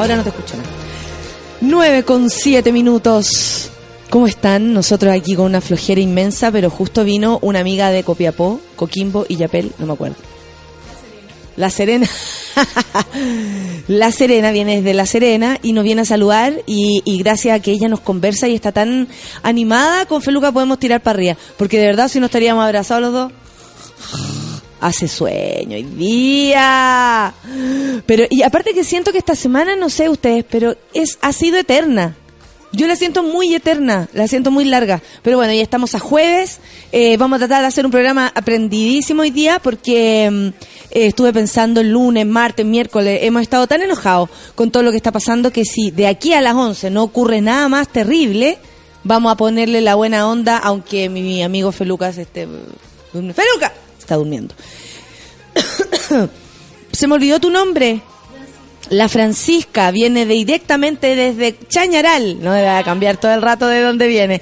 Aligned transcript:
Ahora 0.00 0.16
no 0.16 0.22
te 0.22 0.30
escucho 0.30 0.56
nada. 0.56 0.70
9 1.60 2.04
con 2.04 2.30
7 2.30 2.72
minutos. 2.72 3.70
¿Cómo 4.08 4.26
están? 4.26 4.72
Nosotros 4.72 5.14
aquí 5.14 5.36
con 5.36 5.44
una 5.44 5.60
flojera 5.60 6.00
inmensa, 6.00 6.50
pero 6.50 6.70
justo 6.70 7.04
vino 7.04 7.38
una 7.42 7.60
amiga 7.60 7.90
de 7.90 8.02
Copiapó, 8.02 8.62
Coquimbo 8.76 9.26
y 9.28 9.36
Yapel, 9.36 9.72
no 9.78 9.84
me 9.84 9.92
acuerdo. 9.92 10.16
La 11.56 11.68
Serena. 11.68 12.08
la 13.88 14.10
Serena 14.10 14.52
viene 14.52 14.76
desde 14.76 14.94
La 14.94 15.04
Serena 15.04 15.58
y 15.60 15.74
nos 15.74 15.84
viene 15.84 16.00
a 16.00 16.06
saludar 16.06 16.62
y, 16.64 17.02
y 17.04 17.18
gracias 17.18 17.58
a 17.58 17.60
que 17.60 17.72
ella 17.72 17.90
nos 17.90 18.00
conversa 18.00 18.48
y 18.48 18.54
está 18.54 18.72
tan 18.72 19.06
animada, 19.42 20.06
con 20.06 20.22
Feluca 20.22 20.50
podemos 20.50 20.78
tirar 20.78 21.02
para 21.02 21.18
arriba. 21.18 21.36
Porque 21.58 21.78
de 21.78 21.84
verdad 21.88 22.08
si 22.08 22.20
no 22.20 22.26
estaríamos 22.26 22.64
abrazados 22.64 23.02
los 23.02 23.12
dos 23.12 23.32
hace 24.80 25.08
sueño 25.08 25.76
hoy 25.76 25.82
día. 25.82 27.34
Pero, 28.06 28.24
y 28.30 28.42
aparte 28.42 28.74
que 28.74 28.84
siento 28.84 29.12
que 29.12 29.18
esta 29.18 29.34
semana, 29.34 29.76
no 29.76 29.90
sé 29.90 30.08
ustedes, 30.08 30.44
pero 30.48 30.76
es, 30.94 31.18
ha 31.20 31.32
sido 31.32 31.58
eterna. 31.58 32.16
Yo 32.72 32.86
la 32.86 32.94
siento 32.94 33.24
muy 33.24 33.52
eterna, 33.52 34.08
la 34.12 34.28
siento 34.28 34.52
muy 34.52 34.64
larga. 34.64 35.02
Pero 35.22 35.36
bueno, 35.36 35.52
ya 35.52 35.62
estamos 35.62 35.96
a 35.96 35.98
jueves. 35.98 36.60
Eh, 36.92 37.16
vamos 37.16 37.36
a 37.36 37.40
tratar 37.40 37.62
de 37.62 37.66
hacer 37.66 37.84
un 37.84 37.90
programa 37.90 38.30
aprendidísimo 38.32 39.22
hoy 39.22 39.30
día 39.30 39.58
porque 39.58 40.30
mm, 40.30 40.46
eh, 40.92 41.06
estuve 41.06 41.32
pensando 41.32 41.80
el 41.80 41.90
lunes, 41.90 42.26
martes, 42.26 42.64
miércoles. 42.64 43.20
Hemos 43.22 43.42
estado 43.42 43.66
tan 43.66 43.82
enojados 43.82 44.30
con 44.54 44.70
todo 44.70 44.84
lo 44.84 44.92
que 44.92 44.98
está 44.98 45.10
pasando 45.10 45.50
que 45.50 45.64
si 45.64 45.90
de 45.90 46.06
aquí 46.06 46.32
a 46.32 46.40
las 46.40 46.54
11 46.54 46.90
no 46.90 47.02
ocurre 47.02 47.40
nada 47.40 47.68
más 47.68 47.88
terrible, 47.88 48.58
vamos 49.02 49.32
a 49.32 49.36
ponerle 49.36 49.80
la 49.80 49.96
buena 49.96 50.28
onda, 50.28 50.56
aunque 50.56 51.08
mi 51.08 51.42
amigo 51.42 51.72
Felucas 51.72 52.18
esté... 52.18 52.46
¡Feluca! 53.12 53.72
Durmiendo. 54.16 54.54
Se 56.92 57.06
me 57.06 57.14
olvidó 57.14 57.40
tu 57.40 57.50
nombre. 57.50 58.00
La 58.90 59.08
Francisca 59.08 59.90
viene 59.90 60.26
directamente 60.26 61.14
desde 61.14 61.56
Chañaral. 61.68 62.42
No 62.42 62.50
me 62.50 62.62
va 62.62 62.78
a 62.78 62.84
cambiar 62.84 63.18
todo 63.18 63.32
el 63.32 63.42
rato 63.42 63.66
de 63.66 63.80
dónde 63.82 64.08
viene. 64.08 64.40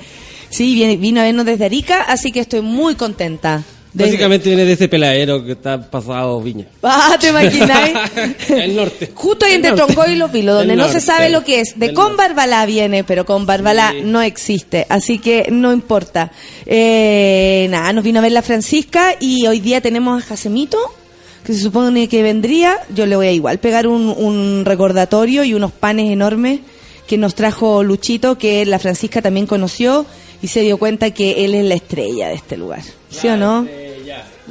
Sí, 0.48 0.74
viene, 0.74 0.96
vino 0.96 1.20
a 1.20 1.24
vernos 1.24 1.44
desde 1.44 1.66
Arica, 1.66 2.02
así 2.02 2.32
que 2.32 2.40
estoy 2.40 2.62
muy 2.62 2.94
contenta. 2.94 3.62
Básicamente 3.94 4.48
viene 4.50 4.64
de 4.64 4.72
ese 4.74 4.88
peladero 4.88 5.44
que 5.44 5.52
está 5.52 5.80
pasado 5.90 6.40
Viña. 6.42 6.66
Ah, 6.82 7.16
¿te 7.18 7.28
imagináis? 7.28 7.96
El 8.48 8.76
norte. 8.76 9.10
Justo 9.14 9.46
ahí 9.46 9.52
El 9.54 9.64
entre. 9.64 9.72
Troncoy 9.84 10.12
y 10.12 10.16
Los 10.16 10.30
Vilos, 10.30 10.56
donde 10.58 10.74
El 10.74 10.78
no 10.78 10.88
se 10.88 11.00
sabe 11.00 11.30
lo 11.30 11.42
que 11.42 11.60
es. 11.60 11.78
De 11.78 11.86
Del 11.86 11.94
con. 11.94 12.16
Barbalá 12.16 12.66
viene, 12.66 13.02
pero 13.04 13.24
con 13.24 13.46
Barbalá 13.46 13.92
Sí. 13.92 14.02
no 14.04 14.20
existe. 14.22 14.86
Así 14.88 15.18
que 15.18 15.46
no 15.50 15.72
importa. 15.72 16.30
Eh, 16.66 17.66
nada, 17.70 17.92
nos 17.92 18.04
vino 18.04 18.18
a 18.18 18.22
ver 18.22 18.32
la 18.32 18.42
Francisca 18.42 19.14
y 19.18 19.46
hoy 19.46 19.60
día 19.60 19.80
tenemos 19.80 20.22
a 20.22 20.26
Jasemito, 20.26 20.78
que 21.44 21.54
se 21.54 21.60
supone 21.60 22.08
que 22.08 22.22
vendría. 22.22 22.78
Yo 22.94 23.06
le 23.06 23.16
voy 23.16 23.26
a 23.28 23.32
igual 23.32 23.58
pegar 23.58 23.86
un, 23.86 24.08
un 24.16 24.64
recordatorio 24.64 25.44
y 25.44 25.54
unos 25.54 25.72
panes 25.72 26.10
enormes 26.12 26.60
que 27.06 27.16
nos 27.16 27.34
trajo 27.34 27.82
Luchito, 27.82 28.36
que 28.36 28.66
la 28.66 28.78
Francisca 28.78 29.22
también 29.22 29.46
conoció 29.46 30.04
y 30.42 30.48
se 30.48 30.60
dio 30.60 30.76
cuenta 30.76 31.10
que 31.10 31.44
él 31.46 31.54
es 31.54 31.64
la 31.64 31.74
estrella 31.74 32.28
de 32.28 32.34
este 32.34 32.56
lugar. 32.58 32.82
¿Sí 33.10 33.28
o 33.28 33.36
no? 33.36 33.66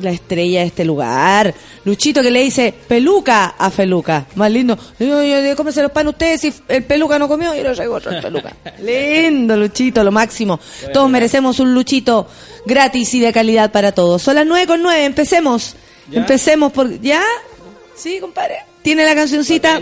la 0.01 0.11
estrella 0.11 0.61
de 0.61 0.67
este 0.67 0.85
lugar. 0.85 1.53
Luchito 1.85 2.21
que 2.21 2.31
le 2.31 2.41
dice 2.41 2.73
peluca 2.87 3.55
a 3.57 3.69
Feluca. 3.69 4.25
Más 4.35 4.51
lindo. 4.51 4.77
Yo, 4.99 5.55
cómese 5.55 5.81
los 5.81 5.91
panes 5.91 6.13
ustedes 6.13 6.41
si 6.41 6.53
el 6.67 6.83
peluca 6.83 7.17
no 7.17 7.27
comió, 7.27 7.53
yo 7.53 7.63
le 7.63 7.73
traigo 7.73 7.95
otro 7.95 8.11
peluca. 8.21 8.53
lindo, 8.81 9.57
Luchito, 9.57 10.03
lo 10.03 10.11
máximo. 10.11 10.59
Todos 10.93 11.09
merecemos 11.09 11.59
un 11.59 11.73
Luchito 11.73 12.27
gratis 12.65 13.13
y 13.15 13.19
de 13.19 13.33
calidad 13.33 13.71
para 13.71 13.91
todos. 13.91 14.21
Son 14.21 14.35
las 14.35 14.45
nueve 14.45 14.67
con 14.67 14.81
nueve, 14.81 15.05
empecemos. 15.05 15.75
¿Ya? 16.09 16.19
Empecemos 16.19 16.71
por... 16.71 17.01
¿Ya? 17.01 17.23
Sí, 17.95 18.19
compadre. 18.19 18.59
¿Tiene 18.81 19.03
la 19.03 19.15
cancioncita? 19.15 19.81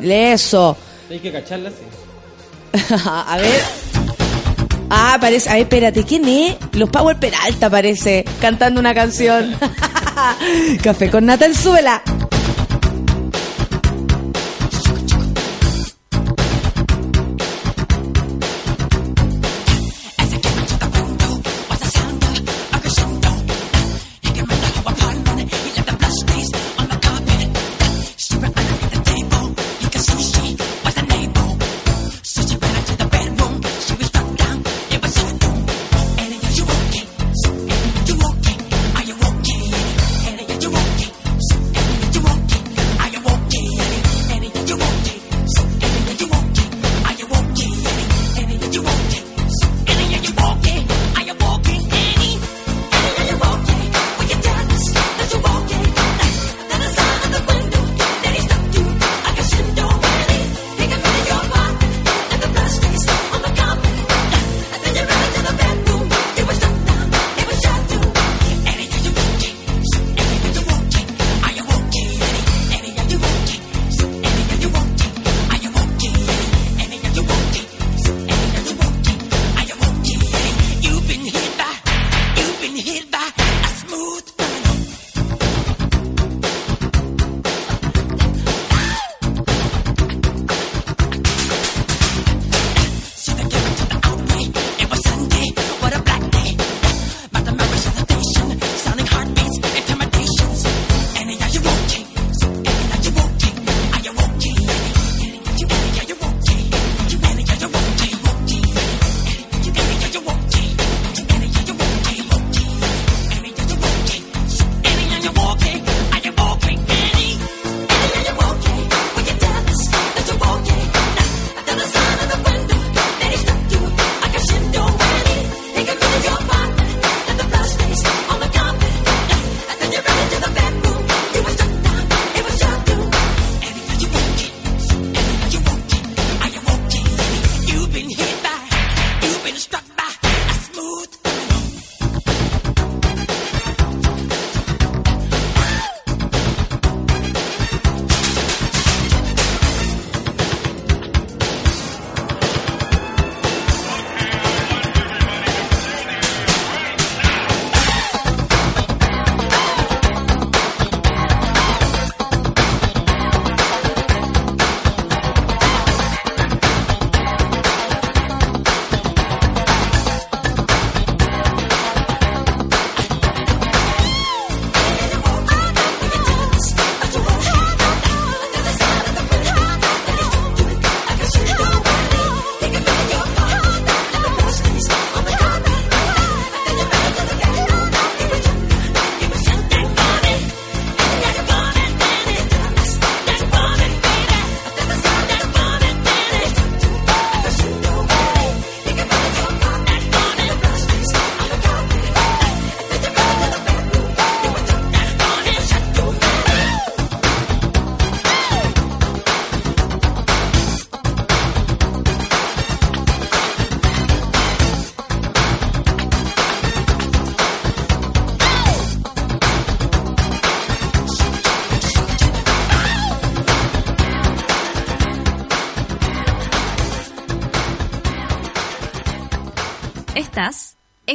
Eso. 0.00 0.76
Hay 1.10 1.18
que 1.18 1.32
cacharla 1.32 1.70
así. 1.70 2.94
a 3.04 3.36
ver. 3.38 4.25
Ah, 4.90 5.18
parece. 5.20 5.48
A 5.48 5.54
ver, 5.54 5.62
espérate, 5.62 6.04
¿quién 6.04 6.28
es? 6.28 6.56
Los 6.72 6.90
Power 6.90 7.16
Peralta 7.18 7.70
parece, 7.70 8.24
cantando 8.40 8.80
una 8.80 8.94
canción. 8.94 9.54
Café 10.82 11.10
con 11.10 11.26
nata. 11.26 11.46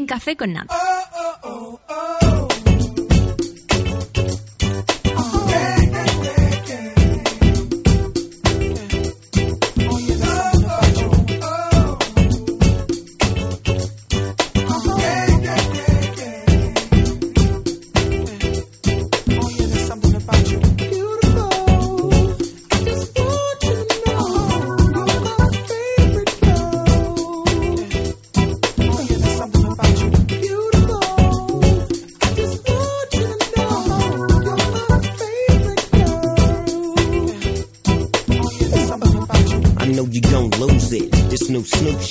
En 0.01 0.07
Café 0.07 0.36
con 0.36 0.53
Nat. 0.53 0.81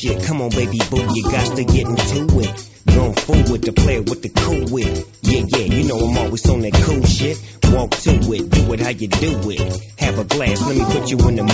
Shit, 0.00 0.22
come 0.24 0.40
on, 0.40 0.48
baby 0.50 0.78
boo, 0.90 1.04
you 1.14 1.22
got 1.24 1.56
to 1.56 1.64
get 1.64 1.86
into 1.86 2.40
it. 2.40 2.70
Going 2.86 3.14
forward 3.14 3.62
to 3.62 3.72
play 3.72 4.00
with 4.00 4.22
the 4.22 4.30
cool 4.30 4.64
wit. 4.72 5.06
Yeah, 5.22 5.44
yeah, 5.48 5.66
you 5.74 5.84
know 5.88 5.98
I'm 5.98 6.16
always 6.16 6.48
on 6.48 6.60
that 6.60 6.72
cool 6.84 7.04
shit. 7.04 7.36
Walk 7.70 7.90
to 7.90 8.10
it, 8.32 8.50
do 8.50 8.72
it 8.72 8.80
how 8.80 8.88
you 8.88 9.08
do 9.08 9.38
it. 9.50 9.60
Have 9.98 10.18
a 10.18 10.24
glass, 10.24 10.60
let 10.66 10.76
me 10.76 10.84
put 10.84 11.10
you 11.10 11.18
in 11.28 11.36
the 11.36 11.44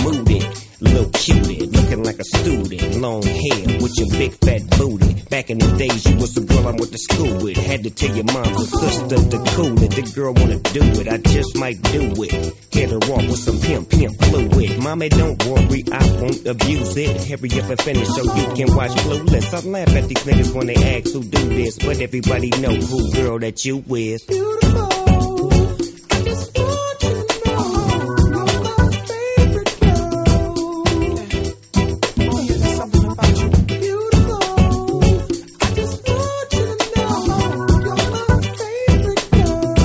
Hurry 17.27 17.59
up 17.59 17.69
and 17.69 17.81
finish 17.81 18.07
so 18.07 18.23
you 18.23 18.47
can 18.55 18.73
watch 18.73 18.91
Clueless. 18.91 19.53
I 19.53 19.59
laugh 19.67 19.89
at 19.89 20.07
these 20.07 20.17
niggas 20.23 20.53
when 20.55 20.67
they 20.67 20.75
ask 20.75 21.11
who 21.11 21.23
do 21.23 21.49
this, 21.49 21.77
but 21.77 21.99
everybody 21.99 22.49
know 22.51 22.73
who 22.73 23.11
girl 23.11 23.37
that 23.39 23.65
you 23.65 23.83
is. 23.89 24.23
Beautiful 24.23 25.51
I 26.09 26.21
just 26.23 26.57
want 26.57 27.03
you 27.03 27.09
to 27.27 27.39
know 27.45 27.63
You're 28.31 28.45
my 28.63 28.91
favorite 29.07 29.79
girl 29.81 30.25
something 32.77 33.05
about 33.11 33.37
you 33.41 33.49
Beautiful 33.67 34.43
I 35.61 35.67
just 35.75 36.07
want 36.07 36.53
you 36.53 36.65
to 36.77 36.85
know 36.95 37.11
You're 37.83 38.07
my 38.15 38.39
favorite 38.57 39.23
girl 39.31 39.75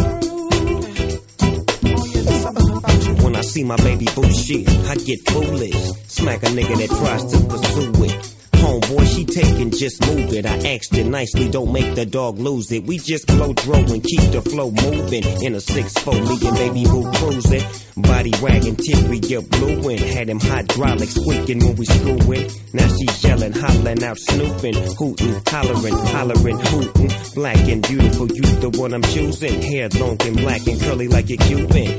something 2.40 2.70
about 2.76 3.00
you 3.04 3.14
When 3.24 3.34
I 3.34 3.40
see 3.40 3.64
my 3.64 3.76
baby 3.78 4.06
boo 4.14 4.30
shit, 4.32 4.68
I 4.86 4.94
get 4.94 5.28
foolish. 5.28 6.01
Smack 6.22 6.42
a 6.44 6.46
nigga 6.46 6.76
that 6.78 6.88
tries 6.88 7.24
to 7.32 7.46
pursue 7.48 8.04
it. 8.04 8.34
Homeboy, 8.52 9.06
she 9.12 9.24
taking, 9.24 9.72
just 9.72 10.06
move 10.06 10.32
it. 10.32 10.46
I 10.46 10.74
asked 10.74 10.94
you 10.94 11.02
nicely, 11.02 11.50
don't 11.50 11.72
make 11.72 11.96
the 11.96 12.06
dog 12.06 12.38
lose 12.38 12.70
it. 12.70 12.84
We 12.84 12.98
just 12.98 13.26
blow 13.26 13.52
throw 13.54 13.80
and 13.80 14.04
keep 14.04 14.30
the 14.30 14.40
flow 14.40 14.70
moving. 14.70 15.24
In 15.42 15.56
a 15.56 15.58
6-4, 15.58 16.28
me 16.28 16.46
and 16.46 16.56
baby 16.56 16.84
boo 16.84 17.10
cruising. 17.18 17.64
Body 17.96 18.32
wagging, 18.40 18.76
teary, 18.76 19.18
you 19.18 19.42
blueing. 19.42 19.98
Had 19.98 20.28
him 20.28 20.38
hydraulics 20.38 21.14
squeaking 21.14 21.58
when 21.58 21.74
we 21.74 21.86
screwing. 21.86 22.50
Now 22.72 22.86
she 22.86 23.26
yelling, 23.26 23.52
hollering 23.52 24.04
out, 24.04 24.18
snooping, 24.20 24.74
hooting, 24.96 25.42
hollering, 25.48 25.98
hollering, 26.14 26.60
hooting. 26.60 27.10
Black 27.34 27.66
and 27.66 27.82
beautiful, 27.82 28.28
you 28.28 28.42
the 28.62 28.70
one 28.78 28.94
I'm 28.94 29.02
choosing. 29.02 29.60
Hair 29.60 29.88
long 29.98 30.22
and 30.22 30.36
black 30.36 30.64
and 30.68 30.80
curly 30.80 31.08
like 31.08 31.30
a 31.30 31.36
Cuban. 31.36 31.98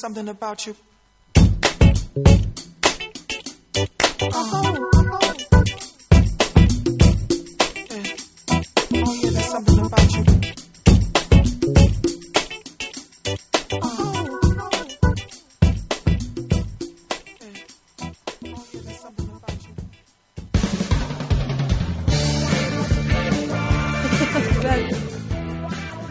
Something 0.00 0.30
about 0.30 0.66
you. 0.66 0.74
Oh, 4.22 4.80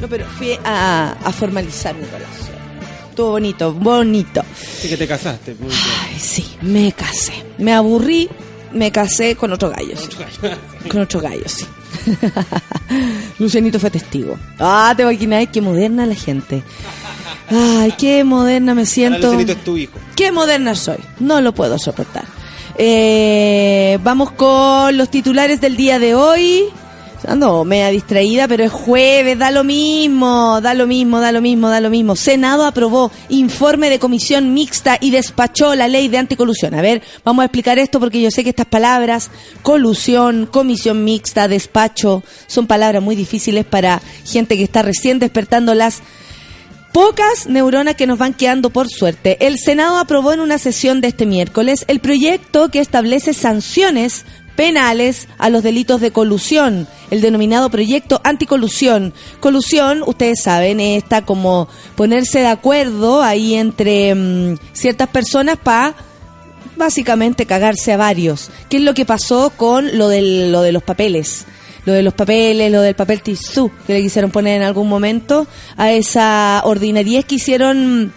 pero 0.09 0.25
fui 0.25 0.57
a, 0.63 1.11
a 1.23 1.31
formalizar 1.31 1.93
mi 1.95 2.05
relación. 2.05 2.48
Estuvo 3.19 3.31
bonito, 3.31 3.73
bonito. 3.73 4.41
Sí 4.79 4.87
que 4.87 4.95
te 4.95 5.05
casaste. 5.05 5.53
muy 5.59 5.67
bien. 5.67 5.81
Ay, 6.07 6.17
sí, 6.17 6.45
me 6.61 6.93
casé. 6.93 7.33
Me 7.57 7.73
aburrí, 7.73 8.29
me 8.71 8.93
casé 8.93 9.35
con 9.35 9.51
otro 9.51 9.71
gallo. 9.71 9.97
sí. 9.97 10.07
Con 10.87 11.01
otro 11.01 11.19
gallo, 11.19 11.43
sí. 11.45 11.65
Lucianito 13.39 13.77
fue 13.77 13.91
testigo. 13.91 14.37
Ah, 14.57 14.93
te 14.95 15.03
imaginas, 15.03 15.49
qué 15.51 15.59
moderna 15.59 16.05
la 16.05 16.15
gente. 16.15 16.63
Ay, 17.49 17.93
qué 17.97 18.23
moderna 18.23 18.73
me 18.73 18.85
siento. 18.85 19.33
Lucianito 19.33 19.51
es 19.51 19.63
tu 19.65 19.75
hijo. 19.75 19.99
Qué 20.15 20.31
moderna 20.31 20.73
soy. 20.73 20.99
No 21.19 21.41
lo 21.41 21.53
puedo 21.53 21.77
soportar. 21.77 22.23
Eh, 22.77 23.99
vamos 24.01 24.31
con 24.31 24.95
los 24.95 25.11
titulares 25.11 25.59
del 25.59 25.75
día 25.75 25.99
de 25.99 26.15
hoy. 26.15 26.69
Ando 27.27 27.65
media 27.65 27.89
distraída, 27.89 28.47
pero 28.47 28.63
es 28.63 28.71
jueves, 28.71 29.37
da 29.37 29.51
lo 29.51 29.63
mismo, 29.63 30.61
da 30.61 30.73
lo 30.73 30.87
mismo, 30.87 31.19
da 31.19 31.31
lo 31.31 31.41
mismo, 31.41 31.69
da 31.69 31.81
lo 31.81 31.89
mismo. 31.89 32.15
Senado 32.15 32.65
aprobó 32.65 33.11
informe 33.27 33.89
de 33.89 33.99
comisión 33.99 34.53
mixta 34.53 34.97
y 35.01 35.11
despachó 35.11 35.75
la 35.75 35.87
ley 35.87 36.07
de 36.07 36.17
anticolusión. 36.17 36.73
A 36.73 36.81
ver, 36.81 37.01
vamos 37.25 37.43
a 37.43 37.45
explicar 37.45 37.77
esto 37.77 37.99
porque 37.99 38.21
yo 38.21 38.31
sé 38.31 38.43
que 38.43 38.51
estas 38.51 38.67
palabras, 38.67 39.31
colusión, 39.63 40.45
comisión 40.45 41.03
mixta, 41.03 41.47
despacho, 41.47 42.23
son 42.47 42.67
palabras 42.67 43.03
muy 43.03 43.15
difíciles 43.15 43.65
para 43.65 44.01
gente 44.25 44.55
que 44.55 44.63
está 44.63 44.81
recién 44.81 45.19
despertando 45.19 45.75
las 45.75 46.01
Pocas 46.91 47.45
neuronas 47.45 47.95
que 47.95 48.07
nos 48.07 48.17
van 48.17 48.33
quedando 48.33 48.71
por 48.71 48.89
suerte. 48.89 49.37
El 49.45 49.59
Senado 49.59 49.99
aprobó 49.99 50.33
en 50.33 50.39
una 50.39 50.57
sesión 50.57 51.01
de 51.01 51.09
este 51.09 51.27
miércoles 51.27 51.85
el 51.87 51.99
proyecto 51.99 52.69
que 52.69 52.79
establece 52.79 53.35
sanciones 53.35 54.25
penales 54.59 55.29
a 55.37 55.49
los 55.49 55.63
delitos 55.63 56.01
de 56.01 56.11
colusión, 56.11 56.85
el 57.11 57.21
denominado 57.21 57.69
proyecto 57.69 58.19
anticolusión. 58.25 59.13
Colusión, 59.39 60.03
ustedes 60.05 60.41
saben, 60.43 60.81
está 60.81 61.21
como 61.21 61.69
ponerse 61.95 62.39
de 62.39 62.47
acuerdo 62.47 63.23
ahí 63.23 63.55
entre 63.55 64.13
mm, 64.13 64.57
ciertas 64.73 65.07
personas 65.07 65.57
para 65.63 65.95
básicamente 66.75 67.45
cagarse 67.45 67.93
a 67.93 67.97
varios. 67.97 68.51
¿Qué 68.67 68.75
es 68.75 68.83
lo 68.83 68.93
que 68.93 69.05
pasó 69.05 69.53
con 69.55 69.97
lo, 69.97 70.09
del, 70.09 70.51
lo 70.51 70.61
de 70.61 70.73
los 70.73 70.83
papeles? 70.83 71.45
Lo 71.85 71.93
de 71.93 72.03
los 72.03 72.13
papeles, 72.13 72.69
lo 72.69 72.81
del 72.81 72.95
papel 72.95 73.21
tisú 73.21 73.71
que 73.87 73.93
le 73.93 74.01
quisieron 74.01 74.29
poner 74.29 74.57
en 74.57 74.67
algún 74.67 74.89
momento 74.89 75.47
a 75.77 75.93
esa 75.93 76.63
ordinariez 76.65 77.23
que 77.23 77.35
hicieron 77.35 78.11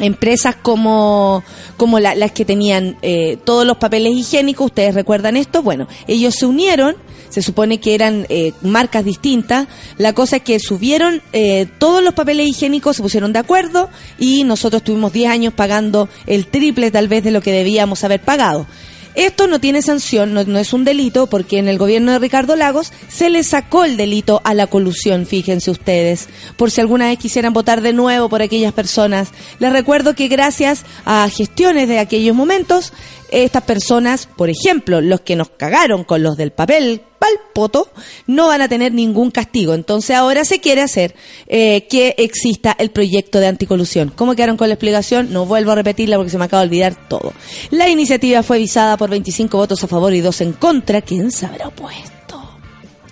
empresas 0.00 0.56
como, 0.56 1.42
como 1.76 1.98
la- 2.00 2.14
las 2.14 2.32
que 2.32 2.44
tenían 2.44 2.96
eh, 3.02 3.38
todos 3.44 3.66
los 3.66 3.76
papeles 3.76 4.12
higiénicos, 4.14 4.66
ustedes 4.66 4.94
recuerdan 4.94 5.36
esto, 5.36 5.62
bueno, 5.62 5.86
ellos 6.06 6.34
se 6.34 6.46
unieron, 6.46 6.96
se 7.28 7.42
supone 7.42 7.78
que 7.78 7.94
eran 7.94 8.26
eh, 8.28 8.52
marcas 8.62 9.04
distintas, 9.04 9.68
la 9.98 10.12
cosa 10.12 10.36
es 10.36 10.42
que 10.42 10.58
subieron 10.58 11.22
eh, 11.32 11.66
todos 11.78 12.02
los 12.02 12.14
papeles 12.14 12.48
higiénicos, 12.48 12.96
se 12.96 13.02
pusieron 13.02 13.32
de 13.32 13.38
acuerdo 13.38 13.88
y 14.18 14.42
nosotros 14.44 14.82
tuvimos 14.82 15.12
10 15.12 15.30
años 15.30 15.54
pagando 15.54 16.08
el 16.26 16.46
triple 16.46 16.90
tal 16.90 17.06
vez 17.08 17.22
de 17.22 17.30
lo 17.30 17.40
que 17.40 17.52
debíamos 17.52 18.02
haber 18.04 18.20
pagado. 18.20 18.66
Esto 19.14 19.46
no 19.46 19.60
tiene 19.60 19.82
sanción, 19.82 20.34
no, 20.34 20.58
es 20.58 20.72
un 20.72 20.84
delito, 20.84 21.26
porque 21.26 21.58
en 21.58 21.68
el 21.68 21.78
gobierno 21.78 22.12
de 22.12 22.18
Ricardo 22.18 22.56
Lagos 22.56 22.92
se 23.08 23.28
le 23.28 23.42
sacó 23.42 23.84
el 23.84 23.96
delito 23.96 24.40
a 24.44 24.54
la 24.54 24.66
colusión, 24.66 25.26
fíjense 25.26 25.70
ustedes, 25.70 26.28
por 26.56 26.70
si 26.70 26.80
alguna 26.80 27.08
vez 27.08 27.18
quisieran 27.18 27.52
votar 27.52 27.80
de 27.80 27.92
nuevo 27.92 28.28
por 28.28 28.42
aquellas 28.42 28.72
personas. 28.72 29.30
Les 29.58 29.72
recuerdo 29.72 30.14
que 30.14 30.28
gracias 30.28 30.84
a 31.04 31.28
gestiones 31.28 31.88
de 31.88 31.98
aquellos 31.98 32.36
momentos, 32.36 32.92
estas 33.30 33.62
personas, 33.64 34.26
por 34.26 34.48
ejemplo, 34.48 35.00
los 35.00 35.20
que 35.20 35.36
nos 35.36 35.50
cagaron 35.50 36.04
con 36.04 36.22
los 36.22 36.36
del 36.36 36.52
papel 36.52 37.02
palpoto, 37.20 37.88
no 38.26 38.48
van 38.48 38.62
a 38.62 38.68
tener 38.68 38.92
ningún 38.92 39.30
castigo. 39.30 39.74
Entonces 39.74 40.16
ahora 40.16 40.44
se 40.44 40.58
quiere 40.60 40.80
hacer 40.82 41.14
eh, 41.46 41.86
que 41.88 42.16
exista 42.18 42.74
el 42.78 42.90
proyecto 42.90 43.38
de 43.38 43.46
anticolusión. 43.46 44.12
¿Cómo 44.16 44.34
quedaron 44.34 44.56
con 44.56 44.66
la 44.68 44.74
explicación? 44.74 45.32
No 45.32 45.46
vuelvo 45.46 45.70
a 45.70 45.74
repetirla 45.76 46.16
porque 46.16 46.30
se 46.32 46.38
me 46.38 46.46
acaba 46.46 46.62
de 46.62 46.68
olvidar 46.68 46.96
todo. 47.08 47.32
La 47.70 47.88
iniciativa 47.88 48.42
fue 48.42 48.58
visada 48.58 48.96
por 48.96 49.10
25 49.10 49.56
votos 49.56 49.84
a 49.84 49.86
favor 49.86 50.12
y 50.14 50.20
2 50.20 50.40
en 50.40 50.52
contra. 50.54 51.02
¿Quién 51.02 51.30
se 51.30 51.46
habrá 51.46 51.68
opuesto? 51.68 52.58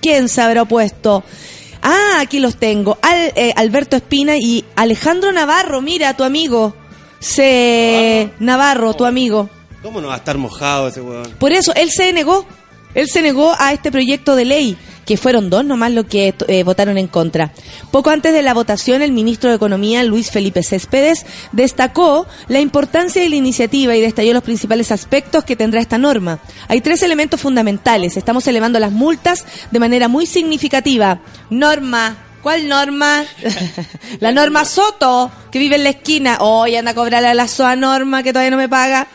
¿Quién 0.00 0.28
se 0.28 0.40
habrá 0.40 0.62
opuesto? 0.62 1.22
Ah, 1.82 2.16
aquí 2.20 2.40
los 2.40 2.56
tengo. 2.56 2.98
Al- 3.02 3.32
eh, 3.36 3.52
Alberto 3.54 3.94
Espina 3.96 4.36
y 4.36 4.64
Alejandro 4.74 5.30
Navarro, 5.32 5.80
mira, 5.80 6.16
tu 6.16 6.24
amigo. 6.24 6.74
Se... 7.20 8.30
Navarro, 8.40 8.94
tu 8.94 9.04
amigo. 9.04 9.48
¿Cómo 9.82 10.00
no 10.00 10.08
va 10.08 10.14
a 10.14 10.18
estar 10.18 10.36
mojado 10.38 10.88
ese 10.88 11.00
weón? 11.00 11.30
Por 11.38 11.52
eso, 11.52 11.72
él 11.74 11.90
se 11.90 12.12
negó. 12.12 12.46
Él 12.94 13.08
se 13.08 13.22
negó 13.22 13.54
a 13.58 13.72
este 13.72 13.92
proyecto 13.92 14.34
de 14.34 14.44
ley, 14.44 14.78
que 15.04 15.16
fueron 15.16 15.50
dos 15.50 15.64
nomás 15.64 15.92
los 15.92 16.06
que 16.06 16.34
eh, 16.48 16.62
votaron 16.64 16.98
en 16.98 17.06
contra. 17.06 17.52
Poco 17.90 18.10
antes 18.10 18.32
de 18.32 18.42
la 18.42 18.54
votación, 18.54 19.02
el 19.02 19.12
ministro 19.12 19.50
de 19.50 19.56
Economía, 19.56 20.02
Luis 20.02 20.30
Felipe 20.30 20.62
Céspedes, 20.62 21.24
destacó 21.52 22.26
la 22.48 22.60
importancia 22.60 23.22
de 23.22 23.28
la 23.28 23.36
iniciativa 23.36 23.96
y 23.96 24.00
detalló 24.00 24.34
los 24.34 24.42
principales 24.42 24.92
aspectos 24.92 25.44
que 25.44 25.56
tendrá 25.56 25.80
esta 25.80 25.96
norma. 25.96 26.40
Hay 26.68 26.80
tres 26.80 27.02
elementos 27.02 27.40
fundamentales. 27.40 28.16
Estamos 28.16 28.46
elevando 28.46 28.78
las 28.78 28.92
multas 28.92 29.46
de 29.70 29.78
manera 29.78 30.08
muy 30.08 30.26
significativa. 30.26 31.20
Norma. 31.50 32.24
¿Cuál 32.42 32.68
norma? 32.68 33.24
la 34.20 34.30
norma 34.30 34.64
Soto, 34.64 35.30
que 35.50 35.58
vive 35.58 35.76
en 35.76 35.84
la 35.84 35.90
esquina. 35.90 36.38
Hoy 36.40 36.76
anda 36.76 36.92
a 36.92 36.94
cobrarle 36.94 37.28
a 37.28 37.34
la 37.34 37.48
SOA 37.48 37.76
Norma, 37.76 38.22
que 38.22 38.32
todavía 38.32 38.50
no 38.50 38.56
me 38.56 38.68
paga. 38.68 39.08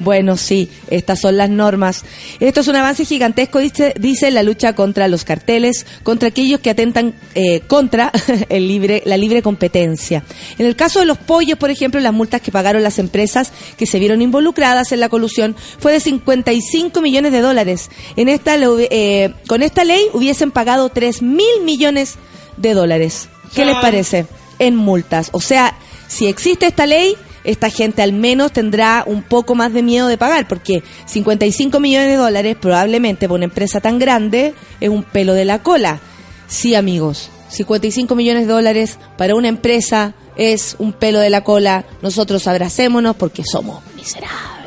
Bueno, 0.00 0.38
sí, 0.38 0.70
estas 0.88 1.20
son 1.20 1.36
las 1.36 1.50
normas. 1.50 2.04
Esto 2.40 2.62
es 2.62 2.68
un 2.68 2.76
avance 2.76 3.04
gigantesco, 3.04 3.58
dice, 3.58 3.92
dice 4.00 4.30
la 4.30 4.42
lucha 4.42 4.74
contra 4.74 5.08
los 5.08 5.24
carteles, 5.24 5.84
contra 6.02 6.28
aquellos 6.28 6.60
que 6.60 6.70
atentan 6.70 7.14
eh, 7.34 7.60
contra 7.66 8.10
el 8.48 8.66
libre, 8.66 9.02
la 9.04 9.18
libre 9.18 9.42
competencia. 9.42 10.24
En 10.58 10.64
el 10.64 10.74
caso 10.74 11.00
de 11.00 11.06
los 11.06 11.18
pollos, 11.18 11.58
por 11.58 11.70
ejemplo, 11.70 12.00
las 12.00 12.14
multas 12.14 12.40
que 12.40 12.50
pagaron 12.50 12.82
las 12.82 12.98
empresas 12.98 13.52
que 13.76 13.84
se 13.84 13.98
vieron 13.98 14.22
involucradas 14.22 14.90
en 14.92 15.00
la 15.00 15.10
colusión 15.10 15.54
fue 15.78 15.92
de 15.92 16.00
55 16.00 17.02
millones 17.02 17.32
de 17.32 17.42
dólares. 17.42 17.90
En 18.16 18.30
esta, 18.30 18.56
eh, 18.56 19.34
con 19.46 19.62
esta 19.62 19.84
ley 19.84 20.06
hubiesen 20.14 20.50
pagado 20.50 20.88
3 20.88 21.20
mil 21.20 21.62
millones 21.62 22.14
de 22.56 22.72
dólares. 22.72 23.28
¿Qué 23.54 23.66
les 23.66 23.76
parece? 23.76 24.24
En 24.58 24.76
multas. 24.76 25.28
O 25.32 25.42
sea, 25.42 25.76
si 26.08 26.26
existe 26.26 26.66
esta 26.66 26.86
ley, 26.86 27.16
esta 27.44 27.70
gente 27.70 28.02
al 28.02 28.12
menos 28.12 28.52
tendrá 28.52 29.04
un 29.06 29.22
poco 29.22 29.54
más 29.54 29.72
de 29.72 29.82
miedo 29.82 30.08
de 30.08 30.18
pagar, 30.18 30.48
porque 30.48 30.82
55 31.06 31.80
millones 31.80 32.08
de 32.08 32.16
dólares 32.16 32.56
probablemente 32.60 33.26
para 33.26 33.36
una 33.36 33.44
empresa 33.44 33.80
tan 33.80 33.98
grande 33.98 34.54
es 34.80 34.88
un 34.88 35.02
pelo 35.02 35.34
de 35.34 35.44
la 35.44 35.62
cola. 35.62 36.00
Sí, 36.48 36.74
amigos, 36.74 37.30
55 37.48 38.14
millones 38.14 38.46
de 38.46 38.52
dólares 38.52 38.98
para 39.16 39.34
una 39.34 39.48
empresa 39.48 40.14
es 40.36 40.76
un 40.78 40.92
pelo 40.92 41.20
de 41.20 41.30
la 41.30 41.44
cola. 41.44 41.84
Nosotros 42.02 42.46
abracémonos 42.46 43.16
porque 43.16 43.42
somos 43.44 43.82
miserables. 43.94 44.59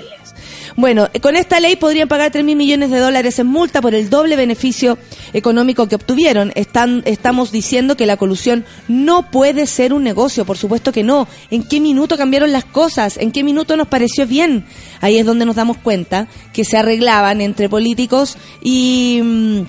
Bueno, 0.76 1.08
eh, 1.14 1.20
con 1.20 1.36
esta 1.36 1.60
ley 1.60 1.76
podrían 1.76 2.08
pagar 2.08 2.32
3 2.32 2.44
mil 2.44 2.56
millones 2.56 2.90
de 2.90 3.00
dólares 3.00 3.38
en 3.40 3.48
multa 3.48 3.82
por 3.82 3.94
el 3.94 4.10
doble 4.10 4.36
beneficio 4.36 4.98
económico 5.34 5.88
que 5.88 5.96
obtuvieron. 5.96 6.52
Están, 6.56 7.04
estamos 7.06 7.52
diciendo 7.52 7.96
que 7.96 8.06
la 8.06 8.18
colusión 8.18 8.66
no 8.88 9.30
puede 9.30 9.68
ser 9.68 9.94
un 9.94 10.04
negocio, 10.04 10.46
por 10.46 10.58
supuesto 10.58 10.92
que 10.92 11.04
no. 11.04 11.28
¿En 11.52 11.64
qué 11.64 11.80
minuto 11.80 12.18
cambiaron 12.18 12.52
las 12.52 12.66
cosas? 12.66 13.18
¿En 13.18 13.32
qué 13.32 13.44
minuto 13.44 13.78
nos 13.78 13.88
pareció 13.88 14.26
bien? 14.26 14.66
Ahí 15.02 15.18
es 15.18 15.26
donde 15.26 15.46
nos 15.46 15.56
damos 15.56 15.78
cuenta 15.78 16.28
que 16.54 16.66
se 16.66 16.78
arreglaban 16.78 17.42
entre 17.42 17.70
políticos 17.70 18.38
y... 18.62 19.20
mm, 19.24 19.62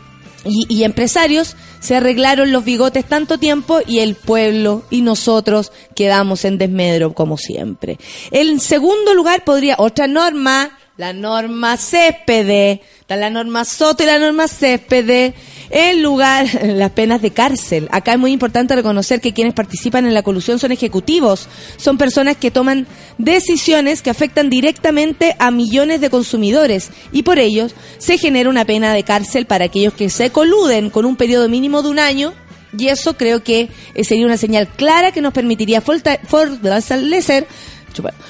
y, 0.46 0.66
y 0.68 0.84
empresarios 0.84 1.56
se 1.80 1.96
arreglaron 1.96 2.52
los 2.52 2.66
bigotes 2.66 3.06
tanto 3.06 3.38
tiempo 3.38 3.80
y 3.86 4.00
el 4.00 4.14
pueblo 4.14 4.84
y 4.90 5.00
nosotros 5.00 5.72
quedamos 5.94 6.44
en 6.44 6.58
desmedro 6.58 7.14
como 7.14 7.38
siempre. 7.38 7.98
En 8.30 8.60
segundo 8.60 9.14
lugar 9.14 9.44
podría 9.44 9.76
otra 9.78 10.06
norma, 10.06 10.78
la 10.96 11.12
norma 11.12 11.76
céspede, 11.76 12.80
está 13.00 13.16
la 13.16 13.28
norma 13.28 13.64
Soto 13.64 14.04
y 14.04 14.06
la 14.06 14.20
norma 14.20 14.46
céspede, 14.46 15.34
en 15.70 16.02
lugar 16.02 16.46
las 16.62 16.90
penas 16.92 17.20
de 17.20 17.32
cárcel. 17.32 17.88
Acá 17.90 18.12
es 18.12 18.18
muy 18.18 18.30
importante 18.30 18.76
reconocer 18.76 19.20
que 19.20 19.32
quienes 19.32 19.54
participan 19.54 20.06
en 20.06 20.14
la 20.14 20.22
colusión 20.22 20.60
son 20.60 20.70
ejecutivos, 20.70 21.48
son 21.78 21.98
personas 21.98 22.36
que 22.36 22.52
toman 22.52 22.86
decisiones 23.18 24.02
que 24.02 24.10
afectan 24.10 24.50
directamente 24.50 25.34
a 25.40 25.50
millones 25.50 26.00
de 26.00 26.10
consumidores 26.10 26.90
y 27.10 27.24
por 27.24 27.40
ellos 27.40 27.74
se 27.98 28.16
genera 28.16 28.48
una 28.48 28.64
pena 28.64 28.92
de 28.94 29.02
cárcel 29.02 29.46
para 29.46 29.64
aquellos 29.64 29.94
que 29.94 30.10
se 30.10 30.30
coluden 30.30 30.90
con 30.90 31.06
un 31.06 31.16
periodo 31.16 31.48
mínimo 31.48 31.82
de 31.82 31.88
un 31.88 31.98
año 31.98 32.32
y 32.76 32.88
eso 32.88 33.16
creo 33.16 33.42
que 33.42 33.68
eh, 33.94 34.04
sería 34.04 34.26
una 34.26 34.36
señal 34.36 34.66
clara 34.68 35.12
que 35.12 35.20
nos 35.20 35.32
permitiría 35.32 35.80
forta- 35.80 36.18
fortalecer 36.26 37.46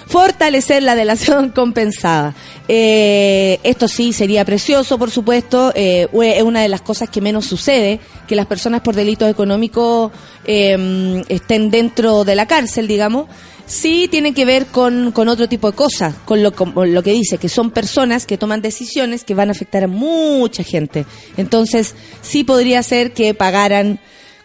fortalecer 0.07 0.83
la 0.83 0.95
delación 0.95 1.51
compensada. 1.55 2.35
Eh, 2.69 3.61
esto 3.63 3.89
sí 3.89 4.13
sería 4.13 4.45
precioso, 4.45 4.99
por 4.99 5.11
supuesto. 5.11 5.73
eh, 5.75 6.09
es 6.13 6.43
una 6.43 6.63
de 6.63 6.69
las 6.69 6.83
cosas 6.83 7.09
que 7.09 7.21
menos 7.21 7.47
sucede, 7.47 8.01
que 8.27 8.37
las 8.37 8.47
personas 8.47 8.81
por 8.81 8.95
delitos 8.95 9.31
económicos 9.31 10.13
eh, 10.45 11.23
estén 11.29 11.71
dentro 11.71 12.25
de 12.25 12.35
la 12.35 12.47
cárcel, 12.47 12.89
digamos. 12.89 13.27
Sí 13.67 14.09
tiene 14.11 14.35
que 14.35 14.45
ver 14.45 14.67
con, 14.67 15.11
con 15.13 15.29
otro 15.29 15.49
tipo 15.49 15.71
de 15.71 15.77
cosas, 15.77 16.15
con 16.27 16.43
lo, 16.43 16.53
con 16.53 16.93
lo 16.93 17.03
que 17.03 17.13
dice, 17.13 17.39
que 17.39 17.49
son 17.49 17.71
personas 17.71 18.27
que 18.27 18.37
toman 18.37 18.61
decisiones 18.61 19.25
que 19.25 19.35
van 19.35 19.49
a 19.49 19.53
afectar 19.53 19.85
a 19.85 19.89
mucha 19.89 20.63
gente. 20.63 21.07
Entonces, 21.39 21.95
sí 22.21 22.45
podría 22.45 22.83
ser 22.83 23.13
que 23.13 23.33
pagaran 23.33 24.01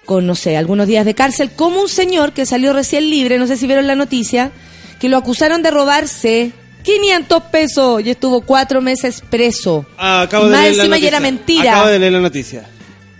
con, 0.05 0.25
no 0.25 0.35
sé, 0.35 0.57
algunos 0.57 0.88
días 0.88 1.05
de 1.05 1.13
cárcel, 1.13 1.51
como 1.51 1.81
un 1.81 1.89
señor 1.89 2.31
que 2.31 2.45
salió 2.45 2.73
recién 2.73 3.09
libre, 3.09 3.38
no 3.38 3.45
sé 3.45 3.57
si 3.57 3.67
vieron 3.67 3.85
la 3.85 3.95
noticia, 3.95 4.51
que 5.00 5.10
lo 5.10 5.18
acusaron 5.18 5.62
de 5.63 5.72
robarse 5.72 6.51
500 6.84 7.44
pesos 7.44 8.01
y 8.06 8.10
estuvo 8.10 8.41
cuatro 8.41 8.82
meses 8.82 9.22
preso. 9.29 9.86
Ah, 9.98 10.22
acabo 10.22 10.46
de 10.46 10.51
más 10.51 10.62
leer 10.63 10.75
la 10.77 10.86
y 10.86 10.88
noticia. 10.89 11.08
era 11.08 11.20
mentira. 11.20 11.72
Acabo 11.74 11.88
de 11.89 12.00
leer 12.00 12.12
la 12.13 12.20
noticia. 12.22 12.70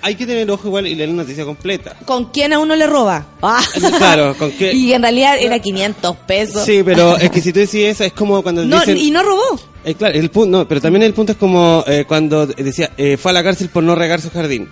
hay 0.01 0.15
que 0.15 0.25
tener 0.25 0.50
ojo 0.50 0.67
igual 0.69 0.88
y 0.88 0.95
leer 0.95 1.09
la 1.09 1.15
noticia 1.15 1.43
completa. 1.43 1.95
¿Con 2.05 2.31
quién 2.31 2.53
a 2.53 2.59
uno 2.59 2.75
le 2.75 2.88
roba? 2.88 3.25
Ah. 3.41 3.62
Claro, 3.98 4.36
¿con 4.38 4.51
qué? 4.51 4.74
Y 4.74 4.93
en 4.93 5.01
realidad 5.01 5.36
era 5.39 5.59
500 5.59 6.15
pesos. 6.27 6.63
Sí, 6.65 6.81
pero 6.83 7.17
es 7.19 7.29
que 7.29 7.41
si 7.41 7.51
tú 7.51 7.59
decís 7.59 7.75
eso, 7.86 8.03
es 8.05 8.13
como 8.13 8.41
cuando 8.41 8.63
No, 8.65 8.79
dicen... 8.79 8.98
y 8.98 9.12
no 9.12 9.24
robó. 9.24 9.59
Eh, 9.83 9.93
claro, 9.95 10.17
el 10.17 10.29
punto, 10.29 10.57
no, 10.59 10.67
pero 10.67 10.81
también 10.81 11.03
el 11.03 11.13
punto 11.13 11.31
es 11.33 11.38
como 11.38 11.83
eh, 11.88 12.05
cuando 12.07 12.45
decía, 12.48 12.91
eh, 12.98 13.17
fue 13.17 13.31
a 13.31 13.33
la 13.33 13.43
cárcel 13.43 13.69
por 13.69 13.83
no 13.83 13.95
regar 13.95 14.19
su 14.21 14.29
jardín. 14.29 14.67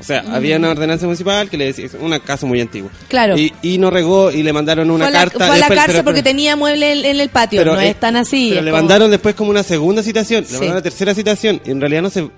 O 0.00 0.02
sea, 0.02 0.24
había 0.32 0.56
una 0.56 0.70
ordenanza 0.70 1.04
municipal 1.04 1.50
que 1.50 1.58
le 1.58 1.66
decía, 1.66 1.84
es 1.84 1.94
un 1.94 2.18
caso 2.20 2.46
muy 2.46 2.58
antiguo. 2.60 2.90
Claro. 3.08 3.36
Y, 3.38 3.52
y 3.60 3.76
no 3.76 3.90
regó 3.90 4.30
y 4.32 4.42
le 4.42 4.52
mandaron 4.52 4.90
una 4.90 5.04
fue 5.04 5.08
a 5.08 5.10
la, 5.10 5.18
carta. 5.30 5.46
fue 5.46 5.56
a 5.56 5.58
la 5.58 5.68
cárcel 5.68 5.84
pero- 5.88 6.04
porque 6.04 6.22
pero- 6.22 6.30
tenía 6.30 6.56
mueble 6.56 6.92
en, 6.92 7.04
en 7.04 7.20
el 7.20 7.28
patio. 7.28 7.64
no 7.64 7.78
eh, 7.78 7.90
es 7.90 8.00
tan 8.00 8.16
así. 8.16 8.48
Pero 8.50 8.62
le 8.62 8.70
como- 8.70 8.82
mandaron 8.82 9.10
después 9.10 9.34
como 9.34 9.50
una 9.50 9.62
segunda 9.62 10.02
citación, 10.02 10.44
Sí. 10.44 10.52
le 10.52 10.58
mandaron 10.58 10.76
una 10.76 10.82
tercera 10.82 11.14
citación. 11.14 11.60
Y 11.66 11.70
en 11.70 11.80
realidad 11.80 12.02
no 12.02 12.10
se 12.10 12.28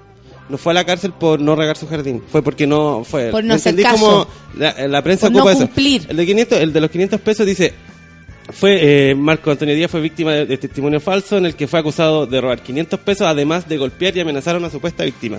no 0.49 0.59
fue 0.59 0.73
a 0.73 0.75
la 0.75 0.85
cárcel 0.85 1.13
por 1.13 1.41
no 1.41 1.55
regar 1.55 1.77
su 1.79 1.87
jardín, 1.87 2.23
fue 2.31 2.43
porque 2.43 2.67
no 2.67 3.05
fue. 3.09 3.31
Por 3.31 3.45
no 3.45 3.55
hacer 3.55 3.75
caso. 3.81 3.97
como 3.97 4.27
la, 4.59 4.75
la 4.89 5.01
prensa 5.03 5.29
Por 5.29 5.33
no 5.37 5.39
ocupa 5.39 5.53
eso. 5.53 5.61
cumplir. 5.67 6.05
El 6.11 6.17
de 6.17 6.27
500, 6.27 6.61
el 6.61 6.73
de 6.73 6.81
los 6.81 6.91
500 6.91 7.21
pesos 7.21 7.47
dice 7.47 7.73
fue 8.53 9.11
eh, 9.11 9.15
Marco 9.15 9.51
Antonio 9.53 9.75
Díaz 9.75 9.91
fue 9.91 10.01
víctima 10.01 10.33
de, 10.33 10.47
de 10.47 10.59
testimonio 10.59 11.01
falso 11.01 11.39
en 11.39 11.47
el 11.47 11.55
que 11.55 11.69
fue 11.69 11.79
acusado 11.79 12.27
de 12.27 12.41
robar 12.41 12.61
500 12.61 12.99
pesos 13.01 13.27
además 13.27 13.69
de 13.69 13.79
golpear 13.79 14.17
y 14.17 14.21
amenazar 14.21 14.57
a 14.57 14.59
una 14.59 14.69
supuesta 14.69 15.05
víctima. 15.05 15.39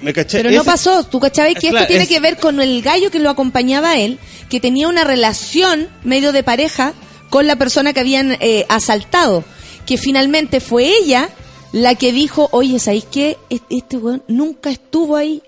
¿Me 0.00 0.12
caché? 0.12 0.38
Pero 0.38 0.50
no 0.50 0.56
Ese- 0.62 0.64
pasó. 0.70 1.04
¿Tú 1.04 1.18
cachabas 1.20 1.54
que 1.54 1.60
Claro, 1.70 1.76
esto 1.78 1.86
tiene 1.88 2.02
es- 2.04 2.08
que 2.08 2.20
ver 2.20 2.36
con 2.38 2.60
el 2.60 2.82
gallo 2.82 3.10
que 3.10 3.18
lo 3.18 3.30
acompañaba 3.30 3.90
a 3.90 3.98
él, 3.98 4.18
que 4.48 4.60
tenía 4.60 4.88
una 4.88 5.04
relación 5.04 5.88
medio 6.04 6.32
de 6.32 6.42
pareja 6.42 6.92
con 7.30 7.46
la 7.46 7.56
persona 7.56 7.92
que 7.92 8.00
habían 8.00 8.36
eh, 8.40 8.64
asaltado? 8.68 9.44
Que 9.86 9.98
finalmente 9.98 10.60
fue 10.60 10.84
ella 10.86 11.28
la 11.72 11.94
que 11.96 12.12
dijo, 12.12 12.48
oye, 12.52 12.78
¿sabéis 12.78 13.06
qué? 13.10 13.36
Es- 13.50 13.62
Este 13.70 13.96
weón 13.96 14.22
nunca 14.28 14.70
estuvo 14.70 15.16
ahí 15.16 15.42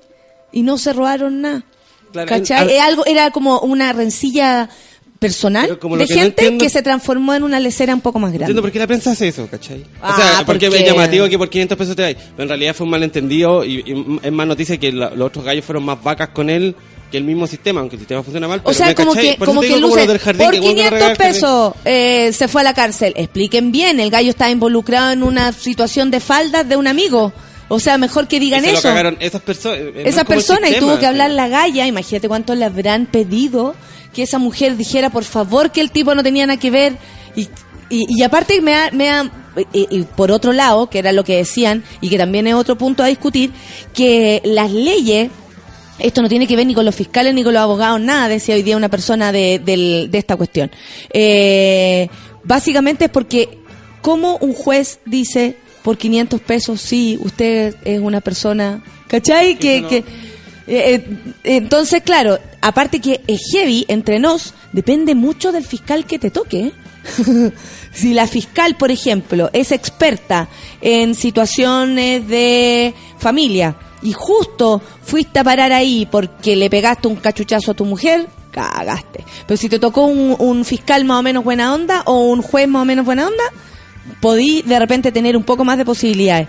y 0.52 0.62
no 0.62 0.78
se 0.78 0.92
robaron 0.92 1.40
nada. 1.42 1.62
Claro, 2.12 2.28
¿Cachai? 2.28 2.64
en- 2.64 2.70
Es 2.70 2.80
algo, 2.80 3.06
era 3.06 3.30
como 3.30 3.60
una 3.60 3.92
rencilla 3.92 4.68
personal 5.20 5.78
como 5.78 5.96
de 5.96 6.02
lo 6.04 6.08
no 6.08 6.14
gente 6.14 6.28
entiendo- 6.46 6.64
que 6.64 6.70
se 6.70 6.82
transformó 6.82 7.34
en 7.34 7.44
una 7.44 7.60
lecera 7.60 7.94
un 7.94 8.00
poco 8.00 8.18
más 8.18 8.30
grande. 8.32 8.46
Entiendo 8.46 8.62
por 8.62 8.72
qué 8.72 8.78
la 8.80 8.86
prensa 8.88 9.12
hace 9.12 9.28
eso, 9.28 9.46
¿cachai? 9.48 9.84
Ah, 10.02 10.12
o 10.12 10.16
sea, 10.16 10.46
porque, 10.46 10.66
porque- 10.68 10.82
es 10.82 10.90
llamativo 10.90 11.28
que 11.28 11.38
por 11.38 11.48
500 11.48 11.78
pesos 11.78 11.94
te 11.94 12.04
hay. 12.04 12.14
Pero 12.14 12.42
en 12.42 12.48
realidad 12.48 12.74
fue 12.74 12.84
un 12.84 12.90
malentendido 12.90 13.64
y, 13.64 13.80
y 13.86 14.18
es 14.22 14.32
más 14.32 14.46
noticia 14.46 14.78
que 14.78 14.90
la- 14.90 15.10
los 15.10 15.28
otros 15.28 15.44
gallos 15.44 15.64
fueron 15.64 15.84
más 15.84 16.02
vacas 16.02 16.30
con 16.30 16.48
él 16.50 16.74
que 17.12 17.18
el 17.18 17.24
mismo 17.24 17.46
sistema, 17.46 17.80
aunque 17.80 17.96
el 17.96 18.00
sistema 18.00 18.22
funciona 18.22 18.48
mal. 18.48 18.60
O 18.64 18.72
sea, 18.72 18.86
¿me 18.86 18.94
como 18.94 19.12
cachai? 19.12 19.36
que, 19.36 19.44
como 19.44 19.60
que 19.60 19.76
luce, 19.76 20.00
lo 20.06 20.06
del 20.12 20.18
jardín, 20.20 20.42
por 20.44 20.54
que 20.54 20.60
vuelven 20.60 20.86
a 20.86 20.90
500 20.90 20.92
regar 20.92 21.16
jardín. 21.16 21.32
pesos 21.34 21.74
eh, 21.84 22.32
se 22.32 22.48
fue 22.48 22.60
a 22.62 22.64
la 22.64 22.74
cárcel. 22.74 23.12
Expliquen 23.16 23.72
bien, 23.72 24.00
el 24.00 24.10
gallo 24.10 24.30
estaba 24.30 24.50
involucrado 24.50 25.10
en 25.12 25.22
una 25.22 25.52
situación 25.52 26.10
de 26.10 26.20
faldas 26.20 26.68
de 26.68 26.76
un 26.76 26.86
amigo. 26.86 27.32
O 27.68 27.78
sea, 27.78 27.98
mejor 27.98 28.26
que 28.26 28.36
Y 28.36 28.40
digan 28.40 28.62
lo 28.62 28.68
eso. 28.70 28.82
cagaron 28.82 29.16
esas 29.20 29.42
personas. 29.42 29.78
eh, 29.78 29.92
no 29.94 30.00
es 30.00 30.06
Esa 30.06 30.24
como 30.24 30.38
el 30.38 30.44
persona 30.46 30.70
y 30.70 30.78
tuvo 30.80 30.98
que 30.98 31.06
hablar 31.06 31.30
la 31.30 31.46
galla. 31.48 31.86
Imagínate 31.86 32.26
cuánto 32.28 32.54
le 32.54 32.64
habrán 32.64 33.06
pedido 33.06 33.74
que 34.14 34.22
esa 34.22 34.38
mujer 34.38 34.76
dijera, 34.76 35.10
por 35.10 35.24
favor, 35.24 35.70
que 35.72 35.80
el 35.80 35.90
tipo 35.90 36.14
no 36.14 36.22
tenía 36.22 36.46
nada 36.46 36.58
que 36.58 36.70
ver. 36.70 36.96
Y, 37.36 37.42
y, 37.88 38.06
y 38.08 38.22
aparte 38.22 38.60
me 38.60 38.74
ha, 38.74 38.90
me 38.92 39.10
ha- 39.10 39.30
y, 39.72 39.86
y 39.90 40.02
por 40.02 40.30
otro 40.32 40.52
lado, 40.52 40.88
que 40.88 40.98
era 41.00 41.12
lo 41.12 41.24
que 41.24 41.36
decían, 41.36 41.82
y 42.00 42.08
que 42.08 42.18
también 42.18 42.46
es 42.46 42.54
otro 42.54 42.76
punto 42.78 43.02
a 43.02 43.06
discutir, 43.06 43.50
que 43.94 44.40
las 44.44 44.70
leyes 44.70 45.30
esto 45.98 46.22
no 46.22 46.30
tiene 46.30 46.46
que 46.46 46.56
ver 46.56 46.66
ni 46.66 46.72
con 46.74 46.86
los 46.86 46.94
fiscales 46.94 47.34
ni 47.34 47.44
con 47.44 47.52
los 47.52 47.60
abogados, 47.62 48.00
nada, 48.00 48.26
decía 48.28 48.54
hoy 48.54 48.62
día 48.62 48.74
una 48.76 48.88
persona 48.88 49.32
de, 49.32 49.58
del- 49.62 50.08
de 50.10 50.18
esta 50.18 50.34
cuestión. 50.36 50.70
Eh, 51.12 52.08
básicamente 52.42 53.04
es 53.04 53.10
porque, 53.10 53.58
como 54.00 54.36
un 54.38 54.54
juez 54.54 55.00
dice 55.04 55.56
por 55.82 55.98
500 55.98 56.40
pesos, 56.40 56.80
sí, 56.80 57.18
usted 57.22 57.74
es 57.84 58.00
una 58.00 58.20
persona, 58.22 58.82
¿cachai? 59.08 59.56
Que, 59.58 59.84
que, 59.86 60.04
eh, 60.70 60.94
eh, 60.94 61.56
entonces, 61.56 62.02
claro, 62.02 62.38
aparte 62.60 63.00
que 63.00 63.22
es 63.26 63.40
heavy, 63.52 63.84
entre 63.88 64.20
nos, 64.20 64.54
depende 64.72 65.14
mucho 65.14 65.50
del 65.50 65.64
fiscal 65.64 66.06
que 66.06 66.18
te 66.18 66.30
toque. 66.30 66.66
¿eh? 66.66 67.52
si 67.92 68.14
la 68.14 68.26
fiscal, 68.26 68.76
por 68.76 68.90
ejemplo, 68.90 69.50
es 69.52 69.72
experta 69.72 70.48
en 70.80 71.14
situaciones 71.16 72.28
de 72.28 72.94
familia 73.18 73.76
y 74.02 74.12
justo 74.12 74.80
fuiste 75.02 75.40
a 75.40 75.44
parar 75.44 75.72
ahí 75.72 76.06
porque 76.08 76.54
le 76.54 76.70
pegaste 76.70 77.08
un 77.08 77.16
cachuchazo 77.16 77.72
a 77.72 77.74
tu 77.74 77.84
mujer, 77.84 78.28
cagaste. 78.52 79.24
Pero 79.46 79.56
si 79.56 79.68
te 79.68 79.80
tocó 79.80 80.04
un, 80.04 80.36
un 80.38 80.64
fiscal 80.64 81.04
más 81.04 81.18
o 81.18 81.22
menos 81.22 81.42
buena 81.42 81.74
onda 81.74 82.02
o 82.06 82.26
un 82.26 82.42
juez 82.42 82.68
más 82.68 82.82
o 82.82 82.84
menos 82.84 83.04
buena 83.04 83.26
onda, 83.26 83.44
podí 84.20 84.62
de 84.62 84.78
repente 84.78 85.10
tener 85.10 85.36
un 85.36 85.42
poco 85.42 85.64
más 85.64 85.78
de 85.78 85.84
posibilidades. 85.84 86.48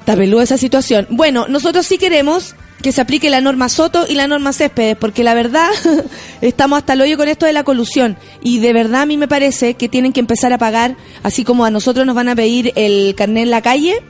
Está 0.00 0.22
esa 0.42 0.56
situación. 0.56 1.08
Bueno, 1.10 1.46
nosotros 1.48 1.84
sí 1.84 1.98
queremos 1.98 2.54
que 2.86 2.92
se 2.92 3.00
aplique 3.00 3.30
la 3.30 3.40
norma 3.40 3.68
Soto 3.68 4.06
y 4.08 4.14
la 4.14 4.28
norma 4.28 4.52
Céspedes, 4.52 4.96
porque 4.96 5.24
la 5.24 5.34
verdad 5.34 5.68
estamos 6.40 6.78
hasta 6.78 6.92
el 6.92 7.00
hoyo 7.00 7.16
con 7.16 7.26
esto 7.26 7.44
de 7.44 7.52
la 7.52 7.64
colusión. 7.64 8.16
Y 8.44 8.60
de 8.60 8.72
verdad 8.72 9.02
a 9.02 9.06
mí 9.06 9.16
me 9.16 9.26
parece 9.26 9.74
que 9.74 9.88
tienen 9.88 10.12
que 10.12 10.20
empezar 10.20 10.52
a 10.52 10.58
pagar, 10.58 10.96
así 11.24 11.42
como 11.42 11.64
a 11.64 11.70
nosotros 11.72 12.06
nos 12.06 12.14
van 12.14 12.28
a 12.28 12.36
pedir 12.36 12.72
el 12.76 13.16
carnet 13.16 13.42
en 13.42 13.50
la 13.50 13.60
calle, 13.60 14.04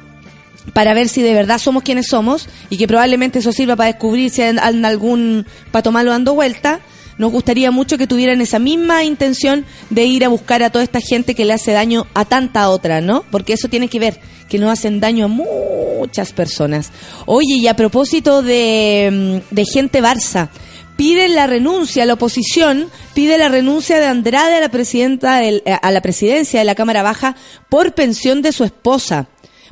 para 0.75 0.93
ver 0.93 1.09
si 1.09 1.23
de 1.23 1.33
verdad 1.33 1.59
somos 1.59 1.85
quienes 1.85 2.09
somos 2.09 2.51
y 2.69 2.77
que 2.77 2.87
probablemente 2.87 3.39
eso 3.39 3.51
sirva 3.51 3.77
para 3.77 3.87
descubrir 3.87 4.29
si 4.29 4.43
hay 4.43 4.59
algún 4.59 5.47
pato 5.71 5.91
malo 5.91 6.11
dando 6.11 6.35
vuelta. 6.35 6.81
Nos 7.19 7.33
gustaría 7.33 7.71
mucho 7.71 7.97
que 7.99 8.07
tuvieran 8.07 8.41
esa 8.41 8.59
misma 8.59 9.03
intención 9.05 9.65
de 9.91 10.05
ir 10.05 10.25
a 10.25 10.29
buscar 10.29 10.63
a 10.63 10.71
toda 10.71 10.85
esta 10.85 11.01
gente 11.01 11.35
que 11.35 11.45
le 11.45 11.55
hace 11.55 11.73
daño 11.73 12.07
a 12.15 12.25
tanta 12.25 12.69
otra, 12.69 13.01
¿no? 13.01 13.25
Porque 13.31 13.55
eso 13.55 13.69
tiene 13.69 13.89
que 13.89 13.99
ver, 13.99 14.21
que 14.49 14.59
nos 14.59 14.71
hacen 14.71 15.01
daño 15.01 15.25
a 15.25 15.29
muchas 15.29 16.33
personas. 16.33 16.91
Oye, 17.25 17.55
y 17.59 17.67
a 17.69 17.75
propósito 17.77 18.43
de, 18.43 19.41
mm, 19.51 19.55
de 19.55 19.65
gente 19.65 20.03
Barça, 20.03 20.49
pide 20.97 21.29
la 21.29 21.47
renuncia, 21.47 22.07
la 22.07 22.15
oposición 22.15 22.89
pide 23.15 23.39
la 23.39 23.49
renuncia 23.49 23.99
de 23.99 24.07
Andrade 24.07 24.57
a 24.57 24.61
la 24.61 24.69
presidenta 24.71 25.39
del- 25.39 25.63
a 25.67 25.91
la 25.91 26.01
presidencia 26.01 26.59
de 26.61 26.65
la 26.65 26.75
Cámara 26.75 27.03
Baja 27.03 27.35
por 27.69 27.95
pensión 27.95 28.41
de 28.43 28.53
su 28.53 28.65
esposa. 28.65 29.27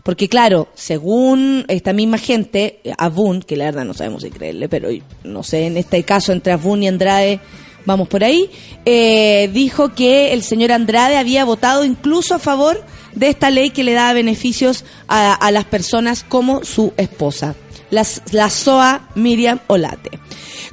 Porque 0.04 0.28
claro, 0.28 0.68
según 0.74 1.64
esta 1.66 1.94
misma 1.94 2.18
gente, 2.18 2.80
Abun, 2.98 3.40
que 3.40 3.56
la 3.56 3.64
verdad 3.64 3.86
no 3.86 3.94
sabemos 3.94 4.22
si 4.22 4.30
creerle, 4.30 4.68
pero 4.68 4.90
no 5.24 5.42
sé, 5.42 5.66
en 5.66 5.78
este 5.78 6.02
caso 6.02 6.30
entre 6.32 6.52
Abun 6.52 6.82
y 6.82 6.88
Andrade, 6.88 7.40
vamos 7.86 8.06
por 8.08 8.22
ahí, 8.22 8.50
eh, 8.84 9.48
dijo 9.54 9.94
que 9.94 10.34
el 10.34 10.42
señor 10.42 10.72
Andrade 10.72 11.16
había 11.16 11.46
votado 11.46 11.86
incluso 11.86 12.34
a 12.34 12.38
favor 12.38 12.84
de 13.14 13.30
esta 13.30 13.48
ley 13.48 13.70
que 13.70 13.82
le 13.82 13.94
da 13.94 14.12
beneficios 14.12 14.84
a, 15.08 15.50
las 15.50 15.64
personas 15.64 16.22
como 16.22 16.64
su 16.64 16.92
esposa, 16.98 17.54
las, 17.90 18.20
la 18.30 18.50
SOA 18.50 19.08
Miriam 19.14 19.60
Olate. 19.68 20.18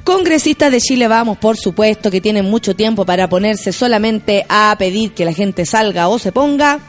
Congresistas 0.04 0.70
de 0.70 0.80
Chile 0.80 1.08
Vamos, 1.08 1.38
por 1.38 1.56
supuesto, 1.56 2.10
que 2.10 2.20
tienen 2.20 2.50
mucho 2.50 2.76
tiempo 2.76 3.06
para 3.06 3.30
ponerse 3.30 3.72
solamente 3.72 4.44
a 4.50 4.76
pedir 4.78 5.12
que 5.12 5.24
la 5.24 5.32
gente 5.32 5.64
salga 5.64 6.08
o 6.08 6.18
se 6.18 6.32
ponga 6.32 6.80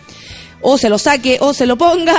o 0.64 0.78
se 0.78 0.90
lo 0.90 0.98
saque 0.98 1.38
o 1.42 1.54
se 1.54 1.66
lo 1.66 1.78
ponga, 1.78 2.16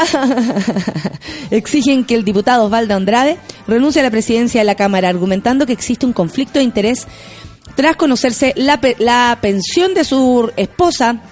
exigen 1.50 2.04
que 2.04 2.14
el 2.14 2.24
diputado 2.24 2.64
Osvaldo 2.64 2.94
Andrade 2.94 3.38
renuncie 3.66 4.00
a 4.00 4.04
la 4.04 4.11
presidencia 4.11 4.61
de 4.61 4.64
la 4.64 4.76
Cámara, 4.76 5.09
argumentando 5.09 5.66
que 5.66 5.72
existe 5.72 6.07
un 6.07 6.12
conflicto 6.12 6.59
de 6.59 6.64
interés 6.64 7.07
tras 7.74 7.96
conocerse 7.96 8.52
la, 8.57 8.78
la 8.98 9.38
pensión 9.40 9.94
de 9.94 10.04
su 10.04 10.52
esposa, 10.57 11.22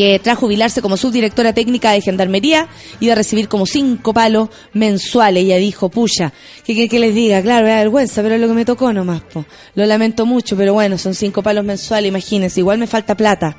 que 0.00 0.18
tras 0.18 0.38
jubilarse 0.38 0.80
como 0.80 0.96
subdirectora 0.96 1.52
técnica 1.52 1.92
de 1.92 2.00
Gendarmería 2.00 2.68
y 3.00 3.08
de 3.08 3.14
recibir 3.14 3.48
como 3.48 3.66
cinco 3.66 4.14
palos 4.14 4.48
mensuales. 4.72 5.44
Ella 5.44 5.58
dijo, 5.58 5.90
puya, 5.90 6.32
que, 6.64 6.74
que, 6.74 6.88
que 6.88 6.98
les 6.98 7.14
diga, 7.14 7.42
claro, 7.42 7.66
me 7.66 7.72
da 7.72 7.80
vergüenza, 7.80 8.22
pero 8.22 8.36
es 8.36 8.40
lo 8.40 8.48
que 8.48 8.54
me 8.54 8.64
tocó 8.64 8.94
nomás. 8.94 9.20
Po. 9.20 9.44
Lo 9.74 9.84
lamento 9.84 10.24
mucho, 10.24 10.56
pero 10.56 10.72
bueno, 10.72 10.96
son 10.96 11.14
cinco 11.14 11.42
palos 11.42 11.66
mensuales, 11.66 12.08
imagínense, 12.08 12.60
igual 12.60 12.78
me 12.78 12.86
falta 12.86 13.14
plata. 13.14 13.58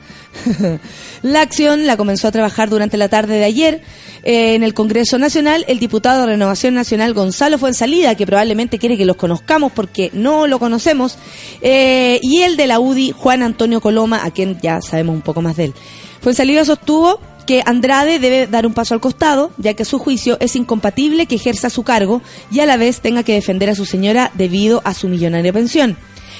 la 1.21 1.41
acción 1.41 1.85
la 1.85 1.95
comenzó 1.95 2.27
a 2.27 2.31
trabajar 2.31 2.71
durante 2.71 2.97
la 2.97 3.07
tarde 3.07 3.35
de 3.35 3.45
ayer 3.45 3.81
eh, 4.23 4.55
en 4.55 4.63
el 4.63 4.73
Congreso 4.73 5.19
Nacional. 5.19 5.63
El 5.67 5.77
diputado 5.77 6.21
de 6.21 6.31
Renovación 6.31 6.73
Nacional, 6.73 7.13
Gonzalo 7.13 7.59
Fuensalida, 7.59 8.15
que 8.15 8.25
probablemente 8.25 8.79
quiere 8.79 8.97
que 8.97 9.05
los 9.05 9.15
conozcamos 9.15 9.73
porque 9.73 10.09
no 10.13 10.47
lo 10.47 10.57
conocemos, 10.57 11.19
eh, 11.61 12.19
y 12.23 12.41
el 12.41 12.57
de 12.57 12.65
la 12.65 12.79
UDI, 12.79 13.11
Juan 13.11 13.43
Antonio 13.43 13.79
Coloma, 13.79 14.25
a 14.25 14.31
quien 14.31 14.59
ya 14.59 14.81
sabemos 14.81 15.13
un 15.13 15.21
poco 15.21 15.43
más 15.43 15.55
de 15.55 15.65
él. 15.65 15.73
Fuensalida 16.21 16.63
sostuvo 16.65 17.19
que 17.47 17.63
Andrade 17.65 18.19
debe 18.19 18.47
dar 18.47 18.67
un 18.67 18.73
paso 18.73 18.93
al 18.93 19.01
costado, 19.01 19.51
ya 19.57 19.73
que 19.73 19.83
a 19.83 19.85
su 19.85 19.97
juicio 19.97 20.37
es 20.39 20.55
incompatible 20.55 21.25
que 21.25 21.35
ejerza 21.35 21.69
su 21.69 21.83
cargo 21.83 22.21
y 22.51 22.59
a 22.59 22.65
la 22.65 22.77
vez 22.77 23.01
tenga 23.01 23.23
que 23.23 23.33
defender 23.33 23.69
a 23.69 23.75
su 23.75 23.85
señora 23.85 24.31
debido 24.35 24.81
a 24.85 24.93
su 24.93 25.07
millonaria 25.07 25.51
pensión. 25.51 25.97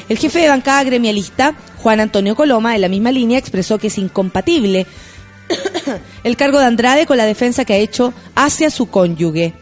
El 0.08 0.18
jefe 0.18 0.40
de 0.40 0.50
bancada 0.50 0.84
gremialista, 0.84 1.56
Juan 1.78 2.00
Antonio 2.00 2.36
Coloma, 2.36 2.76
en 2.76 2.82
la 2.82 2.90
misma 2.90 3.12
línea 3.12 3.40
expresó 3.40 3.80
que 3.80 3.88
es 3.88 3.98
incompatible 3.98 4.86
el 6.24 6.38
cargo 6.38 6.60
de 6.60 6.66
Andrade 6.66 7.06
con 7.06 7.18
la 7.18 7.26
defensa 7.26 7.66
que 7.66 7.74
ha 7.74 7.78
hecho 7.78 8.14
hacia 8.36 8.70
su 8.70 8.88
cónyuge. 8.88 9.54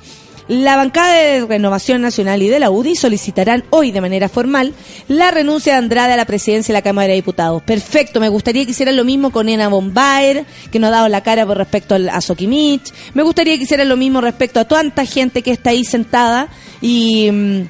La 0.49 0.75
bancada 0.75 1.13
de 1.13 1.45
Renovación 1.45 2.01
Nacional 2.01 2.41
y 2.41 2.49
de 2.49 2.59
la 2.59 2.71
UDI 2.71 2.95
solicitarán 2.95 3.63
hoy 3.69 3.91
de 3.91 4.01
manera 4.01 4.27
formal 4.27 4.73
la 5.07 5.29
renuncia 5.31 5.73
de 5.73 5.77
Andrade 5.79 6.13
a 6.13 6.17
la 6.17 6.25
presidencia 6.25 6.73
de 6.73 6.79
la 6.79 6.81
Cámara 6.81 7.07
de 7.09 7.13
Diputados. 7.13 7.61
Perfecto, 7.63 8.19
me 8.19 8.29
gustaría 8.29 8.65
que 8.65 8.71
hicieran 8.71 8.97
lo 8.97 9.05
mismo 9.05 9.29
con 9.31 9.47
Ena 9.47 9.67
Bombaer, 9.69 10.45
que 10.71 10.79
no 10.79 10.87
ha 10.87 10.89
dado 10.89 11.07
la 11.07 11.21
cara 11.21 11.45
por 11.45 11.55
respecto 11.57 11.95
a 12.11 12.19
Sokimich. 12.19 12.91
Me 13.13 13.21
gustaría 13.23 13.55
que 13.57 13.63
hicieran 13.63 13.87
lo 13.87 13.95
mismo 13.95 14.21
respecto 14.21 14.59
a 14.59 14.65
tanta 14.65 15.05
gente 15.05 15.43
que 15.43 15.51
está 15.51 15.69
ahí 15.69 15.85
sentada 15.85 16.49
y... 16.81 17.29
mm, 17.31 17.61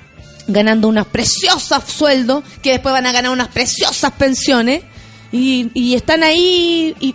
ganando 0.47 0.87
unos 0.87 1.05
preciosos 1.05 1.83
sueldos, 1.83 2.43
que 2.63 2.71
después 2.71 2.91
van 2.91 3.05
a 3.05 3.11
ganar 3.11 3.31
unas 3.31 3.49
preciosas 3.49 4.11
pensiones, 4.13 4.81
y, 5.31 5.69
y 5.75 5.93
están 5.93 6.23
ahí 6.23 6.95
y- 6.99 7.13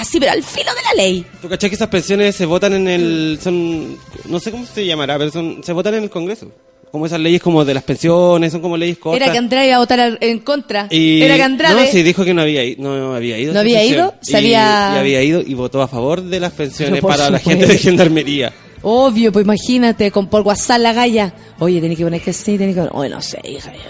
así, 0.00 0.18
pero 0.20 0.32
al 0.32 0.42
filo 0.42 0.70
de 0.74 0.82
la 0.82 1.02
ley. 1.02 1.24
¿Tú 1.42 1.48
cachai 1.48 1.70
que 1.70 1.76
esas 1.76 1.88
pensiones 1.88 2.34
se 2.36 2.46
votan 2.46 2.74
en 2.74 2.88
el... 2.88 3.38
son 3.42 3.96
No 4.26 4.38
sé 4.40 4.50
cómo 4.50 4.64
se 4.66 4.84
llamará, 4.86 5.18
pero 5.18 5.30
son, 5.30 5.62
se 5.62 5.72
votan 5.72 5.94
en 5.94 6.04
el 6.04 6.10
Congreso. 6.10 6.50
Como 6.90 7.04
esas 7.04 7.20
leyes 7.20 7.42
como 7.42 7.66
de 7.66 7.74
las 7.74 7.82
pensiones, 7.82 8.50
son 8.50 8.62
como 8.62 8.76
leyes 8.76 8.96
cortas. 8.96 9.20
Era 9.22 9.30
que 9.30 9.36
Andrade 9.38 9.66
iba 9.66 9.76
a 9.76 9.80
votar 9.80 10.16
en 10.22 10.38
contra. 10.38 10.86
Y- 10.90 11.20
Era 11.20 11.36
que 11.36 11.42
Andrade... 11.42 11.74
No, 11.84 11.86
sí, 11.92 12.02
dijo 12.02 12.24
que 12.24 12.32
no 12.32 12.40
había, 12.42 12.62
no, 12.78 12.96
no 12.98 13.14
había 13.14 13.36
ido. 13.38 13.52
¿No 13.52 13.60
había 13.60 13.84
ido? 13.84 14.14
Se 14.22 14.32
Y, 14.32 14.36
había- 14.36 14.92
y 14.94 14.98
había 14.98 15.22
ido 15.22 15.42
y 15.42 15.52
votó 15.52 15.82
a 15.82 15.88
favor 15.88 16.22
de 16.22 16.40
las 16.40 16.52
pensiones 16.52 17.02
para 17.02 17.28
la 17.28 17.38
gente 17.38 17.66
de 17.66 17.76
gendarmería. 17.76 18.52
Obvio, 18.80 19.32
pues 19.32 19.44
imagínate, 19.44 20.10
con 20.10 20.28
por 20.28 20.42
WhatsApp 20.42 20.80
la 20.80 20.92
galla. 20.92 21.34
Oye, 21.58 21.80
tenés 21.80 21.98
que 21.98 22.04
poner 22.04 22.22
que 22.22 22.32
sí, 22.32 22.56
tenés 22.56 22.74
que 22.74 22.80
poner... 22.82 22.92
Oye, 22.94 23.10
no 23.10 23.20
sé, 23.20 23.38
hija, 23.44 23.72
yo 23.74 23.80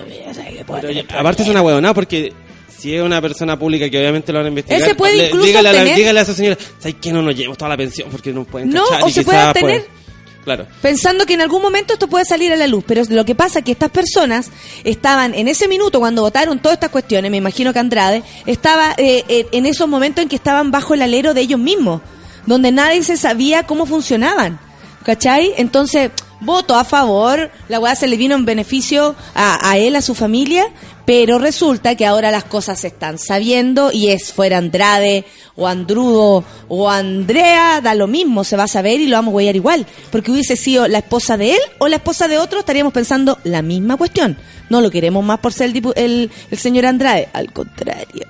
Pero, 0.66 0.80
tener 0.80 0.86
oye, 0.86 1.06
aparte 1.16 1.42
es 1.42 1.48
una 1.50 1.62
huevonada 1.62 1.94
porque 1.94 2.32
si 2.78 2.94
es 2.94 3.02
una 3.02 3.20
persona 3.20 3.58
pública 3.58 3.90
que 3.90 3.98
obviamente 3.98 4.32
lo 4.32 4.38
van 4.38 4.46
a 4.46 4.48
investigar. 4.50 4.80
Él 4.80 4.86
se 4.88 4.94
puede 4.94 5.16
le- 5.16 5.26
incluso 5.26 5.46
dígale, 5.46 5.68
a 5.68 5.72
la, 5.72 5.84
dígale 5.84 6.18
a 6.18 6.22
esa 6.22 6.34
señora, 6.34 6.56
¿sabes 6.78 6.96
que 7.00 7.12
no 7.12 7.20
nos 7.22 7.34
llevemos 7.34 7.58
toda 7.58 7.70
la 7.70 7.76
pensión? 7.76 8.08
Porque 8.10 8.32
nos 8.32 8.46
pueden 8.46 8.70
No, 8.70 8.84
cachar 8.84 9.02
o 9.04 9.08
y 9.08 9.12
se 9.12 9.22
puede 9.24 9.44
obtener. 9.44 9.80
puede- 9.82 9.98
Claro. 10.44 10.66
pensando 10.80 11.26
que 11.26 11.34
en 11.34 11.42
algún 11.42 11.60
momento 11.60 11.92
esto 11.92 12.08
puede 12.08 12.24
salir 12.24 12.50
a 12.52 12.56
la 12.56 12.66
luz, 12.66 12.82
pero 12.86 13.02
lo 13.10 13.24
que 13.26 13.34
pasa 13.34 13.58
es 13.58 13.64
que 13.66 13.72
estas 13.72 13.90
personas 13.90 14.50
estaban 14.82 15.34
en 15.34 15.46
ese 15.46 15.68
minuto 15.68 15.98
cuando 15.98 16.22
votaron 16.22 16.58
todas 16.60 16.76
estas 16.76 16.88
cuestiones, 16.90 17.30
me 17.30 17.36
imagino 17.36 17.72
que 17.74 17.78
Andrade 17.80 18.22
estaba 18.46 18.94
eh, 18.96 19.24
eh, 19.28 19.46
en 19.52 19.66
esos 19.66 19.86
momentos 19.88 20.22
en 20.22 20.28
que 20.30 20.36
estaban 20.36 20.70
bajo 20.70 20.94
el 20.94 21.02
alero 21.02 21.34
de 21.34 21.42
ellos 21.42 21.60
mismos, 21.60 22.00
donde 22.46 22.72
nadie 22.72 23.02
se 23.02 23.18
sabía 23.18 23.64
cómo 23.64 23.84
funcionaban, 23.84 24.58
¿cachai? 25.04 25.52
Entonces, 25.58 26.12
voto 26.40 26.76
a 26.76 26.84
favor, 26.84 27.50
la 27.68 27.78
weá 27.78 27.94
se 27.94 28.06
le 28.08 28.16
vino 28.16 28.34
en 28.34 28.46
beneficio 28.46 29.16
a, 29.34 29.68
a 29.70 29.76
él, 29.76 29.96
a 29.96 30.00
su 30.00 30.14
familia, 30.14 30.66
pero 31.08 31.38
resulta 31.38 31.94
que 31.94 32.04
ahora 32.04 32.30
las 32.30 32.44
cosas 32.44 32.80
se 32.80 32.88
están 32.88 33.16
sabiendo 33.16 33.90
y 33.90 34.08
es 34.08 34.30
fuera 34.30 34.58
Andrade 34.58 35.24
o 35.56 35.66
Andrudo 35.66 36.44
o 36.68 36.90
Andrea, 36.90 37.80
da 37.80 37.94
lo 37.94 38.06
mismo, 38.06 38.44
se 38.44 38.58
va 38.58 38.64
a 38.64 38.68
saber 38.68 39.00
y 39.00 39.06
lo 39.06 39.16
vamos 39.16 39.32
a 39.32 39.36
huellar 39.36 39.56
igual. 39.56 39.86
Porque 40.12 40.30
hubiese 40.30 40.54
sido 40.54 40.86
la 40.86 40.98
esposa 40.98 41.38
de 41.38 41.52
él 41.52 41.60
o 41.78 41.88
la 41.88 41.96
esposa 41.96 42.28
de 42.28 42.36
otro, 42.36 42.58
estaríamos 42.58 42.92
pensando 42.92 43.38
la 43.44 43.62
misma 43.62 43.96
cuestión. 43.96 44.36
No 44.68 44.82
lo 44.82 44.90
queremos 44.90 45.24
más 45.24 45.38
por 45.38 45.54
ser 45.54 45.72
el, 45.96 46.30
el 46.50 46.58
señor 46.58 46.84
Andrade, 46.84 47.30
al 47.32 47.54
contrario. 47.54 48.26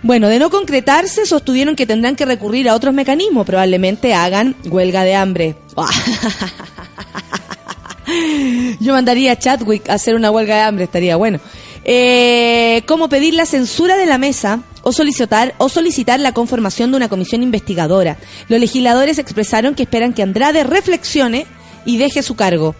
Bueno, 0.00 0.28
de 0.28 0.38
no 0.38 0.50
concretarse, 0.50 1.26
sostuvieron 1.26 1.74
que 1.74 1.86
tendrán 1.86 2.14
que 2.14 2.24
recurrir 2.24 2.68
a 2.68 2.76
otros 2.76 2.94
mecanismos, 2.94 3.44
probablemente 3.44 4.14
hagan 4.14 4.54
huelga 4.64 5.02
de 5.02 5.16
hambre. 5.16 5.56
Yo 8.78 8.92
mandaría 8.92 9.32
a 9.32 9.38
Chadwick 9.40 9.88
a 9.88 9.94
hacer 9.94 10.14
una 10.14 10.30
huelga 10.30 10.54
de 10.54 10.60
hambre, 10.60 10.84
estaría 10.84 11.16
bueno. 11.16 11.40
Eh, 11.84 12.82
¿Cómo 12.86 13.08
pedir 13.08 13.34
la 13.34 13.44
censura 13.46 13.96
de 13.96 14.06
la 14.06 14.16
mesa 14.18 14.60
o 14.82 14.92
solicitar, 14.92 15.54
o 15.58 15.68
solicitar 15.68 16.18
la 16.18 16.32
conformación 16.32 16.90
de 16.90 16.96
una 16.96 17.08
comisión 17.08 17.42
investigadora? 17.42 18.16
Los 18.48 18.58
legisladores 18.60 19.18
expresaron 19.18 19.74
que 19.74 19.82
esperan 19.82 20.14
que 20.14 20.22
Andrade 20.22 20.64
reflexione 20.64 21.46
y 21.84 21.98
deje 21.98 22.22
su 22.22 22.36
cargo. 22.36 22.74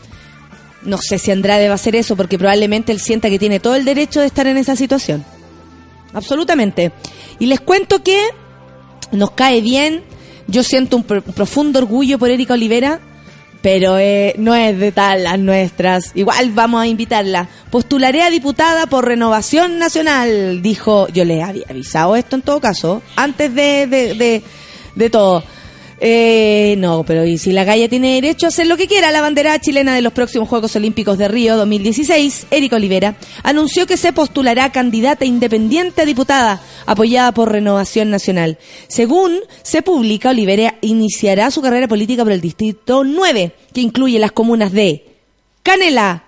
No 0.82 0.98
sé 0.98 1.18
si 1.18 1.30
Andrade 1.30 1.66
va 1.68 1.72
a 1.72 1.76
hacer 1.76 1.96
eso 1.96 2.16
porque 2.16 2.38
probablemente 2.38 2.92
él 2.92 3.00
sienta 3.00 3.30
que 3.30 3.38
tiene 3.38 3.60
todo 3.60 3.74
el 3.74 3.84
derecho 3.84 4.20
de 4.20 4.26
estar 4.26 4.46
en 4.46 4.56
esa 4.56 4.76
situación. 4.76 5.24
Absolutamente. 6.12 6.92
Y 7.38 7.46
les 7.46 7.60
cuento 7.60 8.02
que 8.02 8.18
nos 9.12 9.32
cae 9.32 9.60
bien. 9.60 10.02
Yo 10.46 10.62
siento 10.62 10.96
un, 10.96 11.04
pro- 11.04 11.22
profundo 11.22 11.78
orgullo 11.78 12.18
por 12.18 12.30
Erika 12.30 12.52
Olivera, 12.54 13.00
pero 13.64 13.98
eh, 13.98 14.34
no 14.36 14.54
es 14.54 14.78
de 14.78 14.92
tal 14.92 15.24
las 15.24 15.38
nuestras. 15.38 16.12
Igual 16.14 16.50
vamos 16.50 16.82
a 16.82 16.86
invitarla. 16.86 17.48
Postularé 17.70 18.20
a 18.20 18.28
diputada 18.28 18.86
por 18.86 19.06
Renovación 19.06 19.78
Nacional, 19.78 20.60
dijo. 20.60 21.08
Yo 21.08 21.24
le 21.24 21.42
había 21.42 21.64
avisado 21.70 22.14
esto 22.14 22.36
en 22.36 22.42
todo 22.42 22.60
caso, 22.60 23.00
antes 23.16 23.54
de, 23.54 23.86
de, 23.86 24.14
de, 24.16 24.42
de 24.94 25.08
todo. 25.08 25.42
Eh, 26.06 26.74
no, 26.76 27.02
pero 27.02 27.24
y 27.24 27.38
si 27.38 27.50
la 27.50 27.64
galla 27.64 27.88
tiene 27.88 28.16
derecho 28.16 28.44
a 28.44 28.50
hacer 28.50 28.66
lo 28.66 28.76
que 28.76 28.86
quiera, 28.86 29.10
la 29.10 29.22
bandera 29.22 29.58
chilena 29.58 29.94
de 29.94 30.02
los 30.02 30.12
próximos 30.12 30.50
Juegos 30.50 30.76
Olímpicos 30.76 31.16
de 31.16 31.28
Río 31.28 31.56
2016, 31.56 32.48
Erika 32.50 32.76
Olivera, 32.76 33.16
anunció 33.42 33.86
que 33.86 33.96
se 33.96 34.12
postulará 34.12 34.70
candidata 34.70 35.24
independiente 35.24 36.02
a 36.02 36.04
diputada, 36.04 36.60
apoyada 36.84 37.32
por 37.32 37.50
Renovación 37.50 38.10
Nacional. 38.10 38.58
Según 38.86 39.38
se 39.62 39.80
publica, 39.80 40.28
Olivera 40.28 40.74
iniciará 40.82 41.50
su 41.50 41.62
carrera 41.62 41.88
política 41.88 42.22
por 42.22 42.32
el 42.32 42.42
Distrito 42.42 43.02
9, 43.02 43.54
que 43.72 43.80
incluye 43.80 44.18
las 44.18 44.32
comunas 44.32 44.72
de 44.72 45.06
Canela, 45.62 46.24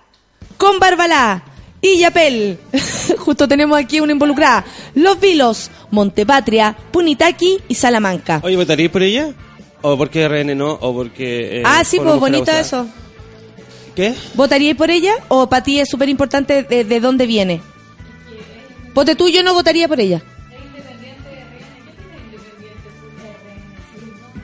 Combarbalá, 0.57 1.43
Illapel. 1.81 2.57
Justo 3.19 3.47
tenemos 3.47 3.77
aquí 3.77 3.99
una 3.99 4.13
involucrada. 4.13 4.65
Los 4.95 5.19
Vilos, 5.19 5.69
Montepatria, 5.91 6.75
Punitaqui 6.89 7.59
y 7.67 7.75
Salamanca. 7.75 8.41
Oye, 8.43 8.55
¿votarías 8.55 8.89
por 8.89 9.03
ella? 9.03 9.35
¿O 9.81 9.97
porque 9.97 10.27
RN 10.27 10.55
no? 10.57 10.71
¿O 10.73 10.93
porque... 10.93 11.59
eh, 11.59 11.63
ah, 11.65 11.83
sí, 11.83 11.97
pues 11.97 12.19
bonito 12.19 12.51
eso. 12.51 12.87
¿Qué? 13.95 14.13
¿Votaríais 14.35 14.75
por 14.75 14.91
ella 14.91 15.13
o 15.27 15.47
para 15.49 15.63
ti 15.63 15.79
es 15.79 15.89
súper 15.89 16.09
importante 16.09 16.63
de, 16.63 16.83
de 16.83 16.99
dónde 16.99 17.25
viene? 17.25 17.61
Vote 18.93 19.15
tú, 19.15 19.27
yo 19.29 19.43
no 19.43 19.53
votaría 19.53 19.87
por 19.87 19.99
ella. 19.99 20.21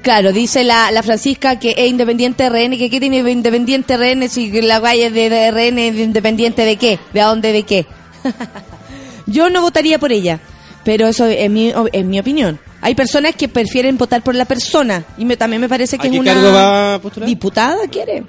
Claro, 0.04 0.34
dice 0.34 0.66
la, 0.66 0.92
la 0.92 1.02
Francisca 1.02 1.60
que 1.60 1.74
es 1.78 1.90
independiente 1.90 2.50
RN, 2.50 2.78
que 2.78 2.90
qué 2.90 3.00
tiene 3.00 3.20
independiente 3.20 3.96
RN 3.96 4.28
si 4.28 4.52
la 4.62 4.80
valla 4.80 5.10
de, 5.10 5.30
de 5.30 5.50
RN 5.50 5.80
es 5.80 5.96
independiente 5.98 6.66
de 6.66 6.76
qué, 6.76 7.00
de 7.14 7.22
a 7.22 7.28
dónde 7.28 7.54
de 7.54 7.64
qué. 7.64 7.86
yo 9.28 9.50
no 9.50 9.62
votaría 9.62 10.00
por 10.00 10.12
ella, 10.12 10.42
pero 10.84 11.08
eso 11.08 11.26
es 11.26 11.50
mi, 11.50 11.74
es 11.94 12.06
mi 12.06 12.20
opinión. 12.20 12.60
Hay 12.86 12.94
personas 12.96 13.36
que 13.36 13.48
prefieren 13.48 13.98
votar 13.98 14.22
por 14.22 14.36
la 14.36 14.46
persona 14.46 15.06
y 15.18 15.26
me, 15.26 15.38
también 15.38 15.62
me 15.62 15.70
parece 15.70 15.98
que 15.98 16.08
¿A 16.08 16.12
es 16.12 16.20
una 16.20 16.34
cargo 16.34 16.52
va 16.52 16.94
a 16.96 17.00
postular? 17.02 17.28
diputada, 17.30 17.78
quiere. 17.90 18.24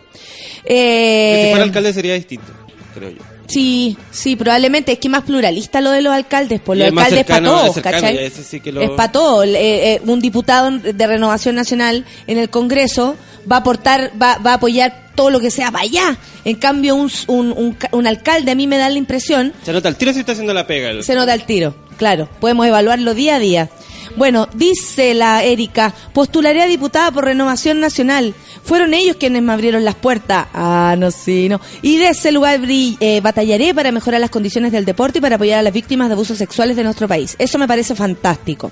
Que 0.64 1.34
Eh, 1.36 1.42
si 1.46 1.50
fuera 1.50 1.64
alcalde 1.64 1.92
sería 1.92 2.14
distinto, 2.14 2.46
creo 2.94 3.10
yo. 3.10 3.18
Sí, 3.46 3.96
sí, 4.10 4.36
probablemente. 4.36 4.92
Es 4.92 4.98
que 4.98 5.08
más 5.10 5.24
pluralista 5.24 5.80
lo 5.82 5.90
de 5.90 6.00
los 6.00 6.12
alcaldes. 6.14 6.60
Pues 6.64 6.78
los 6.78 6.88
alcaldes 6.88 7.24
para 7.26 7.44
todos, 7.44 7.66
es 7.68 7.74
cercano, 7.74 8.00
¿cachai? 8.00 8.14
y 8.14 8.18
ese 8.18 8.42
sí 8.42 8.60
que 8.60 8.72
lo- 8.72 8.80
Es 8.80 8.90
para 8.90 9.12
todos. 9.12 9.44
Eh, 9.46 9.54
eh, 9.94 10.00
un 10.06 10.18
diputado 10.20 10.70
de 10.70 11.06
Renovación 11.06 11.54
Nacional 11.54 12.06
en 12.26 12.38
el 12.38 12.48
Congreso 12.48 13.16
va 13.50 13.56
a 13.56 13.58
aportar, 13.58 14.12
va, 14.20 14.38
va 14.38 14.52
a 14.52 14.54
apoyar 14.54 15.10
todo 15.14 15.28
lo 15.30 15.40
que 15.40 15.50
sea 15.50 15.70
para 15.70 15.84
allá. 15.84 16.16
En 16.46 16.56
cambio, 16.56 16.94
un, 16.94 17.10
un, 17.26 17.52
un 17.52 17.76
un 17.92 18.06
alcalde 18.06 18.50
a 18.50 18.54
mí 18.54 18.66
me 18.66 18.78
da 18.78 18.88
la 18.88 18.96
impresión 18.98 19.52
Se 19.62 19.72
nota 19.74 19.88
el 19.90 19.96
tiro 19.96 20.12
si 20.14 20.20
está 20.20 20.32
haciendo 20.32 20.54
la 20.54 20.66
pega. 20.66 20.90
el- 20.90 21.04
se 21.04 21.14
nota 21.14 21.34
el 21.34 21.44
tiro, 21.44 21.74
claro. 21.98 22.28
Podemos 22.40 22.66
evaluarlo 22.66 23.12
día 23.14 23.36
a 23.36 23.38
día. 23.38 23.68
Bueno, 24.16 24.48
dice 24.54 25.14
la 25.14 25.42
Erika, 25.42 25.94
postularé 26.12 26.62
a 26.62 26.66
diputada 26.66 27.10
por 27.10 27.24
Renovación 27.24 27.80
Nacional. 27.80 28.34
Fueron 28.62 28.94
ellos 28.94 29.16
quienes 29.18 29.42
me 29.42 29.52
abrieron 29.52 29.84
las 29.84 29.94
puertas. 29.94 30.46
Ah, 30.54 30.94
no, 30.98 31.10
sí, 31.10 31.48
no. 31.48 31.60
Y 31.82 31.98
de 31.98 32.08
ese 32.08 32.32
lugar 32.32 32.60
eh, 32.68 33.20
batallaré 33.22 33.74
para 33.74 33.92
mejorar 33.92 34.20
las 34.20 34.30
condiciones 34.30 34.72
del 34.72 34.84
deporte 34.84 35.18
y 35.18 35.20
para 35.20 35.36
apoyar 35.36 35.58
a 35.58 35.62
las 35.62 35.72
víctimas 35.72 36.08
de 36.08 36.14
abusos 36.14 36.38
sexuales 36.38 36.76
de 36.76 36.84
nuestro 36.84 37.08
país. 37.08 37.36
Eso 37.38 37.58
me 37.58 37.66
parece 37.68 37.94
fantástico. 37.94 38.70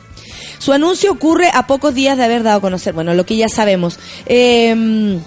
Su 0.58 0.72
anuncio 0.72 1.10
ocurre 1.12 1.50
a 1.52 1.66
pocos 1.66 1.94
días 1.94 2.16
de 2.16 2.24
haber 2.24 2.42
dado 2.42 2.58
a 2.58 2.60
conocer, 2.60 2.94
bueno, 2.94 3.14
lo 3.14 3.26
que 3.26 3.36
ya 3.36 3.48
sabemos. 3.48 3.98
Eh, 4.26 5.18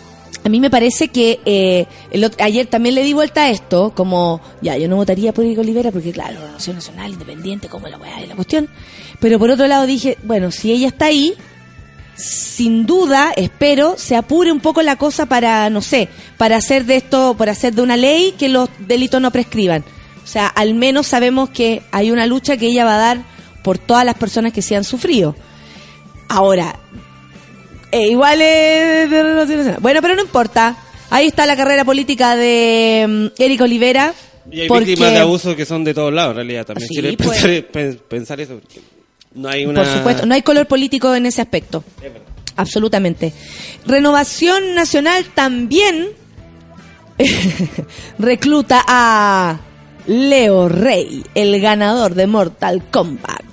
a 0.44 0.50
mí 0.50 0.60
me 0.60 0.70
parece 0.70 1.08
que 1.08 1.40
eh, 1.46 1.88
el 2.12 2.24
ot- 2.24 2.40
ayer 2.40 2.68
también 2.68 2.94
le 2.94 3.02
di 3.04 3.14
vuelta 3.14 3.44
a 3.46 3.50
esto, 3.50 3.94
como, 3.96 4.42
ya, 4.62 4.78
yo 4.78 4.88
no 4.88 4.96
votaría 4.96 5.34
por 5.34 5.44
Eric 5.44 5.58
Olivera 5.58 5.92
porque, 5.92 6.12
claro, 6.12 6.40
Renovación 6.40 6.76
Nacional, 6.76 7.12
independiente, 7.14 7.68
como 7.68 7.88
la 7.88 7.98
weá 7.98 8.22
y 8.22 8.28
la 8.28 8.36
cuestión. 8.36 8.70
Pero 9.20 9.40
por 9.40 9.50
otro 9.50 9.68
lado 9.68 9.86
dije, 9.86 10.18
bueno, 10.24 10.52
si 10.52 10.72
ella 10.72 10.88
está 10.88 11.06
ahí, 11.06 11.34
sin 12.16 12.86
duda, 12.86 13.32
espero, 13.36 13.96
se 13.98 14.16
apure 14.16 14.52
un 14.52 14.60
poco 14.60 14.82
la 14.82 14.96
cosa 14.96 15.26
para, 15.26 15.70
no 15.70 15.82
sé, 15.82 16.08
para 16.38 16.58
hacer 16.58 16.86
de 16.86 16.98
esto, 16.98 17.36
para 17.38 17.52
hacer 17.52 17.74
de 17.74 17.82
una 17.82 17.98
ley 17.98 18.34
que 18.38 18.50
los 18.50 18.70
delitos 18.80 19.22
no 19.22 19.32
prescriban. 19.32 19.84
O 20.24 20.28
sea, 20.28 20.48
al 20.48 20.74
menos 20.76 21.08
sabemos 21.08 21.50
que 21.50 21.82
hay 21.92 22.12
una 22.12 22.26
lucha 22.26 22.58
que 22.58 22.68
ella 22.68 22.86
va 22.86 22.96
a 22.96 23.00
dar 23.00 23.18
por 23.64 23.78
todas 23.78 24.06
las 24.06 24.16
personas 24.16 24.54
que 24.54 24.62
se 24.62 24.76
han 24.76 24.84
sufrido. 24.84 25.36
Ahora, 26.30 26.80
eh, 27.92 28.08
igual 28.10 28.42
es. 28.42 29.10
Bueno, 29.82 30.02
pero 30.02 30.16
no 30.16 30.22
importa. 30.22 30.78
Ahí 31.10 31.28
está 31.28 31.46
la 31.46 31.56
carrera 31.56 31.86
política 31.86 32.36
de 32.36 33.06
mm, 33.38 33.42
Eric 33.42 33.62
Olivera. 33.62 34.14
Y 34.52 34.62
hay 34.62 34.68
porque- 34.68 34.86
víctimas 34.86 35.12
de 35.14 35.20
abuso 35.20 35.56
que 35.56 35.66
son 35.66 35.84
de 35.84 35.94
todos 35.94 36.12
lados, 36.14 36.32
en 36.32 36.36
realidad. 36.38 36.66
También 36.66 36.88
Sí, 36.88 36.96
quiero 37.00 37.18
pues. 37.18 37.30
pensar, 37.42 37.68
pen- 37.72 38.00
pensar 38.08 38.42
eso. 38.42 38.60
No 39.36 39.50
hay 39.50 39.66
una... 39.66 39.84
Por 39.84 39.94
supuesto, 39.94 40.26
no 40.26 40.34
hay 40.34 40.42
color 40.42 40.66
político 40.66 41.14
en 41.14 41.26
ese 41.26 41.42
aspecto. 41.42 41.84
Es 41.98 42.12
verdad. 42.12 42.22
Absolutamente. 42.56 43.34
Renovación 43.86 44.76
Nacional 44.76 45.26
también 45.34 46.08
recluta 48.20 48.84
a 48.88 49.60
Leo 50.08 50.70
Rey, 50.70 51.24
el 51.36 51.60
ganador 51.60 52.16
de 52.16 52.28
Mortal 52.28 52.84
Kombat, 52.90 53.44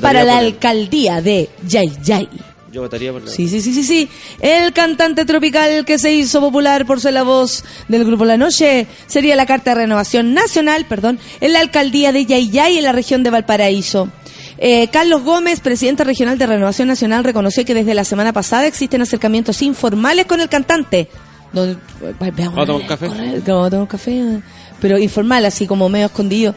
para 0.00 0.24
la 0.24 0.38
alcaldía 0.38 1.20
de 1.20 1.50
Yay 1.66 1.92
Yay. 2.02 2.28
Yo 2.72 2.82
votaría 2.82 3.12
por 3.12 3.22
la 3.22 3.30
Sí, 3.30 3.48
sí, 3.48 3.60
sí, 3.60 3.72
sí, 3.72 3.82
sí. 3.82 4.08
El 4.40 4.72
cantante 4.72 5.24
tropical 5.24 5.84
que 5.84 5.98
se 5.98 6.12
hizo 6.12 6.40
popular 6.40 6.84
por 6.84 7.00
ser 7.00 7.14
la 7.14 7.22
voz 7.22 7.64
del 7.88 8.04
grupo 8.04 8.24
La 8.24 8.36
Noche 8.36 8.86
sería 9.06 9.34
la 9.34 9.46
Carta 9.46 9.70
de 9.70 9.82
Renovación 9.82 10.34
Nacional, 10.34 10.84
perdón, 10.86 11.18
en 11.40 11.54
la 11.54 11.60
alcaldía 11.60 12.12
de 12.12 12.26
Yayay 12.26 12.78
en 12.78 12.84
la 12.84 12.92
región 12.92 13.22
de 13.22 13.30
Valparaíso. 13.30 14.10
Eh, 14.58 14.88
Carlos 14.88 15.22
Gómez, 15.22 15.60
presidente 15.60 16.04
regional 16.04 16.38
de 16.38 16.46
Renovación 16.46 16.88
Nacional, 16.88 17.24
reconoció 17.24 17.64
que 17.64 17.74
desde 17.74 17.94
la 17.94 18.04
semana 18.04 18.32
pasada 18.32 18.66
existen 18.66 19.02
acercamientos 19.02 19.62
informales 19.62 20.26
con 20.26 20.40
el 20.40 20.48
cantante. 20.48 21.08
¿Vamos 21.52 21.76
a 22.20 22.66
tomar 22.66 22.70
un 22.70 22.86
café? 22.86 23.08
Vamos 23.08 23.66
a 23.66 23.70
tomar 23.70 23.80
un 23.80 23.86
café, 23.86 24.40
pero 24.80 24.98
informal, 24.98 25.44
así 25.44 25.66
como 25.66 25.88
medio 25.88 26.06
escondido. 26.06 26.54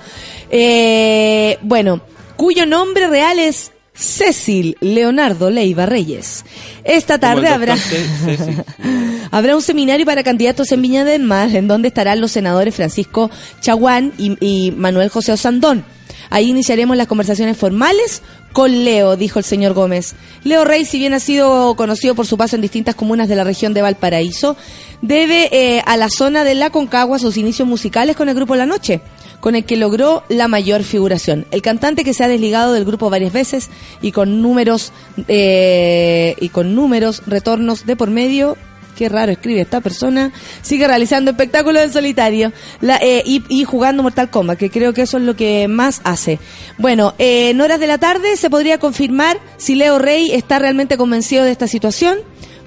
Eh, 0.49 1.57
bueno, 1.61 2.01
cuyo 2.35 2.65
nombre 2.65 3.07
real 3.07 3.39
es 3.39 3.71
Cecil 3.93 4.77
Leonardo 4.79 5.49
Leiva 5.49 5.85
Reyes. 5.85 6.45
Esta 6.83 7.19
tarde. 7.19 7.47
Habrá 9.31 9.55
un 9.55 9.61
seminario 9.61 10.05
para 10.05 10.23
candidatos 10.23 10.71
en 10.71 10.81
Viña 10.81 11.03
del 11.03 11.23
Mar, 11.23 11.53
en 11.55 11.67
donde 11.67 11.89
estarán 11.89 12.19
los 12.19 12.31
senadores 12.31 12.73
Francisco 12.73 13.29
Chaguán 13.61 14.13
y, 14.17 14.37
y 14.39 14.71
Manuel 14.71 15.09
José 15.09 15.33
Osandón. 15.33 15.83
Ahí 16.29 16.49
iniciaremos 16.49 16.95
las 16.95 17.07
conversaciones 17.07 17.57
formales 17.57 18.21
con 18.53 18.83
Leo, 18.83 19.15
dijo 19.15 19.39
el 19.39 19.45
señor 19.45 19.73
Gómez. 19.73 20.15
Leo 20.43 20.63
Rey, 20.63 20.85
si 20.85 20.99
bien 20.99 21.13
ha 21.13 21.19
sido 21.19 21.75
conocido 21.75 22.15
por 22.15 22.27
su 22.27 22.37
paso 22.37 22.55
en 22.55 22.61
distintas 22.61 22.95
comunas 22.95 23.27
de 23.27 23.35
la 23.35 23.43
región 23.43 23.73
de 23.73 23.81
Valparaíso, 23.81 24.55
debe 25.01 25.49
eh, 25.51 25.81
a 25.85 25.97
la 25.97 26.09
zona 26.09 26.43
de 26.43 26.55
La 26.55 26.69
Concagua 26.69 27.19
sus 27.19 27.37
inicios 27.37 27.67
musicales 27.67 28.15
con 28.15 28.29
el 28.29 28.35
grupo 28.35 28.55
La 28.55 28.65
Noche, 28.65 29.01
con 29.39 29.55
el 29.55 29.65
que 29.65 29.77
logró 29.77 30.23
la 30.29 30.47
mayor 30.47 30.83
figuración. 30.83 31.45
El 31.51 31.61
cantante 31.61 32.03
que 32.03 32.13
se 32.13 32.23
ha 32.23 32.27
desligado 32.27 32.73
del 32.73 32.85
grupo 32.85 33.09
varias 33.09 33.33
veces 33.33 33.69
y 34.01 34.11
con 34.11 34.41
números 34.41 34.91
eh, 35.27 36.35
y 36.39 36.49
con 36.49 36.75
números 36.75 37.23
retornos 37.25 37.85
de 37.85 37.95
por 37.95 38.09
medio 38.09 38.57
qué 38.99 39.07
raro 39.07 39.31
escribe 39.31 39.61
esta 39.61 39.79
persona, 39.79 40.33
sigue 40.61 40.85
realizando 40.85 41.31
espectáculos 41.31 41.81
en 41.83 41.93
solitario 41.93 42.51
la- 42.81 42.97
eh, 43.01 43.23
y, 43.25 43.63
jugando 43.63 44.03
Mortal 44.03 44.29
Kombat, 44.29 44.57
que 44.59 44.69
creo 44.69 44.91
que 44.91 45.03
eso 45.03 45.15
es 45.17 45.23
lo 45.23 45.37
que 45.37 45.69
más 45.69 46.01
hace. 46.03 46.37
Bueno, 46.77 47.13
eh, 47.17 47.51
en 47.51 47.61
horas 47.61 47.79
de 47.79 47.87
la 47.87 47.97
tarde 47.97 48.35
se 48.35 48.49
podría 48.49 48.77
confirmar 48.77 49.39
si 49.55 49.75
Leo 49.75 49.99
Rey 49.99 50.31
está 50.31 50.59
realmente 50.59 50.97
convencido 50.97 51.45
de 51.45 51.51
esta 51.51 51.67
situación. 51.69 52.17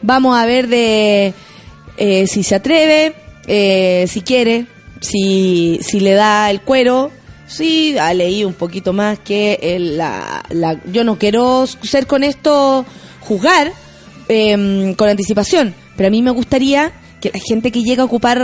Vamos 0.01 0.39
a 0.39 0.47
ver 0.47 0.69
de 0.69 1.35
eh, 1.99 2.27
si 2.27 2.43
se 2.45 2.55
atreve, 2.55 3.15
eh, 3.47 4.07
si 4.09 4.23
quiere, 4.23 4.65
si, 5.03 5.81
si 5.83 6.01
le 6.01 6.13
da 6.15 6.51
el 6.51 6.63
cuero. 6.63 7.11
Sí, 7.47 7.99
ha 7.99 8.15
leído 8.15 8.49
un 8.49 8.55
poquito 8.55 8.95
más 8.95 9.19
que 9.19 9.77
la, 9.79 10.43
la- 10.49 10.81
yo 10.91 11.05
no 11.05 11.19
quiero 11.19 11.67
ser 11.67 12.07
con 12.07 12.25
esto 12.25 12.87
juzgar, 13.21 13.71
eh, 14.29 14.95
con 14.97 15.09
anticipación. 15.11 15.75
Pero 15.97 16.07
a 16.07 16.11
mí 16.11 16.23
me 16.23 16.31
gustaría 16.31 16.93
que 17.21 17.31
la 17.33 17.41
gente 17.41 17.71
que 17.71 17.83
llega 17.83 18.03
a 18.03 18.07
ocupar, 18.07 18.41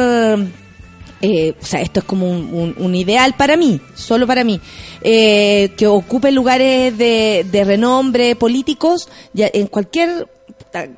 eh, 1.21 1.55
o 1.61 1.65
sea, 1.65 1.81
esto 1.81 2.01
es 2.01 2.07
como 2.07 2.31
un, 2.31 2.95
ideal 2.95 3.35
para 3.37 3.57
mí, 3.57 3.81
solo 3.95 4.27
para 4.27 4.45
mí, 4.45 4.61
eh, 5.03 5.73
que 5.77 5.87
ocupe 5.87 6.31
lugares 6.31 6.97
de, 6.97 7.47
de 7.51 7.65
renombre 7.65 8.37
políticos, 8.37 9.09
ya 9.33 9.51
en 9.53 9.67
cualquier 9.67 10.29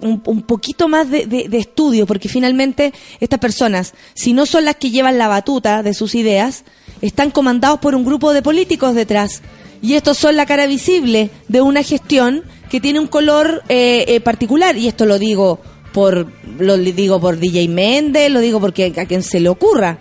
un, 0.00 0.42
poquito 0.42 0.88
más 0.88 1.10
de 1.10 1.48
estudio, 1.52 2.06
porque 2.06 2.28
finalmente 2.28 2.92
estas 3.20 3.38
personas, 3.38 3.94
si 4.14 4.32
no 4.32 4.46
son 4.46 4.64
las 4.64 4.76
que 4.76 4.90
llevan 4.90 5.18
la 5.18 5.28
batuta 5.28 5.82
de 5.82 5.94
sus 5.94 6.14
ideas, 6.14 6.64
están 7.00 7.30
comandados 7.30 7.80
por 7.80 7.94
un 7.94 8.04
grupo 8.04 8.32
de 8.32 8.42
políticos 8.42 8.94
detrás. 8.94 9.42
Y 9.82 9.94
estos 9.94 10.18
son 10.18 10.36
la 10.36 10.44
cara 10.44 10.66
visible 10.66 11.30
de 11.48 11.62
una 11.62 11.82
gestión 11.82 12.44
que 12.70 12.80
tiene 12.80 13.00
un 13.00 13.06
color 13.06 13.62
eh, 13.68 14.04
eh, 14.08 14.20
particular. 14.20 14.76
Y 14.76 14.88
esto 14.88 15.06
lo 15.06 15.18
digo 15.18 15.60
por 15.92 16.26
lo 16.58 16.76
digo 16.76 17.20
por 17.20 17.38
DJ 17.38 17.68
Méndez, 17.68 18.30
lo 18.30 18.40
digo 18.40 18.60
porque 18.60 18.92
a 18.96 19.06
quien 19.06 19.22
se 19.22 19.40
le 19.40 19.48
ocurra. 19.48 19.98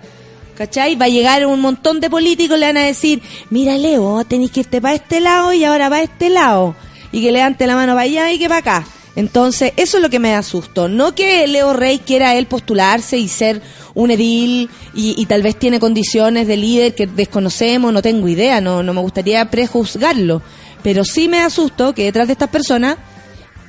¿Cachai? 0.56 0.96
Va 0.96 1.06
a 1.06 1.10
llegar 1.10 1.46
un 1.46 1.62
montón 1.62 2.02
de 2.02 2.10
políticos, 2.10 2.60
le 2.60 2.66
van 2.66 2.76
a 2.76 2.84
decir, 2.84 3.22
mira 3.50 3.78
Leo, 3.78 4.26
tenéis 4.26 4.52
que 4.52 4.60
irte 4.60 4.82
para 4.82 4.96
este 4.96 5.22
lado 5.22 5.54
y 5.54 5.64
ahora 5.64 5.90
para 5.90 6.04
este 6.04 6.30
lado. 6.30 6.76
Y 7.14 7.22
que 7.22 7.32
levante 7.32 7.66
la 7.66 7.76
mano 7.76 7.94
para 7.94 8.02
allá 8.02 8.32
y 8.34 8.38
que 8.38 8.50
para 8.50 8.60
acá. 8.60 8.88
Entonces, 9.16 9.74
eso 9.78 9.98
es 9.98 10.04
lo 10.04 10.10
que 10.10 10.20
me 10.20 10.32
da 10.32 10.44
susto. 10.44 10.88
No 10.88 11.16
que 11.16 11.48
Leo 11.48 11.74
Rey 11.74 12.00
quiera 12.00 12.36
él 12.36 12.46
postularse 12.46 13.18
y 13.18 13.28
ser 13.28 13.62
un 13.96 14.12
edil 14.12 14.70
y, 14.94 15.26
tal 15.26 15.42
vez 15.42 15.58
tiene 15.58 15.80
condiciones 15.80 16.48
de 16.48 16.58
líder 16.58 16.96
que 16.96 17.08
desconocemos, 17.08 17.92
no 17.92 18.02
tengo 18.02 18.28
idea, 18.28 18.62
no, 18.62 18.84
no 18.84 18.94
me 18.94 19.02
gustaría 19.02 19.50
prejuzgarlo. 19.50 20.42
Pero 20.84 21.04
sí 21.04 21.28
me 21.28 21.40
da 21.40 21.50
susto 21.50 21.94
que 21.94 22.04
detrás 22.04 22.28
de 22.28 22.34
estas 22.34 22.50
personas, 22.50 22.98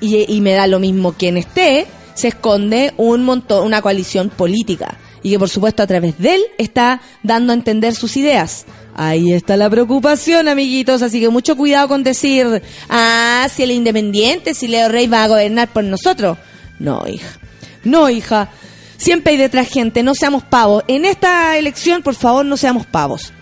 y, 0.00 0.32
y 0.32 0.40
me 0.40 0.52
da 0.52 0.66
lo 0.66 0.78
mismo 0.78 1.12
quien 1.12 1.36
esté, 1.36 1.86
se 2.14 2.28
esconde 2.28 2.92
un 2.96 3.24
montón, 3.24 3.66
una 3.66 3.82
coalición 3.82 4.30
política. 4.30 4.96
Y 5.22 5.30
que 5.30 5.38
por 5.38 5.50
supuesto 5.50 5.82
a 5.82 5.86
través 5.86 6.18
de 6.18 6.36
él 6.36 6.42
está 6.56 7.02
dando 7.22 7.52
a 7.52 7.56
entender 7.56 7.94
sus 7.94 8.16
ideas. 8.16 8.64
Ahí 8.94 9.32
está 9.32 9.56
la 9.56 9.68
preocupación, 9.68 10.48
amiguitos. 10.48 11.02
Así 11.02 11.20
que 11.20 11.28
mucho 11.28 11.56
cuidado 11.56 11.88
con 11.88 12.02
decir, 12.02 12.62
ah, 12.88 13.46
si 13.54 13.62
el 13.62 13.70
independiente, 13.70 14.54
si 14.54 14.68
Leo 14.68 14.88
Rey 14.88 15.06
va 15.06 15.24
a 15.24 15.28
gobernar 15.28 15.68
por 15.68 15.84
nosotros. 15.84 16.38
No, 16.78 17.06
hija. 17.06 17.38
No, 17.84 18.08
hija. 18.08 18.50
Siempre 18.96 19.32
hay 19.32 19.38
detrás 19.38 19.68
gente, 19.68 20.02
no 20.02 20.14
seamos 20.14 20.42
pavos. 20.42 20.84
En 20.86 21.04
esta 21.04 21.56
elección, 21.56 22.02
por 22.02 22.14
favor, 22.14 22.44
no 22.44 22.56
seamos 22.56 22.84
pavos. 22.86 23.32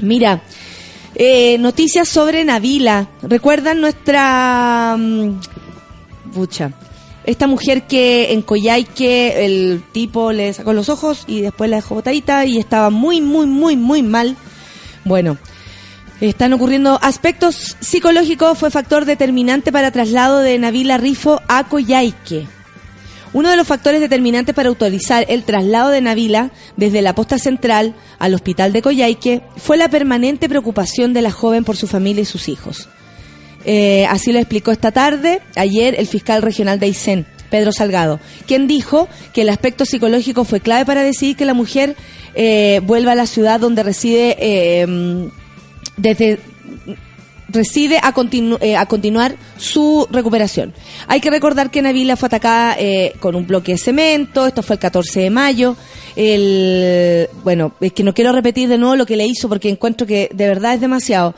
Mira, 0.00 0.42
eh, 1.14 1.56
noticias 1.58 2.08
sobre 2.08 2.44
Navila. 2.44 3.08
¿Recuerdan 3.22 3.80
nuestra... 3.80 4.96
mm, 4.98 5.40
pucha. 6.34 6.72
Esta 7.24 7.46
mujer 7.46 7.86
que 7.86 8.32
en 8.32 8.42
Coyhaique 8.42 9.44
el 9.44 9.82
tipo 9.92 10.32
le 10.32 10.52
sacó 10.52 10.72
los 10.72 10.88
ojos 10.88 11.24
y 11.28 11.40
después 11.40 11.70
la 11.70 11.76
dejó 11.76 11.94
botadita 11.94 12.44
y 12.44 12.58
estaba 12.58 12.90
muy, 12.90 13.20
muy, 13.20 13.46
muy, 13.46 13.76
muy 13.76 14.02
mal. 14.02 14.36
Bueno, 15.04 15.38
están 16.20 16.52
ocurriendo 16.52 16.98
aspectos 17.00 17.76
psicológicos. 17.80 18.58
Fue 18.58 18.70
factor 18.70 19.04
determinante 19.04 19.70
para 19.70 19.92
traslado 19.92 20.40
de 20.40 20.58
Navila 20.58 20.98
Rifo 20.98 21.40
a 21.48 21.68
Coyhaique. 21.68 22.46
Uno 23.32 23.48
de 23.48 23.56
los 23.56 23.66
factores 23.66 24.00
determinantes 24.00 24.54
para 24.54 24.68
autorizar 24.68 25.24
el 25.28 25.44
traslado 25.44 25.88
de 25.88 26.02
Navila 26.02 26.50
desde 26.76 27.02
la 27.02 27.14
posta 27.14 27.38
central 27.38 27.94
al 28.18 28.34
hospital 28.34 28.72
de 28.72 28.82
Coyhaique 28.82 29.42
fue 29.56 29.76
la 29.76 29.88
permanente 29.88 30.48
preocupación 30.48 31.14
de 31.14 31.22
la 31.22 31.30
joven 31.30 31.64
por 31.64 31.76
su 31.76 31.86
familia 31.86 32.22
y 32.22 32.26
sus 32.26 32.48
hijos. 32.48 32.88
Eh, 33.64 34.06
así 34.08 34.32
lo 34.32 34.38
explicó 34.38 34.72
esta 34.72 34.90
tarde, 34.92 35.40
ayer, 35.56 35.94
el 35.98 36.06
fiscal 36.06 36.42
regional 36.42 36.78
de 36.80 36.86
Aysén, 36.86 37.26
Pedro 37.50 37.70
Salgado, 37.72 38.18
quien 38.46 38.66
dijo 38.66 39.08
que 39.32 39.42
el 39.42 39.48
aspecto 39.50 39.84
psicológico 39.84 40.44
fue 40.44 40.60
clave 40.60 40.84
para 40.86 41.02
decidir 41.02 41.36
que 41.36 41.44
la 41.44 41.54
mujer 41.54 41.96
eh, 42.34 42.80
vuelva 42.84 43.12
a 43.12 43.14
la 43.14 43.26
ciudad 43.26 43.60
donde 43.60 43.82
reside 43.82 44.36
eh, 44.40 45.28
desde 45.96 46.38
reside 47.48 47.98
a, 48.02 48.14
continu- 48.14 48.56
eh, 48.62 48.76
a 48.76 48.86
continuar 48.86 49.36
su 49.58 50.08
recuperación. 50.10 50.72
Hay 51.06 51.20
que 51.20 51.28
recordar 51.28 51.70
que 51.70 51.82
Navila 51.82 52.16
fue 52.16 52.28
atacada 52.28 52.76
eh, 52.78 53.12
con 53.20 53.34
un 53.34 53.46
bloque 53.46 53.72
de 53.72 53.78
cemento, 53.78 54.46
esto 54.46 54.62
fue 54.62 54.76
el 54.76 54.80
14 54.80 55.20
de 55.20 55.28
mayo. 55.30 55.76
El, 56.16 57.28
bueno, 57.44 57.74
es 57.80 57.92
que 57.92 58.04
no 58.04 58.14
quiero 58.14 58.32
repetir 58.32 58.70
de 58.70 58.78
nuevo 58.78 58.96
lo 58.96 59.04
que 59.04 59.16
le 59.16 59.26
hizo 59.26 59.50
porque 59.50 59.68
encuentro 59.68 60.06
que 60.06 60.30
de 60.32 60.46
verdad 60.46 60.72
es 60.74 60.80
demasiado. 60.80 61.34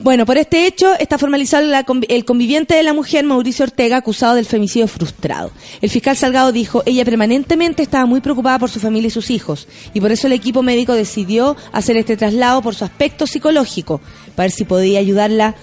Bueno, 0.00 0.26
por 0.26 0.38
este 0.38 0.68
hecho 0.68 0.94
está 1.00 1.18
formalizado 1.18 1.66
la 1.66 1.84
el 2.08 2.24
conviviente 2.24 2.76
de 2.76 2.84
la 2.84 2.92
mujer, 2.92 3.24
Mauricio 3.24 3.64
Ortega, 3.64 3.96
acusado 3.96 4.36
del 4.36 4.46
femicidio 4.46 4.86
frustrado. 4.86 5.50
El 5.80 5.90
fiscal 5.90 6.16
Salgado 6.16 6.52
dijo, 6.52 6.84
ella 6.86 7.04
permanentemente 7.04 7.82
estaba 7.82 8.06
muy 8.06 8.20
preocupada 8.20 8.60
por 8.60 8.70
su 8.70 8.78
familia 8.78 9.08
y 9.08 9.10
sus 9.10 9.28
hijos, 9.30 9.66
y 9.94 10.00
por 10.00 10.12
eso 10.12 10.28
el 10.28 10.34
equipo 10.34 10.62
médico 10.62 10.94
decidió 10.94 11.56
hacer 11.72 11.96
este 11.96 12.16
traslado 12.16 12.62
por 12.62 12.76
su 12.76 12.84
aspecto 12.84 13.26
psicológico, 13.26 14.00
para 14.36 14.44
ver 14.44 14.52
si 14.52 14.64
podía 14.64 15.00
ayudarla 15.00 15.56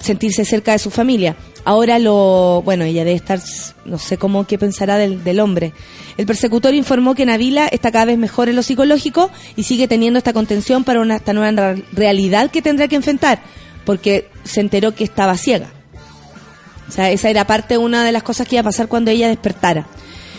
sentirse 0.00 0.44
cerca 0.44 0.72
de 0.72 0.80
su 0.80 0.90
familia. 0.90 1.36
Ahora 1.64 1.98
lo, 1.98 2.62
bueno, 2.64 2.84
ella 2.84 3.04
debe 3.04 3.16
estar, 3.16 3.40
no 3.84 3.98
sé 3.98 4.16
cómo, 4.16 4.46
qué 4.46 4.58
pensará 4.58 4.96
del, 4.96 5.22
del 5.22 5.40
hombre. 5.40 5.72
El 6.16 6.26
persecutor 6.26 6.74
informó 6.74 7.14
que 7.14 7.26
Navila 7.26 7.66
está 7.66 7.92
cada 7.92 8.06
vez 8.06 8.18
mejor 8.18 8.48
en 8.48 8.56
lo 8.56 8.62
psicológico 8.62 9.30
y 9.56 9.64
sigue 9.64 9.86
teniendo 9.86 10.18
esta 10.18 10.32
contención 10.32 10.84
para 10.84 11.00
una, 11.00 11.16
esta 11.16 11.32
nueva 11.32 11.74
realidad 11.92 12.50
que 12.50 12.62
tendrá 12.62 12.88
que 12.88 12.96
enfrentar, 12.96 13.40
porque 13.84 14.28
se 14.44 14.60
enteró 14.60 14.94
que 14.94 15.04
estaba 15.04 15.36
ciega. 15.36 15.70
O 16.88 16.92
sea, 16.92 17.10
esa 17.10 17.30
era 17.30 17.46
parte, 17.46 17.78
una 17.78 18.04
de 18.04 18.12
las 18.12 18.22
cosas 18.22 18.48
que 18.48 18.56
iba 18.56 18.60
a 18.60 18.64
pasar 18.64 18.88
cuando 18.88 19.10
ella 19.10 19.28
despertara. 19.28 19.86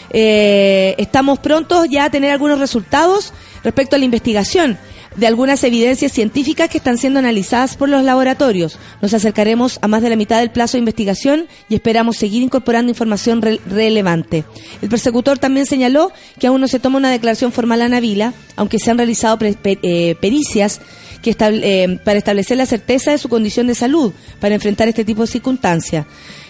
Eh, 0.10 0.96
estamos 0.98 1.40
prontos 1.40 1.88
ya 1.90 2.06
a 2.06 2.10
tener 2.10 2.32
algunos 2.32 2.60
resultados 2.60 3.32
respecto 3.64 3.96
a 3.96 4.00
la 4.00 4.06
investigación 4.06 4.78
de 5.16 5.28
algunas 5.28 5.64
evidencias 5.64 6.12
científicas 6.12 6.70
que 6.70 6.78
están 6.78 6.98
siendo 6.98 7.20
analizadas 7.20 7.76
por 7.76 7.90
los 7.90 8.04
laboratorios. 8.04 8.80
Nos 9.02 9.14
acercaremos 9.14 9.78
a 9.82 9.88
más 9.88 10.02
de 10.02 10.10
la 10.10 10.16
mitad 10.16 10.40
del 10.40 10.52
plazo 10.52 10.74
de 10.78 10.80
investigación 10.80 11.48
y 11.70 11.76
esperamos 11.76 12.16
seguir 12.18 12.42
incorporando 12.42 12.90
información 12.92 13.42
re- 13.42 13.60
relevante. 13.68 14.46
El 14.82 14.90
persecutor 14.90 15.38
también 15.38 15.66
señaló 15.66 16.12
que 16.40 16.48
aún 16.48 16.62
no 16.62 16.68
se 16.68 16.80
toma 16.80 16.98
una 16.98 17.12
declaración 17.12 17.52
formal 17.52 17.82
a 17.82 17.90
Navila, 17.90 18.34
aunque 18.56 18.80
se 18.80 18.90
han 18.90 18.98
realizado 18.98 19.38
eh, 19.44 20.16
pericias 20.22 20.80
que 21.22 21.36
estab- 21.38 21.60
eh, 21.62 22.00
para 22.04 22.18
establecer 22.18 22.58
la 22.58 22.66
certeza 22.66 23.12
de 23.12 23.18
su 23.18 23.30
condición 23.30 23.68
de 23.68 23.76
salud 23.76 24.14
para 24.40 24.56
enfrentar 24.56 24.88
este 24.88 25.06
tipo 25.06 25.22
de 25.22 25.28
circunstancias. 25.28 26.06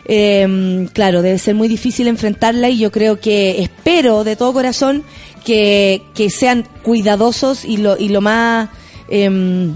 Eh, 0.05 0.87
claro, 0.93 1.21
debe 1.21 1.37
ser 1.39 1.55
muy 1.55 1.67
difícil 1.67 2.07
enfrentarla 2.07 2.69
y 2.69 2.77
yo 2.79 2.91
creo 2.91 3.19
que 3.19 3.61
espero 3.61 4.23
de 4.23 4.35
todo 4.35 4.51
corazón 4.53 5.03
que, 5.43 6.03
que 6.13 6.29
sean 6.29 6.67
cuidadosos 6.83 7.65
y 7.65 7.77
lo, 7.77 7.97
y 7.97 8.09
lo 8.09 8.21
más... 8.21 8.69
em, 9.09 9.73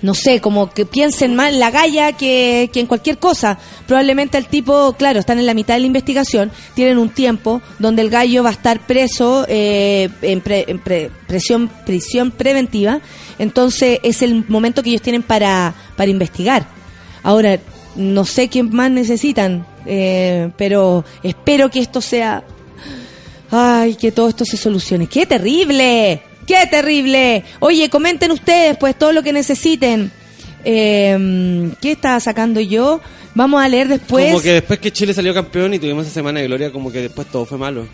no 0.00 0.14
sé, 0.14 0.40
como 0.40 0.68
que 0.68 0.84
piensen 0.84 1.36
más 1.36 1.52
en 1.52 1.60
la 1.60 1.70
galla 1.70 2.10
que, 2.10 2.70
que 2.72 2.80
en 2.80 2.86
cualquier 2.88 3.18
cosa. 3.18 3.56
Probablemente 3.86 4.36
el 4.36 4.46
tipo, 4.46 4.94
claro, 4.94 5.20
están 5.20 5.38
en 5.38 5.46
la 5.46 5.54
mitad 5.54 5.74
de 5.74 5.80
la 5.80 5.86
investigación, 5.86 6.50
tienen 6.74 6.98
un 6.98 7.08
tiempo 7.10 7.62
donde 7.78 8.02
el 8.02 8.10
gallo 8.10 8.42
va 8.42 8.48
a 8.48 8.52
estar 8.52 8.80
preso 8.80 9.46
eh, 9.48 10.08
en, 10.22 10.40
pre- 10.40 10.64
en 10.66 10.80
pre- 10.80 11.08
presión, 11.28 11.70
prisión 11.86 12.32
preventiva, 12.32 13.00
entonces 13.38 14.00
es 14.02 14.22
el 14.22 14.44
momento 14.48 14.82
que 14.82 14.90
ellos 14.90 15.02
tienen 15.02 15.22
para, 15.22 15.72
para 15.96 16.10
investigar. 16.10 16.66
Ahora, 17.22 17.60
no 17.94 18.24
sé 18.24 18.48
qué 18.48 18.64
más 18.64 18.90
necesitan, 18.90 19.64
eh, 19.86 20.50
pero 20.56 21.04
espero 21.22 21.70
que 21.70 21.78
esto 21.78 22.00
sea 22.00 22.42
Ay, 23.52 23.94
que 23.96 24.10
todo 24.12 24.28
esto 24.30 24.44
se 24.44 24.56
solucione. 24.56 25.06
¡Qué 25.06 25.26
terrible! 25.26 26.22
¡Qué 26.46 26.56
terrible! 26.70 27.44
Oye, 27.60 27.88
comenten 27.90 28.30
ustedes, 28.32 28.76
pues, 28.78 28.98
todo 28.98 29.12
lo 29.12 29.22
que 29.22 29.32
necesiten. 29.32 30.10
Eh, 30.64 31.70
¿Qué 31.80 31.92
estaba 31.92 32.18
sacando 32.18 32.60
yo? 32.60 33.00
Vamos 33.34 33.62
a 33.62 33.68
leer 33.68 33.88
después. 33.88 34.26
Como 34.26 34.42
que 34.42 34.52
después 34.54 34.78
que 34.78 34.90
Chile 34.92 35.14
salió 35.14 35.32
campeón 35.32 35.72
y 35.72 35.78
tuvimos 35.78 36.04
esa 36.06 36.14
semana 36.14 36.40
de 36.40 36.46
gloria, 36.46 36.70
como 36.70 36.92
que 36.92 37.00
después 37.00 37.26
todo 37.28 37.46
fue 37.46 37.56
malo. 37.58 37.86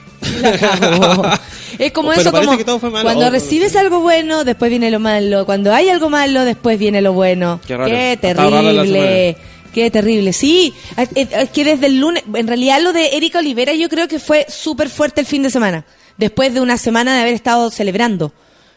Es 1.79 1.92
como 1.92 2.09
Pero 2.11 2.21
eso, 2.23 2.33
como 2.33 2.57
que 2.57 2.64
todo 2.64 2.79
fue 2.81 2.90
malo. 2.90 3.05
cuando 3.05 3.27
Oh, 3.27 3.31
recibes 3.31 3.77
algo 3.77 4.01
bueno, 4.01 4.44
después 4.44 4.68
viene 4.71 4.90
lo 4.90 4.99
malo. 4.99 5.47
Cuando 5.47 5.73
hay 5.73 5.88
algo 5.90 6.11
malo, 6.11 6.44
después 6.44 6.79
viene 6.79 7.01
lo 7.03 7.12
bueno. 7.12 7.61
Qué 7.66 7.77
raro. 7.77 7.90
Qué 7.90 8.18
terrible. 8.21 9.37
Qué 9.73 9.91
terrible. 9.91 10.33
Sí, 10.33 10.75
es 10.97 11.09
es 11.15 11.51
que 11.51 11.65
desde 11.65 11.87
el 11.87 12.01
lunes, 12.01 12.25
en 12.35 12.47
realidad 12.47 12.81
lo 12.81 12.93
de 12.93 13.17
Erika 13.17 13.39
Olivera 13.39 13.75
yo 13.75 13.89
creo 13.89 14.09
que 14.09 14.19
fue 14.19 14.47
súper 14.49 14.89
fuerte 14.89 15.21
el 15.21 15.27
fin 15.27 15.43
de 15.43 15.51
semana. 15.51 15.85
Después 16.17 16.55
de 16.55 16.61
una 16.61 16.79
semana 16.79 17.15
de 17.15 17.21
haber 17.23 17.35
estado 17.35 17.71
celebrando. 17.71 18.33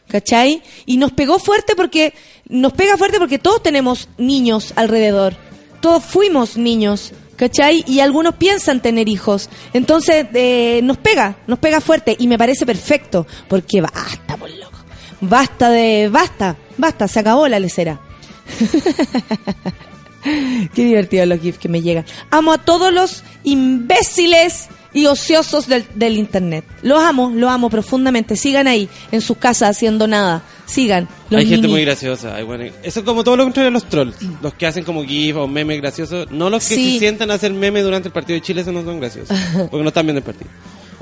¿Cachai? 0.07 0.61
Y 0.85 0.97
nos 0.97 1.13
pegó 1.13 1.39
fuerte 1.39 1.73
porque, 1.75 2.13
nos 2.49 2.73
pega 2.73 2.97
fuerte 2.97 3.17
porque 3.17 3.39
todos 3.39 3.63
tenemos 3.63 4.09
niños 4.17 4.73
alrededor. 4.75 5.35
Todos 5.79 6.03
fuimos 6.03 6.57
niños. 6.57 7.13
¿Cachai? 7.37 7.83
Y 7.87 8.01
algunos 8.01 8.35
piensan 8.35 8.81
tener 8.81 9.07
hijos. 9.07 9.49
Entonces, 9.73 10.27
eh, 10.33 10.81
nos 10.83 10.97
pega, 10.97 11.37
nos 11.47 11.59
pega 11.59 11.79
fuerte. 11.81 12.15
Y 12.19 12.27
me 12.27 12.37
parece 12.37 12.65
perfecto. 12.65 13.25
Porque 13.47 13.81
basta, 13.81 14.37
por 14.37 14.49
loco. 14.49 14.77
Basta 15.21 15.69
de, 15.69 16.09
basta, 16.11 16.57
basta, 16.77 17.07
se 17.07 17.19
acabó 17.19 17.47
la 17.47 17.59
lecera. 17.59 17.99
Qué 20.73 20.85
divertido 20.85 21.25
los 21.25 21.39
GIFs 21.39 21.57
que 21.59 21.69
me 21.69 21.81
llegan. 21.81 22.05
Amo 22.29 22.53
a 22.53 22.57
todos 22.57 22.93
los 22.93 23.23
imbéciles 23.43 24.67
y 24.93 25.05
ociosos 25.05 25.67
del, 25.67 25.85
del 25.95 26.17
internet. 26.17 26.65
Los 26.81 27.01
amo, 27.01 27.31
los 27.33 27.49
amo 27.49 27.69
profundamente. 27.69 28.35
Sigan 28.35 28.67
ahí, 28.67 28.89
en 29.11 29.21
sus 29.21 29.37
casas, 29.37 29.69
haciendo 29.77 30.05
nada. 30.07 30.43
Sigan. 30.65 31.07
Los 31.29 31.39
hay 31.39 31.47
gente 31.47 31.67
muy 31.67 31.81
graciosa. 31.85 32.35
hay 32.35 32.43
buena- 32.43 32.65
Eso 32.83 32.99
es 32.99 33.05
como 33.05 33.23
todo 33.23 33.37
lo 33.37 33.43
contrario 33.43 33.69
de 33.69 33.73
los 33.73 33.87
trolls. 33.87 34.15
Los 34.41 34.53
que 34.53 34.65
hacen 34.67 34.83
como 34.83 35.03
GIF 35.03 35.37
o 35.37 35.47
memes 35.47 35.79
graciosos. 35.81 36.29
No 36.31 36.49
los 36.49 36.67
que 36.67 36.75
Sí. 36.75 36.93
se 36.93 36.99
sientan 36.99 37.31
a 37.31 37.35
hacer 37.35 37.53
memes 37.53 37.83
durante 37.83 38.09
el 38.09 38.13
partido 38.13 38.35
de 38.35 38.41
Chile, 38.41 38.61
esos 38.61 38.73
no 38.73 38.83
son 38.83 38.99
graciosos. 38.99 39.37
Porque 39.71 39.81
no 39.83 39.87
están 39.89 40.05
viendo 40.05 40.19
el 40.19 40.25
partido. 40.25 40.49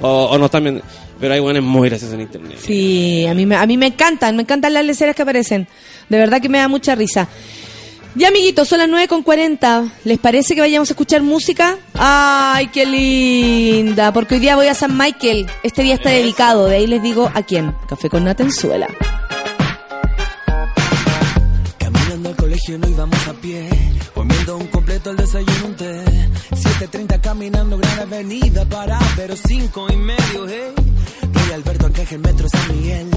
O, 0.01 0.25
o 0.25 0.37
no 0.37 0.45
están 0.45 0.63
viendo. 0.63 0.81
Pero 1.19 1.33
hay 1.33 1.39
buenas 1.39 1.61
muy 1.63 1.89
graciosos 1.89 2.13
en 2.15 2.21
internet. 2.21 2.57
Sí, 2.61 3.25
a 3.27 3.33
mí, 3.33 3.45
me, 3.45 3.55
a 3.55 3.65
mí 3.65 3.75
me 3.75 3.87
encantan, 3.87 4.35
me 4.35 4.43
encantan 4.43 4.73
las 4.73 4.85
leceras 4.85 5.15
que 5.15 5.23
aparecen. 5.23 5.67
De 6.07 6.17
verdad 6.17 6.39
que 6.41 6.47
me 6.47 6.59
da 6.59 6.67
mucha 6.67 6.95
risa. 6.95 7.27
Ya, 8.15 8.29
amiguitos, 8.29 8.67
son 8.67 8.79
las 8.79 8.89
9 8.89 9.07
con 9.07 9.21
40. 9.21 9.85
¿Les 10.03 10.17
parece 10.17 10.55
que 10.55 10.61
vayamos 10.61 10.89
a 10.89 10.93
escuchar 10.93 11.21
música? 11.21 11.77
¡Ay, 11.93 12.67
qué 12.67 12.85
linda! 12.85 14.11
Porque 14.11 14.35
hoy 14.35 14.41
día 14.41 14.55
voy 14.55 14.67
a 14.67 14.73
San 14.73 14.97
Michael. 14.97 15.47
Este 15.61 15.83
día 15.83 15.93
está 15.93 16.09
dedicado. 16.09 16.65
De 16.65 16.77
ahí 16.77 16.87
les 16.87 17.03
digo 17.03 17.31
a 17.33 17.43
quién. 17.43 17.73
Café 17.87 18.09
con 18.09 18.23
Natenzuela. 18.23 18.87
Caminando 21.77 22.29
al 22.29 22.35
colegio 22.35 22.79
no 22.79 22.87
íbamos 22.89 23.27
a 23.27 23.33
pie, 23.33 23.69
comiendo 24.15 24.57
un 24.57 24.67
completo 24.67 25.11
el 25.11 25.17
desayuno 25.17 25.65
un 25.67 25.75
té. 25.75 26.03
7.30 26.51 27.21
caminando 27.21 27.77
gran 27.77 27.99
avenida 27.99 28.65
para 28.65 28.99
pero 29.15 29.35
cinco 29.35 29.87
y 29.91 29.95
medio, 29.95 30.47
hey. 30.47 30.73
Rey 31.31 31.51
Alberto 31.53 31.85
Arcángel 31.85 32.19
Metro 32.19 32.49
San 32.49 32.75
Miguel, 32.75 33.07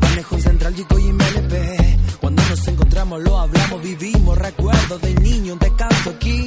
manejo 0.00 0.38
central 0.38 0.74
Chico 0.74 0.98
y 0.98 1.12
MLP. 1.12 1.99
Cuando 2.20 2.42
nos 2.42 2.68
encontramos 2.68 3.22
lo 3.22 3.38
hablamos, 3.38 3.82
vivimos 3.82 4.36
recuerdos 4.36 5.00
de 5.00 5.14
niño, 5.14 5.56
te 5.58 5.74
canto 5.74 6.10
aquí. 6.10 6.46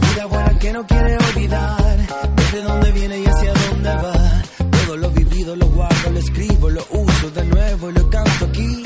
Vida 0.00 0.26
buena 0.26 0.58
que 0.58 0.72
no 0.72 0.86
quiere 0.86 1.16
olvidar, 1.16 1.96
desde 2.36 2.62
dónde 2.62 2.92
viene 2.92 3.20
y 3.20 3.24
hacia 3.26 3.52
dónde 3.52 3.90
va. 3.90 4.42
Todo 4.84 4.96
lo 4.96 5.10
vivido 5.10 5.56
lo 5.56 5.66
guardo, 5.66 6.10
lo 6.10 6.18
escribo, 6.18 6.68
lo 6.70 6.84
uso 6.90 7.30
de 7.30 7.44
nuevo 7.44 7.90
y 7.90 7.92
lo 7.92 8.10
canto 8.10 8.44
aquí. 8.44 8.82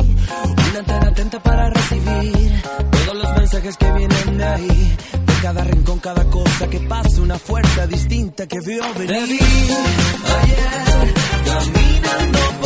Una 0.70 0.78
antena 0.80 1.08
atenta 1.08 1.42
para 1.42 1.70
recibir 1.70 2.62
todos 2.90 3.16
los 3.16 3.36
mensajes 3.36 3.76
que 3.76 3.92
vienen 3.92 4.38
de 4.38 4.44
ahí. 4.44 4.96
De 5.26 5.34
cada 5.42 5.64
rincón, 5.64 5.98
cada 5.98 6.24
cosa 6.24 6.68
que 6.68 6.80
pasa, 6.80 7.22
una 7.22 7.38
fuerza 7.38 7.86
distinta 7.86 8.46
que 8.46 8.60
vio 8.60 8.82
venir. 8.94 9.38
Te 9.38 10.32
ayer 10.42 11.14
caminando 11.46 12.57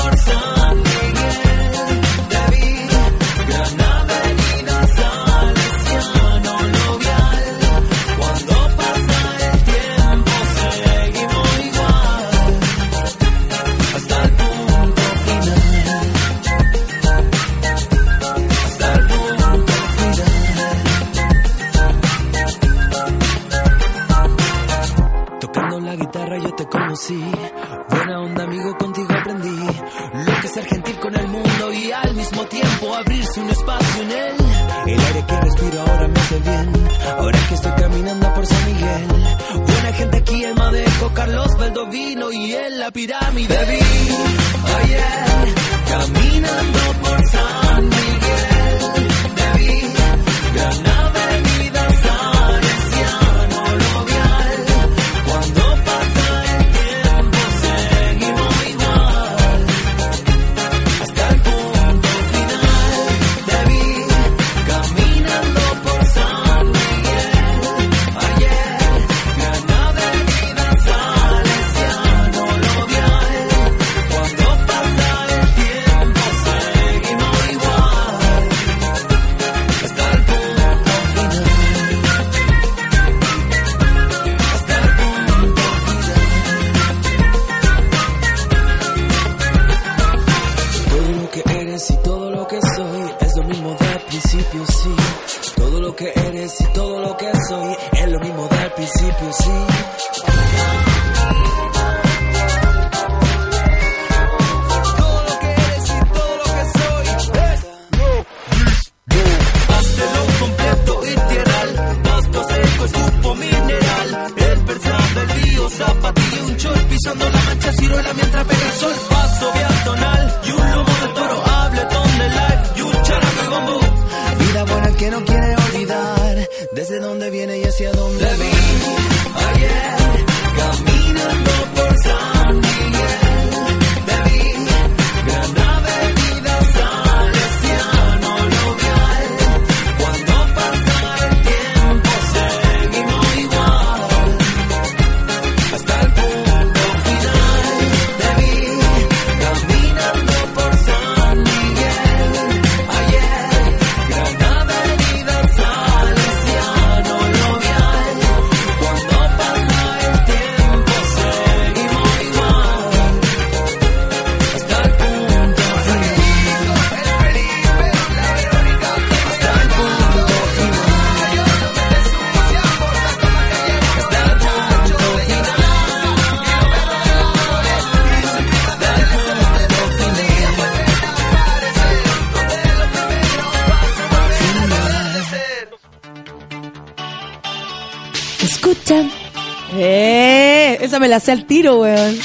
me 191.03 191.09
la 191.09 191.19
sé 191.19 191.33
al 191.33 191.47
tiro, 191.47 191.81
weón. 191.81 192.17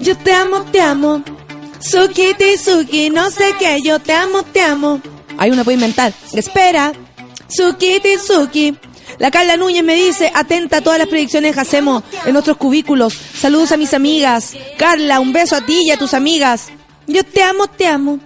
Yo 0.00 0.16
te 0.18 0.34
amo, 0.34 0.64
te 0.64 0.82
amo. 0.82 1.22
Suki, 1.80 2.34
Suki, 2.62 3.08
no 3.08 3.30
sé 3.30 3.54
qué, 3.58 3.80
yo 3.82 3.98
te 3.98 4.12
amo, 4.12 4.42
te 4.42 4.60
amo. 4.60 5.00
Hay 5.38 5.50
una 5.50 5.64
puede 5.64 5.76
inventar. 5.76 6.12
Espera. 6.32 6.92
Suki, 7.48 8.00
Suki. 8.24 8.76
La 9.18 9.30
Carla 9.30 9.56
Núñez 9.56 9.82
me 9.82 9.94
dice, 9.94 10.30
atenta 10.34 10.78
a 10.78 10.80
todas 10.82 10.98
las 10.98 11.08
predicciones 11.08 11.54
que 11.54 11.60
hacemos 11.60 12.02
en 12.26 12.34
nuestros 12.34 12.56
cubículos. 12.56 13.14
Saludos 13.14 13.72
a 13.72 13.76
mis 13.76 13.94
amigas. 13.94 14.54
Carla, 14.76 15.20
un 15.20 15.32
beso 15.32 15.56
a 15.56 15.64
ti 15.64 15.82
y 15.86 15.90
a 15.90 15.98
tus 15.98 16.14
amigas. 16.14 16.68
Yo 17.06 17.24
te 17.24 17.42
amo, 17.42 17.66
te 17.66 17.86
amo. 17.86 18.18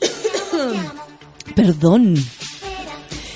Perdón. 1.54 2.16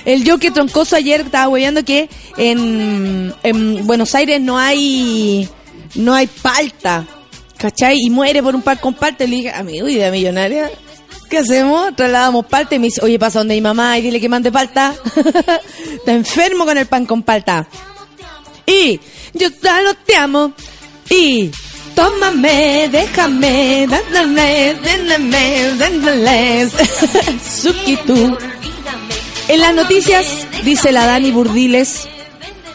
El 0.08 0.24
yo 0.24 0.38
que 0.38 0.50
troncoso 0.50 0.96
ayer 0.96 1.20
estaba 1.20 1.48
weyando 1.48 1.84
que 1.84 2.08
en, 2.38 3.34
en 3.42 3.86
Buenos 3.86 4.14
Aires 4.14 4.40
no 4.40 4.56
hay 4.56 5.46
no 5.96 6.14
hay 6.14 6.26
palta. 6.26 7.06
¿Cachai? 7.58 7.98
Y 8.00 8.08
muere 8.08 8.42
por 8.42 8.54
un 8.54 8.62
par 8.62 8.80
con 8.80 8.94
palta. 8.94 9.24
Y 9.24 9.26
le 9.26 9.36
dije, 9.36 9.50
amigo, 9.50 9.86
idea 9.86 10.10
millonaria. 10.10 10.70
¿Qué 11.28 11.36
hacemos? 11.36 11.94
Trasladamos 11.94 12.46
palta 12.46 12.74
y 12.74 12.78
me 12.78 12.86
dice, 12.86 13.02
oye, 13.04 13.18
pasa 13.18 13.40
donde 13.40 13.54
mi 13.54 13.60
mamá 13.60 13.98
y 13.98 14.02
dile 14.02 14.18
que 14.18 14.30
mande 14.30 14.50
palta. 14.50 14.94
Está 15.92 16.12
enfermo 16.14 16.64
con 16.64 16.78
el 16.78 16.86
pan 16.86 17.04
con 17.04 17.22
palta. 17.22 17.68
Y 18.64 18.98
yo 19.34 19.48
solo 19.60 19.94
te 20.06 20.16
amo. 20.16 20.54
Y 21.10 21.50
tómame, 21.94 22.88
déjame, 22.90 23.86
dándome, 23.86 24.74
dándome, 24.82 25.74
dándole. 25.76 26.70
Suki 27.60 27.96
tú. 28.06 28.38
En 29.48 29.60
las 29.60 29.74
noticias, 29.74 30.26
dice 30.64 30.92
la 30.92 31.06
Dani 31.06 31.30
Burdiles, 31.30 32.06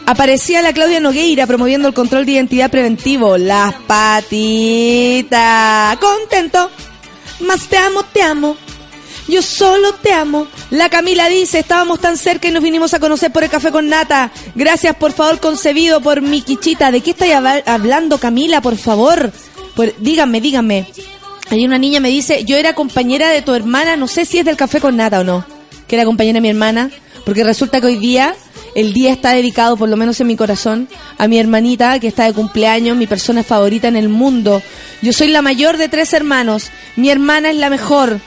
aparecía 0.06 0.60
la 0.62 0.72
Claudia 0.72 0.98
Nogueira 1.00 1.46
promoviendo 1.46 1.86
el 1.88 1.94
control 1.94 2.26
de 2.26 2.32
identidad 2.32 2.70
preventivo. 2.70 3.38
Las 3.38 3.74
patitas. 3.86 5.32
Contento. 5.98 6.70
Más 7.40 7.62
te 7.68 7.76
amo, 7.78 8.02
te 8.12 8.22
amo. 8.22 8.56
Yo 9.28 9.40
solo 9.40 9.94
te 9.94 10.12
amo. 10.12 10.46
La 10.70 10.88
Camila 10.90 11.28
dice, 11.28 11.60
estábamos 11.60 12.00
tan 12.00 12.18
cerca 12.18 12.48
y 12.48 12.50
nos 12.50 12.62
vinimos 12.62 12.92
a 12.92 13.00
conocer 13.00 13.32
por 13.32 13.44
el 13.44 13.50
café 13.50 13.70
con 13.70 13.88
nata. 13.88 14.32
Gracias, 14.54 14.96
por 14.96 15.12
favor, 15.12 15.40
concebido 15.40 16.00
por 16.00 16.20
mi 16.20 16.42
quichita. 16.42 16.90
¿De 16.90 17.00
qué 17.00 17.12
estáis 17.12 17.34
habla- 17.34 17.62
hablando, 17.66 18.18
Camila, 18.18 18.60
por 18.60 18.76
favor? 18.76 19.32
Por- 19.76 19.94
díganme, 19.98 20.40
díganme. 20.40 20.86
Hay 21.50 21.64
una 21.64 21.78
niña 21.78 22.00
me 22.00 22.08
dice, 22.08 22.44
yo 22.44 22.56
era 22.56 22.74
compañera 22.74 23.28
de 23.28 23.42
tu 23.42 23.54
hermana, 23.54 23.96
no 23.96 24.08
sé 24.08 24.24
si 24.24 24.38
es 24.38 24.44
del 24.44 24.56
café 24.56 24.80
con 24.80 24.96
nata 24.96 25.20
o 25.20 25.24
no, 25.24 25.44
que 25.86 25.96
era 25.96 26.04
compañera 26.04 26.36
de 26.36 26.40
mi 26.40 26.48
hermana, 26.48 26.90
porque 27.24 27.44
resulta 27.44 27.80
que 27.80 27.86
hoy 27.86 27.98
día, 27.98 28.34
el 28.74 28.92
día 28.92 29.12
está 29.12 29.32
dedicado, 29.32 29.76
por 29.76 29.88
lo 29.88 29.96
menos 29.96 30.20
en 30.20 30.26
mi 30.26 30.36
corazón, 30.36 30.88
a 31.18 31.28
mi 31.28 31.38
hermanita, 31.38 31.98
que 32.00 32.08
está 32.08 32.24
de 32.24 32.32
cumpleaños, 32.32 32.96
mi 32.96 33.06
persona 33.06 33.42
favorita 33.42 33.88
en 33.88 33.96
el 33.96 34.08
mundo. 34.08 34.62
Yo 35.02 35.12
soy 35.12 35.28
la 35.28 35.42
mayor 35.42 35.76
de 35.76 35.88
tres 35.88 36.12
hermanos, 36.12 36.70
mi 36.96 37.10
hermana 37.10 37.50
es 37.50 37.56
la 37.56 37.70
mejor, 37.70 38.20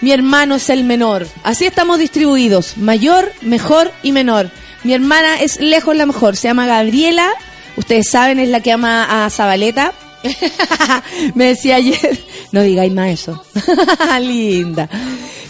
mi 0.00 0.12
hermano 0.12 0.56
es 0.56 0.70
el 0.70 0.84
menor. 0.84 1.26
Así 1.42 1.64
estamos 1.64 1.98
distribuidos, 1.98 2.76
mayor, 2.76 3.32
mejor 3.40 3.92
y 4.02 4.12
menor. 4.12 4.50
Mi 4.84 4.92
hermana 4.92 5.40
es 5.40 5.60
lejos 5.60 5.96
la 5.96 6.06
mejor, 6.06 6.36
se 6.36 6.48
llama 6.48 6.66
Gabriela, 6.66 7.30
ustedes 7.76 8.10
saben, 8.10 8.38
es 8.38 8.50
la 8.50 8.60
que 8.60 8.72
ama 8.72 9.24
a 9.24 9.30
Zabaleta. 9.30 9.94
Me 11.34 11.46
decía 11.46 11.76
ayer, 11.76 12.18
no 12.52 12.62
digáis 12.62 12.92
más 12.92 13.10
eso. 13.10 13.42
Linda. 14.20 14.88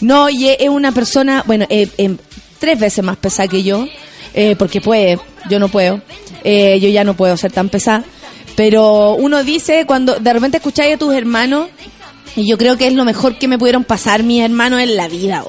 No, 0.00 0.28
y 0.28 0.48
es 0.48 0.68
una 0.68 0.92
persona, 0.92 1.42
bueno, 1.46 1.66
eh, 1.68 1.88
eh, 1.96 2.16
tres 2.58 2.78
veces 2.78 3.04
más 3.04 3.16
pesada 3.16 3.48
que 3.48 3.62
yo, 3.62 3.86
eh, 4.34 4.56
porque 4.56 4.80
puede, 4.80 5.18
yo 5.48 5.58
no 5.58 5.68
puedo. 5.68 6.00
Eh, 6.42 6.78
yo 6.80 6.88
ya 6.88 7.04
no 7.04 7.14
puedo 7.14 7.36
ser 7.36 7.52
tan 7.52 7.68
pesada. 7.68 8.04
Pero 8.56 9.14
uno 9.14 9.42
dice, 9.42 9.86
cuando 9.86 10.16
de 10.16 10.32
repente 10.32 10.58
escucháis 10.58 10.94
a 10.94 10.98
tus 10.98 11.14
hermanos, 11.14 11.68
y 12.36 12.48
yo 12.48 12.58
creo 12.58 12.76
que 12.76 12.86
es 12.86 12.92
lo 12.92 13.04
mejor 13.04 13.38
que 13.38 13.48
me 13.48 13.58
pudieron 13.58 13.84
pasar 13.84 14.22
mis 14.22 14.42
hermanos 14.42 14.80
en 14.80 14.96
la 14.96 15.08
vida. 15.08 15.44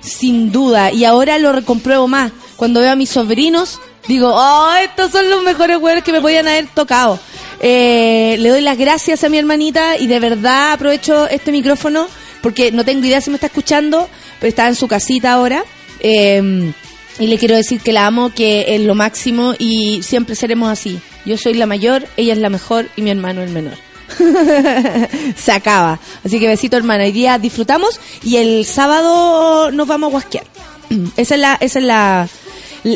Sin 0.00 0.50
duda. 0.50 0.90
Y 0.90 1.04
ahora 1.04 1.38
lo 1.38 1.52
recompruebo 1.52 2.08
más. 2.08 2.32
Cuando 2.56 2.80
veo 2.80 2.92
a 2.92 2.96
mis 2.96 3.10
sobrinos, 3.10 3.78
digo, 4.08 4.30
oh, 4.34 4.72
estos 4.82 5.12
son 5.12 5.28
los 5.30 5.42
mejores 5.42 5.78
weones 5.78 6.02
que 6.02 6.12
me 6.12 6.20
podían 6.20 6.48
haber 6.48 6.66
tocado. 6.68 7.18
Eh, 7.60 8.36
le 8.38 8.48
doy 8.48 8.60
las 8.60 8.78
gracias 8.78 9.24
a 9.24 9.28
mi 9.28 9.38
hermanita 9.38 9.96
y 9.96 10.06
de 10.06 10.20
verdad 10.20 10.72
aprovecho 10.72 11.28
este 11.28 11.50
micrófono 11.50 12.06
porque 12.40 12.70
no 12.70 12.84
tengo 12.84 13.04
idea 13.04 13.20
si 13.20 13.30
me 13.30 13.36
está 13.36 13.48
escuchando, 13.48 14.08
pero 14.38 14.48
está 14.48 14.68
en 14.68 14.74
su 14.74 14.86
casita 14.88 15.32
ahora. 15.32 15.64
Eh, 16.00 16.72
y 17.18 17.26
le 17.26 17.38
quiero 17.38 17.56
decir 17.56 17.80
que 17.80 17.92
la 17.92 18.06
amo, 18.06 18.32
que 18.32 18.76
es 18.76 18.80
lo 18.82 18.94
máximo 18.94 19.54
y 19.58 20.02
siempre 20.02 20.36
seremos 20.36 20.70
así. 20.70 21.00
Yo 21.24 21.36
soy 21.36 21.54
la 21.54 21.66
mayor, 21.66 22.06
ella 22.16 22.32
es 22.32 22.38
la 22.38 22.48
mejor 22.48 22.88
y 22.96 23.02
mi 23.02 23.10
hermano 23.10 23.42
el 23.42 23.50
menor. 23.50 23.74
Se 25.36 25.52
acaba. 25.52 25.98
Así 26.24 26.38
que 26.38 26.46
besito 26.46 26.76
hermana. 26.76 27.04
Hoy 27.04 27.12
día 27.12 27.38
disfrutamos 27.38 28.00
y 28.22 28.36
el 28.36 28.64
sábado 28.64 29.70
nos 29.72 29.88
vamos 29.88 30.08
a 30.08 30.10
guasquear. 30.12 30.44
Esa 31.16 31.34
es 31.34 31.40
la, 31.40 31.58
esa 31.60 31.78
es 31.80 31.84
la, 31.84 32.28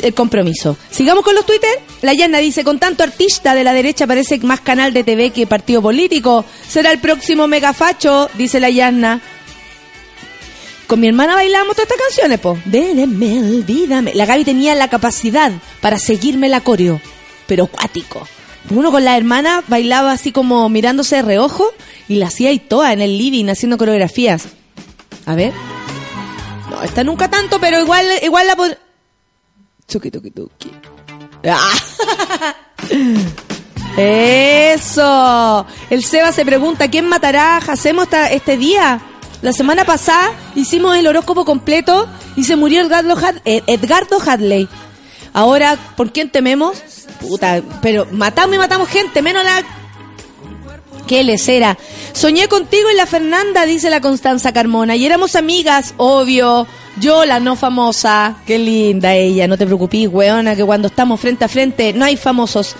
el 0.02 0.14
compromiso. 0.14 0.76
Sigamos 0.90 1.24
con 1.24 1.34
los 1.34 1.46
Twitter. 1.46 1.70
La 2.02 2.14
Yana 2.14 2.38
dice, 2.38 2.64
con 2.64 2.78
tanto 2.78 3.02
artista 3.02 3.54
de 3.54 3.64
la 3.64 3.72
derecha 3.72 4.06
parece 4.06 4.38
más 4.38 4.60
canal 4.60 4.92
de 4.92 5.04
TV 5.04 5.30
que 5.30 5.46
partido 5.46 5.82
político. 5.82 6.44
Será 6.68 6.92
el 6.92 6.98
próximo 6.98 7.46
megafacho, 7.46 8.28
dice 8.34 8.60
la 8.60 8.70
Yana. 8.70 9.20
Con 10.86 11.00
mi 11.00 11.08
hermana 11.08 11.34
bailamos 11.34 11.74
todas 11.74 11.90
estas 11.90 12.06
canciones, 12.06 12.38
po. 12.38 12.58
Déjeme, 12.66 13.38
olvídame. 13.38 14.12
La 14.14 14.26
Gaby 14.26 14.44
tenía 14.44 14.74
la 14.74 14.88
capacidad 14.88 15.50
para 15.80 15.98
seguirme 15.98 16.48
la 16.48 16.60
coreo, 16.60 17.00
pero 17.46 17.66
cuático. 17.66 18.26
Uno 18.70 18.90
con 18.90 19.04
la 19.04 19.16
hermana 19.16 19.64
bailaba 19.68 20.12
así 20.12 20.32
como 20.32 20.68
mirándose 20.68 21.16
de 21.16 21.22
reojo 21.22 21.72
y 22.08 22.16
la 22.16 22.26
hacía 22.26 22.52
y 22.52 22.58
toda 22.58 22.92
en 22.92 23.00
el 23.00 23.18
living 23.18 23.46
haciendo 23.46 23.78
coreografías. 23.78 24.44
A 25.26 25.34
ver. 25.34 25.52
No, 26.70 26.82
esta 26.82 27.04
nunca 27.04 27.28
tanto, 27.28 27.58
pero 27.60 27.80
igual, 27.80 28.06
igual 28.22 28.46
la 28.46 28.56
Ah. 31.44 31.72
Eso. 33.96 35.66
El 35.90 36.04
Seba 36.04 36.32
se 36.32 36.44
pregunta, 36.44 36.88
¿quién 36.88 37.06
matará 37.08 37.56
a 37.56 37.60
Jacemo 37.60 38.02
esta- 38.04 38.30
este 38.30 38.56
día? 38.56 39.00
La 39.42 39.52
semana 39.52 39.84
pasada 39.84 40.30
hicimos 40.54 40.96
el 40.96 41.06
horóscopo 41.06 41.44
completo 41.44 42.08
y 42.36 42.44
se 42.44 42.56
murió 42.56 42.80
Edgardo, 42.80 43.16
eh, 43.44 43.62
Edgardo 43.66 44.18
Hadley. 44.24 44.68
Ahora, 45.32 45.76
¿por 45.96 46.12
quién 46.12 46.30
tememos? 46.30 46.80
Puta, 47.20 47.60
pero 47.80 48.06
matamos 48.12 48.54
y 48.54 48.58
matamos 48.58 48.88
gente, 48.88 49.20
menos 49.22 49.42
la... 49.44 49.62
Qué 51.06 51.24
lecera. 51.24 51.76
Soñé 52.12 52.48
contigo 52.48 52.90
y 52.90 52.96
la 52.96 53.06
Fernanda, 53.06 53.66
dice 53.66 53.90
la 53.90 54.00
Constanza 54.00 54.52
Carmona, 54.52 54.96
y 54.96 55.04
éramos 55.04 55.36
amigas, 55.36 55.94
obvio. 55.96 56.66
Yo, 57.00 57.24
la 57.24 57.40
no 57.40 57.56
famosa. 57.56 58.36
Qué 58.46 58.58
linda 58.58 59.14
ella, 59.14 59.48
no 59.48 59.56
te 59.56 59.64
preocupes, 59.64 60.08
weona, 60.08 60.54
que 60.54 60.64
cuando 60.64 60.88
estamos 60.88 61.18
frente 61.20 61.44
a 61.44 61.48
frente 61.48 61.92
no 61.94 62.04
hay 62.04 62.16
famosos. 62.16 62.76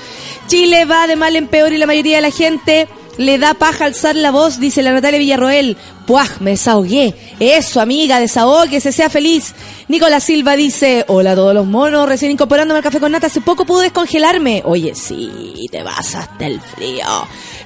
Chile 0.47 0.85
va 0.85 1.07
de 1.07 1.17
mal 1.17 1.35
en 1.35 1.49
peor 1.49 1.73
y 1.73 1.79
la 1.79 1.87
mayoría 1.87 2.17
de 2.17 2.23
la 2.23 2.31
gente 2.31 2.89
Le 3.19 3.39
da 3.39 3.55
paja 3.55 3.85
alzar 3.85 4.17
la 4.17 4.31
voz, 4.31 4.59
dice 4.59 4.83
la 4.83 4.93
Natalia 4.93 5.19
Villarroel. 5.19 5.77
Puaj, 6.07 6.41
me 6.41 6.53
desahogué. 6.53 7.15
Eso, 7.39 7.81
amiga, 7.81 8.19
desahóguese, 8.19 8.91
sea 8.91 9.11
feliz. 9.11 9.55
Nicolás 9.89 10.25
Silva 10.25 10.57
dice, 10.57 11.05
hola 11.09 11.33
a 11.33 11.35
todos 11.35 11.55
los 11.55 11.67
monos, 11.67 12.09
recién 12.09 12.31
incorporándome 12.33 12.79
al 12.79 12.85
café 12.85 13.01
con 13.01 13.13
nata, 13.13 13.27
hace 13.27 13.43
poco 13.43 13.67
pude 13.67 13.85
descongelarme. 13.85 14.63
Oye, 14.65 14.95
sí, 14.95 15.67
te 15.71 15.83
vas 15.83 16.15
hasta 16.15 16.47
el 16.47 16.61
frío. 16.61 17.05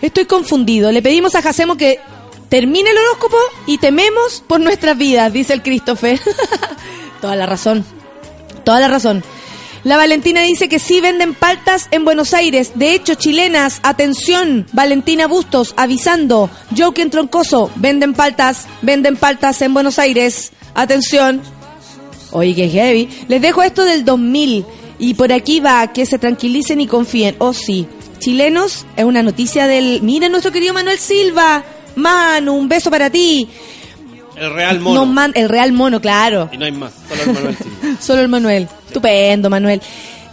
Estoy 0.03 0.25
confundido. 0.25 0.91
Le 0.91 1.03
pedimos 1.03 1.35
a 1.37 1.43
Jacemo 1.43 1.77
que 1.77 2.01
termine 2.49 2.91
el 2.91 2.99
horóscopo 2.99 3.37
y 3.67 3.79
tememos 3.79 4.43
por 4.47 4.61
nuestras 4.61 4.99
vidas, 4.99 5.33
dice 5.33 5.53
el 5.53 5.63
Christopher. 5.63 6.21
Toda 7.21 7.37
la 7.37 7.47
razón. 7.47 7.85
Toda 8.65 8.81
la 8.81 8.89
razón. 8.89 9.23
La 9.87 9.97
Valentina 9.97 10.41
dice 10.41 10.69
que 10.69 10.81
sí 10.81 11.01
venden 11.01 11.33
paltas 11.33 11.87
en 11.93 12.05
Buenos 12.05 12.35
Aires. 12.35 12.73
De 12.75 12.93
hecho, 12.93 13.15
chilenas, 13.15 13.79
atención, 13.85 14.67
Valentina 14.73 15.29
Bustos 15.29 15.75
avisando. 15.77 16.51
Joken 16.77 17.09
Troncoso, 17.09 17.71
venden 17.77 18.13
paltas, 18.13 18.67
venden 18.83 19.17
paltas 19.17 19.63
en 19.63 19.73
Buenos 19.75 20.01
Aires. 20.01 20.51
Atención. 20.75 21.41
Oye, 22.33 22.53
que 22.57 22.69
heavy. 22.69 23.09
Les 23.29 23.41
dejo 23.41 23.63
esto 23.63 23.85
del 23.85 24.05
2000. 24.05 24.65
Y 24.99 25.15
por 25.15 25.33
aquí 25.33 25.61
va, 25.61 25.93
que 25.93 26.05
se 26.05 26.19
tranquilicen 26.19 26.81
y 26.81 26.89
confíen. 26.89 27.37
Oh, 27.39 27.53
sí. 27.53 27.87
Chilenos, 28.19 28.87
es 28.97 29.05
una 29.05 29.23
noticia 29.23 29.69
del... 29.69 30.03
Mira 30.03 30.29
nuestro 30.29 30.51
querido 30.51 30.75
Manuel 30.75 30.99
Silva. 30.99 31.63
Manu, 31.95 32.55
un 32.55 32.69
beso 32.69 32.91
para 32.91 33.09
ti. 33.09 33.49
El 34.37 34.53
Real 34.53 34.81
Mono. 34.81 35.07
Man- 35.07 35.33
el 35.35 35.49
Real 35.49 35.73
Mono, 35.73 36.01
claro. 36.01 36.51
Y 36.53 36.59
no 36.59 36.65
hay 36.67 36.73
más, 36.73 36.93
solo 37.09 37.23
el 37.23 37.33
Manuel. 37.35 37.57
Solo 38.01 38.21
el 38.23 38.29
Manuel. 38.29 38.69
Estupendo, 38.87 39.49
Manuel. 39.51 39.81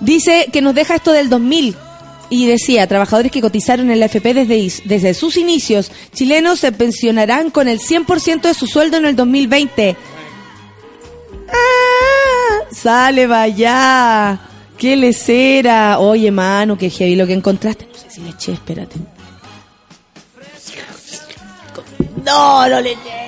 Dice 0.02 0.48
que 0.52 0.62
nos 0.62 0.76
deja 0.76 0.96
esto 0.96 1.12
del 1.12 1.30
2000. 1.30 1.76
Y 2.30 2.48
decía, 2.48 2.88
trabajadores 2.88 3.32
que 3.32 3.42
cotizaron 3.42 3.92
en 3.92 4.00
la 4.00 4.06
FP 4.08 4.34
desde, 4.34 4.82
desde 4.86 5.14
sus 5.14 5.38
inicios, 5.38 5.92
chilenos 6.14 6.60
se 6.60 6.72
pensionarán 6.72 7.52
con 7.52 7.68
el 7.68 7.80
100% 7.80 8.42
de 8.42 8.54
su 8.56 8.66
sueldo 8.66 8.98
en 8.98 9.06
el 9.06 9.16
2020. 9.16 9.96
¡Ah! 11.50 12.66
Sale, 12.72 13.28
vaya. 13.28 14.40
¡Qué 14.78 14.96
lecera! 14.96 16.00
Oye, 16.00 16.32
mano, 16.32 16.76
qué 16.78 16.90
heavy 16.90 17.16
lo 17.16 17.28
que 17.28 17.34
encontraste. 17.34 17.86
No 17.92 17.98
sé 18.00 18.10
si 18.10 18.22
le 18.22 18.30
eché, 18.32 18.54
espérate. 18.54 18.96
No, 22.26 22.68
no 22.68 22.82
le 22.82 22.92
eché. 22.94 23.23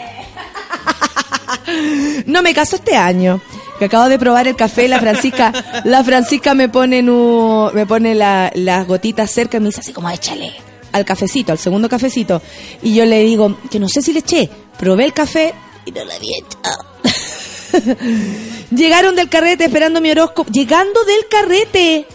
No 2.26 2.42
me 2.42 2.54
caso 2.54 2.76
este 2.78 2.96
año. 2.96 3.42
Que 3.80 3.86
acabo 3.86 4.08
de 4.08 4.18
probar 4.18 4.48
el 4.48 4.56
café, 4.56 4.88
la 4.88 5.00
Francisca, 5.00 5.52
la 5.84 6.02
Francisca 6.04 6.54
me 6.54 6.70
pone 6.70 7.02
nu- 7.02 7.70
me 7.74 7.86
pone 7.86 8.16
la- 8.16 8.50
las 8.56 8.88
gotitas 8.88 9.30
cerca 9.30 9.58
y 9.58 9.60
me 9.60 9.66
dice 9.68 9.82
así 9.82 9.92
como 9.92 10.10
échale 10.10 10.54
al 10.94 11.04
cafecito, 11.04 11.52
al 11.52 11.58
segundo 11.60 11.90
cafecito. 11.90 12.42
Y 12.84 12.94
yo 12.96 13.04
le 13.06 13.20
digo 13.24 13.58
que 13.70 13.80
no 13.80 13.90
sé 13.90 14.02
si 14.02 14.14
le 14.14 14.20
eché. 14.20 14.50
Probé 14.80 15.04
el 15.06 15.14
café 15.14 15.54
y 15.86 15.92
no 15.92 16.06
le 16.06 16.14
había 16.14 16.38
echado. 16.38 16.86
Llegaron 18.72 19.16
del 19.16 19.28
carrete 19.30 19.66
esperando 19.66 20.00
mi 20.00 20.12
horóscopo. 20.12 20.50
Llegando 20.52 21.04
del 21.04 21.28
carrete. 21.30 22.08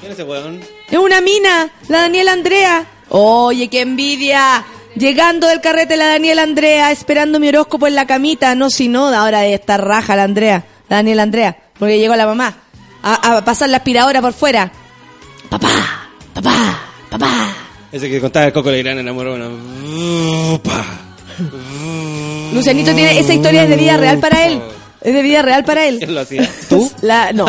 ¿Quién 0.00 0.12
es 0.12 0.18
ese 0.18 0.24
weón? 0.24 0.60
Es 0.90 0.98
una 0.98 1.20
mina, 1.20 1.70
la 1.88 2.02
Daniela 2.02 2.32
Andrea. 2.32 2.86
Oye, 3.10 3.68
qué 3.68 3.82
envidia. 3.82 4.64
Llegando 4.96 5.48
del 5.48 5.60
carrete 5.60 5.96
la 5.96 6.06
Daniela 6.06 6.42
Andrea, 6.42 6.92
esperando 6.92 7.40
mi 7.40 7.48
horóscopo 7.48 7.86
en 7.86 7.94
la 7.96 8.06
camita. 8.06 8.54
No, 8.54 8.70
si 8.70 8.88
no, 8.88 9.08
ahora 9.08 9.40
de 9.40 9.54
estar 9.54 9.84
raja 9.84 10.14
la 10.14 10.24
Andrea, 10.24 10.64
la 10.88 10.96
Daniela 10.96 11.22
Andrea, 11.22 11.56
porque 11.78 11.98
llegó 11.98 12.14
la 12.14 12.26
mamá 12.26 12.56
a, 13.02 13.36
a 13.36 13.44
pasar 13.44 13.68
la 13.70 13.78
aspiradora 13.78 14.20
por 14.20 14.32
fuera. 14.32 14.70
Papá, 15.48 16.08
papá, 16.32 16.80
papá. 17.10 17.54
Ese 17.90 18.08
que 18.08 18.20
contaba 18.20 18.46
el 18.46 18.52
Coco 18.52 18.70
Legrand 18.70 18.98
enamoró 19.00 19.34
una... 19.34 19.48
Lucianito 22.52 22.94
tiene 22.94 23.18
esa 23.18 23.34
historia 23.34 23.64
es 23.64 23.68
de 23.68 23.76
vida 23.76 23.96
real 23.96 24.18
para 24.18 24.46
él. 24.46 24.60
Es 25.00 25.12
de 25.12 25.22
vida 25.22 25.42
real 25.42 25.64
para 25.64 25.86
él. 25.86 25.98
¿Quién 25.98 26.14
lo 26.14 26.20
hacía? 26.20 26.48
¿Tú? 26.68 26.90
La, 27.02 27.32
no, 27.34 27.46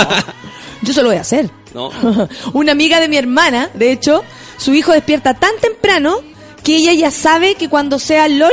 yo 0.81 0.93
se 0.93 1.01
lo 1.01 1.09
voy 1.09 1.17
a 1.17 1.21
hacer. 1.21 1.49
No. 1.73 1.91
Una 2.53 2.73
amiga 2.73 2.99
de 2.99 3.07
mi 3.07 3.17
hermana, 3.17 3.69
de 3.73 3.91
hecho, 3.91 4.23
su 4.57 4.73
hijo 4.73 4.91
despierta 4.91 5.33
tan 5.33 5.55
temprano 5.61 6.19
que 6.65 6.75
ella 6.75 6.93
ya 6.93 7.11
sabe 7.11 7.53
que 7.55 7.69
cuando 7.69 7.99
sea 7.99 8.27
Lolo 8.27 8.51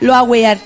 lo 0.00 0.12
va 0.12 0.18
a 0.18 0.22
huear. 0.22 0.58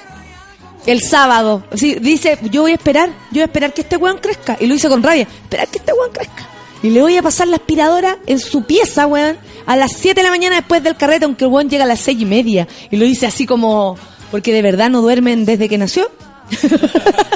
El 0.85 1.01
sábado. 1.01 1.65
Así, 1.73 1.95
dice, 1.95 2.39
yo 2.51 2.63
voy 2.63 2.73
a 2.73 2.75
esperar, 2.75 3.09
yo 3.31 3.35
voy 3.35 3.43
a 3.43 3.45
esperar 3.45 3.73
que 3.73 3.83
este 3.83 3.97
weón 3.97 4.19
crezca. 4.19 4.57
Y 4.59 4.67
lo 4.67 4.75
hice 4.75 4.89
con 4.89 5.03
rabia, 5.03 5.23
esperar 5.43 5.69
que 5.69 5.79
este 5.79 5.93
weón 5.93 6.11
crezca. 6.13 6.49
Y 6.83 6.91
le 6.91 7.01
voy 7.01 7.17
a 7.17 7.23
pasar 7.23 7.47
la 7.49 7.57
aspiradora 7.57 8.19
en 8.27 8.39
su 8.39 8.65
pieza, 8.65 9.07
weón, 9.07 9.37
a 9.67 9.77
las 9.77 9.93
7 9.93 10.15
de 10.15 10.23
la 10.25 10.31
mañana 10.31 10.57
después 10.57 10.83
del 10.83 10.97
carrete, 10.97 11.25
aunque 11.25 11.45
el 11.45 11.51
weón 11.51 11.69
llega 11.69 11.85
a 11.85 11.87
las 11.87 12.01
seis 12.01 12.21
y 12.21 12.25
media. 12.25 12.67
Y 12.91 12.97
lo 12.97 13.05
dice 13.05 13.27
así 13.27 13.47
como, 13.47 13.97
porque 14.31 14.53
de 14.53 14.63
verdad 14.63 14.91
no 14.91 15.01
duermen 15.01 15.45
desde 15.45 15.69
que 15.69 15.79
nació. 15.79 16.11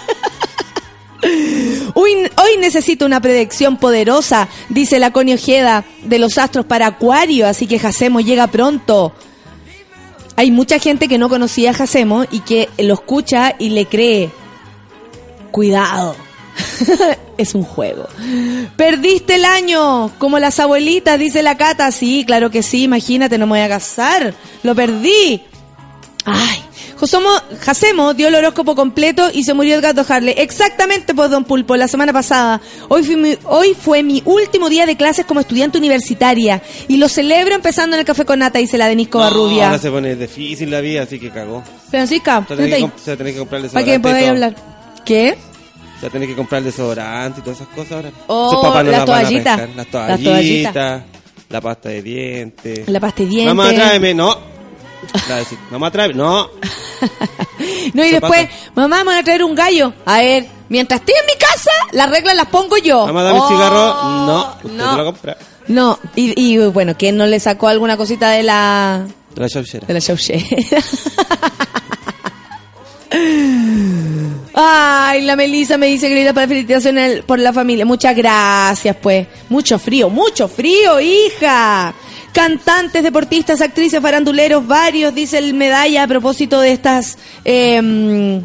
Hoy, 1.94 2.14
hoy 2.14 2.56
necesito 2.58 3.06
una 3.06 3.20
predicción 3.20 3.76
poderosa, 3.76 4.48
dice 4.70 4.98
la 4.98 5.12
Connie 5.12 5.34
Ojeda, 5.34 5.84
de 6.02 6.18
los 6.18 6.36
astros 6.36 6.66
para 6.66 6.86
Acuario, 6.86 7.46
así 7.46 7.68
que 7.68 7.78
Jacemo 7.78 8.20
llega 8.20 8.48
pronto. 8.48 9.12
Hay 10.36 10.50
mucha 10.50 10.78
gente 10.78 11.08
que 11.08 11.18
no 11.18 11.28
conocía 11.28 11.70
a 11.70 11.74
Jacemo 11.74 12.24
y 12.30 12.40
que 12.40 12.68
lo 12.78 12.94
escucha 12.94 13.54
y 13.58 13.70
le 13.70 13.86
cree. 13.86 14.30
Cuidado. 15.50 16.16
es 17.38 17.54
un 17.54 17.62
juego. 17.62 18.08
Perdiste 18.76 19.36
el 19.36 19.44
año, 19.44 20.10
como 20.18 20.38
las 20.38 20.60
abuelitas, 20.60 21.18
dice 21.18 21.42
la 21.42 21.56
Cata. 21.56 21.90
Sí, 21.90 22.24
claro 22.26 22.50
que 22.50 22.62
sí, 22.62 22.84
imagínate, 22.84 23.38
no 23.38 23.46
me 23.46 23.52
voy 23.52 23.60
a 23.60 23.68
casar. 23.68 24.34
Lo 24.62 24.74
perdí. 24.74 25.42
Ay, 26.24 26.62
Jacemo 27.60 28.14
dio 28.14 28.28
el 28.28 28.34
horóscopo 28.34 28.74
completo 28.74 29.28
y 29.32 29.44
se 29.44 29.54
murió 29.54 29.74
el 29.76 29.80
gato 29.80 30.04
Harley. 30.08 30.34
Exactamente, 30.38 31.14
pues, 31.14 31.30
don 31.30 31.44
Pulpo, 31.44 31.76
la 31.76 31.88
semana 31.88 32.12
pasada. 32.12 32.60
Hoy, 32.88 33.02
fui 33.02 33.16
mi- 33.16 33.38
hoy 33.44 33.74
fue 33.74 34.02
mi 34.02 34.22
último 34.24 34.68
día 34.68 34.86
de 34.86 34.96
clases 34.96 35.26
como 35.26 35.40
estudiante 35.40 35.78
universitaria 35.78 36.62
y 36.88 36.96
lo 36.98 37.08
celebro 37.08 37.54
empezando 37.54 37.96
en 37.96 38.00
el 38.00 38.06
café 38.06 38.24
con 38.24 38.38
nata, 38.38 38.58
dice 38.58 38.78
la 38.78 38.88
Denis 38.88 39.08
Covarrubia. 39.08 39.66
Ahora 39.66 39.78
se 39.78 39.90
pone 39.90 40.14
difícil 40.16 40.70
la 40.70 40.80
vida, 40.80 41.02
así 41.02 41.18
que 41.18 41.30
cagó. 41.30 41.62
Francisca, 41.90 42.44
Se 42.46 42.54
va 42.54 42.54
a 42.54 42.56
tener 42.56 42.68
que, 42.70 42.74
ahí, 42.76 42.82
comp- 42.82 42.98
se 43.02 43.10
va 43.10 43.14
a 43.14 43.16
tener 43.18 43.32
que 43.32 43.38
comprar 43.38 43.60
el 43.64 43.70
para 43.70 43.94
y 43.94 43.98
podáis 43.98 44.28
hablar. 44.28 44.54
¿Qué? 45.04 45.36
Se 46.00 46.02
va 46.02 46.08
a 46.08 46.10
tener 46.10 46.28
que 46.28 46.34
comprar 46.36 46.58
el 46.60 46.64
desodorante 46.64 47.40
y 47.40 47.42
todas 47.42 47.60
esas 47.60 47.74
cosas 47.74 47.92
ahora. 47.92 48.10
Oh, 48.28 48.62
no 48.62 48.82
la 48.82 48.82
las 48.82 48.92
van 48.92 49.00
a 49.00 49.04
toallita. 49.04 49.56
pescar. 49.56 49.68
Las 49.68 49.76
Las 49.76 49.86
toallitas. 49.90 50.24
toallitas. 50.72 51.02
La 51.48 51.60
pasta 51.60 51.88
de 51.90 52.02
dientes. 52.02 52.88
La 52.88 53.00
pasta 53.00 53.22
de 53.22 53.28
dientes. 53.28 53.54
Mamá, 53.54 53.72
tráeme. 53.74 54.14
No. 54.14 54.51
Decir, 55.28 55.58
mamá. 55.70 55.90
No. 56.14 56.50
No, 57.94 58.04
y 58.04 58.10
después, 58.10 58.46
pasa. 58.46 58.70
mamá, 58.74 58.98
me 58.98 59.04
van 59.10 59.18
a 59.18 59.22
traer 59.24 59.42
un 59.44 59.54
gallo. 59.54 59.92
A 60.04 60.18
ver, 60.18 60.46
mientras 60.68 61.00
estoy 61.00 61.14
en 61.20 61.26
mi 61.26 61.38
casa, 61.38 61.70
las 61.92 62.10
reglas 62.10 62.34
las 62.34 62.46
pongo 62.46 62.76
yo. 62.78 63.06
Mamá, 63.06 63.22
dame 63.22 63.38
Oh, 63.40 63.48
cigarro. 63.48 63.94
No. 64.04 64.56
Usted 64.62 64.70
no. 64.70 64.90
te 64.92 64.96
lo 64.96 65.04
compra. 65.04 65.36
No, 65.68 65.98
y, 66.16 66.40
y 66.40 66.58
bueno, 66.68 66.94
¿quién 66.98 67.16
no 67.16 67.26
le 67.26 67.38
sacó 67.40 67.68
alguna 67.68 67.96
cosita 67.96 68.30
de 68.30 68.42
la 68.42 69.04
De 69.34 69.40
la 69.42 69.48
chauchera. 69.48 69.86
de 69.86 69.94
la 69.94 70.00
chauchera? 70.00 70.42
Ay, 74.54 75.22
la 75.22 75.36
Melissa 75.36 75.78
me 75.78 75.86
dice 75.86 76.08
querida 76.08 76.32
para 76.32 76.46
felicitaciones 76.48 77.22
por 77.24 77.38
la 77.38 77.52
familia. 77.52 77.84
Muchas 77.86 78.14
gracias, 78.16 78.96
pues. 79.00 79.26
Mucho 79.48 79.78
frío, 79.78 80.10
mucho 80.10 80.48
frío, 80.48 81.00
hija. 81.00 81.94
Cantantes, 82.32 83.02
deportistas, 83.02 83.60
actrices, 83.60 84.00
faranduleros, 84.00 84.66
varios, 84.66 85.14
dice 85.14 85.38
el 85.38 85.52
medalla 85.54 86.04
a 86.04 86.06
propósito 86.06 86.60
de 86.60 86.72
estas 86.72 87.18
em, 87.44 88.42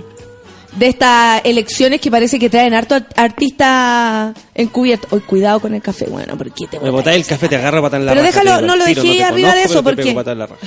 de 0.76 0.88
estas 0.88 1.42
elecciones 1.46 2.00
que 2.02 2.12
parece 2.12 2.38
que 2.38 2.50
traen 2.52 2.74
harto 2.76 2.96
art- 2.96 3.12
artista 3.18 4.34
encubierto. 4.54 5.08
Hoy 5.12 5.22
cuidado 5.22 5.60
con 5.60 5.74
el 5.74 5.82
café, 5.82 6.06
bueno, 6.10 6.38
porque 6.38 6.68
te 6.68 6.80
Me 6.80 6.90
botáis 6.92 7.18
el 7.18 7.26
café, 7.26 7.48
te 7.48 7.56
agarro 7.56 7.82
patada 7.82 8.02
en 8.02 8.06
la 8.06 8.12
Pero 8.14 8.26
raja. 8.26 8.40
déjalo, 8.44 8.68
no 8.68 8.76
lo 8.76 8.86
dejé 8.86 9.02
te 9.02 9.24
arriba 9.24 9.56
de 9.56 9.64
eso, 9.64 9.82
porque- 9.84 10.14
patada 10.14 10.34
en 10.34 10.40
la 10.40 10.48
raja. 10.48 10.62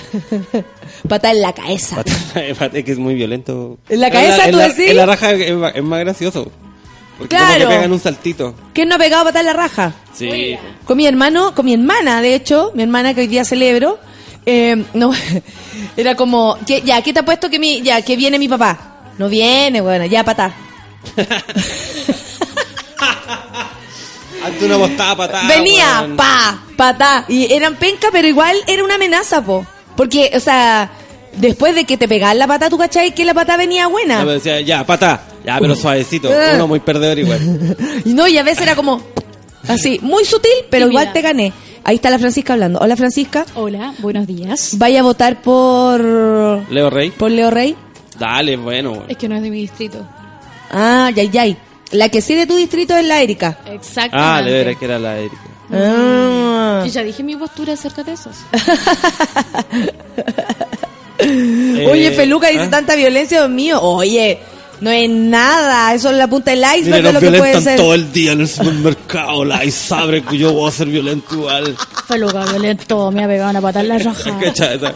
En 1.33 1.43
la 1.43 1.53
cabeza. 1.53 1.97
Patada- 1.97 2.71
es 2.79 2.85
que 2.85 2.93
es 2.93 2.99
muy 2.99 3.15
violento. 3.15 3.79
¿En 3.89 4.01
la 4.01 4.07
En 4.09 4.13
cabeza, 4.13 4.45
en 4.47 4.51
tú 4.53 4.57
la, 4.59 4.69
decís? 4.69 4.91
En 4.91 4.97
la 4.97 5.07
raja 5.07 5.33
es 5.33 5.83
más 5.85 6.01
gracioso. 6.01 6.51
Porque 7.21 7.37
como 7.37 7.49
Claro. 7.49 7.69
que 7.69 7.75
pegan 7.77 7.93
un 7.93 8.01
saltito. 8.01 8.55
¿Quién 8.73 8.89
no 8.89 8.95
ha 8.95 8.99
pegado 8.99 9.25
pata 9.25 9.41
en 9.41 9.47
la 9.47 9.53
raja? 9.53 9.93
Sí. 10.15 10.57
Con 10.85 10.97
mi 10.97 11.07
hermano, 11.07 11.55
con 11.55 11.67
mi 11.67 11.75
hermana, 11.75 12.21
de 12.23 12.35
hecho, 12.35 12.73
mi 12.75 12.83
hermana 12.83 13.13
que 13.15 13.21
hoy 13.21 13.27
día 13.27 13.45
celebro, 13.45 13.99
eh, 14.47 14.85
no, 14.95 15.13
era 15.97 16.15
como, 16.17 16.57
que, 16.67 16.81
ya, 16.83 17.01
¿qué 17.03 17.13
te 17.13 17.21
ha 17.21 17.25
puesto 17.25 17.51
que 17.51 17.59
mi, 17.59 17.83
ya, 17.83 18.01
que 18.03 18.17
viene 18.17 18.39
mi 18.39 18.49
papá? 18.49 18.79
No 19.19 19.29
viene, 19.29 19.81
bueno, 19.83 20.07
ya 20.07 20.25
patá. 20.25 20.55
Hazte 24.45 24.65
una 24.65 24.79
postada 24.79 25.17
patada. 25.17 25.49
Venía, 25.49 26.09
pa, 26.17 26.59
patá. 26.77 27.25
Y 27.29 27.53
eran 27.53 27.77
penca, 27.77 28.09
pero 28.11 28.27
igual 28.27 28.57
era 28.67 28.83
una 28.83 28.95
amenaza, 28.95 29.43
po. 29.45 29.67
Porque, 29.97 30.31
o 30.35 30.41
sea, 30.41 30.91
después 31.35 31.75
de 31.75 31.85
que 31.85 31.97
te 31.99 32.09
pegaban 32.09 32.39
la 32.39 32.47
pata, 32.47 32.71
tú 32.71 32.79
cachai 32.79 33.15
que 33.15 33.25
la 33.25 33.35
pata 33.35 33.57
venía 33.59 33.85
No, 33.85 33.91
buena. 33.91 34.19
pero 34.21 34.31
decía, 34.33 34.61
ya, 34.63 34.85
pata. 34.85 35.23
Ya, 35.55 35.61
pero 35.61 35.75
suavecito. 35.75 36.33
Eh. 36.33 36.53
Uno 36.55 36.69
muy 36.69 36.81
perdedor 36.81 37.19
igual. 37.19 37.41
Y 38.05 38.11
no, 38.15 38.29
y 38.29 38.39
a 38.39 38.43
veces 38.43 38.63
era 38.63 38.77
como 38.77 39.03
así, 39.69 39.99
muy 40.03 40.25
sutil, 40.25 40.51
pero 40.71 40.89
igual 40.89 41.13
te 41.13 41.23
gané. 41.23 41.53
Ahí 41.85 41.97
está 41.97 42.11
la 42.11 42.19
Francisca 42.19 42.53
hablando. 42.53 42.79
Hola 42.81 42.97
Francisca. 42.97 43.45
Hola, 43.55 43.95
buenos 43.99 44.27
días. 44.27 44.77
Vaya 44.79 45.01
a 45.01 45.03
votar 45.03 45.41
por 45.43 46.01
Leo 46.71 46.91
Rey. 46.91 47.11
por 47.11 47.31
Leo 47.31 47.51
Rey. 47.51 47.75
Dale, 48.19 48.57
bueno. 48.57 48.91
güey. 48.95 49.07
Es 49.09 49.17
que 49.17 49.29
no 49.29 49.37
es 49.37 49.43
de 49.43 49.51
mi 49.51 49.61
distrito. 49.63 50.07
Ah, 50.71 51.11
yay, 51.15 51.31
yay. 51.31 51.57
La 51.93 52.09
que 52.11 52.21
sí 52.21 52.35
de 52.35 52.47
tu 52.47 52.55
distrito 52.55 52.95
es 52.97 53.05
la 53.07 53.21
Erika. 53.23 53.59
Exactamente. 53.67 54.17
Ah, 54.21 54.43
de 54.43 54.53
veras 54.53 54.77
que 54.77 54.85
era 54.85 54.99
la 54.99 55.19
Erika. 55.19 55.43
Ah. 55.73 56.85
Y 56.87 56.91
ya 56.91 57.03
dije 57.03 57.23
mi 57.23 57.35
postura 57.37 57.73
acerca 57.73 58.03
de 58.05 58.13
esos. 58.13 58.37
Oye, 61.21 62.09
Eh, 62.09 62.13
Feluca 62.13 62.49
dice 62.49 62.65
¿ah? 62.65 62.71
tanta 62.71 62.97
violencia, 62.97 63.39
Dios 63.41 63.51
mío. 63.51 63.81
Oye, 63.83 64.39
no 64.81 64.91
es 64.91 65.09
nada. 65.11 65.95
Eso 65.95 66.11
es 66.11 66.17
la 66.17 66.27
punta 66.29 66.51
del 66.51 66.61
iceberg 66.61 66.85
Mira, 66.85 67.09
de 67.09 67.13
lo 67.13 67.21
que 67.21 67.27
puede 67.27 67.41
violentan 67.43 67.63
ser. 67.63 67.77
todo 67.77 67.95
el 67.95 68.13
día 68.13 68.33
en 68.33 68.41
el 68.41 68.49
supermercado. 68.49 69.45
La 69.45 69.65
y 69.65 69.71
sabe 69.71 70.23
que 70.23 70.39
yo 70.39 70.53
voy 70.53 70.69
a 70.69 70.73
ser 70.73 70.89
violento 70.89 71.35
igual. 71.35 71.77
Feluca 72.07 72.45
violento, 72.47 73.11
me 73.11 73.25
ha 73.25 73.29
pegado 73.29 73.51
una 73.51 73.61
patada 73.61 73.81
en 73.83 73.89
la 73.89 73.99
raja. 74.13 74.95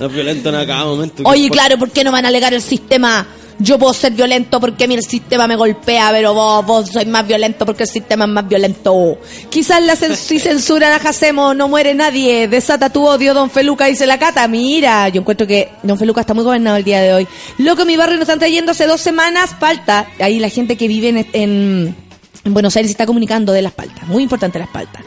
Nos 0.00 0.12
violentan 0.12 0.54
a 0.56 0.66
cada 0.66 0.84
momento. 0.84 1.22
Oye, 1.24 1.48
claro, 1.50 1.78
¿por 1.78 1.90
qué 1.90 2.02
no 2.02 2.10
van 2.10 2.24
a 2.24 2.28
alegar 2.28 2.52
el 2.52 2.62
sistema? 2.62 3.26
Yo 3.60 3.78
puedo 3.78 3.94
ser 3.94 4.12
violento 4.12 4.58
porque 4.60 4.88
mi 4.88 4.94
el 4.94 5.04
sistema 5.04 5.46
me 5.46 5.54
golpea, 5.56 6.10
pero 6.10 6.34
vos, 6.34 6.66
vos 6.66 6.88
sois 6.90 7.06
más 7.06 7.26
violento 7.26 7.64
porque 7.64 7.84
el 7.84 7.88
sistema 7.88 8.24
es 8.24 8.30
más 8.30 8.48
violento. 8.48 9.18
Quizás 9.48 9.80
la 9.82 9.94
cen- 9.94 10.16
si 10.16 10.38
censuran 10.40 10.92
a 10.92 10.98
Jacemo 10.98 11.54
no 11.54 11.68
muere 11.68 11.94
nadie. 11.94 12.48
Desata 12.48 12.90
tu 12.90 13.06
odio, 13.06 13.32
don 13.32 13.50
Feluca, 13.50 13.86
dice 13.86 14.06
la 14.06 14.18
cata. 14.18 14.46
Mira, 14.48 15.08
yo 15.08 15.20
encuentro 15.20 15.46
que 15.46 15.70
don 15.84 15.96
Feluca 15.98 16.20
está 16.22 16.34
muy 16.34 16.42
gobernado 16.44 16.76
el 16.76 16.84
día 16.84 17.00
de 17.00 17.14
hoy. 17.14 17.28
Loco, 17.58 17.84
mi 17.84 17.96
barrio 17.96 18.16
nos 18.16 18.22
están 18.22 18.40
trayendo 18.40 18.72
hace 18.72 18.86
dos 18.86 19.00
semanas 19.00 19.54
palta. 19.60 20.06
Ahí 20.18 20.38
la 20.40 20.48
gente 20.48 20.76
que 20.76 20.88
vive 20.88 21.08
en, 21.10 21.18
en, 21.32 21.96
en 22.44 22.54
Buenos 22.54 22.74
Aires 22.76 22.90
está 22.90 23.06
comunicando 23.06 23.52
de 23.52 23.62
las 23.62 23.72
paltas. 23.72 24.06
Muy 24.08 24.24
importante 24.24 24.58
las 24.58 24.68
paltas. 24.68 25.02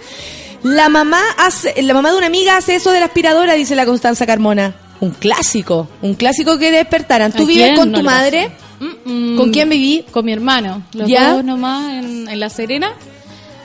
La 0.63 0.89
mamá 0.89 1.21
hace, 1.37 1.81
la 1.83 1.93
mamá 1.93 2.11
de 2.11 2.17
una 2.17 2.27
amiga 2.27 2.57
hace 2.57 2.75
eso 2.75 2.91
de 2.91 2.99
la 2.99 3.05
aspiradora, 3.07 3.53
dice 3.53 3.75
la 3.75 3.85
Constanza 3.85 4.25
Carmona. 4.25 4.73
Un 4.99 5.11
clásico, 5.11 5.87
un 6.01 6.15
clásico 6.15 6.57
que 6.57 6.71
despertaran. 6.71 7.31
¿Tú 7.31 7.43
¿A 7.43 7.45
vives 7.45 7.77
con 7.77 7.91
no 7.91 7.99
tu 7.99 8.03
madre? 8.03 8.49
Mm, 8.79 9.33
mm. 9.33 9.37
¿Con 9.37 9.51
quién 9.51 9.69
viví? 9.69 10.05
Con 10.11 10.25
mi 10.25 10.33
hermano. 10.33 10.83
Los 10.93 11.07
¿Ya? 11.09 11.33
dos 11.33 11.43
nomás 11.43 11.93
en, 11.93 12.27
en 12.27 12.39
La 12.39 12.49
Serena. 12.49 12.93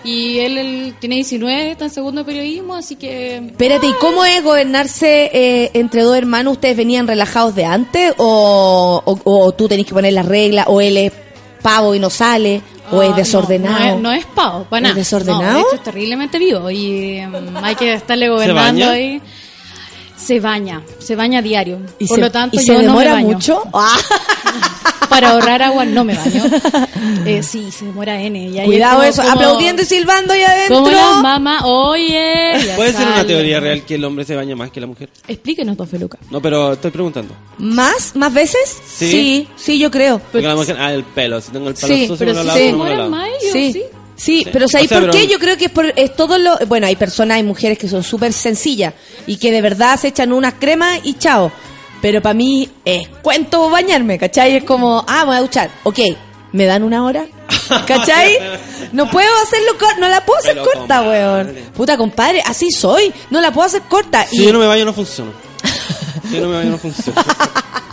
Y 0.04 0.40
él, 0.40 0.58
él 0.58 0.94
tiene 0.98 1.14
19, 1.16 1.70
está 1.70 1.84
en 1.84 1.90
segundo 1.92 2.24
periodismo, 2.26 2.74
así 2.74 2.96
que... 2.96 3.36
Espérate, 3.36 3.86
¿y 3.86 3.92
cómo 4.00 4.24
es 4.24 4.42
gobernarse 4.42 5.30
eh, 5.32 5.70
entre 5.74 6.02
dos 6.02 6.16
hermanos? 6.16 6.54
¿Ustedes 6.54 6.76
venían 6.76 7.06
relajados 7.06 7.54
de 7.54 7.64
antes? 7.64 8.12
¿O, 8.16 9.00
o, 9.04 9.20
o 9.24 9.52
tú 9.52 9.68
tenés 9.68 9.86
que 9.86 9.92
poner 9.94 10.12
las 10.12 10.26
reglas? 10.26 10.66
¿O 10.68 10.80
él 10.80 10.96
es 10.96 11.12
pavo 11.62 11.94
y 11.94 12.00
no 12.00 12.10
sale? 12.10 12.62
¿O 12.90 13.00
Ah, 13.00 13.04
es 13.04 13.10
no, 13.10 13.16
desordenado? 13.16 13.78
No, 13.78 13.84
es, 13.94 14.00
no 14.02 14.12
es 14.12 14.26
pavo, 14.26 14.64
para 14.68 14.88
¿Es 14.88 14.96
desordenado? 14.96 15.44
No, 15.52 15.54
de 15.58 15.60
hecho 15.60 15.76
es 15.76 15.82
terriblemente 15.84 16.38
vivo 16.38 16.68
y 16.68 17.20
mm, 17.24 17.56
hay 17.62 17.74
que 17.76 17.94
estarle 17.94 18.28
gobernando 18.28 18.90
ahí. 18.90 19.20
Se 20.24 20.38
baña, 20.40 20.82
se 20.98 21.16
baña 21.16 21.40
a 21.40 21.42
diario. 21.42 21.78
¿Y 21.98 22.06
Por 22.06 22.16
se, 22.16 22.20
lo 22.20 22.30
tanto, 22.30 22.56
¿y 22.56 22.58
yo 22.60 22.64
se 22.64 22.72
no 22.72 22.78
me 22.78 22.84
demora 22.86 23.12
baño. 23.14 23.28
mucho? 23.28 23.62
Ah, 23.74 23.96
Para 25.08 25.30
ahorrar 25.32 25.60
agua 25.62 25.84
no 25.84 26.04
me 26.04 26.14
baño. 26.16 26.42
Eh, 27.26 27.42
sí, 27.42 27.70
se 27.70 27.84
demora 27.84 28.18
N. 28.20 28.38
y 28.48 28.58
ahí 28.58 28.58
es 28.60 28.64
Cuidado 28.64 28.96
como- 28.96 29.02
eso, 29.08 29.20
como- 29.22 29.34
aplaudiendo 29.34 29.82
y 29.82 29.84
silbando 29.84 30.32
ahí 30.32 30.42
adentro. 30.42 30.76
Como 30.76 30.90
las 30.90 31.22
mamás, 31.22 31.62
oye. 31.66 32.72
¿Puede 32.76 32.92
ser 32.94 33.06
una 33.06 33.26
teoría 33.26 33.60
real 33.60 33.84
que 33.84 33.96
el 33.96 34.04
hombre 34.06 34.24
se 34.24 34.34
baña 34.36 34.56
más 34.56 34.70
que 34.70 34.80
la 34.80 34.86
mujer? 34.86 35.10
Explíquenos, 35.28 35.76
don 35.76 35.86
Feluca. 35.86 36.18
No, 36.30 36.40
pero 36.40 36.72
estoy 36.72 36.90
preguntando. 36.92 37.34
¿Más? 37.58 38.16
¿Más 38.16 38.32
veces? 38.32 38.60
Sí. 38.86 39.10
sí, 39.10 39.48
sí, 39.56 39.78
yo 39.78 39.90
creo. 39.90 40.18
Porque 40.32 40.46
la 40.46 40.54
mujer, 40.56 40.76
ah, 40.80 40.92
el 40.94 41.04
pelo. 41.04 41.40
Si 41.42 41.50
tengo 41.52 41.68
el 41.68 41.74
pelo 41.74 41.94
Sí, 41.94 42.06
sucio, 42.06 42.16
pero 42.26 42.32
me 42.38 42.44
lo 42.44 42.52
si 42.54 42.58
lavo, 42.58 42.58
se 42.58 42.72
no 42.72 42.84
me 42.84 42.90
lo 42.96 43.08
lavo. 43.10 43.24
Sí. 43.52 43.72
sí. 43.74 43.82
Sí, 44.22 44.42
Sí. 44.44 44.50
pero 44.52 44.68
¿sabéis 44.68 44.86
O 44.86 44.94
sea, 44.94 45.00
por 45.00 45.10
pero- 45.10 45.18
qué? 45.26 45.30
Yo 45.32 45.38
creo 45.38 45.56
que 45.56 45.64
es, 45.64 45.70
por, 45.70 45.86
es 45.96 46.14
todo 46.14 46.38
lo... 46.38 46.56
Bueno, 46.68 46.86
hay 46.86 46.94
personas, 46.96 47.36
hay 47.38 47.42
mujeres 47.42 47.76
que 47.78 47.88
son 47.88 48.02
súper 48.04 48.32
sencillas 48.32 48.94
y 49.26 49.36
que 49.36 49.50
de 49.50 49.60
verdad 49.60 49.98
se 49.98 50.08
echan 50.08 50.32
unas 50.32 50.54
cremas 50.54 51.00
y 51.02 51.14
chao. 51.14 51.50
Pero 52.00 52.20
para 52.22 52.34
mí 52.34 52.68
es 52.84 53.08
cuento 53.22 53.68
bañarme, 53.70 54.18
¿cachai? 54.18 54.56
Es 54.56 54.64
como, 54.64 55.04
ah, 55.08 55.24
voy 55.24 55.36
a 55.36 55.40
duchar. 55.40 55.70
Ok, 55.84 55.98
¿me 56.52 56.66
dan 56.66 56.82
una 56.84 57.04
hora? 57.04 57.26
¿Cachai? 57.86 58.38
No 58.92 59.08
puedo 59.10 59.28
hacerlo 59.42 59.78
corta, 59.78 59.96
no 60.00 60.08
la 60.08 60.22
puedo 60.26 60.38
hacer 60.38 60.52
Pero, 60.52 60.64
corta, 60.66 60.98
compadre. 60.98 61.08
weón. 61.08 61.56
Puta, 61.74 61.96
compadre, 61.96 62.42
así 62.44 62.70
soy. 62.70 63.10
No 63.30 63.40
la 63.40 63.50
puedo 63.52 63.66
hacer 63.66 63.80
corta. 63.88 64.26
Si 64.26 64.36
y 64.42 64.44
yo 64.44 64.52
no 64.52 64.58
me 64.58 64.66
baño, 64.66 64.84
no 64.84 64.92
funciona. 64.92 65.30
Si 66.28 66.34
yo 66.34 66.42
no 66.42 66.48
me 66.48 66.56
baño, 66.56 66.70
no 66.72 66.78
funciona. 66.78 67.24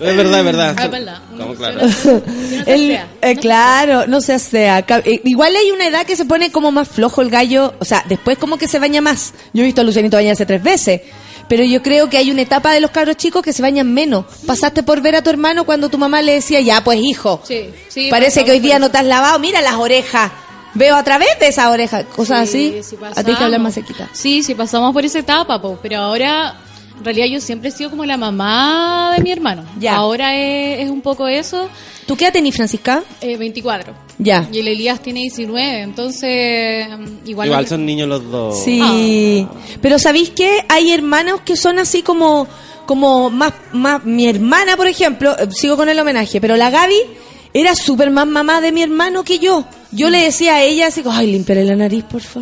Es 0.00 0.16
verdad, 0.16 0.38
es 0.38 0.44
verdad. 0.44 0.74
Ah, 0.78 0.84
es 0.84 0.90
verdad. 0.90 1.18
Estamos 1.32 1.56
claros. 1.56 1.92
Si 1.94 2.08
no 2.56 2.62
El- 2.66 3.00
eh, 3.22 3.36
claro, 3.40 4.06
no 4.06 4.20
se 4.20 4.32
asea. 4.34 4.82
Ca- 4.82 5.02
eh, 5.04 5.20
igual 5.24 5.54
hay 5.56 5.70
una 5.70 5.86
edad 5.86 6.06
que 6.06 6.16
se 6.16 6.24
pone 6.24 6.50
como 6.52 6.70
más 6.72 6.88
flojo 6.88 7.20
el 7.22 7.30
gallo, 7.30 7.74
o 7.80 7.84
sea, 7.84 8.04
después 8.08 8.38
como 8.38 8.58
que 8.58 8.68
se 8.68 8.78
baña 8.78 9.00
más. 9.00 9.32
Yo 9.52 9.62
he 9.62 9.66
visto 9.66 9.80
a 9.80 9.84
Lucianito 9.84 10.16
bañarse 10.16 10.46
tres 10.46 10.62
veces, 10.62 11.00
pero 11.48 11.64
yo 11.64 11.82
creo 11.82 12.08
que 12.08 12.16
hay 12.18 12.30
una 12.30 12.42
etapa 12.42 12.72
de 12.72 12.80
los 12.80 12.90
cabros 12.90 13.16
chicos 13.16 13.42
que 13.42 13.52
se 13.52 13.62
bañan 13.62 13.92
menos. 13.92 14.24
Pasaste 14.46 14.82
por 14.82 15.00
ver 15.00 15.16
a 15.16 15.22
tu 15.22 15.30
hermano 15.30 15.64
cuando 15.64 15.88
tu 15.88 15.98
mamá 15.98 16.22
le 16.22 16.34
decía, 16.34 16.60
ya 16.60 16.82
pues 16.84 17.00
hijo, 17.02 17.40
Sí, 17.44 17.70
sí, 17.88 18.08
parece 18.10 18.44
que 18.44 18.52
hoy 18.52 18.60
día 18.60 18.78
no 18.78 18.90
te 18.90 18.98
has 18.98 19.04
lavado, 19.06 19.38
mira 19.38 19.60
las 19.62 19.74
orejas. 19.74 20.30
Veo 20.74 20.94
a 20.96 21.02
través 21.02 21.28
de 21.40 21.48
esas 21.48 21.66
orejas, 21.66 22.04
cosas 22.14 22.48
Sí, 22.48 22.74
así. 22.78 22.90
sí 22.90 22.96
a 23.02 23.24
ti 23.24 23.30
hay 23.30 23.36
que 23.36 23.44
hablar 23.44 23.58
pasamos. 23.58 23.60
más 23.62 23.74
sequita. 23.74 24.08
Sí, 24.12 24.42
sí, 24.44 24.54
pasamos 24.54 24.92
por 24.92 25.04
esa 25.04 25.18
etapa, 25.18 25.60
po, 25.60 25.78
pero 25.82 25.96
ahora, 25.98 26.54
en 26.98 27.04
realidad 27.04 27.26
yo 27.26 27.40
siempre 27.40 27.68
he 27.70 27.72
sido 27.72 27.90
como 27.90 28.04
la 28.04 28.16
mamá 28.16 29.12
de 29.16 29.22
mi 29.22 29.30
hermano. 29.30 29.64
Ya. 29.78 29.96
Ahora 29.96 30.36
es, 30.36 30.80
es 30.80 30.90
un 30.90 31.00
poco 31.00 31.26
eso, 31.28 31.68
¿Tú 32.08 32.16
qué 32.16 32.24
edad 32.24 32.32
tenés, 32.32 32.56
Francisca? 32.56 33.02
eh, 33.20 33.36
24. 33.36 33.92
Ya. 34.16 34.48
Y 34.50 34.60
el 34.60 34.68
Elías 34.68 35.02
tiene 35.02 35.20
19, 35.20 35.82
entonces 35.82 36.88
mm, 36.88 37.28
igual... 37.28 37.48
Igual 37.48 37.66
son 37.66 37.84
niños 37.84 38.08
los 38.08 38.30
dos. 38.30 38.64
Sí, 38.64 39.46
pero 39.82 39.98
¿sabéis 39.98 40.30
qué? 40.30 40.64
Hay 40.70 40.90
hermanos 40.90 41.42
que 41.42 41.54
son 41.54 41.78
así 41.78 42.00
como, 42.00 42.48
como 42.86 43.28
más, 43.28 43.52
más, 43.74 44.06
mi 44.06 44.26
hermana, 44.26 44.74
por 44.74 44.86
ejemplo, 44.86 45.38
eh, 45.38 45.48
sigo 45.50 45.76
con 45.76 45.90
el 45.90 45.98
homenaje, 45.98 46.40
pero 46.40 46.56
la 46.56 46.70
Gaby 46.70 46.96
era 47.52 47.74
súper 47.74 48.10
más 48.10 48.26
mamá 48.26 48.62
de 48.62 48.72
mi 48.72 48.82
hermano 48.82 49.22
que 49.22 49.38
yo. 49.38 49.66
Yo 49.92 50.08
le 50.08 50.24
decía 50.24 50.54
a 50.54 50.62
ella 50.62 50.86
así, 50.86 51.02
como, 51.02 51.14
ay, 51.14 51.30
límpiale 51.30 51.62
la 51.66 51.76
nariz, 51.76 52.04
porfa. 52.04 52.40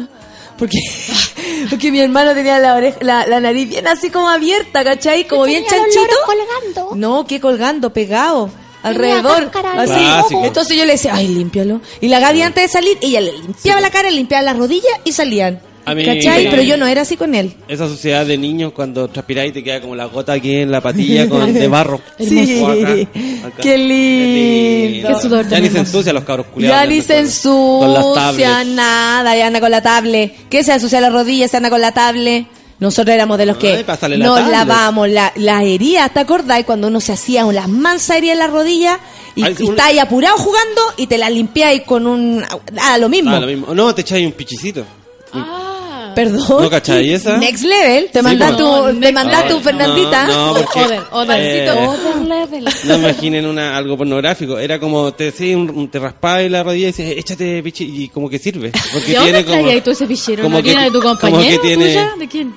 Porque, 0.58 0.78
porque 1.70 1.90
mi 1.90 2.00
hermano 2.00 2.34
tenía 2.34 2.58
la, 2.58 2.74
oreja, 2.74 2.98
la, 3.00 3.26
la 3.26 3.40
nariz 3.40 3.68
bien 3.68 3.86
así 3.86 4.10
como 4.10 4.28
abierta, 4.28 4.84
¿cachai? 4.84 5.26
Como 5.26 5.44
bien 5.44 5.64
chanchito. 5.64 6.16
colgando. 6.24 6.96
No, 6.96 7.26
que 7.26 7.40
colgando, 7.40 7.92
pegado. 7.92 8.50
Alrededor, 8.82 9.50
así. 9.78 10.34
Entonces 10.44 10.76
yo 10.76 10.84
le 10.84 10.92
decía, 10.92 11.12
ay, 11.14 11.26
límpialo. 11.26 11.80
Y 12.00 12.06
la 12.06 12.20
Gaby 12.20 12.42
antes 12.42 12.64
de 12.64 12.68
salir, 12.68 12.96
ella 13.00 13.20
le 13.20 13.32
limpiaba 13.32 13.80
la 13.80 13.90
cara, 13.90 14.10
le 14.10 14.16
limpiaba 14.16 14.44
las 14.44 14.56
rodillas 14.56 14.92
y 15.04 15.10
salían. 15.10 15.60
A 15.86 15.94
mí- 15.94 16.04
¿Cachai? 16.04 16.50
Pero 16.50 16.62
yo 16.62 16.76
no 16.76 16.86
era 16.86 17.02
así 17.02 17.16
con 17.16 17.34
él. 17.34 17.54
Esa 17.68 17.86
sociedad 17.88 18.26
de 18.26 18.36
niños 18.36 18.72
cuando 18.72 19.06
transpiráis 19.08 19.52
te 19.52 19.62
queda 19.62 19.80
como 19.80 19.94
la 19.94 20.06
gota 20.06 20.32
aquí 20.32 20.56
en 20.56 20.70
la 20.72 20.80
patilla 20.80 21.28
con 21.28 21.52
de 21.54 21.68
barro. 21.68 22.00
Sí, 22.18 22.62
acá, 22.62 23.46
acá. 23.46 23.62
qué 23.62 23.78
lindo. 23.78 25.08
Qué 25.08 25.14
sudor 25.22 25.48
Ya 25.48 25.60
ni 25.60 25.68
se 25.70 25.78
ensucia 25.78 26.12
los 26.12 26.24
cabros 26.24 26.46
culiados. 26.48 26.76
Ya 26.82 26.86
ni 26.86 27.00
se 27.00 27.14
las 27.14 27.24
ensucia 27.24 28.64
nada, 28.64 29.36
ya 29.36 29.46
anda 29.46 29.60
con 29.60 29.70
la 29.70 29.80
tablet. 29.80 30.34
¿Qué 30.50 30.64
se 30.64 30.72
ensucia 30.72 31.00
la 31.00 31.08
rodilla? 31.10 31.46
Se 31.48 31.56
anda 31.56 31.70
con 31.70 31.80
la 31.80 31.92
tablet. 31.92 32.46
Nosotros 32.78 33.14
éramos 33.14 33.38
de 33.38 33.46
los 33.46 33.56
que 33.56 33.68
Ay, 33.68 33.84
la 34.18 34.26
nos 34.26 35.08
la- 35.08 35.32
las 35.36 35.62
heridas, 35.62 36.12
¿te 36.12 36.20
acordás? 36.20 36.62
Cuando 36.64 36.88
uno 36.88 37.00
se 37.00 37.12
hacía 37.12 37.42
las 37.44 37.68
mansas 37.68 38.18
heridas 38.18 38.34
en 38.34 38.38
la 38.40 38.46
rodilla 38.48 39.00
y, 39.34 39.42
Ay, 39.44 39.54
y 39.58 39.68
estáis 39.70 39.98
apurado 40.00 40.36
jugando 40.36 40.82
y 40.98 41.06
te 41.06 41.16
las 41.16 41.30
limpiáis 41.30 41.82
con 41.82 42.06
un... 42.06 42.44
Ah, 42.78 42.98
lo 42.98 43.08
mismo. 43.08 43.30
Ah, 43.30 43.40
lo 43.40 43.46
mismo. 43.46 43.74
No, 43.74 43.94
te 43.94 44.02
echáis 44.02 44.26
un 44.26 44.32
pichicito. 44.32 44.84
Ah, 45.32 46.12
Perdón. 46.14 46.62
¿No 46.62 46.70
cachai 46.70 47.12
esa? 47.12 47.36
Next 47.36 47.62
level. 47.64 48.08
Te 48.10 48.20
Sí, 48.20 48.24
pues. 48.24 48.34
un, 48.40 49.00
No, 49.00 49.00
te 49.00 49.08
un 49.10 49.30
level. 49.30 49.62
Fernandita. 49.62 50.26
No, 50.26 50.46
no, 50.46 50.54
porque, 50.62 50.80
Other, 50.80 51.00
other. 51.12 51.40
eh, 51.42 51.70
Other 51.70 52.16
level. 52.26 52.64
No 52.84 52.94
imaginen 52.96 53.44
una, 53.46 53.76
algo 53.76 53.98
pornográfico. 53.98 54.58
Era 54.58 54.80
como, 54.80 55.12
te, 55.12 55.30
sí, 55.30 55.54
un, 55.54 55.88
te 55.90 55.98
raspabas 55.98 56.50
la 56.50 56.62
rodilla 56.62 56.84
y 56.84 56.92
dices, 56.92 57.18
échate 57.18 57.62
pichi, 57.62 57.84
y 58.04 58.08
como 58.08 58.30
que 58.30 58.38
sirve. 58.38 58.72
Porque 58.94 59.08
¿De 59.12 59.14
dónde 59.16 59.32
tiene 59.32 59.44
como. 59.44 59.62
traías 59.62 59.84
tú 59.84 59.90
ese 59.90 60.06
pichero? 60.06 60.42
como 60.44 60.56
¿No 60.58 60.62
que- 60.64 60.70
de 60.76 60.86
tu 60.90 61.00
como 61.02 61.18
compañero 61.18 61.60
que 61.62 61.68
tiene- 61.68 61.86
tuya? 61.86 62.12
¿De 62.18 62.28
quién? 62.28 62.54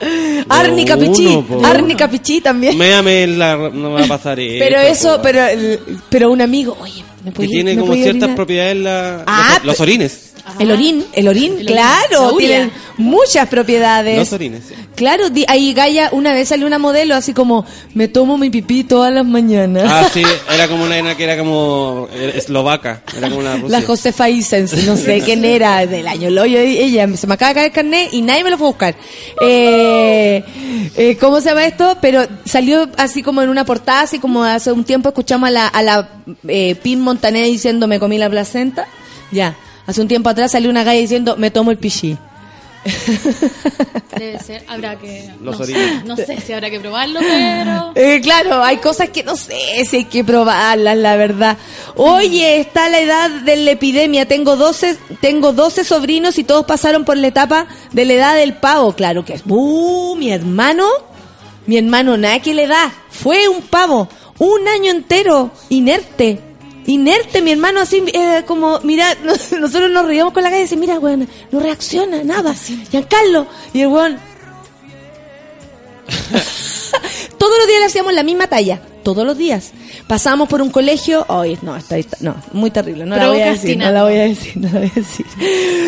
Arnica 0.47 0.95
Uno, 0.95 1.11
Pichí. 1.11 1.43
po. 1.49 1.65
Arnica 1.65 2.07
Pichí 2.09 2.39
también. 2.41 2.77
Méame 2.77 3.27
la, 3.27 3.57
no 3.57 3.91
va 3.91 4.03
a 4.03 4.07
pasar 4.07 4.39
eso. 4.39 4.55
Pero 4.65 4.79
eso, 4.79 5.19
pero, 5.21 5.41
pero 6.09 6.31
un 6.31 6.41
amigo, 6.41 6.77
oye, 6.79 7.03
¿me 7.25 7.31
Que 7.31 7.35
puede 7.35 7.49
tiene 7.49 7.73
me 7.75 7.81
como 7.81 7.93
ciertas 7.93 8.13
orinar? 8.23 8.35
propiedades 8.35 8.77
la, 8.77 9.23
Ah, 9.27 9.55
los, 9.57 9.65
los 9.65 9.79
orines. 9.81 10.28
El 10.57 10.71
orín, 10.71 11.05
el 11.13 11.27
orín, 11.27 11.59
El 11.59 11.65
claro, 11.67 12.35
tienen 12.37 12.71
muchas 12.97 13.47
propiedades. 13.47 14.17
Los 14.17 14.33
orines, 14.33 14.63
sí. 14.67 14.73
Claro, 14.95 15.29
di- 15.29 15.45
ahí 15.47 15.73
Gaia, 15.73 16.09
una 16.11 16.33
vez 16.33 16.49
salió 16.49 16.67
una 16.67 16.77
modelo 16.79 17.15
así 17.15 17.33
como, 17.33 17.65
me 17.93 18.07
tomo 18.07 18.37
mi 18.37 18.49
pipí 18.49 18.83
todas 18.83 19.13
las 19.13 19.25
mañanas. 19.25 19.83
Ah, 19.87 20.09
sí, 20.13 20.23
era 20.53 20.67
como 20.67 20.83
una 20.83 20.95
nena 20.95 21.15
que 21.15 21.23
era 21.23 21.37
como 21.37 22.07
eslovaca. 22.11 23.01
Era 23.17 23.29
como 23.29 23.39
una 23.41 23.55
rusa. 23.57 23.79
La 23.79 23.85
Josefa 23.85 24.29
Isens, 24.29 24.73
no 24.85 24.97
sé 24.97 25.21
quién 25.25 25.45
era, 25.45 25.85
del 25.85 26.07
año 26.07 26.29
loyo, 26.29 26.59
ella, 26.59 27.07
se 27.15 27.27
me 27.27 27.35
acaba 27.35 27.49
de 27.49 27.55
caer 27.55 27.65
el 27.67 27.71
carnet 27.73 28.09
y 28.13 28.21
nadie 28.21 28.43
me 28.43 28.49
lo 28.49 28.57
fue 28.57 28.67
a 28.67 28.71
buscar. 28.71 28.95
Eh, 29.41 30.43
eh, 30.97 31.17
¿Cómo 31.19 31.39
se 31.41 31.49
llama 31.49 31.65
esto? 31.65 31.97
Pero 32.01 32.25
salió 32.45 32.89
así 32.97 33.23
como 33.23 33.41
en 33.41 33.49
una 33.49 33.65
portada, 33.65 34.01
así 34.01 34.19
como 34.19 34.43
hace 34.43 34.71
un 34.71 34.83
tiempo 34.83 35.09
escuchamos 35.09 35.47
a 35.47 35.51
la, 35.51 35.67
a 35.67 35.81
la 35.83 36.09
eh, 36.47 36.75
Pin 36.75 36.99
Montané 37.01 37.43
diciendo 37.43 37.87
me 37.87 37.99
comí 37.99 38.17
la 38.17 38.29
placenta. 38.29 38.87
Ya, 39.31 39.55
hace 39.89 40.01
un 40.01 40.07
tiempo 40.07 40.29
atrás 40.29 40.51
salió 40.51 40.69
una 40.69 40.83
galla 40.83 40.99
diciendo 40.99 41.35
me 41.37 41.51
tomo 41.51 41.71
el 41.71 41.77
pichí. 41.77 42.17
Debe 44.17 44.39
ser, 44.39 44.63
habrá 44.67 44.97
que. 44.97 45.29
Los 45.41 45.59
no, 45.59 45.65
sé, 45.65 46.01
no 46.05 46.15
sé 46.15 46.39
si 46.39 46.53
habrá 46.53 46.69
que 46.69 46.79
probarlo, 46.79 47.19
pero. 47.19 47.91
Eh, 47.95 48.21
claro, 48.21 48.63
hay 48.63 48.77
cosas 48.77 49.09
que 49.09 49.23
no 49.23 49.35
sé 49.35 49.83
si 49.85 49.97
hay 49.97 50.05
que 50.05 50.23
probarlas, 50.23 50.97
la 50.97 51.15
verdad. 51.17 51.57
Oye, 51.95 52.59
está 52.59 52.87
la 52.89 52.99
edad 52.99 53.29
de 53.29 53.57
la 53.57 53.71
epidemia. 53.71 54.27
Tengo 54.27 54.55
12, 54.55 54.97
tengo 55.19 55.51
12 55.51 55.83
sobrinos 55.83 56.37
y 56.37 56.43
todos 56.43 56.65
pasaron 56.65 57.03
por 57.03 57.17
la 57.17 57.27
etapa 57.27 57.67
de 57.91 58.05
la 58.05 58.13
edad 58.13 58.35
del 58.35 58.53
pavo. 58.53 58.93
Claro 58.93 59.25
que 59.25 59.33
es. 59.33 59.43
¡Uh! 59.45 60.15
Mi 60.15 60.31
hermano, 60.31 60.87
mi 61.65 61.77
hermano, 61.77 62.15
nada 62.17 62.39
que 62.39 62.53
le 62.53 62.67
da. 62.67 62.93
Fue 63.09 63.47
un 63.47 63.61
pavo. 63.63 64.07
Un 64.37 64.67
año 64.67 64.91
entero, 64.91 65.51
inerte. 65.67 66.48
Inerte, 66.89 67.43
mi 67.43 67.51
hermano, 67.51 67.81
así 67.81 68.03
eh, 68.13 68.43
como, 68.47 68.79
mira, 68.79 69.15
nosotros 69.23 69.91
nos 69.91 70.05
reíamos 70.07 70.33
con 70.33 70.41
la 70.41 70.49
calle 70.49 70.61
y 70.61 70.63
decimos, 70.63 70.81
mira, 70.81 70.97
weón, 70.97 71.29
no 71.51 71.59
reacciona, 71.59 72.23
nada. 72.23 72.55
Giancarlo. 72.89 73.45
Y 73.73 73.81
el 73.81 73.87
weón, 73.89 74.17
todos 77.37 77.57
los 77.59 77.67
días 77.67 77.79
le 77.79 77.85
hacíamos 77.85 78.11
la 78.13 78.23
misma 78.23 78.47
talla. 78.47 78.81
Todos 79.13 79.27
los 79.27 79.37
días. 79.37 79.71
Pasábamos 80.07 80.47
por 80.49 80.61
un 80.61 80.69
colegio. 80.69 81.25
Ay, 81.29 81.57
no, 81.61 81.75
está, 81.75 81.97
está- 81.97 82.17
no, 82.21 82.35
muy 82.53 82.71
terrible. 82.71 83.05
No 83.05 83.15
la 83.15 83.29
voy 83.29 83.41
a 83.41 83.51
decir, 83.51 83.77
no 83.77 83.91
la 83.91 84.03
voy 84.03 84.15
a 84.17 84.23
decir, 84.23 84.57
no 84.57 84.67
la 84.71 84.79
voy 84.79 84.91
a 84.91 84.99
decir. 84.99 85.25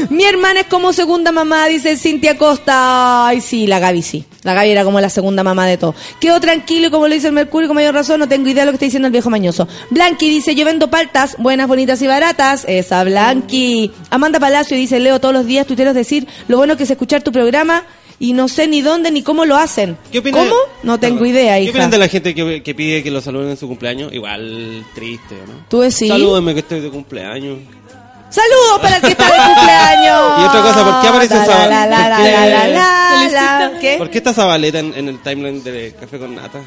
Mi 0.10 0.24
hermana 0.24 0.62
es 0.62 0.68
como 0.68 0.94
segunda 0.94 1.32
mamá, 1.32 1.68
dice 1.68 1.98
Cintia 1.98 2.38
Costa. 2.38 3.28
Ay, 3.28 3.42
sí, 3.42 3.68
la 3.68 3.80
Gaby 3.80 4.02
sí. 4.02 4.26
La 4.44 4.54
Gaby 4.56 4.70
era 4.72 4.84
como 4.84 5.00
la 5.00 5.10
segunda 5.10 5.44
mamá 5.44 5.68
de 5.68 5.78
todo. 5.78 5.94
Quedó 6.20 6.40
tranquilo 6.40 6.88
y 6.88 6.90
como 6.90 7.08
lo 7.08 7.14
dice 7.14 7.28
el 7.28 7.34
Mercurio, 7.34 7.68
con 7.68 7.76
mayor 7.76 7.94
razón, 7.94 8.20
no 8.20 8.28
tengo 8.28 8.50
idea 8.50 8.64
de 8.64 8.66
lo 8.68 8.72
que 8.72 8.78
está 8.78 8.86
diciendo 8.86 9.06
el 9.08 9.12
viejo 9.12 9.30
mañoso. 9.30 9.68
Blanqui 9.92 10.30
dice, 10.30 10.56
yo 10.56 10.66
vendo 10.66 10.90
paltas, 10.90 11.36
buenas, 11.38 11.68
bonitas 11.68 12.02
y 12.02 12.08
baratas. 12.08 12.66
Esa, 12.68 13.04
Blanqui. 13.04 13.92
Amanda 14.10 14.40
Palacio 14.40 14.76
dice, 14.76 15.00
leo 15.00 15.20
todos 15.20 15.34
los 15.34 15.46
días 15.46 15.68
tuiteros 15.68 15.94
decir, 15.94 16.28
lo 16.48 16.58
bueno 16.58 16.76
que 16.76 16.84
es 16.84 16.92
escuchar 16.92 17.22
tu 17.22 17.32
programa 17.32 17.84
y 18.22 18.34
no 18.34 18.48
sé 18.48 18.68
ni 18.68 18.82
dónde 18.82 19.10
ni 19.10 19.24
cómo 19.24 19.46
lo 19.46 19.58
hacen. 19.58 19.98
¿Qué 20.12 20.20
opinas- 20.20 20.48
¿Cómo? 20.48 20.56
No 20.84 21.00
tengo 21.00 21.16
Perdón. 21.22 21.30
idea, 21.36 21.60
¿Qué 21.60 21.70
opinan 21.72 21.90
de 21.90 21.98
la 21.98 22.08
gente 22.08 22.36
que, 22.36 22.62
que 22.62 22.76
pide 22.76 23.02
que 23.02 23.10
lo 23.10 23.20
saluden 23.20 23.50
en 23.50 23.58
su 23.58 23.68
cumpleaños? 23.68 24.14
Igual 24.14 24.86
triste, 24.94 25.36
¿o 25.44 25.48
¿no? 25.48 25.66
¿Tú 25.68 25.80
decís? 25.80 26.08
Salúdenme 26.08 26.54
que 26.54 26.60
estoy 26.60 26.82
de 26.82 26.90
cumpleaños. 26.92 27.58
Saludos 28.32 28.80
para 28.82 28.96
el 28.96 29.02
que 29.02 29.10
está 29.10 29.26
de 29.26 29.38
cumpleaños. 29.54 30.22
Y 30.42 30.44
otra 30.46 30.62
cosa, 30.62 30.84
¿por 30.86 31.02
qué 31.02 31.08
aparece 31.10 31.36
la, 31.36 31.46
por 31.46 31.54
qué- 31.54 31.60
la, 31.70 31.86
la, 31.86 32.10
la, 32.10 33.28
la, 33.30 33.72
¿Qué? 33.80 33.96
¿Por 33.98 34.10
qué 34.10 34.18
está 34.20 34.34
Zabaleta 34.34 34.80
en, 34.80 34.94
en 34.96 35.10
el 35.10 35.20
timeline 35.22 35.62
de 35.64 35.94
Café 36.00 36.18
con 36.18 36.34
Nata? 36.36 36.62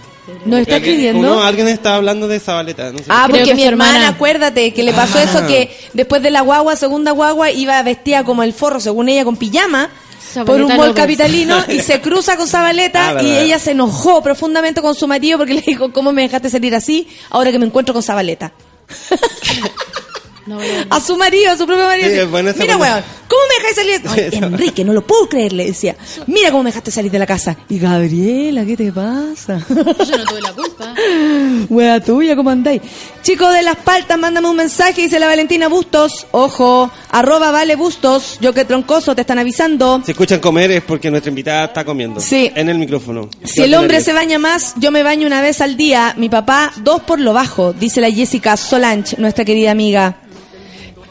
¿Nos 0.45 0.61
está 0.61 0.77
escribiendo? 0.77 1.23
No, 1.27 1.43
alguien 1.43 1.67
está 1.69 1.97
hablando 1.97 2.29
de 2.29 2.39
Zabaleta. 2.39 2.93
No 2.93 2.99
sé. 2.99 3.05
Ah, 3.09 3.27
porque 3.29 3.45
que 3.45 3.55
mi 3.55 3.65
hermana, 3.65 3.93
hermana. 3.97 4.09
acuérdate, 4.15 4.73
que 4.75 4.83
le 4.83 4.93
pasó 4.93 5.19
Ah. 5.19 5.23
eso 5.23 5.47
que 5.47 5.75
después 5.95 6.23
de 6.23 6.31
la 6.31 6.43
guagua, 6.43 6.77
segunda 6.77 7.13
guagua, 7.13 7.51
iba 7.51 7.83
vestida 7.83 8.25
como 8.25 8.43
el 8.43 8.53
forro, 8.53 8.79
según 8.81 9.09
ella, 9.09 9.25
con 9.25 9.37
pijama. 9.37 9.89
Zabaleta 10.33 10.53
por 10.53 10.61
un 10.63 10.69
mall 10.69 10.77
Lovers. 10.89 10.97
capitalino 10.97 11.65
y 11.69 11.81
se 11.81 12.01
cruza 12.01 12.37
con 12.37 12.47
Zabaleta 12.49 13.17
Ah, 13.19 13.23
y 13.23 13.37
ella 13.39 13.59
se 13.59 13.71
enojó 13.71 14.23
profundamente 14.23 14.83
con 14.83 14.95
su 14.95 15.07
marido 15.09 15.39
porque 15.39 15.55
le 15.55 15.61
dijo, 15.63 15.93
¿cómo 15.93 16.13
me 16.13 16.23
dejaste 16.23 16.51
salir 16.51 16.75
así 16.75 17.09
ahora 17.31 17.51
que 17.53 17.59
me 17.59 17.67
encuentro 17.67 17.95
con 17.95 18.03
Zabaleta? 18.03 18.53
No 20.47 20.59
a 20.61 20.97
A 20.97 21.01
su 21.01 21.17
marido, 21.17 21.53
a 21.53 21.57
su 21.57 21.67
propio 21.67 21.85
marido. 21.85 22.09
Sí, 22.09 22.17
esa 22.17 22.63
Mira, 22.63 22.77
weón, 22.77 23.03
¿cómo 23.29 23.43
me 23.49 23.65
dejaste 23.65 23.75
salir? 23.75 24.33
Ay, 24.33 24.39
Enrique, 24.43 24.85
no 24.85 24.93
lo 24.93 25.07
puedo 25.07 25.29
creer, 25.29 25.53
le 25.53 25.67
decía. 25.67 25.97
Mira 26.27 26.51
cómo 26.51 26.65
me 26.65 26.71
dejaste 26.71 26.91
salir 26.91 27.11
de 27.11 27.19
la 27.19 27.27
casa. 27.27 27.57
Y 27.69 27.79
Gabriela, 27.79 28.65
¿qué 28.65 28.77
te 28.77 28.93
pasa? 28.93 29.65
Yo 29.69 30.19
no 30.19 30.25
tuve 30.25 30.41
la 30.43 30.53
culpa. 30.53 30.95
Wea 31.69 32.01
tuya, 32.01 32.37
¿cómo 32.37 32.51
andáis? 32.51 32.83
Chico 33.23 33.51
de 33.51 33.63
las 33.63 33.77
paltas, 33.77 34.19
mándame 34.19 34.49
un 34.49 34.57
mensaje, 34.57 35.03
dice 35.03 35.19
la 35.19 35.27
Valentina 35.27 35.69
Bustos. 35.69 36.27
Ojo, 36.33 36.91
arroba 37.11 37.51
vale 37.51 37.77
Bustos. 37.77 38.39
Yo 38.41 38.53
que 38.53 38.65
troncoso, 38.65 39.15
te 39.15 39.23
están 39.23 39.39
avisando. 39.39 40.03
Si 40.05 40.11
escuchan 40.11 40.41
comer 40.41 40.71
es 40.73 40.83
porque 40.83 41.11
nuestra 41.11 41.31
invitada 41.31 41.67
está 41.67 41.85
comiendo. 41.85 42.21
Sí. 42.21 42.53
En 42.55 42.69
el 42.69 42.79
micrófono. 42.79 43.29
Si 43.45 43.63
el 43.63 43.75
hombre 43.75 44.01
se 44.01 44.13
baña 44.13 44.39
más, 44.39 44.75
yo 44.77 44.91
me 44.91 45.03
baño 45.03 45.27
una 45.27 45.41
vez 45.41 45.61
al 45.61 45.77
día. 45.77 46.15
Mi 46.19 46.29
papá, 46.29 46.73
dos 46.77 47.03
por 47.03 47.19
lo 47.19 47.33
bajo, 47.33 47.73
dice 47.73 48.01
la 48.01 48.11
Jessica 48.11 48.57
Solange, 48.57 49.17
nuestra 49.19 49.45
querida 49.45 49.71
amiga. 49.71 50.17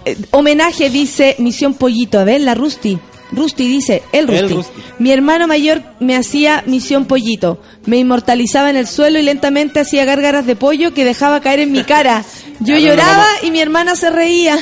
Eh, 0.06 0.18
homenaje, 0.32 0.90
dice 0.90 1.36
Misión 1.40 1.74
Pollito. 1.74 2.20
A 2.20 2.24
ver, 2.24 2.42
la 2.42 2.56
Rusty. 2.56 2.98
Rusty 3.32 3.68
dice, 3.68 4.04
el 4.12 4.30
El 4.30 4.42
Rusty. 4.42 4.54
Rusty. 4.56 4.82
Mi 5.00 5.12
hermano 5.12 5.48
mayor 5.48 5.82
me 6.00 6.16
hacía 6.16 6.64
Misión 6.68 7.06
Pollito. 7.06 7.60
Me 7.86 7.98
inmortalizaba 7.98 8.70
en 8.70 8.76
el 8.76 8.88
suelo 8.88 9.20
y 9.20 9.24
lentamente 9.24 9.80
hacía 9.80 10.06
gárgaras 10.06 10.46
de 10.46 10.56
pollo 10.56 10.94
que 10.94 11.06
dejaba 11.06 11.42
caer 11.42 11.62
en 11.62 11.72
mi 11.72 11.84
cara. 11.84 12.24
Yo 12.60 12.78
lloraba 12.80 13.26
y 13.42 13.52
mi 13.52 13.60
hermana 13.60 13.96
se 13.96 14.10
reía. 14.10 14.60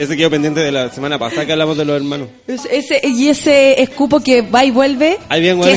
Ese 0.00 0.16
quedó 0.16 0.30
pendiente 0.30 0.60
de 0.60 0.72
la 0.72 0.90
semana 0.90 1.18
pasada 1.18 1.44
que 1.44 1.52
hablamos 1.52 1.76
de 1.76 1.84
los 1.84 1.94
hermanos. 1.94 2.28
Es- 2.46 2.64
Ese, 2.70 3.00
y 3.06 3.28
ese 3.28 3.82
escupo 3.82 4.18
que 4.20 4.40
va 4.40 4.64
y 4.64 4.70
vuelve. 4.70 5.18
Hay 5.28 5.42
bien 5.42 5.60
Qué 5.60 5.76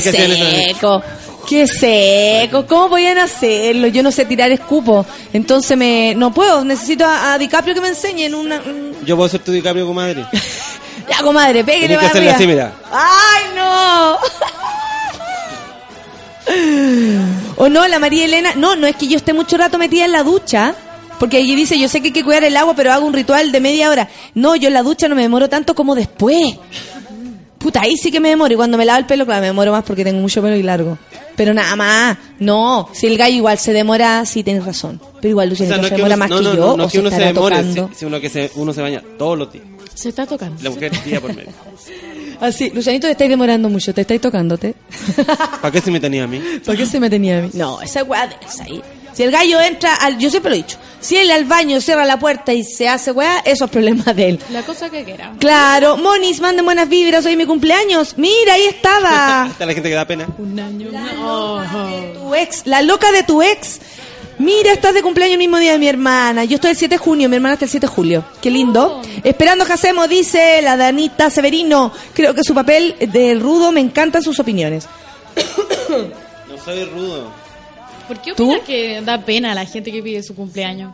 seco. 0.72 1.02
Qué 1.46 1.66
seco. 1.66 2.64
¿Cómo 2.66 2.88
podían 2.88 3.18
hacerlo? 3.18 3.86
Yo 3.88 4.02
no 4.02 4.10
sé 4.10 4.24
tirar 4.24 4.50
escupo. 4.50 5.04
Entonces 5.34 5.76
me 5.76 6.14
no 6.16 6.32
puedo. 6.32 6.64
Necesito 6.64 7.04
a, 7.04 7.34
a 7.34 7.38
DiCaprio 7.38 7.74
que 7.74 7.82
me 7.82 7.88
enseñe 7.88 8.22
en 8.24 8.34
una. 8.34 8.56
un- 8.60 8.96
Yo 9.04 9.14
puedo 9.14 9.28
ser 9.28 9.40
tu 9.40 9.52
DiCaprio, 9.52 9.86
comadre. 9.86 10.24
Ya, 11.06 11.18
comadre, 11.22 11.62
pégale 11.64 11.80
Tienes 11.88 11.98
que 11.98 12.06
hacerle 12.06 12.30
así, 12.30 12.46
mira. 12.46 12.72
¡Ay, 12.90 13.42
no! 13.54 14.16
o 17.56 17.68
no, 17.68 17.86
la 17.86 17.98
María 17.98 18.24
Elena. 18.24 18.52
No, 18.56 18.74
no 18.74 18.86
es 18.86 18.96
que 18.96 19.06
yo 19.06 19.18
esté 19.18 19.34
mucho 19.34 19.58
rato 19.58 19.76
metida 19.76 20.06
en 20.06 20.12
la 20.12 20.22
ducha. 20.22 20.74
Porque 21.18 21.36
allí 21.38 21.54
dice, 21.54 21.78
yo 21.78 21.88
sé 21.88 22.00
que 22.00 22.08
hay 22.08 22.12
que 22.12 22.24
cuidar 22.24 22.44
el 22.44 22.56
agua, 22.56 22.74
pero 22.76 22.92
hago 22.92 23.06
un 23.06 23.12
ritual 23.14 23.52
de 23.52 23.60
media 23.60 23.88
hora. 23.90 24.08
No, 24.34 24.56
yo 24.56 24.68
en 24.68 24.74
la 24.74 24.82
ducha 24.82 25.08
no 25.08 25.14
me 25.14 25.22
demoro 25.22 25.48
tanto 25.48 25.74
como 25.74 25.94
después. 25.94 26.56
Puta, 27.58 27.80
ahí 27.80 27.96
sí 27.96 28.10
que 28.10 28.20
me 28.20 28.28
demoro. 28.28 28.52
Y 28.52 28.56
cuando 28.56 28.76
me 28.76 28.84
lavo 28.84 28.98
el 28.98 29.06
pelo, 29.06 29.24
claro, 29.24 29.40
me 29.40 29.46
demoro 29.46 29.72
más 29.72 29.84
porque 29.84 30.04
tengo 30.04 30.20
mucho 30.20 30.42
pelo 30.42 30.54
y 30.56 30.62
largo. 30.62 30.98
Pero 31.34 31.54
nada 31.54 31.74
más. 31.76 32.18
No, 32.38 32.88
si 32.92 33.06
el 33.06 33.16
gallo 33.16 33.36
igual 33.36 33.58
se 33.58 33.72
demora, 33.72 34.24
sí 34.26 34.42
tienes 34.44 34.64
razón. 34.66 35.00
Pero 35.20 35.30
igual 35.30 35.48
O 35.48 35.50
Lucianito 35.50 35.74
sea, 35.74 35.80
no 35.80 35.86
es 35.86 35.88
se 35.88 35.94
que 35.96 36.02
demora 36.02 36.14
uno, 36.14 36.20
más 36.20 36.30
no, 36.30 36.36
que 36.38 36.42
no, 36.44 36.54
yo. 36.54 36.60
no, 36.72 36.76
no 36.76 36.84
o 36.84 36.88
que 36.88 36.98
uno 36.98 37.08
se 37.08 37.14
estará 37.16 37.32
demore, 37.32 37.56
si- 37.94 38.20
que 38.20 38.28
se, 38.28 38.50
uno 38.56 38.72
se 38.74 38.82
baña 38.82 39.02
todos 39.16 39.38
los 39.38 39.50
días. 39.52 39.64
Se 39.94 40.08
está 40.10 40.26
tocando. 40.26 40.62
La 40.62 40.70
mujer 40.70 40.92
día 41.04 41.20
por 41.20 41.34
medio. 41.34 41.50
Así, 42.40 42.68
Lucianito, 42.70 43.06
te 43.06 43.12
estáis 43.12 43.30
demorando 43.30 43.68
mucho, 43.70 43.94
te 43.94 44.02
estáis 44.02 44.20
tocándote. 44.20 44.74
¿Para 45.62 45.70
qué 45.72 45.80
se 45.80 45.90
me 45.90 46.00
tenía 46.00 46.24
a 46.24 46.26
mí? 46.26 46.42
¿Para 46.66 46.76
qué 46.76 46.84
se 46.84 47.00
me 47.00 47.08
tenía 47.08 47.38
a 47.38 47.42
mí? 47.42 47.50
No, 47.54 47.80
esa 47.80 48.02
weá 48.02 48.26
de 48.26 48.34
esa 48.46 48.64
ahí. 48.64 48.82
Si 49.14 49.22
el 49.22 49.30
gallo 49.30 49.60
entra 49.60 49.94
al, 49.94 50.18
yo 50.18 50.28
siempre 50.28 50.50
lo 50.50 50.56
he 50.56 50.58
dicho, 50.58 50.76
si 51.00 51.16
él 51.16 51.30
al 51.30 51.44
baño 51.44 51.80
cierra 51.80 52.04
la 52.04 52.18
puerta 52.18 52.52
y 52.52 52.64
se 52.64 52.88
hace 52.88 53.12
weá, 53.12 53.38
eso 53.44 53.66
es 53.66 53.70
problema 53.70 54.12
de 54.12 54.30
él. 54.30 54.40
La 54.50 54.62
cosa 54.62 54.90
que 54.90 55.04
quiera. 55.04 55.32
Claro, 55.38 55.96
Monis, 55.96 56.40
manden 56.40 56.64
buenas 56.64 56.88
vibras, 56.88 57.24
hoy 57.24 57.32
es 57.32 57.38
mi 57.38 57.46
cumpleaños. 57.46 58.14
Mira, 58.16 58.54
ahí 58.54 58.64
estaba. 58.64 59.46
Está 59.50 59.66
la 59.66 59.74
gente 59.74 59.88
que 59.88 59.94
da 59.94 60.06
pena. 60.06 60.26
Un 60.38 60.58
año 60.58 60.90
más. 60.92 62.14
tu 62.14 62.34
ex, 62.34 62.66
la 62.66 62.82
loca 62.82 63.12
de 63.12 63.22
tu 63.22 63.40
ex. 63.40 63.80
Mira, 64.38 64.72
estás 64.72 64.94
de 64.94 65.02
cumpleaños 65.02 65.34
el 65.34 65.38
mismo 65.38 65.58
día 65.58 65.72
de 65.72 65.78
mi 65.78 65.86
hermana. 65.86 66.44
Yo 66.44 66.56
estoy 66.56 66.72
el 66.72 66.76
7 66.76 66.94
de 66.94 66.98
junio, 66.98 67.28
mi 67.28 67.36
hermana 67.36 67.54
está 67.54 67.66
el 67.66 67.70
7 67.70 67.86
de 67.86 67.92
julio. 67.92 68.24
Qué 68.42 68.50
lindo. 68.50 69.00
Esperando 69.22 69.64
Jacemo, 69.64 70.08
dice 70.08 70.60
la 70.60 70.76
Danita 70.76 71.30
Severino. 71.30 71.92
Creo 72.14 72.34
que 72.34 72.42
su 72.42 72.52
papel 72.52 72.96
de 73.12 73.34
rudo 73.36 73.70
me 73.70 73.80
encantan 73.80 74.22
sus 74.22 74.40
opiniones. 74.40 74.88
No 76.48 76.62
soy 76.62 76.84
rudo. 76.84 77.43
¿Por 78.08 78.20
qué 78.20 78.34
¿Tú? 78.34 78.44
opinas 78.50 78.66
que 78.66 79.00
da 79.02 79.18
pena 79.24 79.52
a 79.52 79.54
la 79.54 79.64
gente 79.66 79.90
que 79.92 80.02
pide 80.02 80.22
su 80.22 80.34
cumpleaños? 80.34 80.92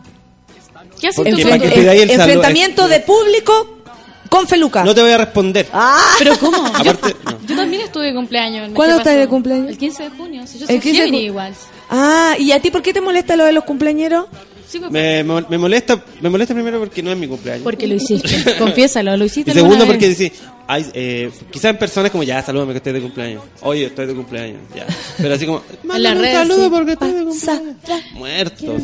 ¿Qué 0.99 1.07
haces 1.07 1.23
tú 1.23 1.29
el 1.29 1.41
saludo- 1.41 2.13
enfrentamiento 2.13 2.87
de 2.87 2.99
público 3.01 3.77
con 4.29 4.47
Feluca. 4.47 4.83
No 4.83 4.95
te 4.95 5.01
voy 5.01 5.11
a 5.11 5.17
responder. 5.17 5.67
Ah. 5.73 5.99
¿Pero 6.17 6.37
cómo? 6.39 6.65
Aparte, 6.73 7.15
no. 7.25 7.37
Yo 7.45 7.55
también 7.55 7.81
estuve 7.81 8.05
de 8.07 8.13
cumpleaños. 8.13 8.69
¿Cuándo 8.73 8.95
¿Qué 8.95 9.01
estás 9.01 9.17
de 9.17 9.27
cumpleaños? 9.27 9.69
El 9.69 9.77
15 9.77 10.03
de 10.03 10.09
junio. 10.11 10.47
Si 10.47 10.57
yo 10.59 10.63
El 10.63 10.67
soy 10.67 10.79
15 10.79 10.89
de 10.89 11.05
Gemini 11.05 11.23
ju- 11.23 11.25
igual. 11.27 11.53
Ah, 11.89 12.35
¿y 12.39 12.51
a 12.53 12.61
ti 12.61 12.71
por 12.71 12.81
qué 12.81 12.93
te 12.93 13.01
molesta 13.01 13.35
lo 13.35 13.43
de 13.45 13.51
los 13.51 13.63
cumpleañeros? 13.65 14.27
Sí, 14.71 14.79
pues, 14.79 14.89
Me, 14.89 15.57
molesta, 15.57 16.01
me 16.21 16.29
molesta 16.29 16.53
primero 16.53 16.79
porque 16.79 17.03
no 17.03 17.11
es 17.11 17.17
mi 17.17 17.27
cumpleaños. 17.27 17.61
porque 17.63 17.87
lo 17.87 17.95
hiciste. 17.95 18.55
Confiésalo, 18.59 19.17
lo 19.17 19.25
hiciste. 19.25 19.51
Y 19.51 19.53
segundo 19.53 19.85
porque 19.85 20.31
ay, 20.65 20.85
eh, 20.93 21.29
quizás 21.51 21.71
en 21.71 21.77
personas 21.77 22.09
como 22.09 22.23
ya, 22.23 22.41
salúdame 22.41 22.71
que 22.71 22.77
estoy 22.77 22.93
de 22.93 23.01
cumpleaños. 23.01 23.43
Oye, 23.63 23.87
estoy 23.87 24.05
de 24.05 24.13
cumpleaños. 24.15 24.61
Ya. 24.73 24.85
Pero 25.17 25.33
así 25.35 25.45
como, 25.45 25.61
mándame 25.83 26.21
un 26.21 26.33
saludo 26.33 26.63
sí. 26.63 26.69
porque 26.69 26.91
estoy 26.93 27.11
de 27.11 27.23
cumpleaños. 27.25 27.75
Muertos. 28.13 28.81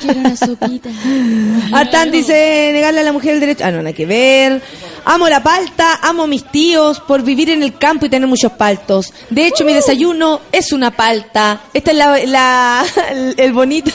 Quiero 0.00 0.20
una 0.20 0.36
sopita. 0.36 0.90
Artán 1.72 2.12
dice 2.12 2.70
negarle 2.72 3.00
a 3.00 3.02
la 3.02 3.12
mujer 3.12 3.34
el 3.34 3.40
derecho. 3.40 3.64
Ah, 3.64 3.72
no, 3.72 3.78
nada 3.78 3.92
que 3.92 4.06
ver. 4.06 4.62
Amo 5.04 5.28
la 5.28 5.42
palta, 5.42 5.98
amo 6.00 6.22
a 6.22 6.26
mis 6.28 6.44
tíos 6.44 7.00
por 7.00 7.24
vivir 7.24 7.50
en 7.50 7.64
el 7.64 7.76
campo 7.76 8.06
y 8.06 8.08
tener 8.08 8.28
muchos 8.28 8.52
paltos. 8.52 9.12
De 9.30 9.48
hecho, 9.48 9.64
mi 9.64 9.72
desayuno 9.74 10.42
es 10.52 10.70
una 10.70 10.92
palta. 10.92 11.62
Esta 11.74 11.90
es 11.90 11.96
la, 11.96 12.24
la- 12.24 12.84
el 13.36 13.52
bonito. 13.52 13.90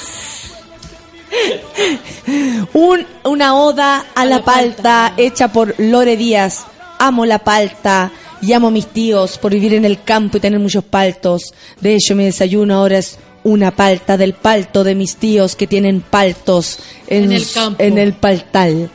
Un, 2.73 3.05
una 3.23 3.55
oda 3.55 4.05
a, 4.15 4.25
la, 4.25 4.43
palta, 4.43 5.13
hecha 5.17 5.51
por 5.51 5.75
Lore 5.77 6.17
Díaz. 6.17 6.65
Amo 6.99 7.25
la 7.25 7.39
palta 7.39 8.11
y 8.41 8.53
amo 8.53 8.67
a 8.67 8.71
mis 8.71 8.87
tíos 8.87 9.37
por 9.37 9.53
vivir 9.53 9.73
en 9.73 9.85
el 9.85 10.03
campo 10.03 10.37
y 10.37 10.39
tener 10.39 10.59
muchos 10.59 10.83
paltos. 10.83 11.53
De 11.79 11.95
hecho, 11.95 12.15
mi 12.15 12.25
desayuno 12.25 12.75
ahora 12.75 12.97
es 12.97 13.17
una 13.43 13.71
palta 13.71 14.17
del 14.17 14.33
palto 14.33 14.83
de 14.83 14.95
mis 14.95 15.15
tíos 15.15 15.55
que 15.55 15.67
tienen 15.67 16.01
paltos 16.01 16.79
en, 17.07 17.25
En 17.25 17.31
el 17.31 17.51
campo. 17.51 17.83
en 17.83 17.97
el 17.97 18.13
paltal. 18.13 18.89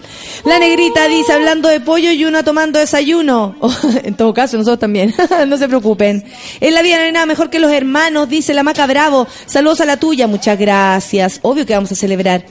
La 0.45 0.59
negrita 0.59 1.09
dice, 1.09 1.33
hablando 1.33 1.69
de 1.69 1.81
pollo 1.81 2.11
y 2.13 2.25
una 2.25 2.43
tomando 2.43 2.79
desayuno. 2.79 3.57
en 4.05 4.15
todo 4.15 4.35
caso, 4.35 4.57
nosotros 4.57 4.81
también. 4.81 5.15
no 5.47 5.57
se 5.57 5.69
preocupen. 5.69 6.25
En 6.61 6.75
la 6.75 6.83
vida 6.83 6.99
no 6.99 7.05
hay 7.05 7.13
nada 7.13 7.27
mejor 7.27 7.51
que 7.51 7.59
los 7.59 7.73
hermanos, 7.73 8.29
dice 8.29 8.55
la 8.55 8.63
Maca 8.63 8.87
Bravo. 8.87 9.27
Saludos 9.47 9.81
a 9.81 9.85
la 9.85 9.99
tuya, 9.99 10.27
muchas 10.27 10.59
gracias. 10.59 11.41
Obvio 11.43 11.67
que 11.67 11.75
vamos 11.75 11.93
a 11.93 11.95
celebrar. 11.95 12.45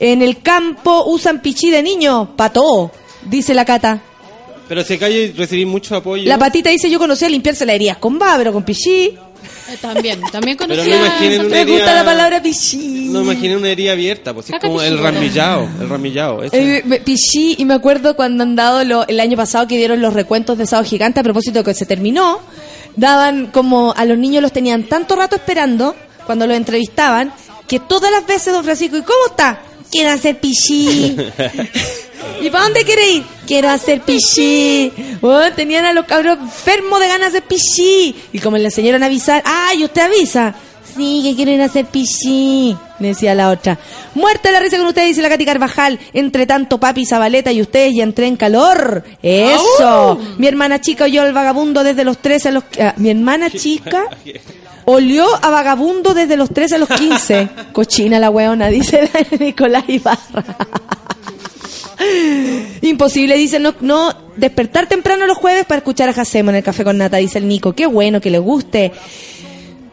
En 0.00 0.22
el 0.22 0.40
campo 0.40 1.04
usan 1.06 1.42
pichí 1.42 1.70
de 1.70 1.82
niño, 1.82 2.34
pato, 2.36 2.90
dice 3.26 3.54
la 3.54 3.64
Cata. 3.64 4.02
Pero 4.68 4.82
se 4.82 4.98
calle 4.98 5.24
y 5.24 5.32
recibí 5.32 5.66
mucho 5.66 5.94
apoyo. 5.94 6.26
La 6.28 6.38
patita 6.38 6.70
dice, 6.70 6.88
yo 6.90 6.98
conocía 6.98 7.28
limpiarse 7.28 7.66
la 7.66 7.74
herida 7.74 7.96
con 7.96 8.18
va, 8.18 8.34
pero 8.36 8.52
con 8.52 8.64
pichí. 8.64 9.16
Eh, 9.68 9.76
también, 9.80 10.20
también 10.32 10.56
Pero 10.56 10.70
conocía... 10.74 10.98
no 10.98 11.06
imaginen 11.06 11.40
una 11.40 11.48
Me 11.50 11.60
herida... 11.62 11.76
gusta 11.76 11.94
la 11.94 12.04
palabra 12.04 12.42
pichí. 12.42 13.08
No 13.10 13.22
imaginé 13.22 13.56
una 13.56 13.68
herida 13.70 13.92
abierta, 13.92 14.34
pues 14.34 14.50
es 14.50 14.60
como 14.60 14.80
el 14.82 14.98
ramillado, 14.98 15.68
el 15.80 15.88
ramillado. 15.88 16.42
Eh, 16.50 17.00
pichí, 17.04 17.56
y 17.58 17.64
me 17.64 17.74
acuerdo 17.74 18.16
cuando 18.16 18.42
han 18.44 18.56
dado 18.56 18.84
lo- 18.84 19.06
el 19.08 19.20
año 19.20 19.36
pasado 19.36 19.66
que 19.66 19.76
dieron 19.76 20.00
los 20.00 20.12
recuentos 20.14 20.58
de 20.58 20.66
Sábado 20.66 20.88
Gigante 20.88 21.20
a 21.20 21.22
propósito 21.22 21.58
de 21.60 21.64
que 21.64 21.74
se 21.74 21.86
terminó, 21.86 22.40
daban 22.96 23.46
como 23.48 23.92
a 23.96 24.04
los 24.04 24.18
niños 24.18 24.42
los 24.42 24.52
tenían 24.52 24.84
tanto 24.84 25.16
rato 25.16 25.36
esperando 25.36 25.94
cuando 26.26 26.46
los 26.46 26.56
entrevistaban 26.56 27.32
que 27.66 27.80
todas 27.80 28.10
las 28.10 28.26
veces 28.26 28.52
don 28.52 28.62
Francisco, 28.64 28.96
¿y 28.96 29.02
cómo 29.02 29.18
está? 29.30 29.60
Quiero 29.94 30.10
hacer 30.10 30.40
pichí. 30.40 31.16
¿Y 32.42 32.50
para 32.50 32.64
dónde 32.64 32.82
quiere 32.82 33.12
ir? 33.12 33.22
Quiero 33.46 33.70
hacer 33.70 34.00
pichí. 34.00 34.92
Bueno, 35.20 35.54
tenían 35.54 35.84
a 35.84 35.92
los 35.92 36.04
cabros 36.04 36.36
enfermos 36.36 36.98
de 36.98 37.06
ganas 37.06 37.30
de 37.30 37.38
hacer 37.38 37.48
pichí. 37.48 38.16
Y 38.32 38.40
como 38.40 38.58
le 38.58 38.64
enseñaron 38.64 39.04
a 39.04 39.06
avisar, 39.06 39.40
¡ay, 39.46 39.84
usted 39.84 40.02
avisa! 40.02 40.52
Sí, 40.96 41.20
que 41.22 41.36
quiero 41.36 41.52
ir 41.52 41.62
a 41.62 41.66
hacer 41.66 41.86
pichí. 41.86 42.76
Me 42.98 43.08
decía 43.08 43.36
la 43.36 43.50
otra. 43.50 43.78
Muerta 44.16 44.50
la 44.50 44.58
risa 44.58 44.78
con 44.78 44.86
ustedes, 44.88 45.10
dice 45.10 45.22
la 45.22 45.28
Katy 45.28 45.44
Carvajal. 45.44 46.00
Entre 46.12 46.44
tanto 46.44 46.80
papi 46.80 47.02
y 47.02 47.06
Zabaleta 47.06 47.52
y 47.52 47.62
ustedes 47.62 47.94
ya 47.94 48.02
entré 48.02 48.26
en 48.26 48.36
calor. 48.36 49.04
Eso. 49.22 50.18
Mi 50.38 50.48
hermana 50.48 50.80
chica 50.80 51.04
oyó 51.04 51.22
al 51.22 51.32
vagabundo 51.32 51.84
desde 51.84 52.02
los 52.02 52.18
13 52.18 52.48
a 52.48 52.50
los... 52.50 52.64
ah, 52.80 52.94
mi 52.96 53.10
hermana 53.10 53.48
chica 53.56 54.08
olió 54.84 55.26
a 55.42 55.50
vagabundo 55.50 56.14
desde 56.14 56.36
los 56.36 56.50
13 56.50 56.76
a 56.76 56.78
los 56.78 56.88
15. 56.88 57.48
Cochina 57.72 58.18
la 58.18 58.30
weona, 58.30 58.68
dice 58.68 59.10
la 59.12 59.38
Nicolás 59.38 59.84
Ibarra. 59.88 60.56
Imposible, 62.82 63.36
dice, 63.36 63.58
no, 63.58 63.74
no 63.80 64.12
despertar 64.36 64.86
temprano 64.86 65.26
los 65.26 65.38
jueves 65.38 65.64
para 65.64 65.78
escuchar 65.78 66.08
a 66.08 66.12
Jacemo 66.12 66.50
en 66.50 66.56
el 66.56 66.62
café 66.62 66.84
con 66.84 66.98
nata, 66.98 67.16
dice 67.18 67.38
el 67.38 67.48
Nico. 67.48 67.72
Qué 67.72 67.86
bueno, 67.86 68.20
que 68.20 68.30
le 68.30 68.38
guste. 68.38 68.92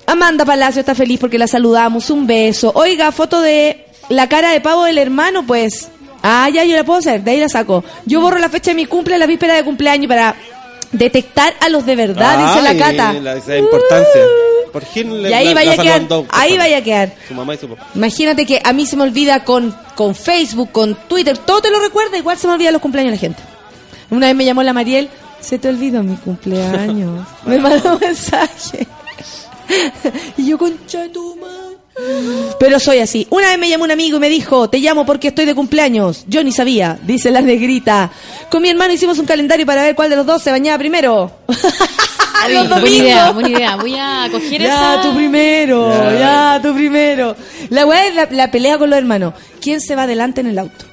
Amanda 0.08 0.46
Palacio 0.46 0.82
está 0.82 0.96
feliz 0.96 1.20
porque 1.20 1.38
la 1.38 1.48
saludamos. 1.48 2.10
Un 2.10 2.28
beso. 2.28 2.72
Oiga, 2.76 3.12
foto 3.12 3.42
de 3.42 3.86
la 4.10 4.28
cara 4.28 4.52
de 4.52 4.62
pavo 4.62 4.84
del 4.84 4.98
hermano, 4.98 5.46
pues. 5.46 5.90
Ah, 6.24 6.50
ya, 6.54 6.64
yo 6.66 6.76
la 6.76 6.84
puedo 6.84 7.00
hacer, 7.00 7.24
de 7.24 7.32
ahí 7.32 7.40
la 7.40 7.50
saco. 7.50 7.84
Yo 8.06 8.22
borro 8.22 8.38
la 8.38 8.50
fecha 8.50 8.72
de 8.72 8.76
mi 8.76 8.86
cumple, 8.86 9.18
la 9.18 9.26
víspera 9.26 9.56
de 9.56 9.64
cumpleaños 9.64 10.08
para 10.08 10.36
detectar 10.92 11.54
a 11.60 11.70
los 11.70 11.86
de 11.86 11.96
verdad, 11.96 12.38
dice 12.56 12.62
la 12.74 12.78
Cata. 12.86 13.14
La, 13.14 13.36
esa 13.36 13.58
importancia. 13.58 14.22
Por 14.72 14.86
fin 14.86 15.22
le 15.22 15.30
Y 15.30 15.34
ahí 15.34 15.48
la- 15.50 15.54
vaya 15.54 15.74
a 15.74 15.78
quedar, 15.78 16.02
ahí 16.30 16.58
vaya 16.58 16.78
a 16.78 16.82
quedar. 16.82 17.14
Su 17.28 17.34
mamá 17.34 17.56
y 17.56 17.58
su 17.58 17.68
papá. 17.68 17.88
Imagínate 17.94 18.46
que 18.46 18.62
a 18.64 18.72
mí 18.72 18.86
se 18.86 18.96
me 18.96 19.04
olvida 19.04 19.44
con, 19.44 19.76
con 19.96 20.16
Facebook, 20.16 20.72
con 20.72 20.96
Twitter, 21.10 21.38
todo 21.38 21.62
te 21.62 21.70
lo 21.70 21.80
recuerda, 21.82 22.18
igual 22.18 22.38
se 22.38 22.48
me 22.48 22.54
olvida 22.54 22.72
los 22.72 22.82
cumpleaños 22.82 23.12
de 23.12 23.18
la 23.18 23.20
gente. 23.20 23.44
Una 24.10 24.28
vez 24.28 24.36
me 24.36 24.46
llamó 24.46 24.64
la 24.64 24.72
Mariel, 24.74 25.10
se 25.42 25.58
te 25.60 25.68
olvidó 25.68 26.04
mi 26.04 26.16
cumpleaños. 26.16 27.28
me 27.46 27.60
mandó 27.60 27.94
un 27.94 28.00
mensaje. 28.00 28.88
y 30.38 30.48
yo, 30.48 30.58
concha 30.58 31.02
de 31.02 31.10
tu 31.10 31.36
madre. 31.36 31.61
Pero 32.60 32.80
soy 32.80 33.00
así. 33.00 33.28
Una 33.30 33.50
vez 33.50 33.58
me 33.60 33.70
llamó 33.70 33.84
un 33.86 33.92
amigo 33.92 34.18
y 34.18 34.20
me 34.20 34.30
dijo, 34.30 34.70
te 34.70 34.80
llamo 34.80 35.06
porque 35.06 35.30
estoy 35.30 35.46
de 35.46 35.56
cumpleaños. 35.56 36.26
Yo 36.28 36.44
ni 36.44 36.52
sabía, 36.52 37.00
dice 37.04 37.32
la 37.32 37.42
negrita. 37.42 38.12
Con 38.50 38.62
mi 38.62 38.70
hermano 38.70 38.94
hicimos 38.94 39.18
un 39.20 39.26
calendario 39.26 39.66
para 39.66 39.84
ver 39.84 39.96
cuál 39.96 40.10
de 40.10 40.16
los 40.16 40.26
dos 40.26 40.42
se 40.42 40.52
bañaba 40.52 40.78
primero. 40.78 41.32
Los 42.50 42.70
buena 42.70 42.90
idea, 42.90 43.32
buena 43.32 43.50
idea. 43.50 43.76
Voy 43.76 43.96
a 43.96 44.28
coger 44.32 44.62
Ya, 44.64 44.96
esa... 44.96 45.02
tú 45.04 45.16
primero, 45.16 45.92
Ya. 45.92 46.20
ya, 46.56 46.60
tú 46.64 46.74
primero. 46.74 47.36
La 47.70 47.86
weá 47.86 48.08
es 48.08 48.16
la, 48.16 48.28
la 48.32 48.50
pelea 48.50 48.80
con 48.80 48.90
los 48.90 48.98
hermanos. 48.98 49.36
¿Quién 49.62 49.80
se 49.80 49.96
va 49.96 50.04
adelante 50.04 50.42
en 50.42 50.48
el 50.48 50.58
auto? 50.58 50.86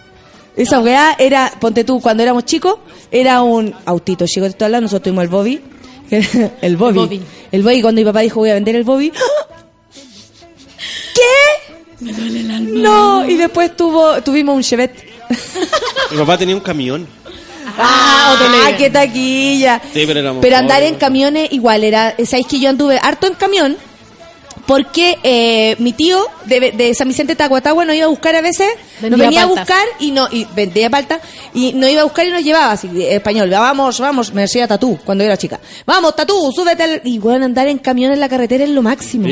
Esa 0.57 0.81
weá 0.81 1.17
era, 1.19 1.51
ponte 1.59 1.85
tú, 1.85 2.01
cuando 2.03 2.23
éramos 2.23 2.45
chicos, 2.45 2.77
era 3.11 3.41
un 3.41 3.75
autito 3.87 4.27
chico, 4.27 4.45
te 4.45 4.51
estoy 4.51 4.67
hablando, 4.67 4.83
nosotros 4.87 5.05
tuvimos 5.05 5.25
el 5.25 5.31
Bobby. 5.31 5.61
el 6.61 6.77
Bobby. 6.77 6.99
Bobby. 6.99 7.23
El 7.51 7.63
Bobby, 7.63 7.81
cuando 7.81 8.01
mi 8.01 8.05
papá 8.05 8.21
dijo 8.21 8.41
voy 8.41 8.51
a 8.51 8.55
vender 8.55 8.77
el 8.77 8.85
Bobby. 8.85 9.11
¡Ah! 12.01 12.05
Me 12.05 12.13
duele 12.13 12.41
el 12.41 12.51
alma. 12.51 12.71
No, 12.75 13.29
y 13.29 13.37
después 13.37 13.77
tuvo, 13.77 14.23
tuvimos 14.23 14.55
un 14.57 14.63
Chevette. 14.63 15.05
Mi 16.11 16.17
papá 16.19 16.39
tenía 16.39 16.55
un 16.55 16.63
camión. 16.63 17.07
Ah, 17.77 18.73
qué 18.77 18.91
taquilla. 18.91 19.81
Sí, 19.93 20.05
pero 20.07 20.21
éramos 20.21 20.43
Pero 20.43 20.57
andar 20.57 20.79
pobres. 20.79 20.93
en 20.93 20.99
camiones 20.99 21.53
igual 21.53 21.85
era, 21.85 22.15
sabéis 22.25 22.47
que 22.49 22.59
yo 22.61 22.71
anduve 22.71 22.99
harto 23.01 23.27
en 23.27 23.35
camión 23.35 23.77
porque 24.67 25.17
eh, 25.23 25.77
mi 25.79 25.93
tío 25.93 26.27
de, 26.45 26.73
de 26.73 26.95
San 26.95 27.09
Vicente 27.09 27.35
Tahuatahua 27.37 27.85
nos 27.87 27.97
iba 27.97 28.05
a 28.05 28.09
buscar 28.09 28.37
a 28.37 28.43
veces, 28.43 28.69
nos 29.01 29.13
venía 29.19 29.27
paltas. 29.27 29.45
a 29.45 29.47
buscar 29.47 29.85
y 29.99 30.11
no 30.11 30.29
y 30.31 30.45
vendía 30.55 30.91
palta 30.91 31.21
y 31.55 31.73
nos 31.73 31.89
iba 31.91 32.03
a 32.03 32.05
buscar 32.05 32.27
y 32.27 32.31
nos 32.31 32.43
llevaba 32.45 32.73
así 32.73 32.91
español, 33.05 33.49
vamos, 33.49 33.99
vamos, 34.01 34.35
me 34.35 34.43
decía 34.43 34.67
Tatú 34.69 34.99
cuando 35.05 35.25
yo 35.25 35.29
era 35.29 35.39
chica. 35.39 35.59
Vamos, 35.87 36.15
Tatú, 36.17 36.53
súbete 36.55 36.83
al... 36.83 37.01
y 37.05 37.19
bueno, 37.19 37.47
andar 37.47 37.67
en 37.69 37.79
camión 37.79 38.13
en 38.13 38.21
la 38.21 38.29
carretera 38.29 38.65
es 38.65 38.71
lo 38.71 38.83
máximo. 38.83 39.27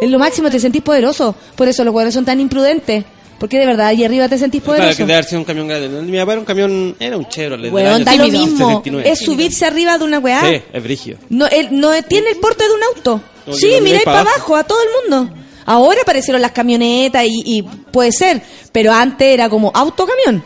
Es 0.00 0.10
lo 0.10 0.18
máximo, 0.18 0.50
te 0.50 0.58
sentís 0.60 0.82
poderoso. 0.82 1.34
Por 1.56 1.68
eso 1.68 1.84
los 1.84 1.92
jugadores 1.92 2.14
son 2.14 2.24
tan 2.24 2.40
imprudentes. 2.40 3.04
Porque 3.38 3.58
de 3.58 3.66
verdad, 3.66 3.88
allí 3.88 4.04
arriba 4.04 4.28
te 4.28 4.38
sentís 4.38 4.62
Claro, 4.62 4.78
poderoso. 4.78 4.96
que 4.96 5.02
debe 5.02 5.14
haber 5.14 5.24
sido 5.24 5.38
un 5.40 5.44
camión 5.44 5.68
grande. 5.68 5.88
Mi 5.88 6.16
papá 6.18 6.32
era 6.32 6.40
un 6.40 6.46
camión, 6.46 6.96
era 7.00 7.16
un 7.16 7.28
Chevrolet. 7.28 7.72
Weón, 7.72 8.04
da 8.04 8.14
lo 8.16 8.24
69. 8.24 8.80
mismo. 8.82 9.00
Es 9.00 9.18
subirse 9.18 9.66
arriba 9.66 9.98
de 9.98 10.04
una 10.04 10.18
weá. 10.18 10.40
Sí, 10.48 10.62
es 10.72 10.82
brigio. 10.82 11.18
No, 11.30 11.46
él 11.46 11.68
no 11.72 11.90
tiene 12.04 12.30
el 12.30 12.36
porte 12.36 12.64
de 12.64 12.70
un 12.74 12.82
auto. 12.96 13.20
No, 13.46 13.52
sí, 13.54 13.74
miré 13.82 14.00
para 14.04 14.24
pa' 14.24 14.30
abajo, 14.30 14.56
a 14.56 14.64
todo 14.64 14.78
el 14.82 15.10
mundo. 15.10 15.34
Ahora 15.66 16.00
aparecieron 16.02 16.42
las 16.42 16.52
camionetas 16.52 17.24
y, 17.26 17.42
y 17.44 17.62
puede 17.62 18.12
ser, 18.12 18.42
pero 18.72 18.92
antes 18.92 19.28
era 19.28 19.48
como 19.48 19.70
autocamión. 19.74 20.44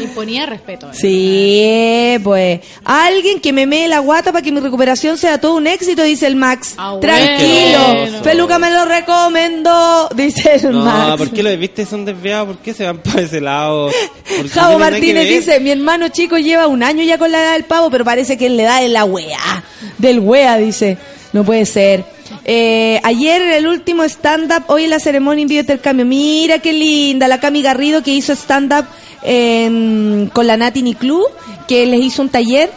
Imponía 0.00 0.46
respeto. 0.46 0.88
¿eh? 0.90 0.94
sí, 0.94 2.20
pues. 2.22 2.60
Alguien 2.84 3.40
que 3.40 3.52
me 3.52 3.66
mee 3.66 3.88
la 3.88 3.98
guata 4.00 4.32
para 4.32 4.42
que 4.42 4.52
mi 4.52 4.60
recuperación 4.60 5.18
sea 5.18 5.40
todo 5.40 5.56
un 5.56 5.66
éxito, 5.66 6.02
dice 6.02 6.26
el 6.26 6.36
Max. 6.36 6.74
Ah, 6.76 6.96
Tranquilo. 7.00 7.78
bueno. 7.94 8.22
Feluca 8.22 8.58
me 8.58 8.70
lo 8.70 8.84
recomendó, 8.84 10.08
dice 10.14 10.56
el 10.62 10.72
No, 10.72 10.84
Max. 10.84 11.16
¿por 11.16 11.30
qué 11.30 11.42
los 11.42 11.58
viste 11.58 11.86
son 11.86 12.04
desviados? 12.04 12.48
¿Por 12.48 12.58
qué 12.58 12.74
se 12.74 12.84
van 12.84 12.98
para 12.98 13.22
ese 13.22 13.40
lado? 13.40 13.90
¿Por 14.36 14.42
qué 14.44 14.48
Javo 14.50 14.78
Martínez 14.78 15.28
dice, 15.28 15.60
mi 15.60 15.70
hermano 15.70 16.08
chico 16.08 16.38
lleva 16.38 16.66
un 16.66 16.82
año 16.82 17.02
ya 17.04 17.18
con 17.18 17.32
la 17.32 17.40
edad 17.40 17.52
del 17.54 17.64
pavo, 17.64 17.90
pero 17.90 18.04
parece 18.04 18.36
que 18.36 18.46
él 18.46 18.56
le 18.56 18.64
da 18.64 18.80
de 18.80 18.88
la 18.88 19.04
wea, 19.04 19.64
del 19.98 20.20
wea, 20.20 20.56
dice. 20.58 20.96
No 21.32 21.44
puede 21.44 21.66
ser. 21.66 22.04
Eh, 22.50 22.98
ayer 23.04 23.42
en 23.42 23.52
el 23.52 23.66
último 23.66 24.04
stand-up, 24.04 24.64
hoy 24.68 24.84
en 24.84 24.90
la 24.90 24.98
ceremonia 24.98 25.42
envío 25.42 25.60
intercambio. 25.60 26.06
Mira 26.06 26.60
qué 26.60 26.72
linda, 26.72 27.28
la 27.28 27.38
Cami 27.40 27.60
Garrido 27.60 28.02
que 28.02 28.10
hizo 28.10 28.32
stand-up 28.32 28.86
en- 29.22 30.30
con 30.32 30.46
la 30.46 30.56
Nati 30.56 30.94
Club, 30.94 31.26
que 31.68 31.84
les 31.84 32.00
hizo 32.00 32.22
un 32.22 32.30
taller. 32.30 32.70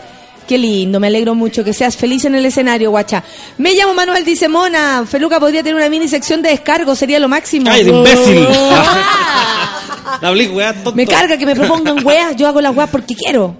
Qué 0.45 0.57
lindo, 0.57 0.99
me 0.99 1.07
alegro 1.07 1.35
mucho 1.35 1.63
que 1.63 1.71
seas 1.71 1.95
feliz 1.95 2.25
en 2.25 2.35
el 2.35 2.45
escenario, 2.45 2.89
guacha. 2.89 3.23
Me 3.59 3.73
llamo 3.73 3.93
Manuel, 3.93 4.25
dice 4.25 4.49
Mona. 4.49 5.05
Feluca 5.09 5.39
podría 5.39 5.63
tener 5.63 5.75
una 5.75 5.87
mini 5.87 6.09
sección 6.09 6.41
de 6.41 6.49
descargo, 6.49 6.93
sería 6.93 7.19
lo 7.19 7.29
máximo. 7.29 7.71
¡Ay, 7.71 7.85
de 7.85 7.91
imbécil! 7.91 8.47
La 10.21 10.31
weá, 10.33 10.73
tonto. 10.73 10.93
Me 10.93 11.07
carga 11.07 11.37
que 11.37 11.45
me 11.45 11.55
propongan 11.55 12.05
weas, 12.05 12.35
yo 12.35 12.45
hago 12.45 12.59
las 12.59 12.75
weas 12.75 12.89
porque 12.89 13.15
quiero. 13.15 13.55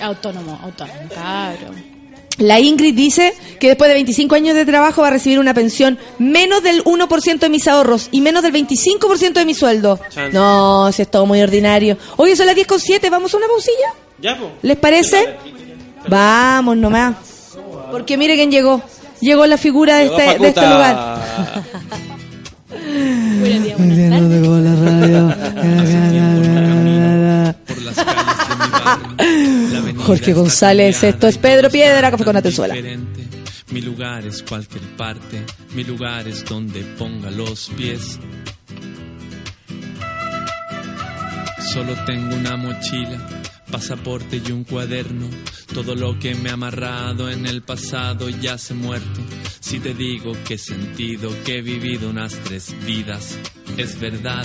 Autónomo, 0.00 0.58
autónomo, 0.60 0.98
claro. 1.08 1.97
La 2.38 2.60
Ingrid 2.60 2.94
dice 2.94 3.34
que 3.58 3.68
después 3.68 3.88
de 3.88 3.94
25 3.94 4.34
años 4.34 4.54
de 4.54 4.64
trabajo 4.64 5.02
va 5.02 5.08
a 5.08 5.10
recibir 5.10 5.38
una 5.40 5.54
pensión 5.54 5.98
menos 6.18 6.62
del 6.62 6.84
1% 6.84 7.38
de 7.38 7.48
mis 7.48 7.66
ahorros 7.66 8.08
y 8.12 8.20
menos 8.20 8.42
del 8.42 8.52
25% 8.52 9.32
de 9.32 9.44
mi 9.44 9.54
sueldo. 9.54 9.98
No, 10.32 10.90
si 10.92 11.02
es 11.02 11.10
todo 11.10 11.26
muy 11.26 11.40
ordinario. 11.42 11.98
Oye, 12.16 12.36
son 12.36 12.46
las 12.46 12.54
10 12.54 12.66
con 12.66 12.80
7, 12.80 13.10
¿vamos 13.10 13.34
a 13.34 13.36
una 13.36 13.46
pausilla? 13.48 13.88
Ya, 14.20 14.36
po. 14.38 14.52
¿Les 14.62 14.76
parece? 14.76 15.36
Vamos 16.08 16.76
nomás. 16.76 17.16
Porque 17.90 18.16
mire 18.16 18.36
quién 18.36 18.50
llegó. 18.50 18.82
Llegó 19.20 19.46
la 19.46 19.58
figura 19.58 19.96
de 19.96 20.06
este, 20.06 20.38
de 20.38 20.48
este 20.48 20.60
lugar. 20.60 21.18
Buenos 23.40 23.64
días, 23.64 23.78
buenas 23.78 24.78
tardes. 24.78 26.58
Por 27.94 28.06
las 28.06 28.38
calles 28.38 28.48
de 28.48 28.54
mi 28.54 28.70
barrio, 28.70 29.72
la 29.72 29.78
avenida 29.78 30.04
Jorge 30.04 30.30
está 30.30 30.40
González, 30.40 31.02
esto 31.04 31.28
es 31.28 31.38
Pedro 31.38 31.70
Piedra, 31.70 32.10
Café 32.10 32.24
con 32.24 32.36
Atenzuela. 32.36 32.74
diferente. 32.74 33.26
Mi 33.70 33.82
lugar 33.82 34.26
es 34.26 34.42
cualquier 34.42 34.82
parte, 34.96 35.44
mi 35.74 35.84
lugar 35.84 36.26
es 36.26 36.44
donde 36.44 36.82
ponga 36.98 37.30
los 37.30 37.70
pies. 37.76 38.18
Solo 41.72 41.92
tengo 42.06 42.34
una 42.34 42.56
mochila 42.56 43.18
pasaporte 43.70 44.40
y 44.44 44.52
un 44.52 44.64
cuaderno. 44.64 45.28
Todo 45.72 45.94
lo 45.94 46.18
que 46.18 46.34
me 46.34 46.50
ha 46.50 46.54
amarrado 46.54 47.30
en 47.30 47.46
el 47.46 47.62
pasado 47.62 48.28
ya 48.28 48.58
se 48.58 48.72
ha 48.72 48.76
muerto. 48.76 49.20
Si 49.60 49.78
te 49.78 49.94
digo 49.94 50.32
que 50.46 50.54
he 50.54 50.58
sentido 50.58 51.30
que 51.44 51.58
he 51.58 51.62
vivido 51.62 52.10
unas 52.10 52.32
tres 52.44 52.74
vidas, 52.84 53.36
es 53.76 54.00
verdad. 54.00 54.44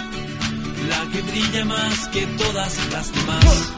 La 0.89 1.07
que 1.11 1.21
brilla 1.21 1.65
más 1.65 2.07
que 2.09 2.25
todas 2.25 2.91
las 2.91 3.11
demás. 3.13 3.71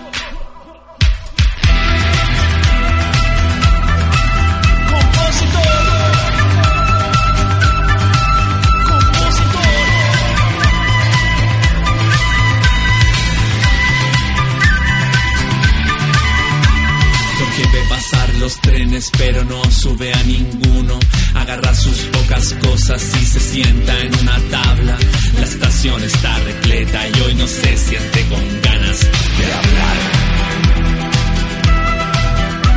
Los 18.43 18.59
trenes 18.59 19.09
pero 19.17 19.45
no 19.45 19.63
sube 19.71 20.13
a 20.13 20.23
ninguno. 20.23 20.99
Agarra 21.33 21.73
sus 21.73 21.97
pocas 22.11 22.53
cosas 22.55 23.01
y 23.21 23.25
se 23.25 23.39
sienta 23.39 23.97
en 24.01 24.13
una 24.19 24.37
tabla. 24.51 24.97
La 25.37 25.45
estación 25.45 26.03
está 26.03 26.37
repleta 26.39 27.07
y 27.07 27.21
hoy 27.21 27.35
no 27.35 27.47
se 27.47 27.77
siente 27.77 28.25
con 28.27 28.61
ganas 28.61 28.99
de 28.99 29.53
hablar. 29.59 29.97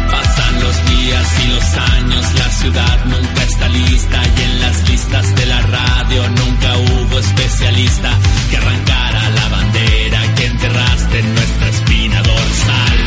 Pasan 0.09 0.55
los 0.63 0.77
días 0.89 1.29
y 1.45 1.49
los 1.49 1.75
años, 1.97 2.35
la 2.35 2.51
ciudad 2.51 3.05
nunca 3.07 3.43
está 3.43 3.69
lista 3.69 4.23
y 4.39 4.43
en 4.43 4.61
las 4.61 4.89
listas 4.89 5.35
de 5.35 5.47
la 5.47 5.61
radio 5.63 6.29
nunca 6.29 6.77
hubo 6.79 7.19
especialista 7.19 8.11
que 8.51 8.57
arrancara 8.57 9.31
la 9.31 9.49
bandera 9.49 10.35
que 10.37 10.47
enterraste 10.47 11.19
en 11.19 11.35
nuestra 11.35 11.69
espina 11.71 12.23
dorsal. 12.23 13.06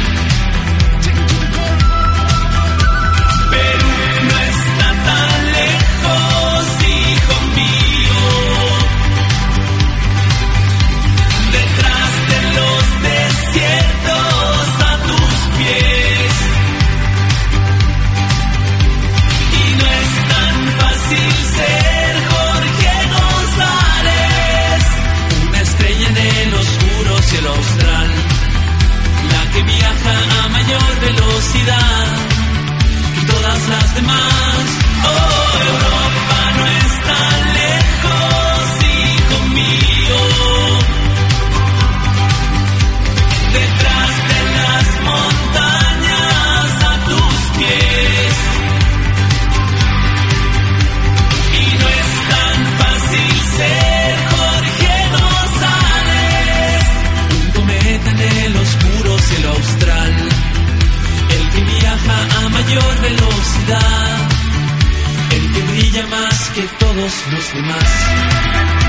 Todos 66.80 67.14
los 67.32 67.53
demás. 67.53 68.89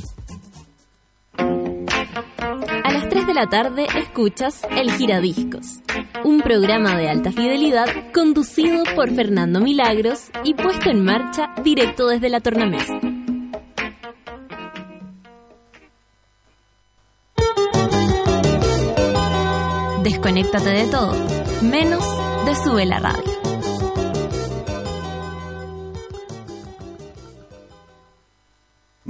3 3.11 3.27
de 3.27 3.33
la 3.33 3.47
tarde 3.47 3.87
escuchas 3.97 4.61
El 4.69 4.89
Giradiscos, 4.93 5.81
un 6.23 6.39
programa 6.39 6.95
de 6.95 7.09
alta 7.09 7.33
fidelidad 7.33 7.87
conducido 8.13 8.85
por 8.95 9.13
Fernando 9.13 9.59
Milagros 9.59 10.29
y 10.45 10.53
puesto 10.53 10.89
en 10.89 11.03
marcha 11.03 11.53
directo 11.61 12.07
desde 12.07 12.29
la 12.29 12.39
tornamesa. 12.39 12.93
Desconéctate 20.03 20.69
de 20.69 20.85
todo, 20.85 21.13
menos 21.63 22.05
de 22.45 22.55
Sube 22.55 22.85
la 22.85 22.99
Radio. 22.99 23.40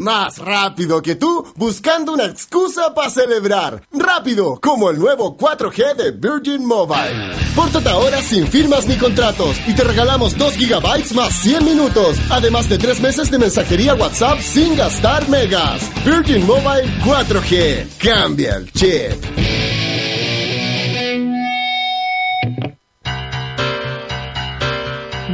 Más 0.01 0.39
rápido 0.39 0.99
que 1.03 1.15
tú, 1.15 1.45
buscando 1.55 2.13
una 2.13 2.25
excusa 2.25 2.91
para 2.95 3.11
celebrar. 3.11 3.83
Rápido, 3.93 4.59
como 4.59 4.89
el 4.89 4.97
nuevo 4.97 5.37
4G 5.37 5.95
de 5.95 6.09
Virgin 6.09 6.65
Mobile. 6.65 7.35
Pórtate 7.55 7.87
ahora 7.87 8.19
sin 8.23 8.47
firmas 8.47 8.87
ni 8.87 8.95
contratos 8.97 9.57
y 9.67 9.75
te 9.75 9.83
regalamos 9.83 10.35
2 10.35 10.55
gigabytes 10.55 11.13
más 11.13 11.31
100 11.33 11.65
minutos, 11.65 12.17
además 12.31 12.67
de 12.67 12.79
3 12.79 12.99
meses 12.99 13.29
de 13.29 13.37
mensajería 13.37 13.93
WhatsApp 13.93 14.39
sin 14.39 14.75
gastar 14.75 15.29
megas. 15.29 15.87
Virgin 16.03 16.47
Mobile 16.47 16.91
4G. 17.05 17.87
Cambia 17.99 18.55
el 18.55 18.71
chip. 18.71 19.23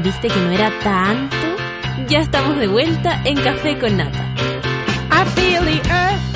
¿Viste 0.04 0.28
que 0.28 0.40
no 0.42 0.52
era 0.52 0.78
tanto? 0.84 1.38
Ya 2.10 2.20
estamos 2.20 2.58
de 2.58 2.68
vuelta 2.68 3.22
en 3.24 3.36
Café 3.42 3.80
con 3.80 3.96
Nata. 3.96 4.57
I 5.20 5.26
feel 5.26 5.64
the 5.64 5.80
earth 5.90 6.27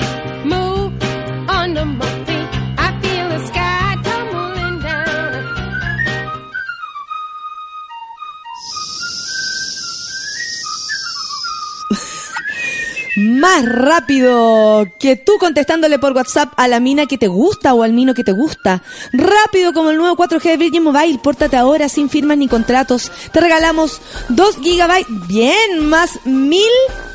más 13.21 13.65
rápido 13.65 14.87
que 14.99 15.15
tú 15.15 15.37
contestándole 15.39 15.99
por 15.99 16.13
WhatsApp 16.13 16.53
a 16.57 16.67
la 16.67 16.79
mina 16.79 17.05
que 17.05 17.17
te 17.17 17.27
gusta 17.27 17.73
o 17.73 17.83
al 17.83 17.93
mino 17.93 18.13
que 18.13 18.23
te 18.23 18.31
gusta. 18.31 18.83
Rápido 19.13 19.73
como 19.73 19.91
el 19.91 19.97
nuevo 19.97 20.15
4G 20.15 20.43
de 20.43 20.57
Virgin 20.57 20.83
Mobile. 20.83 21.19
Pórtate 21.19 21.57
ahora 21.57 21.89
sin 21.89 22.09
firmas 22.09 22.37
ni 22.37 22.47
contratos. 22.47 23.11
Te 23.31 23.39
regalamos 23.39 24.01
2 24.29 24.57
gigabytes. 24.61 25.07
Bien, 25.27 25.87
más 25.87 26.19
mil, 26.25 26.71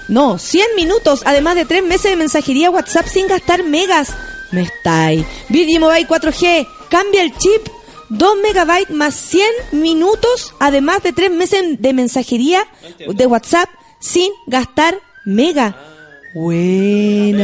no, 0.08 0.38
100 0.38 0.76
minutos. 0.76 1.22
Además 1.24 1.56
de 1.56 1.64
3 1.64 1.84
meses 1.84 2.10
de 2.10 2.16
mensajería 2.16 2.70
WhatsApp 2.70 3.06
sin 3.06 3.26
gastar 3.26 3.64
megas. 3.64 4.14
Me 4.52 4.62
está 4.62 5.06
ahí. 5.06 5.26
Virgin 5.48 5.80
Mobile 5.80 6.06
4G. 6.06 6.68
Cambia 6.88 7.22
el 7.22 7.36
chip. 7.36 7.68
2 8.08 8.36
megabytes 8.40 8.94
más 8.94 9.14
100 9.14 9.48
minutos, 9.72 10.54
además 10.60 11.02
de 11.02 11.12
3 11.12 11.28
meses 11.32 11.80
de 11.80 11.92
mensajería 11.92 12.64
de 13.08 13.26
WhatsApp 13.26 13.68
sin 13.98 14.30
gastar 14.46 15.00
mega. 15.24 15.95
Buena. 16.36 17.40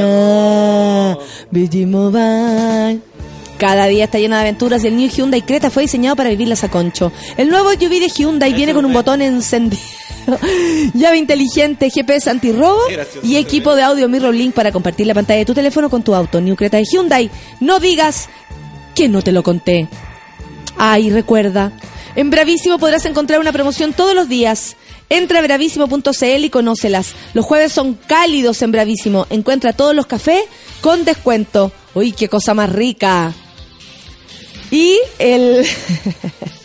Virgin 1.50 1.90
Mobile. 1.90 3.00
Cada 3.56 3.86
día 3.86 4.04
está 4.04 4.18
lleno 4.18 4.34
de 4.34 4.42
aventuras 4.42 4.84
y 4.84 4.88
el 4.88 4.98
New 4.98 5.08
Hyundai 5.08 5.40
Creta 5.40 5.70
fue 5.70 5.84
diseñado 5.84 6.14
para 6.14 6.28
vivirlas 6.28 6.62
a 6.62 6.70
concho. 6.70 7.10
El 7.38 7.48
nuevo 7.48 7.70
SUV 7.72 7.88
de 7.88 8.10
Hyundai 8.10 8.52
viene 8.52 8.74
con 8.74 8.84
un 8.84 8.92
botón 8.92 9.22
encendido, 9.22 9.80
llave 10.92 11.16
inteligente, 11.16 11.88
GPS 11.88 12.28
antirrobo 12.28 12.82
y 13.22 13.36
equipo 13.36 13.74
de 13.74 13.82
audio 13.82 14.10
Mirror 14.10 14.34
Link 14.34 14.52
para 14.52 14.72
compartir 14.72 15.06
la 15.06 15.14
pantalla 15.14 15.38
de 15.38 15.46
tu 15.46 15.54
teléfono 15.54 15.88
con 15.88 16.02
tu 16.02 16.14
auto. 16.14 16.42
New 16.42 16.54
Creta 16.54 16.76
de 16.76 16.84
Hyundai. 16.84 17.30
No 17.60 17.80
digas 17.80 18.28
que 18.94 19.08
no 19.08 19.22
te 19.22 19.32
lo 19.32 19.42
conté. 19.42 19.88
Ay, 20.76 21.08
recuerda, 21.08 21.72
en 22.14 22.28
Bravísimo 22.28 22.78
podrás 22.78 23.06
encontrar 23.06 23.40
una 23.40 23.52
promoción 23.52 23.94
todos 23.94 24.14
los 24.14 24.28
días. 24.28 24.76
Entra 25.12 25.40
a 25.40 25.42
bravísimo.cl 25.42 26.44
y 26.44 26.48
conócelas. 26.48 27.12
Los 27.34 27.44
jueves 27.44 27.70
son 27.70 27.92
cálidos 27.92 28.62
en 28.62 28.72
Bravísimo. 28.72 29.26
Encuentra 29.28 29.74
todos 29.74 29.94
los 29.94 30.06
cafés 30.06 30.42
con 30.80 31.04
descuento. 31.04 31.70
Uy, 31.92 32.12
qué 32.12 32.30
cosa 32.30 32.54
más 32.54 32.72
rica. 32.72 33.34
Y 34.70 34.98
el... 35.18 35.66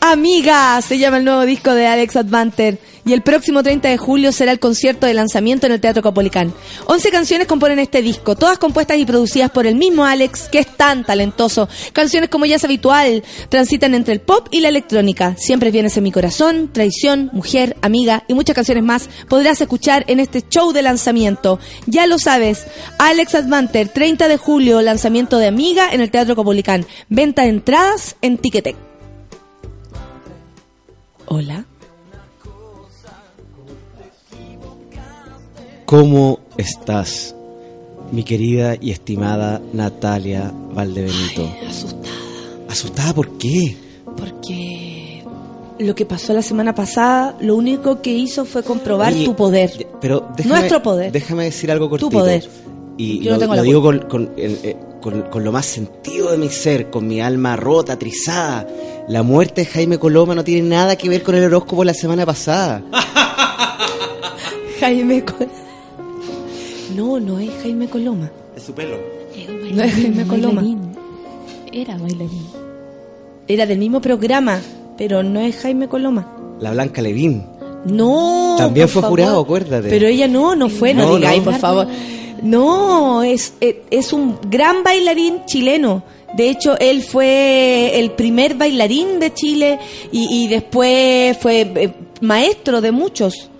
Amiga, 0.00 0.80
se 0.82 0.98
llama 0.98 1.18
el 1.18 1.24
nuevo 1.24 1.44
disco 1.44 1.74
de 1.74 1.86
Alex 1.86 2.16
Advanter. 2.16 2.78
Y 3.04 3.12
el 3.12 3.22
próximo 3.22 3.62
30 3.62 3.88
de 3.88 3.96
julio 3.96 4.30
será 4.30 4.52
el 4.52 4.60
concierto 4.60 5.06
de 5.06 5.14
lanzamiento 5.14 5.66
en 5.66 5.72
el 5.72 5.80
Teatro 5.80 6.02
Capolicán. 6.02 6.52
11 6.86 7.10
canciones 7.10 7.46
componen 7.46 7.78
este 7.78 8.02
disco, 8.02 8.36
todas 8.36 8.58
compuestas 8.58 8.98
y 8.98 9.06
producidas 9.06 9.50
por 9.50 9.66
el 9.66 9.74
mismo 9.74 10.04
Alex, 10.04 10.48
que 10.48 10.58
es 10.58 10.66
tan 10.76 11.04
talentoso. 11.04 11.68
Canciones 11.92 12.28
como 12.28 12.44
ya 12.46 12.56
es 12.56 12.64
habitual, 12.64 13.24
transitan 13.48 13.94
entre 13.94 14.14
el 14.14 14.20
pop 14.20 14.48
y 14.50 14.60
la 14.60 14.68
electrónica. 14.68 15.34
Siempre 15.38 15.70
vienes 15.70 15.96
en 15.96 16.04
mi 16.04 16.12
corazón, 16.12 16.70
traición, 16.72 17.30
mujer, 17.32 17.76
amiga 17.80 18.24
y 18.28 18.34
muchas 18.34 18.54
canciones 18.54 18.84
más 18.84 19.08
podrás 19.28 19.60
escuchar 19.60 20.04
en 20.06 20.20
este 20.20 20.42
show 20.42 20.72
de 20.72 20.82
lanzamiento. 20.82 21.58
Ya 21.86 22.06
lo 22.06 22.18
sabes, 22.18 22.66
Alex 22.98 23.34
Advanter, 23.34 23.88
30 23.88 24.28
de 24.28 24.36
julio, 24.36 24.82
lanzamiento 24.82 25.38
de 25.38 25.46
Amiga 25.46 25.88
en 25.90 26.00
el 26.00 26.10
Teatro 26.10 26.36
Capolicán. 26.36 26.86
Venta 27.08 27.42
de 27.42 27.48
entradas 27.48 28.16
en 28.20 28.36
Ticketek. 28.36 28.89
Hola. 31.32 31.64
¿Cómo 35.86 36.38
estás, 36.56 37.34
mi 38.12 38.22
querida 38.22 38.76
y 38.80 38.90
estimada 38.92 39.60
Natalia 39.72 40.52
Valdebenito? 40.72 41.48
asustada. 41.68 42.14
¿Asustada 42.68 43.14
por 43.14 43.38
qué? 43.38 43.76
Porque 44.16 45.24
lo 45.80 45.94
que 45.96 46.06
pasó 46.06 46.32
la 46.32 46.42
semana 46.42 46.74
pasada, 46.74 47.36
lo 47.40 47.56
único 47.56 48.00
que 48.02 48.12
hizo 48.12 48.44
fue 48.44 48.62
comprobar 48.62 49.12
Oye, 49.12 49.24
tu 49.24 49.34
poder. 49.34 49.72
de- 49.76 49.88
Pero 50.00 50.28
déjame, 50.36 50.58
Nuestro 50.58 50.82
poder. 50.82 51.10
Déjame 51.10 51.44
decir 51.44 51.70
algo 51.72 51.88
cortito. 51.90 52.10
poder. 52.10 52.48
Y 53.02 53.20
Yo 53.20 53.30
no 53.30 53.36
lo, 53.36 53.40
tengo 53.40 53.52
lo 53.54 53.56
la 53.56 53.62
digo 53.62 53.82
con, 53.82 53.98
con- 54.00 54.30
eh, 54.36 54.58
eh, 54.62 54.76
con- 55.00 55.22
con 55.22 55.42
lo 55.42 55.52
más 55.52 55.64
sentido 55.64 56.30
de 56.32 56.36
mi 56.36 56.48
ser, 56.50 56.90
con 56.90 57.06
mi 57.06 57.20
alma 57.20 57.56
rota, 57.56 57.98
trizada. 57.98 58.66
La 59.08 59.22
muerte 59.22 59.62
de 59.62 59.66
Jaime 59.68 59.98
Coloma 59.98 60.34
no 60.34 60.44
tiene 60.44 60.68
nada 60.68 60.96
que 60.96 61.08
ver 61.08 61.22
con 61.22 61.34
el 61.34 61.44
horóscopo 61.44 61.82
la 61.84 61.94
semana 61.94 62.26
pasada. 62.26 62.82
Jaime 64.80 65.24
Coloma. 65.24 65.52
No, 66.96 67.20
no 67.20 67.38
es 67.38 67.50
Jaime 67.62 67.88
Coloma. 67.88 68.30
Es 68.56 68.64
su 68.64 68.72
pelo. 68.74 68.98
No 69.72 69.82
es 69.82 69.92
Jaime 69.94 70.26
Coloma. 70.26 70.62
Era 71.72 71.96
bailarín. 71.96 72.46
Era 73.46 73.66
del 73.66 73.78
mismo 73.78 74.00
programa, 74.00 74.60
pero 74.98 75.22
no 75.22 75.40
es 75.40 75.56
Jaime 75.58 75.88
Coloma. 75.88 76.26
La 76.60 76.72
Blanca 76.72 77.00
Levín. 77.02 77.44
No. 77.84 78.56
También 78.58 78.86
por 78.86 78.92
fue 78.92 79.02
favor. 79.02 79.18
jurado, 79.18 79.40
acuérdate. 79.40 79.88
Pero 79.88 80.06
ella 80.06 80.28
no, 80.28 80.54
no 80.54 80.68
fue, 80.68 80.92
no, 80.92 81.08
No, 81.08 81.16
digáis, 81.16 81.38
no. 81.38 81.50
por 81.50 81.54
favor. 81.60 81.86
No, 82.42 83.22
es, 83.22 83.54
eh, 83.60 83.82
es 83.90 84.12
un 84.12 84.38
gran 84.48 84.82
bailarín 84.82 85.44
chileno. 85.46 86.02
De 86.36 86.48
hecho, 86.48 86.78
él 86.78 87.02
fue 87.02 87.98
el 87.98 88.12
primer 88.12 88.54
bailarín 88.54 89.18
de 89.18 89.34
Chile 89.34 89.78
y, 90.12 90.44
y 90.44 90.48
después 90.48 91.36
fue 91.38 91.60
eh, 91.74 91.92
maestro 92.20 92.80
de 92.80 92.92
muchos. 92.92 93.50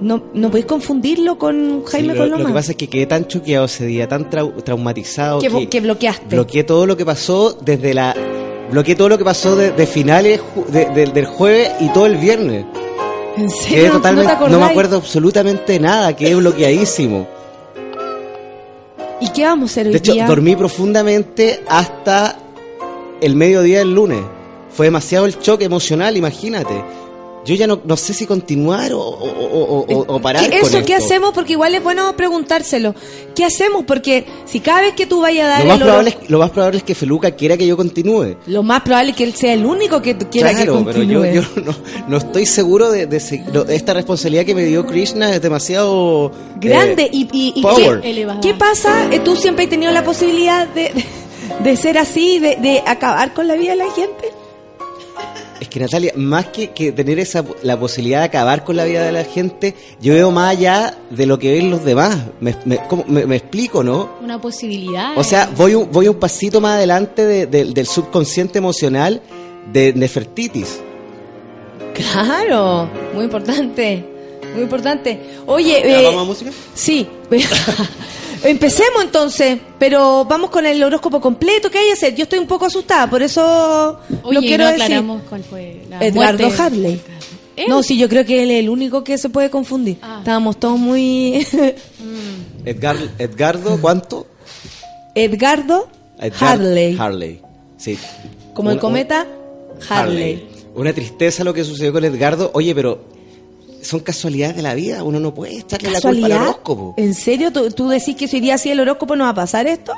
No, 0.00 0.22
no 0.32 0.48
podéis 0.48 0.64
confundirlo 0.66 1.38
con 1.38 1.82
Sí, 1.84 1.92
Jaime 1.92 2.14
lo, 2.14 2.20
Coloma. 2.22 2.38
lo 2.42 2.46
que 2.46 2.52
pasa 2.54 2.70
es 2.72 2.76
que 2.78 2.88
quedé 2.88 3.04
tan 3.06 3.26
choqueado 3.26 3.66
ese 3.66 3.84
día, 3.84 4.08
tan 4.08 4.30
trau- 4.30 4.62
traumatizado 4.62 5.40
que, 5.40 5.68
que 5.68 5.80
bloqueaste. 5.80 6.34
bloqueé 6.36 6.64
todo 6.64 6.86
lo 6.86 6.96
que 6.96 7.04
pasó 7.04 7.52
desde 7.60 7.92
la 7.92 8.16
bloqueé 8.70 8.94
todo 8.94 9.08
lo 9.10 9.18
que 9.18 9.24
pasó 9.24 9.56
de, 9.56 9.72
de 9.72 9.86
finales 9.86 10.40
de- 10.68 10.86
de- 10.86 11.06
del 11.08 11.26
jueves 11.26 11.72
y 11.80 11.88
todo 11.88 12.06
el 12.06 12.16
viernes 12.16 12.64
¿En 13.36 13.48
quedé 13.48 13.50
serio? 13.50 13.92
totalmente 13.92 14.32
¿No, 14.40 14.48
no, 14.48 14.58
me 14.60 14.64
acuerdo 14.66 14.96
absolutamente 14.96 15.78
nada 15.78 16.16
quedé 16.16 16.34
bloqueadísimo 16.36 17.26
¿Y 19.20 19.28
qué 19.30 19.44
vamos 19.44 19.70
a 19.70 19.72
hacer 19.72 19.86
hoy 19.86 19.92
de 19.92 19.98
hecho 19.98 20.12
día? 20.12 20.26
dormí 20.26 20.56
profundamente 20.56 21.62
hasta 21.68 22.36
el 23.20 23.36
mediodía 23.36 23.80
del 23.80 23.94
lunes 23.94 24.20
fue 24.70 24.86
demasiado 24.86 25.26
el 25.26 25.38
choque 25.38 25.64
emocional 25.64 26.16
imagínate 26.16 26.82
yo 27.44 27.54
ya 27.54 27.66
no, 27.66 27.80
no 27.84 27.96
sé 27.96 28.12
si 28.12 28.26
continuar 28.26 28.92
o, 28.92 29.00
o- 29.00 29.04
o- 29.24 29.86
o- 29.88 30.14
o 30.14 30.20
parar 30.20 30.42
¿Qué- 30.48 30.60
con 30.60 30.68
eso, 30.68 30.84
¿qué 30.84 30.92
esto. 30.94 31.06
hacemos? 31.06 31.32
Porque 31.32 31.52
igual 31.52 31.74
es 31.74 31.82
bueno 31.82 32.14
preguntárselo. 32.16 32.94
¿Qué 33.34 33.44
hacemos? 33.44 33.84
Porque 33.86 34.26
si 34.44 34.60
cada 34.60 34.82
vez 34.82 34.94
que 34.94 35.06
tú 35.06 35.20
vayas 35.22 35.46
a 35.46 35.48
dar 35.48 35.60
lo 35.62 35.66
más, 35.68 35.76
el 35.78 35.82
probable 35.84 36.10
es, 36.10 36.30
lo 36.30 36.38
más 36.38 36.50
probable 36.50 36.78
es 36.78 36.82
que 36.84 36.94
Feluca 36.94 37.30
quiera 37.32 37.56
que 37.56 37.66
yo 37.66 37.76
continúe 37.76 38.36
lo 38.46 38.62
más 38.62 38.82
probable 38.82 39.10
es 39.12 39.16
que 39.16 39.24
él 39.24 39.34
sea 39.34 39.54
el 39.54 39.64
único 39.64 40.02
que 40.02 40.16
quiera 40.18 40.50
claro, 40.50 40.78
que 40.78 40.84
pero 40.84 40.98
continúe. 40.98 41.24
yo, 41.32 41.42
yo 41.42 41.62
no, 41.62 41.74
no 42.08 42.16
estoy 42.18 42.44
seguro 42.46 42.90
de, 42.90 43.06
de 43.06 43.20
se- 43.20 43.38
no, 43.52 43.62
esta 43.62 43.94
responsabilidad 43.94 44.44
que 44.44 44.54
me 44.54 44.64
dio 44.64 44.84
Krishna 44.86 45.34
es 45.34 45.40
demasiado 45.40 46.30
Grande. 46.60 47.04
eh, 47.04 47.10
y 47.12 47.28
y, 47.32 47.52
y 47.56 47.62
power. 47.62 48.00
¿qué, 48.02 48.26
qué 48.42 48.54
pasa? 48.54 49.08
Eh, 49.12 49.20
¿Tú 49.20 49.34
siempre 49.36 49.64
has 49.64 49.70
tenido 49.70 49.92
la 49.92 50.04
posibilidad 50.04 50.68
de, 50.68 50.92
de, 50.92 51.04
de 51.62 51.76
ser 51.76 51.96
así, 51.98 52.38
de, 52.38 52.56
de 52.56 52.82
acabar 52.86 53.32
con 53.32 53.48
la 53.48 53.54
vida 53.54 53.70
de 53.70 53.76
la 53.78 53.90
gente? 53.92 54.32
Que 55.70 55.78
Natalia, 55.80 56.12
más 56.16 56.46
que, 56.48 56.70
que 56.70 56.90
tener 56.90 57.18
esa 57.20 57.44
la 57.62 57.78
posibilidad 57.78 58.18
de 58.18 58.24
acabar 58.24 58.64
con 58.64 58.76
la 58.76 58.84
vida 58.84 59.04
de 59.04 59.12
la 59.12 59.22
gente, 59.24 59.74
yo 60.00 60.12
veo 60.14 60.30
más 60.32 60.50
allá 60.50 60.98
de 61.10 61.26
lo 61.26 61.38
que 61.38 61.52
ven 61.52 61.70
los 61.70 61.84
demás. 61.84 62.18
Me, 62.40 62.56
me- 62.64 62.78
¿cómo? 62.88 63.04
me- 63.06 63.24
me 63.24 63.36
explico, 63.36 63.84
¿no? 63.84 64.10
Una 64.20 64.40
posibilidad. 64.40 65.16
O 65.16 65.22
sea, 65.22 65.48
voy 65.56 65.76
un, 65.76 65.90
voy 65.92 66.08
un 66.08 66.16
pasito 66.16 66.60
más 66.60 66.72
adelante 66.74 67.24
de- 67.24 67.46
de- 67.46 67.64
del 67.66 67.86
subconsciente 67.86 68.58
emocional 68.58 69.22
de 69.72 69.92
Nefertitis. 69.92 70.80
Claro, 71.94 72.88
muy 73.14 73.24
importante. 73.24 74.04
Muy 74.54 74.62
importante. 74.64 75.20
Oye, 75.46 75.80
¿Ya 75.84 76.00
eh, 76.00 76.04
vamos 76.04 76.22
a 76.22 76.24
música? 76.24 76.50
Sí. 76.74 77.06
Empecemos 78.42 79.02
entonces, 79.04 79.58
pero 79.78 80.24
vamos 80.24 80.50
con 80.50 80.64
el 80.64 80.82
horóscopo 80.82 81.20
completo. 81.20 81.70
¿Qué 81.70 81.78
hay 81.78 81.86
que 81.88 81.92
hacer? 81.92 82.14
Yo 82.14 82.22
estoy 82.22 82.38
un 82.38 82.46
poco 82.46 82.64
asustada, 82.66 83.08
por 83.08 83.22
eso 83.22 83.98
Oye, 84.22 84.34
lo 84.34 84.40
quiero 84.40 84.64
no 84.64 84.70
decir. 84.70 84.82
aclaramos 84.84 85.22
cuál 85.28 85.44
fue 85.44 85.82
la 85.90 86.04
Edgardo 86.04 86.38
muerte. 86.44 86.62
Harley. 86.62 87.00
¿Él? 87.56 87.66
No, 87.68 87.82
sí, 87.82 87.98
yo 87.98 88.08
creo 88.08 88.24
que 88.24 88.42
él 88.42 88.50
es 88.50 88.60
el 88.60 88.70
único 88.70 89.04
que 89.04 89.18
se 89.18 89.28
puede 89.28 89.50
confundir. 89.50 89.98
Ah. 90.00 90.16
Estábamos 90.20 90.58
todos 90.58 90.78
muy... 90.78 91.46
Edgar, 92.64 92.96
Edgardo, 93.18 93.78
¿cuánto? 93.80 94.26
Edgardo 95.14 95.88
Edgar- 96.18 96.52
Harley. 96.60 96.96
Harley. 96.98 97.40
Sí. 97.76 97.98
Como 98.54 98.70
el 98.70 98.76
Un- 98.76 98.80
cometa 98.80 99.26
Harley. 99.88 100.46
Una 100.74 100.92
tristeza 100.92 101.44
lo 101.44 101.52
que 101.52 101.64
sucedió 101.64 101.92
con 101.92 102.04
Edgardo. 102.04 102.50
Oye, 102.54 102.74
pero 102.74 103.04
son 103.82 104.00
casualidades 104.00 104.56
de 104.56 104.62
la 104.62 104.74
vida. 104.74 105.02
Uno 105.04 105.20
no 105.20 105.34
puede 105.34 105.58
echarle 105.58 105.90
la 105.90 106.00
culpa 106.00 106.26
al 106.26 106.32
horóscopo. 106.32 106.94
¿En 106.96 107.14
serio? 107.14 107.52
¿Tú, 107.52 107.70
tú 107.70 107.88
decís 107.88 108.16
que 108.16 108.28
si 108.28 108.36
hoy 108.36 108.40
día 108.42 108.54
así 108.54 108.70
el 108.70 108.80
horóscopo 108.80 109.16
no 109.16 109.24
va 109.24 109.30
a 109.30 109.34
pasar 109.34 109.66
esto? 109.66 109.92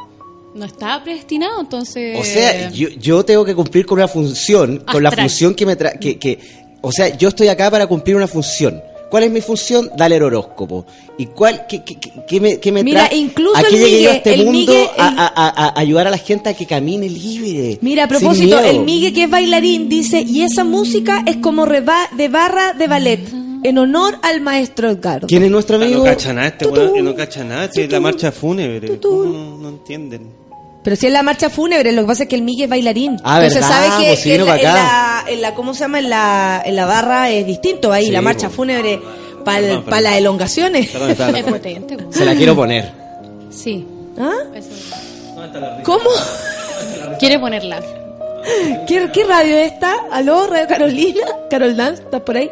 No 0.54 0.64
estaba 0.66 1.02
predestinado, 1.02 1.60
entonces. 1.60 2.18
O 2.20 2.24
sea, 2.24 2.70
yo, 2.70 2.88
yo 2.90 3.24
tengo 3.24 3.44
que 3.44 3.54
cumplir 3.54 3.86
con 3.86 3.98
una 3.98 4.09
función, 4.09 4.84
con 4.90 5.02
la 5.02 5.10
función 5.10 5.54
que 5.54 5.64
me 5.66 5.76
trae. 5.76 5.98
Que, 5.98 6.18
que, 6.18 6.38
o 6.82 6.92
sea, 6.92 7.16
yo 7.16 7.28
estoy 7.28 7.48
acá 7.48 7.70
para 7.70 7.86
cumplir 7.86 8.16
una 8.16 8.26
función. 8.26 8.82
¿Cuál 9.10 9.24
es 9.24 9.30
mi 9.30 9.42
función? 9.42 9.90
Darle 9.96 10.16
el 10.16 10.22
horóscopo. 10.22 10.86
¿Y 11.18 11.26
cuál, 11.26 11.66
qué, 11.68 11.82
qué, 11.84 11.98
qué- 12.26 12.40
me, 12.40 12.59
qué 12.59 12.72
me 12.72 12.82
Mira, 12.82 13.06
trae? 13.09 13.18
incluso 13.18 13.56
¿A 13.56 13.60
el 13.60 13.66
llegué 13.70 14.02
yo 14.02 14.10
a 14.10 14.14
este 14.14 14.32
el 14.34 14.44
mundo? 14.46 14.72
Migue, 14.72 14.90
a, 14.96 15.09
el- 15.09 15.18
a- 15.18 15.32
a- 15.36 15.68
a 15.68 15.80
ayudar 15.80 16.06
a 16.06 16.10
la 16.10 16.16
gente 16.18 16.48
a 16.48 16.54
que 16.54 16.64
camine 16.66 17.10
libre. 17.10 17.78
Mira, 17.82 18.04
a 18.04 18.09
propósito, 18.09 18.59
el 18.60 18.80
Migue 18.80 19.12
que 19.12 19.24
es 19.24 19.30
bailarín 19.30 19.90
dice, 19.90 20.22
y 20.22 20.42
esa 20.42 20.64
música 20.64 21.22
es 21.26 21.36
como 21.36 21.66
reba- 21.66 22.09
de 22.16 22.28
barra 22.28 22.72
de 22.72 22.86
ballet. 22.88 23.20
En 23.64 23.78
honor 23.78 24.18
al 24.22 24.40
maestro 24.40 24.90
Edgardo. 24.90 25.26
¿Quién 25.26 25.43
es 25.44 25.51
nuestro 25.51 25.78
No 25.78 25.84
amigo? 25.84 26.05
cacha 26.05 26.32
nada 26.32 26.48
este 26.48 26.66
weón, 26.66 27.05
no 27.05 27.14
cacha 27.14 27.44
nada, 27.44 27.68
si 27.72 27.82
es 27.82 27.90
la 27.90 28.01
marcha 28.01 28.32
fúnebre. 28.32 28.98
¿Cómo 29.01 29.24
no, 29.24 29.59
no 29.59 29.68
entienden? 29.68 30.43
Pero 30.84 30.97
si 30.97 31.06
es 31.06 31.12
la 31.12 31.22
marcha 31.22 31.48
fúnebre, 31.48 31.93
lo 31.93 32.02
que 32.02 32.09
pasa 32.09 32.22
es 32.24 32.28
que 32.28 32.34
el 32.34 32.43
Miguel 32.43 32.64
es 32.64 32.70
bailarín. 32.70 33.16
Ah, 33.22 33.36
Entonces 33.36 33.60
¿verdad? 33.60 33.86
sabe 33.89 34.05
que, 34.16 34.20
que 34.22 34.34
en, 34.34 34.40
la, 34.47 34.52
pa' 34.52 34.56
en, 34.59 34.64
la, 34.64 35.24
en 35.28 35.43
la- 35.43 35.55
¿cómo 35.55 35.74
se 35.74 35.80
llama? 35.80 35.98
En 36.01 36.10
la, 36.10 36.62
en 36.64 36.74
la 36.76 36.86
barra 36.86 37.30
es 37.30 37.47
distinto 37.47 37.93
ahí, 37.93 38.06
Sí, 38.06 38.10
la 38.10 38.20
marcha 38.20 38.48
po. 38.48 38.55
fúnebre 38.56 39.01
para 39.44 39.60
perdón. 39.60 39.84
las 40.02 40.16
elongaciones. 40.16 40.89
Perdón, 40.90 41.36
Es 41.36 41.44
potente. 41.44 41.97
po. 41.98 42.12
Se 42.12 42.24
la 42.24 42.34
quiero 42.34 42.56
poner. 42.56 42.90
Sí. 43.51 43.86
¿Ah? 44.18 44.32
¿Cómo? 45.84 46.10
Quiere 47.20 47.39
ponerla. 47.39 47.80
¿Qué, 48.86 49.10
qué 49.12 49.24
radio 49.24 49.56
es 49.59 49.73
esta? 49.73 49.94
¿Aló? 50.10 50.47
¿Radio 50.47 50.66
Carolina? 50.69 51.20
¿Carol 51.51 51.77
Dance? 51.77 52.02
¿Estás 52.02 52.20
por 52.23 52.36
ahí? 52.36 52.51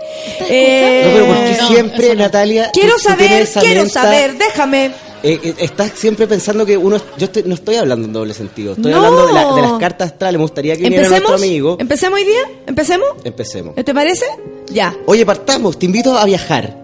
Eh, 0.48 1.02
No, 1.06 1.12
pero 1.12 1.26
¿por 1.26 1.44
qué 1.44 1.54
siempre, 1.74 2.16
Natalia? 2.16 2.70
Quiero 2.72 2.98
saber, 2.98 3.48
quiero 3.60 3.88
saber, 3.88 4.36
déjame. 4.38 4.86
eh, 5.22 5.38
eh, 5.42 5.54
estás 5.58 5.92
siempre 5.94 6.26
pensando 6.26 6.64
que 6.64 6.76
uno. 6.76 6.96
Yo 7.18 7.26
estoy- 7.26 7.42
no 7.44 7.54
estoy 7.54 7.76
hablando 7.76 8.06
en 8.06 8.12
doble 8.12 8.34
sentido. 8.34 8.72
Estoy 8.74 8.92
No. 8.92 8.98
hablando 8.98 9.26
de, 9.26 9.32
la- 9.32 9.54
de 9.54 9.62
las 9.62 9.72
cartas 9.80 10.12
astrales. 10.12 10.38
Me 10.38 10.44
gustaría 10.44 10.74
que 10.76 10.82
viniera 10.84 11.04
¿Empecemos? 11.04 11.30
nuestro 11.30 11.46
amigo. 11.48 11.76
¿Empecemos 11.78 12.18
hoy 12.20 12.24
día? 12.26 12.42
¿Empecemos? 12.66 13.08
Empecemos. 13.24 13.74
¿Te 13.74 13.94
parece? 13.94 14.26
Ya. 14.68 14.94
Oye, 15.06 15.26
partamos. 15.26 15.78
Te 15.78 15.86
invito 15.86 16.16
a 16.16 16.24
viajar. 16.24 16.76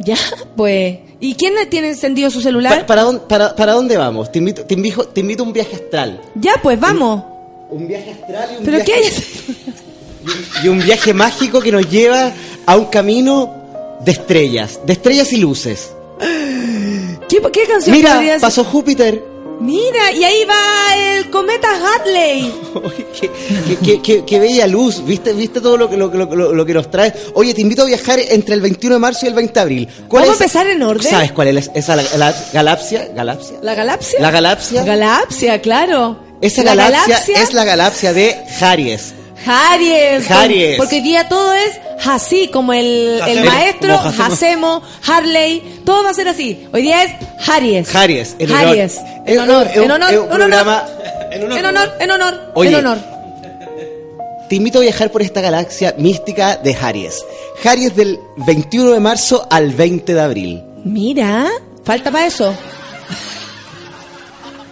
Ya, 0.00 0.16
pues. 0.56 0.98
¿Y 1.22 1.34
quién 1.34 1.52
tiene 1.68 1.88
encendido 1.90 2.30
su 2.30 2.40
celular? 2.40 2.80
Pa- 2.80 2.86
para, 2.86 3.02
dónde, 3.02 3.20
para, 3.28 3.54
¿Para 3.54 3.72
dónde 3.74 3.98
vamos? 3.98 4.32
Te 4.32 4.38
invito, 4.38 4.64
te, 4.64 4.72
invito, 4.74 5.04
te 5.08 5.20
invito 5.20 5.42
a 5.42 5.46
un 5.46 5.52
viaje 5.52 5.76
astral. 5.76 6.22
Ya, 6.36 6.54
pues 6.62 6.80
vamos. 6.80 7.22
Un 7.70 7.86
viaje 7.86 8.10
astral 8.12 8.48
y 8.52 8.56
un 8.58 8.64
¿Pero 8.64 8.76
viaje, 8.78 8.92
qué 8.92 8.94
hay? 8.98 10.64
y 10.64 10.68
un 10.68 10.78
viaje 10.82 11.14
mágico 11.14 11.60
que 11.60 11.72
nos 11.72 11.88
lleva 11.88 12.32
a 12.66 12.76
un 12.76 12.86
camino 12.86 13.98
de 14.04 14.12
estrellas, 14.12 14.80
de 14.84 14.92
estrellas 14.92 15.32
y 15.32 15.36
luces. 15.38 15.92
¿Qué, 17.28 17.40
qué 17.52 17.66
canción 17.66 17.96
Mira, 17.96 18.20
pasó 18.40 18.64
Júpiter. 18.64 19.22
Mira, 19.60 20.10
y 20.12 20.24
ahí 20.24 20.44
va 20.46 20.96
el 21.18 21.28
cometa 21.30 21.68
Hadley. 21.68 22.50
qué, 23.20 23.76
qué- 23.84 24.00
qué- 24.02 24.24
qué 24.24 24.38
bella 24.40 24.66
luz, 24.66 25.04
¿viste, 25.04 25.34
viste 25.34 25.60
todo 25.60 25.76
lo 25.76 25.88
que, 25.90 25.98
lo, 25.98 26.10
que- 26.10 26.16
lo, 26.16 26.52
lo- 26.54 26.66
que 26.66 26.72
nos 26.74 26.90
trae? 26.90 27.12
Oye, 27.34 27.52
te 27.52 27.60
invito 27.60 27.82
a 27.82 27.84
viajar 27.84 28.18
entre 28.30 28.54
el 28.54 28.62
21 28.62 28.94
de 28.94 28.98
marzo 29.00 29.26
y 29.26 29.28
el 29.28 29.34
20 29.34 29.52
de 29.52 29.60
abril. 29.60 29.88
¿Cuál 30.08 30.22
¿Vamos 30.22 30.36
es- 30.36 30.40
a 30.40 30.44
empezar 30.44 30.66
en 30.66 30.82
orden? 30.82 31.10
¿Sabes 31.10 31.32
cuál 31.32 31.48
es 31.56 31.70
esa 31.74 31.94
la, 31.94 32.02
la- 32.16 32.34
galaxia? 32.54 33.08
¿Galaxia? 33.14 33.58
¿La 33.60 33.74
galaxia? 33.74 34.18
¿La 34.20 34.30
galaxia? 34.30 34.84
Galaxia, 34.84 35.60
claro. 35.60 36.29
Esa 36.40 36.62
La 36.62 36.74
galaxia, 36.74 37.18
es 37.36 37.52
la 37.52 37.64
galaxia 37.64 38.12
de 38.12 38.36
Aries. 38.60 39.14
Aries. 39.46 40.30
Aries. 40.30 40.76
Porque 40.76 40.96
hoy 40.96 41.02
día 41.02 41.28
todo 41.28 41.52
es 41.54 41.78
así, 42.04 42.48
como 42.48 42.72
el, 42.72 43.20
el 43.26 43.44
maestro. 43.44 43.98
Hacemo, 43.98 44.82
Harley, 45.06 45.80
todo 45.84 46.04
va 46.04 46.10
a 46.10 46.14
ser 46.14 46.28
así. 46.28 46.66
Hoy 46.72 46.82
día 46.82 47.04
es 47.04 47.12
Aries. 47.48 47.94
Aries. 47.94 48.36
en 48.38 48.50
honor. 48.50 49.00
En 49.26 49.38
honor, 49.38 49.68
en 49.74 49.90
honor, 49.90 50.10
es 50.10 50.18
un 50.18 50.42
en 50.42 50.42
honor. 50.42 50.82
En 51.32 51.64
honor, 51.64 51.92
en 52.00 52.10
honor, 52.10 52.52
Oye. 52.54 52.70
en 52.70 52.74
honor. 52.76 52.98
Te 54.48 54.56
invito 54.56 54.78
a 54.78 54.82
viajar 54.82 55.12
por 55.12 55.22
esta 55.22 55.40
galaxia 55.40 55.94
mística 55.96 56.56
de 56.56 56.74
Aries. 56.74 57.24
Aries 57.64 57.94
del 57.94 58.18
21 58.38 58.92
de 58.92 59.00
marzo 59.00 59.46
al 59.48 59.72
20 59.72 60.12
de 60.12 60.20
abril. 60.20 60.64
Mira, 60.84 61.46
falta 61.84 62.10
para 62.10 62.26
eso. 62.26 62.52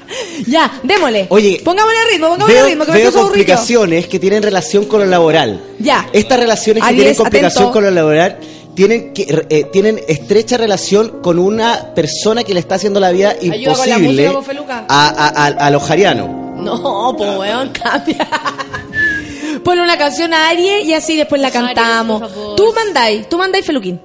ya, 0.46 0.80
démosle. 0.82 1.26
Oye, 1.30 1.60
pongámosle 1.64 1.98
ritmo, 2.12 2.28
pongámosle 2.28 2.54
Veo, 2.54 2.66
ritmo, 2.66 2.84
que 2.86 2.92
veo 2.92 3.12
complicaciones 3.12 4.06
que 4.08 4.18
tienen 4.18 4.42
relación 4.42 4.86
con 4.86 5.00
lo 5.00 5.06
laboral. 5.06 5.60
Ya. 5.78 6.08
Estas 6.12 6.40
relaciones 6.40 6.82
que 6.82 6.88
Aries, 6.88 7.00
tienen 7.02 7.14
complicación 7.16 7.62
atento. 7.64 7.72
con 7.72 7.84
lo 7.84 7.90
laboral 7.90 8.38
tienen 8.74 9.12
que 9.12 9.44
eh, 9.50 9.64
tienen 9.72 10.00
estrecha 10.06 10.56
relación 10.56 11.20
con 11.20 11.38
una 11.38 11.94
persona 11.94 12.44
que 12.44 12.54
le 12.54 12.60
está 12.60 12.76
haciendo 12.76 13.00
la 13.00 13.10
vida 13.10 13.30
Ayuda 13.30 13.74
con 13.74 13.88
la 13.88 13.98
imposible 13.98 14.28
a, 14.28 15.08
a, 15.08 15.28
a- 15.28 15.66
a 15.66 15.70
los 15.70 15.82
jarianos. 15.82 16.28
No, 16.58 17.14
pues 17.16 17.36
weón, 17.38 17.70
cambia. 17.70 18.28
Ponle 19.64 19.82
una 19.82 19.98
canción 19.98 20.32
a 20.32 20.48
Aries 20.50 20.84
y 20.84 20.94
así 20.94 21.16
después 21.16 21.40
la 21.40 21.50
cantamos. 21.50 22.22
tú 22.56 22.72
mandáis, 22.74 23.28
tú 23.28 23.36
mandáis 23.38 23.64
Feluquín. 23.66 24.00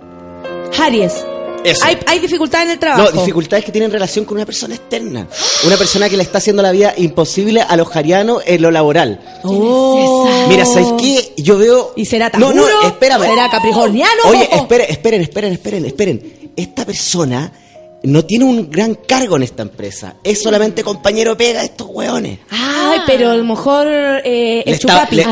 Aries. 0.81 1.23
Eso. 1.63 1.85
Hay, 1.85 1.97
hay 2.05 2.19
dificultades 2.19 2.65
en 2.67 2.71
el 2.73 2.79
trabajo. 2.79 3.11
No, 3.13 3.19
dificultades 3.21 3.65
que 3.65 3.71
tienen 3.71 3.91
relación 3.91 4.25
con 4.25 4.37
una 4.37 4.45
persona 4.45 4.75
externa. 4.75 5.27
Una 5.65 5.77
persona 5.77 6.09
que 6.09 6.17
le 6.17 6.23
está 6.23 6.37
haciendo 6.39 6.61
la 6.61 6.71
vida 6.71 6.93
imposible 6.97 7.61
a 7.61 7.75
los 7.75 7.87
jarianos 7.87 8.43
en 8.45 8.61
lo 8.61 8.71
laboral. 8.71 9.19
Oh. 9.43 10.27
Mira, 10.49 10.65
¿sabes 10.65 10.93
qué? 10.99 11.33
Yo 11.37 11.57
veo... 11.57 11.93
¿Y 11.95 12.05
será 12.05 12.29
No, 12.37 12.53
no, 12.53 12.63
Tauro? 12.65 12.87
espérame. 12.87 13.23
¿Será 13.27 13.49
capricorniano? 13.49 14.21
Oye, 14.25 14.49
esperen, 14.51 14.87
esperen, 14.89 15.21
esperen, 15.21 15.53
esperen, 15.53 15.85
esperen. 15.85 16.51
Esta 16.55 16.85
persona 16.85 17.51
no 18.03 18.25
tiene 18.25 18.43
un 18.45 18.69
gran 18.69 18.95
cargo 18.95 19.37
en 19.37 19.43
esta 19.43 19.61
empresa. 19.63 20.15
Es 20.23 20.41
solamente 20.41 20.83
compañero 20.83 21.37
pega 21.37 21.59
de 21.61 21.67
estos 21.67 21.87
hueones. 21.89 22.39
Ay, 22.49 22.99
pero 23.07 23.31
a 23.31 23.35
lo 23.35 23.43
mejor 23.45 23.87
eh, 23.87 24.61
Le 24.65 24.71
el 24.71 24.73
está- 24.73 25.07
chupapi. 25.07 25.15
le- 25.15 25.25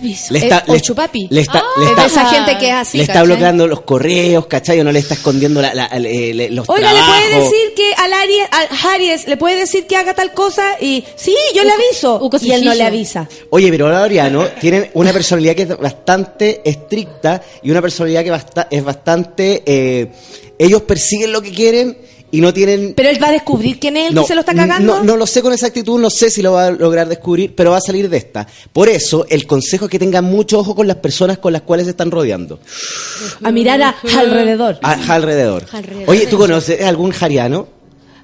piso. 0.00 0.32
Le 0.34 0.38
está- 0.40 0.58
Es- 0.58 0.68
o 0.68 0.72
le- 0.74 0.80
chupapi. 0.80 1.26
le 1.30 1.40
está- 1.40 1.62
Es 1.98 2.12
esa 2.12 2.26
gente 2.26 2.58
que 2.58 2.68
es 2.68 2.74
así. 2.74 2.98
le 2.98 3.04
está 3.04 3.14
¿cachai? 3.14 3.26
bloqueando 3.28 3.66
los 3.66 3.80
correos, 3.80 4.46
¿cachai? 4.46 4.78
O 4.80 4.84
no 4.84 4.92
le 4.92 4.98
está 4.98 5.14
escondiendo 5.14 5.62
la- 5.62 5.72
la- 5.74 5.88
le- 5.98 6.50
los 6.50 6.68
Oiga, 6.68 6.92
¿le 6.92 7.00
puede 7.00 7.40
decir 7.44 7.74
que 7.74 7.92
al 7.96 8.12
Aries, 8.12 8.46
al 8.50 8.68
Aries, 8.94 9.26
le 9.26 9.36
puede 9.38 9.56
decir 9.56 9.86
que 9.86 9.96
haga 9.96 10.12
tal 10.14 10.32
cosa? 10.34 10.76
Y 10.80 11.02
sí, 11.16 11.34
yo 11.54 11.64
le 11.64 11.72
aviso. 11.72 12.20
Y 12.42 12.50
él 12.52 12.64
no 12.64 12.74
le 12.74 12.84
avisa. 12.84 13.26
Oye, 13.50 13.70
pero 13.70 13.88
los 13.88 13.96
arianos 13.98 14.54
tienen 14.60 14.90
una 14.94 15.12
personalidad 15.12 15.54
que 15.54 15.62
es 15.62 15.76
bastante 15.78 16.60
estricta 16.64 17.42
y 17.62 17.70
una 17.70 17.80
personalidad 17.80 18.22
que 18.22 18.30
basta- 18.30 18.68
es 18.70 18.84
bastante... 18.84 19.62
eh, 19.64 20.12
ellos 20.66 20.82
persiguen 20.82 21.32
lo 21.32 21.40
que 21.42 21.50
quieren 21.52 21.96
y 22.32 22.40
no 22.40 22.52
tienen... 22.54 22.94
Pero 22.94 23.08
él 23.08 23.20
va 23.20 23.28
a 23.28 23.32
descubrir 23.32 23.80
quién 23.80 23.96
es 23.96 24.08
el 24.10 24.14
no, 24.14 24.22
que 24.22 24.28
se 24.28 24.34
lo 24.34 24.40
está 24.40 24.54
cagando. 24.54 24.98
No, 24.98 25.02
no 25.04 25.16
lo 25.16 25.26
sé 25.26 25.42
con 25.42 25.52
exactitud, 25.52 25.98
no 26.00 26.10
sé 26.10 26.30
si 26.30 26.42
lo 26.42 26.52
va 26.52 26.66
a 26.66 26.70
lograr 26.70 27.08
descubrir, 27.08 27.54
pero 27.56 27.72
va 27.72 27.78
a 27.78 27.80
salir 27.80 28.08
de 28.08 28.18
esta. 28.18 28.46
Por 28.72 28.88
eso, 28.88 29.26
el 29.28 29.46
consejo 29.48 29.86
es 29.86 29.90
que 29.90 29.98
tengan 29.98 30.24
mucho 30.24 30.60
ojo 30.60 30.74
con 30.76 30.86
las 30.86 30.96
personas 30.98 31.38
con 31.38 31.52
las 31.52 31.62
cuales 31.62 31.86
se 31.86 31.90
están 31.90 32.10
rodeando. 32.12 32.60
A 33.42 33.50
mirar 33.50 33.82
a- 33.82 33.96
alrededor. 34.16 34.78
A- 34.82 35.12
alrededor. 35.14 35.66
Alrededor. 35.72 36.08
Oye, 36.08 36.26
¿tú 36.28 36.38
conoces 36.38 36.80
algún 36.84 37.10
jariano? 37.10 37.66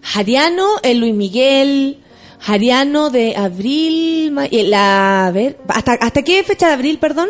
Jariano, 0.02 0.66
el 0.84 0.98
Luis 0.98 1.14
Miguel, 1.14 1.98
Jariano 2.38 3.10
de 3.10 3.34
abril, 3.34 4.32
eh, 4.52 4.62
la, 4.68 5.26
a 5.26 5.30
ver, 5.32 5.58
¿hasta, 5.66 5.94
¿hasta 5.94 6.22
qué 6.22 6.44
fecha 6.44 6.68
de 6.68 6.74
abril, 6.74 6.98
perdón? 6.98 7.28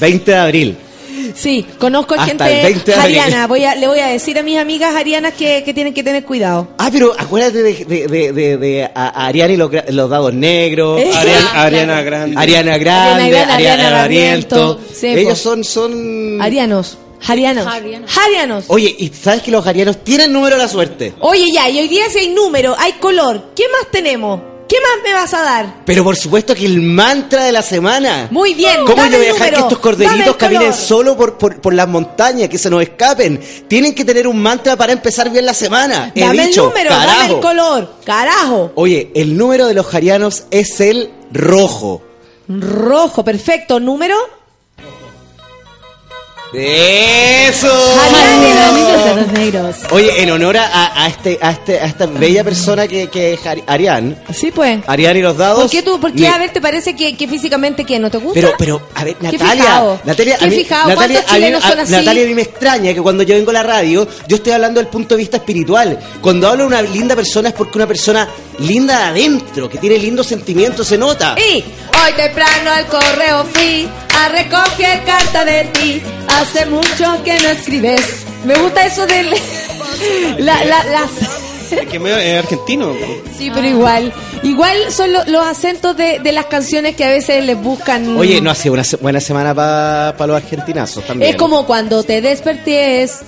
20 0.00 0.30
de 0.30 0.36
abril. 0.36 0.76
Sí, 1.34 1.64
conozco 1.78 2.14
Hasta 2.14 2.26
gente 2.26 2.44
el 2.60 2.62
20 2.74 2.90
de 2.90 2.96
abril. 2.96 3.18
ariana. 3.20 3.46
Voy 3.46 3.64
a, 3.64 3.74
le 3.74 3.86
voy 3.86 3.98
a 4.00 4.06
decir 4.08 4.38
a 4.38 4.42
mis 4.42 4.58
amigas 4.58 4.94
arianas 4.94 5.34
que, 5.34 5.62
que 5.64 5.72
tienen 5.74 5.94
que 5.94 6.02
tener 6.02 6.24
cuidado. 6.24 6.68
Ah, 6.78 6.88
pero 6.92 7.12
acuérdate 7.16 7.62
de, 7.62 7.84
de, 8.08 8.32
de, 8.32 8.56
de, 8.56 8.84
a- 8.94 9.26
Ariana 9.26 9.52
y 9.54 9.56
los, 9.56 9.70
los 9.90 10.10
dados 10.10 10.32
negros. 10.34 11.00
Eh. 11.04 11.10
Ariana, 11.14 11.62
Ariana 11.62 12.02
Grande. 12.02 12.36
Ariana 12.38 12.78
Grande, 12.78 13.22
Ariana 13.22 13.56
Grande, 13.76 14.28
Ariana. 14.28 14.78
Sí, 14.92 15.06
Ellos 15.08 15.38
po. 15.40 15.50
son, 15.50 15.64
son... 15.64 16.40
Arianos, 16.40 16.98
Jarianos, 17.20 17.66
Jarianos. 18.06 18.64
Oye, 18.68 18.94
¿y 18.98 19.08
sabes 19.08 19.42
que 19.42 19.50
los 19.50 19.66
arianos 19.66 20.02
tienen 20.04 20.32
número 20.32 20.56
de 20.56 20.62
la 20.62 20.68
suerte? 20.68 21.12
Oye, 21.20 21.46
ya, 21.52 21.68
y 21.70 21.78
hoy 21.78 21.88
día 21.88 22.04
si 22.10 22.18
hay 22.18 22.28
número, 22.28 22.74
hay 22.78 22.92
color, 22.94 23.50
¿qué 23.56 23.64
más 23.68 23.90
tenemos? 23.90 24.40
¿Qué 24.74 24.80
más 24.80 25.04
me 25.04 25.12
vas 25.12 25.32
a 25.34 25.42
dar? 25.42 25.74
Pero 25.84 26.02
por 26.02 26.16
supuesto 26.16 26.52
que 26.52 26.66
el 26.66 26.80
mantra 26.82 27.44
de 27.44 27.52
la 27.52 27.62
semana. 27.62 28.26
Muy 28.32 28.54
bien, 28.54 28.78
¿Cómo 28.84 28.96
dame 28.96 29.12
yo 29.12 29.18
voy 29.18 29.26
a 29.28 29.32
dejar 29.32 29.50
que 29.50 29.54
estos 29.60 29.70
dame 29.70 29.82
corderitos 29.82 30.34
caminen 30.36 30.74
solo 30.74 31.16
por, 31.16 31.38
por, 31.38 31.60
por 31.60 31.72
las 31.74 31.86
montañas, 31.86 32.48
que 32.48 32.58
se 32.58 32.68
nos 32.68 32.82
escapen? 32.82 33.40
Tienen 33.68 33.94
que 33.94 34.04
tener 34.04 34.26
un 34.26 34.42
mantra 34.42 34.74
para 34.74 34.92
empezar 34.92 35.30
bien 35.30 35.46
la 35.46 35.54
semana. 35.54 36.10
He 36.12 36.22
Dame 36.22 36.48
dicho, 36.48 36.64
el 36.64 36.68
número, 36.70 36.90
dame 36.90 37.06
carajo. 37.06 37.34
el 37.36 37.40
color, 37.40 37.94
carajo. 38.04 38.72
Oye, 38.74 39.12
el 39.14 39.36
número 39.36 39.68
de 39.68 39.74
los 39.74 39.86
jarianos 39.86 40.46
es 40.50 40.80
el 40.80 41.08
rojo. 41.30 42.02
Rojo, 42.48 43.24
perfecto, 43.24 43.78
número. 43.78 44.16
¡Eso! 46.56 47.68
De 47.68 49.14
los 49.16 49.32
negros. 49.32 49.76
Oye, 49.90 50.22
en 50.22 50.30
honor 50.30 50.56
a, 50.56 51.04
a 51.04 51.08
este, 51.08 51.38
a, 51.42 51.50
este, 51.50 51.80
a 51.80 51.84
esta 51.86 52.06
bella 52.06 52.44
persona 52.44 52.86
que, 52.86 53.08
que 53.08 53.34
es 53.34 53.40
Ari- 53.44 53.64
Arián, 53.66 54.16
Sí, 54.32 54.50
pues. 54.50 54.80
Arián 54.86 55.16
y 55.16 55.20
los 55.22 55.36
dados. 55.36 55.62
¿Por 55.62 55.70
qué 55.70 55.82
tú, 55.82 56.00
por 56.00 56.12
qué, 56.12 56.20
me- 56.22 56.28
a 56.28 56.38
ver, 56.38 56.50
te 56.52 56.60
parece 56.60 56.94
que, 56.94 57.16
que 57.16 57.26
físicamente 57.28 57.84
que 57.84 57.98
no 57.98 58.10
te 58.10 58.18
gusta? 58.18 58.34
Pero, 58.40 58.52
pero, 58.58 58.88
a 58.94 59.04
ver, 59.04 59.16
Natalia. 59.20 59.98
Natalia, 60.04 60.36
Qué 60.38 60.44
a 60.44 60.48
mí, 60.48 60.56
fijado. 60.56 60.88
Natalia, 60.88 60.94
¿Cuántos 61.22 61.32
a 61.32 61.34
mí- 61.34 61.40
chilenos 61.40 61.64
a- 61.64 61.68
son 61.68 61.78
así? 61.80 61.92
Natalia, 61.92 62.22
a 62.24 62.26
mí 62.26 62.34
me 62.34 62.42
extraña 62.42 62.94
que 62.94 63.00
cuando 63.02 63.22
yo 63.24 63.34
vengo 63.34 63.50
a 63.50 63.54
la 63.54 63.62
radio, 63.62 64.06
yo 64.28 64.36
estoy 64.36 64.52
hablando 64.52 64.80
del 64.80 64.88
punto 64.88 65.14
de 65.14 65.18
vista 65.18 65.36
espiritual. 65.38 65.98
Cuando 66.20 66.48
hablo 66.48 66.62
de 66.64 66.68
una 66.68 66.82
linda 66.82 67.16
persona 67.16 67.48
es 67.48 67.54
porque 67.54 67.78
una 67.78 67.86
persona 67.86 68.28
linda 68.60 68.98
de 68.98 69.04
adentro, 69.04 69.68
que 69.68 69.78
tiene 69.78 69.98
lindos 69.98 70.26
sentimientos, 70.28 70.86
se 70.86 70.96
nota. 70.98 71.34
Y 71.38 71.56
hoy 71.62 72.12
temprano 72.16 72.70
al 72.70 72.86
correo 72.86 73.44
fui 73.52 73.88
a 74.18 74.28
recoger 74.28 75.02
carta 75.04 75.44
de 75.44 75.64
ti. 75.72 76.02
Hace 76.44 76.66
mucho 76.66 77.22
que 77.24 77.34
no 77.40 77.48
escribes. 77.48 78.00
Me 78.44 78.54
gusta 78.54 78.84
eso 78.86 79.06
del. 79.06 79.30
La, 80.38 80.62
la, 80.64 80.84
las- 80.84 81.72
Es 81.72 81.86
que 81.88 81.98
medio- 81.98 82.18
es 82.18 82.38
argentino. 82.44 82.92
Sí, 83.38 83.50
pero 83.54 83.66
igual. 83.66 84.12
Igual 84.42 84.76
son 84.92 85.12
lo- 85.12 85.24
los 85.24 85.46
acentos 85.46 85.96
de, 85.96 86.18
de 86.18 86.32
las 86.32 86.46
canciones 86.46 86.94
que 86.96 87.04
a 87.04 87.08
veces 87.08 87.42
les 87.44 87.56
buscan. 87.60 88.16
Oye, 88.18 88.40
no 88.40 88.50
ha 88.50 88.54
sido 88.54 88.74
una 88.74 88.84
se- 88.84 88.96
buena 88.96 89.20
semana 89.20 89.54
para 89.54 90.26
los 90.26 90.36
argentinazos 90.36 91.04
también. 91.06 91.30
Es 91.30 91.36
como 91.36 91.64
cuando 91.66 92.02
te 92.02 92.20
despertés. 92.20 93.20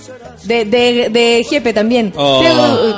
De, 0.44 0.64
de, 0.64 1.09
de 1.10 1.44
jefe 1.48 1.72
también. 1.72 2.12
Oh. 2.14 2.40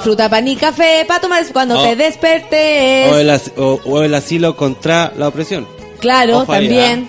Fruta, 0.03 0.28
pan 0.28 0.47
y 0.49 0.57
café 0.57 1.05
para 1.07 1.20
tomar 1.20 1.47
cuando 1.53 1.81
Oh. 1.81 1.82
te 1.89 1.97
despertés. 1.97 3.11
O 3.12 3.16
el, 3.16 3.31
as- 3.31 3.53
o- 3.57 3.81
o 3.85 4.03
el 4.03 4.15
asilo 4.15 4.55
contra 4.57 5.12
la 5.16 5.28
opresión. 5.28 5.66
Claro, 6.01 6.40
Ojo 6.40 6.53
ahí, 6.53 6.66
también. 6.69 7.09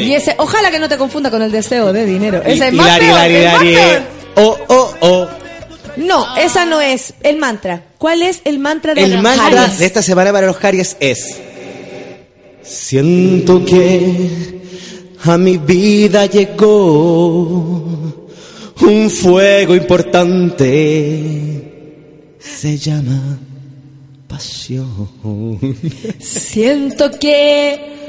Y 0.00 0.14
ese, 0.14 0.34
ojalá 0.38 0.70
que 0.70 0.78
no 0.78 0.88
te 0.88 0.96
confunda 0.96 1.30
con 1.30 1.42
el 1.42 1.50
deseo 1.52 1.92
de 1.92 2.04
dinero. 2.04 2.42
Ese 2.44 2.68
es 2.68 2.72
más 2.74 2.98
peor, 2.98 3.18
es 3.26 3.52
más 3.52 3.62
peor. 3.62 3.76
eh. 3.76 4.02
Oh, 4.36 4.56
oh, 4.68 4.94
oh. 5.00 5.28
No, 5.96 6.36
esa 6.36 6.64
no 6.64 6.80
es 6.80 7.14
el 7.22 7.36
mantra. 7.38 7.82
¿Cuál 7.98 8.22
es 8.22 8.40
el 8.44 8.58
mantra 8.60 8.94
de 8.94 9.02
El 9.02 9.14
los 9.14 9.22
mantra 9.22 9.66
de 9.66 9.84
esta 9.86 10.00
semana 10.02 10.32
para 10.32 10.46
los 10.46 10.62
Aries 10.64 10.96
es 11.00 11.36
Siento 12.62 13.64
que 13.64 14.60
a 15.24 15.36
mi 15.38 15.56
vida 15.56 16.26
llegó 16.26 17.82
un 18.80 19.10
fuego 19.10 19.74
importante. 19.74 21.64
Se 22.38 22.76
llama 22.78 23.38
pasión. 24.28 25.58
Siento 26.20 27.10
que 27.18 28.06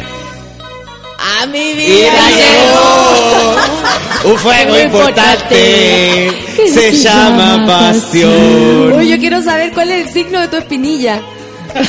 a 1.41 1.45
mi 1.47 1.73
vida 1.73 2.11
llegó 2.38 3.56
Un 4.31 4.38
fuego 4.39 4.80
importante. 4.80 6.31
Se 6.73 6.91
llama 6.93 7.65
pasión. 7.65 8.93
Uy, 8.93 9.10
yo 9.10 9.18
quiero 9.18 9.41
saber 9.43 9.72
cuál 9.73 9.91
es 9.91 10.07
el 10.07 10.14
signo 10.14 10.39
de 10.41 10.47
tu 10.47 10.56
espinilla. 10.57 11.22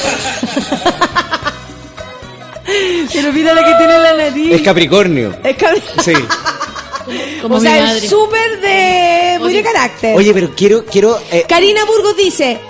Pero 3.13 3.33
mira 3.33 3.53
la 3.55 3.65
que 3.65 3.75
tiene 3.75 3.97
en 3.97 4.03
la 4.03 4.15
nariz. 4.15 4.53
Es 4.53 4.63
Capricornio. 4.63 5.35
Es 5.43 5.57
cabri- 5.57 5.83
Sí. 6.05 6.13
Como 7.43 7.57
o 7.57 7.61
mi 7.61 7.67
sea, 7.67 7.83
madre. 7.83 7.99
es 7.99 8.09
súper 8.11 8.61
de... 8.61 9.39
muy 9.41 9.53
de 9.55 9.63
carácter. 9.65 10.17
Oye, 10.17 10.33
pero 10.33 10.51
quiero, 10.55 10.85
quiero. 10.85 11.19
eh, 11.33 11.45
Karina 11.49 11.85
Burgos 11.85 12.17
dice, 12.17 12.61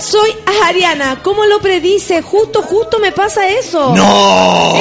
soy 0.00 0.30
Ariana, 0.64 1.20
¿cómo 1.22 1.44
lo 1.46 1.60
predice? 1.60 2.22
Justo, 2.22 2.62
justo 2.62 2.98
me 2.98 3.12
pasa 3.12 3.48
eso. 3.48 3.94
¡No! 3.94 4.74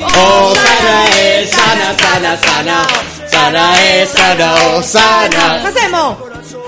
¡Oh, 0.00 0.54
sana 0.54 1.04
es, 1.20 1.50
sana, 1.50 1.96
sana, 1.98 2.36
sana! 2.36 2.86
¡Sana 3.26 3.86
es, 3.94 4.08
sana, 4.10 4.54
oh, 4.76 4.82
sana! 4.82 5.66
hacemos? 5.66 6.16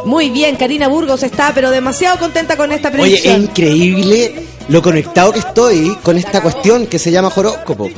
Muy 0.04 0.30
bien, 0.30 0.56
Karina 0.56 0.88
Burgos 0.88 1.22
está, 1.22 1.52
pero 1.54 1.70
demasiado 1.70 2.18
contenta 2.18 2.56
con 2.56 2.72
esta 2.72 2.88
Oye, 2.88 2.96
es 2.96 3.02
predicción. 3.22 3.42
increíble 3.42 4.46
lo 4.68 4.82
conectado 4.82 5.32
que 5.32 5.40
estoy 5.40 5.96
con 6.02 6.16
esta 6.16 6.40
cuestión 6.42 6.86
que 6.86 6.98
se 6.98 7.10
llama 7.10 7.32
horóscopo. 7.34 7.90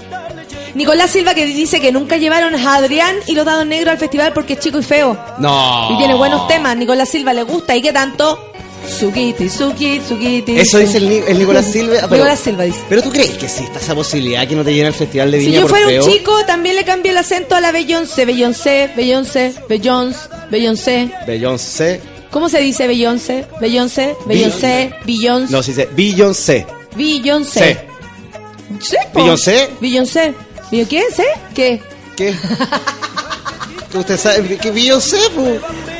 Nicolás 0.74 1.10
Silva 1.10 1.34
que 1.34 1.44
dice 1.44 1.80
que 1.80 1.92
nunca 1.92 2.16
llevaron 2.16 2.54
a 2.54 2.74
Adrián 2.76 3.16
y 3.26 3.34
los 3.34 3.44
dados 3.44 3.66
negros 3.66 3.92
al 3.92 3.98
festival 3.98 4.32
porque 4.32 4.54
es 4.54 4.60
chico 4.60 4.78
y 4.78 4.82
feo. 4.82 5.18
No. 5.38 5.88
Y 5.92 5.98
tiene 5.98 6.14
buenos 6.14 6.48
temas. 6.48 6.76
Nicolás 6.76 7.10
Silva 7.10 7.34
le 7.34 7.42
gusta. 7.42 7.76
¿Y 7.76 7.82
qué 7.82 7.92
tanto? 7.92 8.51
Sukiti, 8.88 9.48
Suki, 9.48 10.00
Sukiti. 10.06 10.58
Eso 10.58 10.78
dice 10.78 10.98
el, 10.98 11.10
el 11.10 11.38
Nicolás 11.38 11.66
Silva. 11.66 11.94
Pero, 12.02 12.08
Nicolás 12.14 12.40
Silva 12.40 12.64
dice. 12.64 12.80
pero 12.88 13.02
tú 13.02 13.10
crees 13.10 13.30
que 13.30 13.46
existe 13.46 13.78
esa 13.78 13.94
posibilidad 13.94 14.46
que 14.46 14.54
no 14.54 14.64
te 14.64 14.74
llena 14.74 14.88
el 14.88 14.94
festival 14.94 15.30
de 15.30 15.40
Si 15.40 15.46
Viña 15.46 15.56
yo 15.60 15.62
por 15.62 15.70
fuera 15.70 15.86
feo? 15.86 16.04
un 16.04 16.10
chico, 16.10 16.32
también 16.46 16.76
le 16.76 16.84
cambié 16.84 17.12
el 17.12 17.18
acento 17.18 17.54
a 17.54 17.60
la 17.60 17.72
Beyoncé. 17.72 18.24
Beyoncé, 18.24 18.90
Beyoncé, 18.96 19.54
Beyoncé, 19.68 20.28
Beyoncé. 20.50 21.10
Beyoncé. 21.26 22.00
¿Cómo 22.30 22.48
se 22.48 22.60
dice 22.60 22.86
Beyoncé? 22.86 23.46
Beyoncé, 23.60 24.16
Beyoncé, 24.26 24.94
Beyoncé, 25.04 25.52
No, 25.52 25.62
se 25.62 25.72
dice 25.72 25.88
Beyoncé. 25.94 26.66
Beyoncé. 26.96 27.86
¿Beyoncé? 29.14 29.68
Beyoncé. 29.80 30.34
¿Billo 30.70 30.88
qué? 30.88 31.02
¿Sí? 31.14 31.22
¿Qué? 31.54 31.80
¿Qué? 32.16 32.34
¿Que 33.92 33.98
usted 33.98 34.16
sabe 34.18 34.56
que 34.56 34.70
Beyoncé, 34.70 35.18
po? 35.34 35.44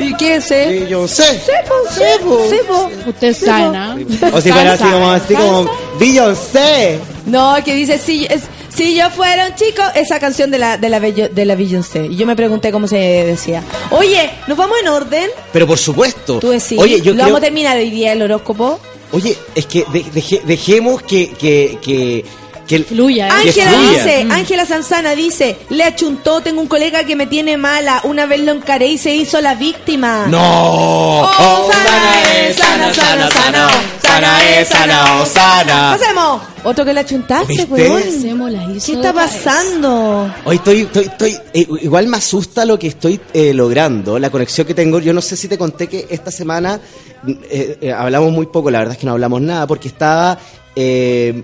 ¿Y 0.02 0.14
qué 0.16 0.40
sé? 0.40 0.86
Sí, 0.88 0.94
po, 0.94 1.06
sí, 1.06 2.02
po, 2.24 2.40
sí, 2.48 2.56
po. 2.66 2.90
Usted 3.10 3.34
Sí, 3.36 3.44
sabe. 3.44 3.76
¿no? 3.76 4.36
O 4.36 4.40
si 4.40 4.50
fuera 4.50 4.72
así 4.72 4.84
como, 4.84 5.10
así 5.10 5.34
como 5.34 5.70
Beyoncé. 6.00 6.98
No, 7.26 7.54
que 7.62 7.74
dice, 7.74 7.98
si, 7.98 8.24
es, 8.24 8.42
si 8.74 8.94
yo 8.96 9.10
fuera 9.10 9.48
un 9.48 9.54
chico, 9.54 9.82
esa 9.94 10.18
canción 10.18 10.50
de 10.50 10.58
la, 10.58 10.78
de 10.78 10.88
la, 10.88 11.00
Bello- 11.00 11.28
de 11.28 11.44
la 11.44 11.54
Beyoncé. 11.54 12.06
Y 12.06 12.16
yo 12.16 12.26
me 12.26 12.34
pregunté 12.34 12.72
cómo 12.72 12.86
se 12.88 12.96
decía. 12.96 13.62
Oye, 13.90 14.30
¿nos 14.46 14.56
vamos 14.56 14.78
en 14.82 14.88
orden? 14.88 15.30
Pero 15.52 15.66
por 15.66 15.78
supuesto. 15.78 16.38
Tú 16.38 16.48
decís, 16.50 16.78
Oye, 16.78 17.00
yo 17.02 17.12
¿lo 17.12 17.16
creo- 17.16 17.26
vamos 17.26 17.38
a 17.38 17.42
terminar 17.42 17.76
hoy 17.76 17.90
día 17.90 18.12
el 18.12 18.22
horóscopo? 18.22 18.80
Oye, 19.12 19.36
es 19.54 19.66
que 19.66 19.84
de- 19.92 20.04
deje- 20.14 20.40
dejemos 20.46 21.02
que, 21.02 21.28
que, 21.30 21.78
que, 21.82 22.24
que 22.66 22.78
Fluya, 22.80 23.28
¿eh? 23.28 23.30
Ángela 23.30 23.72
dice, 23.90 24.26
Ángela 24.30 24.66
Sanzana 24.66 25.14
dice, 25.14 25.56
le 25.70 25.84
achuntó, 25.84 26.40
tengo 26.40 26.60
un 26.60 26.68
colega 26.68 27.04
que 27.04 27.16
me 27.16 27.26
tiene 27.26 27.56
mala, 27.56 28.00
una 28.04 28.26
vez 28.26 28.40
lo 28.40 28.52
encaré 28.52 28.88
y 28.88 28.98
se 28.98 29.14
hizo 29.14 29.40
la 29.40 29.54
víctima. 29.54 30.26
¡No! 30.28 31.22
Oh, 31.22 31.70
sana 31.70 32.48
es, 32.48 32.56
sana, 32.56 32.94
sana, 32.94 33.30
sana, 33.30 33.68
sana 34.02 34.50
es, 34.50 34.68
sana, 34.68 35.20
oh, 35.20 35.26
sana. 35.26 35.92
Hacemos 35.94 36.42
otro 36.64 36.84
que 36.84 36.92
le 36.92 37.00
achuntaste, 37.00 37.52
¿Viste? 37.52 37.72
weón. 37.72 38.02
Hacemos 38.02 38.50
las 38.50 38.76
hizo 38.76 38.86
¿Qué 38.86 38.92
está 38.92 39.12
pasando? 39.12 40.32
Hoy 40.44 40.56
estoy, 40.56 40.80
estoy, 40.82 41.04
estoy 41.04 41.38
eh, 41.52 41.66
igual 41.82 42.06
me 42.06 42.16
asusta 42.16 42.64
lo 42.64 42.78
que 42.78 42.88
estoy 42.88 43.20
eh, 43.32 43.52
logrando, 43.52 44.18
la 44.18 44.30
conexión 44.30 44.66
que 44.66 44.74
tengo. 44.74 44.98
Yo 44.98 45.12
no 45.12 45.20
sé 45.20 45.36
si 45.36 45.48
te 45.48 45.58
conté 45.58 45.88
que 45.88 46.06
esta 46.10 46.30
semana 46.30 46.80
eh, 47.26 47.78
eh, 47.80 47.92
hablamos 47.92 48.32
muy 48.32 48.46
poco, 48.46 48.70
la 48.70 48.78
verdad 48.78 48.94
es 48.94 48.98
que 48.98 49.06
no 49.06 49.12
hablamos 49.12 49.40
nada, 49.40 49.66
porque 49.66 49.88
estaba, 49.88 50.38
eh, 50.74 51.42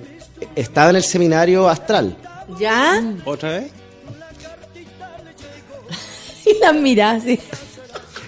estaba 0.57 0.91
en 0.91 0.97
el 0.97 1.03
seminario 1.05 1.69
astral. 1.69 2.17
¿Ya? 2.59 3.03
¿Otra 3.25 3.51
vez? 3.53 3.71
Y 6.47 6.59
las 6.61 6.75
miras, 6.75 7.23
sí. 7.25 7.39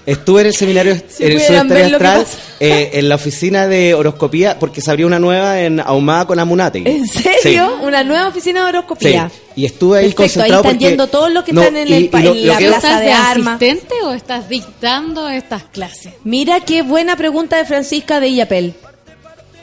Estuve 0.07 0.41
en 0.43 0.47
el 0.49 0.55
seminario 0.55 0.97
Si 1.09 1.25
en 1.25 1.33
el 1.33 1.95
astral, 1.95 2.27
eh, 2.59 2.91
en 2.95 3.09
la 3.09 3.15
oficina 3.15 3.67
de 3.67 3.95
horoscopía, 3.95 4.59
porque 4.59 4.81
se 4.81 4.91
abrió 4.91 5.07
una 5.07 5.19
nueva 5.19 5.61
en 5.61 5.79
Ahumada 5.81 6.27
con 6.27 6.39
Amunate. 6.39 6.83
¿En 6.85 7.07
serio? 7.07 7.79
Una 7.83 8.03
nueva 8.03 8.29
oficina 8.29 8.61
de 8.61 8.67
Sí. 8.73 8.77
horoscopía. 8.77 9.31
Y 9.57 9.67
estuve 9.67 9.99
ahí 9.99 10.05
Perfecto, 10.13 10.23
ahí 10.23 10.29
concentrado 10.29 10.61
están 10.63 10.73
porque- 10.77 10.85
yendo 10.89 11.07
todos 11.07 11.31
los 11.31 11.45
que 11.45 11.53
No, 11.53 11.61
están 11.63 11.77
en, 11.77 11.89
y- 11.89 11.93
el, 11.93 12.03
y 12.05 12.09
lo- 12.11 12.19
en 12.19 12.47
lo 12.47 12.53
la 12.53 12.59
que- 12.59 12.67
plaza 12.69 12.87
¿Estás 12.89 13.01
de, 13.01 13.07
de 13.07 13.13
armas. 13.13 13.57
asistente 13.63 13.95
o 14.05 14.13
estás 14.13 14.49
dictando 14.49 15.29
estas 15.29 15.63
clases? 15.65 16.15
Mira 16.25 16.61
qué 16.61 16.83
buena 16.83 17.17
pregunta 17.17 17.57
de 17.59 17.65
Francisca 17.67 18.21
de 18.21 18.29
Illapel. 18.29 18.75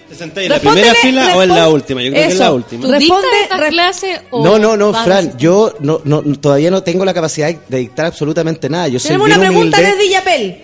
¿Te 0.09 0.15
sentáis 0.15 0.45
en 0.47 0.53
la 0.53 0.59
primera 0.59 0.93
fila 0.95 1.35
o 1.35 1.43
en 1.43 1.49
la 1.49 1.67
última? 1.69 2.01
Yo 2.01 2.11
creo 2.11 2.21
que 2.23 2.27
es 2.29 2.33
Eso. 2.35 2.43
la 2.43 2.53
última. 2.53 2.85
¿Tú 2.85 2.91
Responde, 2.91 3.27
clases 3.69 4.21
o 4.29 4.43
No, 4.43 4.57
no, 4.57 4.77
no, 4.77 4.93
Fran, 4.93 5.37
yo 5.37 5.73
no, 5.79 6.01
no, 6.05 6.21
todavía 6.39 6.71
no 6.71 6.81
tengo 6.81 7.03
la 7.03 7.13
capacidad 7.13 7.53
de 7.53 7.77
dictar 7.77 8.05
absolutamente 8.05 8.69
nada. 8.69 8.87
Yo 8.87 8.99
soy 8.99 9.09
Tenemos 9.09 9.27
bien 9.27 9.39
una 9.39 9.47
pregunta 9.49 9.77
humilde. 9.77 9.91
desde 9.95 10.05
Illapel. 10.07 10.61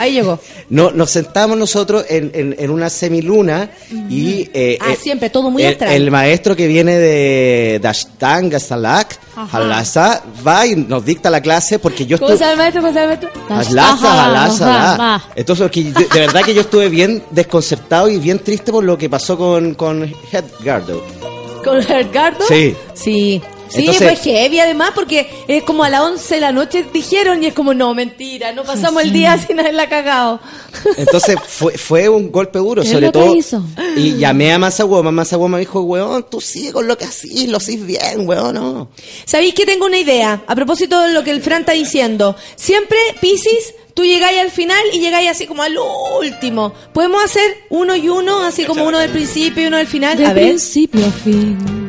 Ahí 0.00 0.14
llegó. 0.14 0.38
No, 0.70 0.90
nos 0.92 1.10
sentamos 1.10 1.58
nosotros 1.58 2.06
en, 2.08 2.30
en, 2.34 2.56
en 2.58 2.70
una 2.70 2.88
semiluna 2.88 3.70
y... 4.08 4.48
eh, 4.54 4.78
Ah, 4.80 4.92
eh, 4.92 4.96
siempre, 5.00 5.28
todo 5.30 5.50
muy 5.50 5.62
el, 5.62 5.76
el 5.82 6.10
maestro 6.10 6.56
que 6.56 6.66
viene 6.66 6.98
de 6.98 7.78
Dashtanga 7.82 8.58
Salak. 8.58 9.18
Halasa, 9.52 10.22
va 10.46 10.66
y 10.66 10.74
nos 10.76 11.04
dicta 11.04 11.30
la 11.30 11.40
clase 11.40 11.78
porque 11.78 12.04
yo 12.06 12.18
¿Cómo 12.18 12.32
estoy... 12.32 12.38
se 12.46 12.50
llama 12.50 12.68
el 12.68 12.82
maestro? 12.82 13.30
¿Cómo 13.46 13.62
se 13.62 13.70
llama 13.74 13.90
el 13.90 13.96
maestro? 13.96 14.08
Halasa, 14.08 14.94
halasa. 14.94 15.24
Entonces, 15.36 15.62
porque 15.62 15.82
de, 15.84 16.20
verdad 16.20 16.42
que 16.42 16.54
yo 16.54 16.60
estuve 16.62 16.88
bien 16.88 17.22
desconcertado 17.30 18.08
y 18.10 18.18
bien 18.18 18.38
triste 18.40 18.72
por 18.72 18.84
lo 18.84 18.98
que 18.98 19.08
pasó 19.08 19.36
con, 19.38 19.74
con 19.74 20.10
Hedgardo. 20.32 21.02
¿Con 21.64 21.78
Edgardo? 21.80 22.44
Sí. 22.48 22.74
Sí. 22.94 23.40
Sí, 23.70 23.80
Entonces- 23.80 24.08
pues 24.08 24.20
heavy 24.22 24.58
además 24.58 24.90
porque 24.94 25.30
es 25.48 25.62
como 25.62 25.84
a 25.84 25.90
las 25.90 26.00
11 26.00 26.34
de 26.34 26.40
la 26.40 26.52
noche 26.52 26.84
dijeron 26.92 27.42
y 27.42 27.46
es 27.46 27.54
como, 27.54 27.72
no, 27.72 27.94
mentira, 27.94 28.52
no 28.52 28.64
pasamos 28.64 29.02
el 29.02 29.12
día 29.12 29.38
sin 29.38 29.58
haberla 29.60 29.88
cagado. 29.88 30.40
Entonces 30.96 31.36
fue, 31.46 31.78
fue 31.78 32.08
un 32.08 32.32
golpe 32.32 32.58
duro, 32.58 32.82
¿Qué 32.82 32.88
es 32.88 32.92
sobre 32.92 33.06
lo 33.06 33.12
que 33.12 33.18
todo. 33.18 33.34
hizo? 33.36 33.62
Y 33.96 34.16
llamé 34.16 34.52
a 34.52 34.58
Masagüoma, 34.58 35.10
Masagüoma 35.12 35.56
me 35.56 35.60
dijo, 35.60 35.80
weón, 35.82 36.26
tú 36.30 36.40
sigue 36.40 36.72
con 36.72 36.86
lo 36.88 36.98
que 36.98 37.04
así, 37.04 37.46
lo 37.46 37.58
haces 37.58 37.84
bien, 37.86 38.26
weón, 38.28 38.54
no. 38.54 38.90
¿Sabéis 39.24 39.54
que 39.54 39.64
tengo 39.66 39.86
una 39.86 39.98
idea? 39.98 40.42
A 40.46 40.54
propósito 40.54 41.00
de 41.02 41.12
lo 41.12 41.22
que 41.22 41.30
el 41.30 41.40
Fran 41.40 41.60
está 41.60 41.72
diciendo. 41.72 42.34
Siempre, 42.56 42.98
Piscis, 43.20 43.74
tú 43.94 44.04
llegáis 44.04 44.40
al 44.40 44.50
final 44.50 44.80
y 44.92 44.98
llegáis 45.00 45.30
así 45.30 45.46
como 45.46 45.62
al 45.62 45.76
último. 46.20 46.72
¿Podemos 46.92 47.22
hacer 47.24 47.42
uno 47.70 47.94
y 47.94 48.08
uno, 48.08 48.40
así 48.42 48.64
como 48.64 48.84
uno 48.84 48.98
del 48.98 49.10
principio 49.10 49.62
y 49.62 49.66
uno 49.66 49.76
del 49.76 49.86
final? 49.86 50.16
De 50.18 50.26
a 50.26 50.32
ver, 50.32 50.48
principio 50.48 51.06
a 51.06 51.10
fin. 51.10 51.79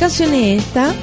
¿Qué 0.00 0.06
canción 0.06 0.32
es 0.32 0.62
esta? 0.62 0.94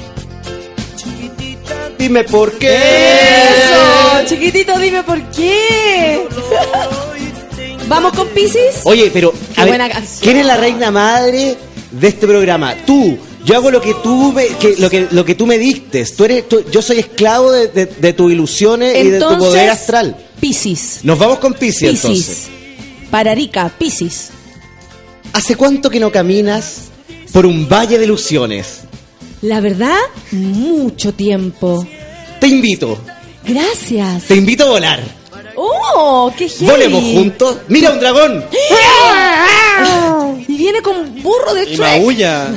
Dime 1.96 2.24
por 2.24 2.58
qué. 2.58 2.76
¡Eso! 2.76 4.26
Chiquitito, 4.26 4.76
dime 4.80 5.04
por 5.04 5.22
qué. 5.30 6.26
¿Vamos 7.88 8.12
con 8.12 8.26
Piscis? 8.30 8.80
Oye, 8.82 9.08
pero, 9.12 9.32
Qué 9.54 9.60
a 9.60 9.64
ver. 9.66 9.80
¿quién 10.20 10.38
es 10.38 10.46
la 10.46 10.56
reina 10.56 10.90
madre 10.90 11.56
de 11.92 12.08
este 12.08 12.26
programa? 12.26 12.74
Tú. 12.84 13.16
Yo 13.44 13.54
hago 13.54 13.70
lo 13.70 13.80
que 13.80 13.94
tú 14.02 14.32
me, 14.32 14.48
que, 14.48 14.74
lo 14.78 14.90
que 14.90 15.06
lo 15.12 15.24
que 15.24 15.36
tú 15.36 15.46
me 15.46 15.58
dictes. 15.58 16.16
Tú 16.16 16.24
eres, 16.24 16.48
tú- 16.48 16.64
yo 16.70 16.82
soy 16.82 16.98
esclavo 16.98 17.52
de, 17.52 17.68
de- 17.68 17.86
de 17.86 18.12
tus 18.12 18.32
ilusiones 18.32 19.04
y 19.04 19.10
de 19.10 19.20
tu 19.20 19.38
poder 19.38 19.70
astral. 19.70 20.16
Piscis. 20.40 21.00
Nos 21.04 21.16
vamos 21.20 21.38
con 21.38 21.54
Pisces 21.54 21.94
entonces. 21.94 22.48
Para 23.12 23.30
Arica, 23.30 23.70
Piscis. 23.78 24.30
¿Hace 25.32 25.54
cuánto 25.54 25.88
que 25.88 26.00
no 26.00 26.10
caminas 26.10 26.88
por 27.32 27.46
un 27.46 27.68
valle 27.68 27.96
de 27.96 28.04
ilusiones? 28.04 28.80
La 29.42 29.60
verdad, 29.60 29.96
mucho 30.32 31.12
tiempo. 31.14 31.86
Te 32.40 32.48
invito, 32.48 32.98
Gracias. 33.44 34.24
te 34.24 34.34
invito 34.36 34.64
a 34.64 34.68
volar. 34.70 35.02
¡Oh! 35.56 36.32
¡Qué 36.36 36.48
heavy! 36.48 36.66
Volemos 36.70 37.02
juntos. 37.02 37.56
¡Mira 37.68 37.90
un 37.92 38.00
dragón! 38.00 38.44
Y 40.48 40.56
viene 40.56 40.80
con 40.82 41.22
burro 41.22 41.54
de 41.54 41.64
Y 41.64 41.76
Shrek. 41.76 41.78
maulla. 42.00 42.48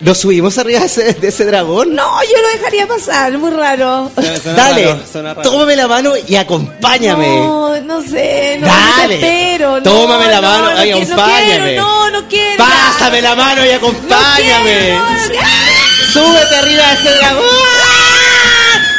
¿Nos 0.00 0.18
subimos 0.18 0.58
arriba 0.58 0.80
de 0.80 0.86
ese, 0.86 1.14
de 1.14 1.28
ese 1.28 1.44
dragón? 1.46 1.94
No, 1.94 2.22
yo 2.22 2.42
lo 2.42 2.48
dejaría 2.58 2.86
pasar, 2.86 3.36
muy 3.38 3.50
raro. 3.50 4.10
Suena- 4.14 4.38
suena 4.40 4.56
Dale, 4.62 4.84
raro, 5.22 5.42
tómame 5.42 5.74
la 5.74 5.88
mano 5.88 6.12
y 6.28 6.36
acompáñame. 6.36 7.26
No, 7.38 7.80
no 7.80 8.02
sé, 8.02 8.58
no, 8.60 8.66
Dale, 8.66 9.58
no, 9.58 9.82
tómame 9.82 10.26
la 10.26 10.40
no, 10.40 10.42
mano 10.42 10.70
no 10.72 10.84
y 10.84 10.90
quiero, 10.92 11.14
acompáñame. 11.14 11.76
No, 11.76 12.10
no 12.10 12.28
quiero. 12.28 12.62
Pásame 12.64 13.22
la 13.22 13.34
mano 13.34 13.64
y 13.64 13.70
acompáñame. 13.70 14.90
No 14.98 15.06
quiero, 15.06 15.34
no, 15.34 15.40
no. 15.40 16.12
Súbete 16.12 16.56
arriba 16.56 16.82
de 16.88 16.94
ese 16.94 17.18
dragón. 17.18 17.44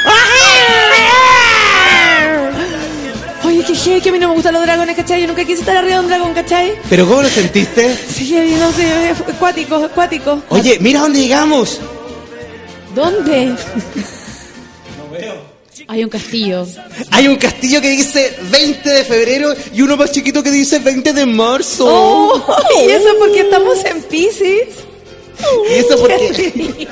Oye, 0.05 0.15
qué 0.33 0.36
heavy, 3.88 4.01
que 4.01 4.09
a 4.09 4.11
mí 4.11 4.19
no 4.19 4.27
me 4.30 4.34
gustan 4.35 4.53
los 4.53 4.64
dragones, 4.64 4.95
¿cachai? 4.95 5.22
Yo 5.22 5.27
nunca 5.27 5.43
quise 5.45 5.61
estar 5.61 5.77
arriba 5.77 5.95
de 5.95 5.99
un 6.01 6.07
dragón, 6.07 6.34
¿cachai? 6.34 6.73
¿Pero 6.89 7.07
cómo 7.07 7.22
lo 7.22 7.30
sentiste? 7.30 7.97
Sí, 8.18 8.26
heavy, 8.27 8.55
no 8.55 8.72
sé, 8.72 9.11
es 9.11 9.19
acuático, 9.22 9.77
es 9.77 9.84
acuático. 9.85 10.41
Oye, 10.49 10.77
mira 10.80 11.01
dónde 11.01 11.19
llegamos. 11.19 11.80
¿Dónde? 12.95 13.55
Hay 15.89 16.03
un 16.03 16.09
castillo. 16.09 16.68
Hay 17.11 17.27
un 17.27 17.38
castillo 17.38 17.80
que 17.80 17.89
dice 17.89 18.38
20 18.51 18.89
de 18.89 19.03
febrero 19.05 19.53
y 19.73 19.81
uno 19.81 19.95
más 19.95 20.11
chiquito 20.11 20.43
que 20.43 20.51
dice 20.51 20.80
20 20.80 21.14
de 21.14 21.26
marzo. 21.26 21.85
Oh, 21.88 22.55
y 22.85 22.89
eso 22.89 23.07
porque 23.19 23.41
estamos 23.41 23.85
en 23.85 24.01
Pisces. 24.03 24.68
Y 25.69 25.73
eso 25.76 25.97
porque... 25.97 26.88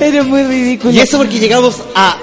Eres 0.00 0.24
muy 0.24 0.42
ridículo. 0.44 0.92
Y 0.92 1.00
eso 1.00 1.18
porque 1.18 1.38
llegamos 1.38 1.76
a 1.94 2.16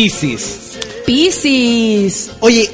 Pisces. 0.00 0.76
Pisces. 1.06 2.30
Oye, 2.40 2.70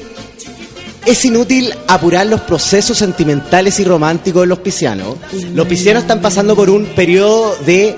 es 1.06 1.24
inútil 1.24 1.72
apurar 1.86 2.26
los 2.26 2.40
procesos 2.40 2.98
sentimentales 2.98 3.78
y 3.78 3.84
románticos 3.84 4.42
de 4.42 4.48
los 4.48 4.58
piscianos. 4.58 5.14
Los 5.54 5.68
piscianos 5.68 6.02
están 6.02 6.20
pasando 6.20 6.56
por 6.56 6.68
un 6.68 6.84
periodo 6.86 7.54
de 7.64 7.96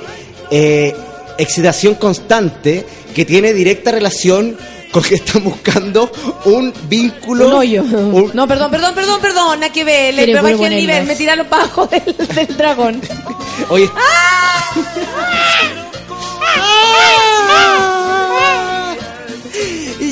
eh, 0.51 0.95
excitación 1.39 1.95
constante 1.95 2.85
que 3.15 3.25
tiene 3.25 3.55
directa 3.55 3.93
relación 3.93 4.59
con 4.93 5.03
que 5.03 5.15
están 5.15 5.43
buscando 5.43 6.13
un 6.45 6.71
vínculo. 6.87 7.47
Un 7.49 7.55
hoyo. 7.55 7.83
un- 7.83 8.31
No, 8.35 8.47
perdón, 8.47 8.71
perdón, 8.71 8.95
perdón, 8.95 9.21
perdón. 9.23 9.61
Nada 9.61 9.73
que 9.73 9.85
ver. 9.85 10.13
Le 10.13 10.35
bajé 10.35 10.67
el 10.67 10.77
nivel. 10.77 11.07
Me 11.07 11.17
tiraron 11.17 11.47
bajo 11.49 11.87
del, 11.87 12.15
del 12.35 12.57
dragón. 12.59 13.01
Oye, 13.71 13.85
Y 13.87 13.89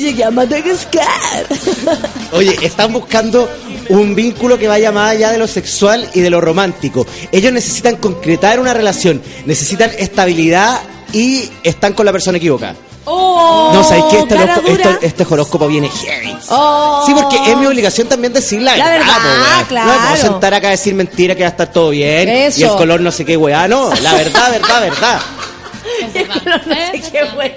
llegué 0.03 0.23
a 0.23 0.31
Madagascar. 0.31 1.47
Oye, 2.33 2.55
están 2.61 2.93
buscando 2.93 3.49
un 3.89 4.13
vínculo 4.15 4.57
que 4.57 4.67
vaya 4.67 4.91
más 4.91 5.11
allá 5.11 5.31
de 5.31 5.37
lo 5.37 5.47
sexual 5.47 6.09
y 6.13 6.21
de 6.21 6.29
lo 6.29 6.39
romántico. 6.41 7.05
Ellos 7.31 7.51
necesitan 7.51 7.95
concretar 7.97 8.59
una 8.59 8.73
relación, 8.73 9.21
necesitan 9.45 9.91
estabilidad 9.97 10.81
y 11.11 11.49
están 11.63 11.93
con 11.93 12.05
la 12.05 12.11
persona 12.11 12.37
equivocada. 12.37 12.75
Oh, 13.05 13.71
No, 13.73 13.83
¿sabes 13.83 14.05
qué? 14.09 14.19
Este, 14.19 14.35
horóscopo, 14.35 14.67
esto- 14.69 14.97
este 15.01 15.23
horóscopo 15.29 15.67
viene 15.67 15.89
heavy. 15.89 16.33
Oh. 16.49 17.03
Sí, 17.05 17.13
porque 17.13 17.35
es 17.51 17.57
mi 17.57 17.65
obligación 17.65 18.07
también 18.07 18.31
decir 18.31 18.61
la, 18.61 18.77
La 18.77 18.87
verdad, 18.87 19.17
weón. 19.25 19.65
claro. 19.67 19.87
No 19.91 19.99
me 19.99 20.07
puedo 20.07 20.21
sentar 20.21 20.53
acá 20.53 20.67
a 20.69 20.71
decir 20.71 20.95
mentira 20.95 21.35
que 21.35 21.41
va 21.41 21.47
a 21.47 21.51
estar 21.51 21.69
todo 21.71 21.89
bien. 21.89 22.29
Eso. 22.29 22.61
Y 22.61 22.63
el 22.63 22.69
color 22.71 23.01
no 23.01 23.11
sé 23.11 23.25
qué 23.25 23.35
weá. 23.35 23.67
No, 23.67 23.93
la 24.01 24.13
verdad, 24.13 24.51
verdad, 24.51 24.81
verdad. 24.81 25.19
no 26.45 26.63
sé 26.63 27.03
qué 27.11 27.23
wea. 27.37 27.55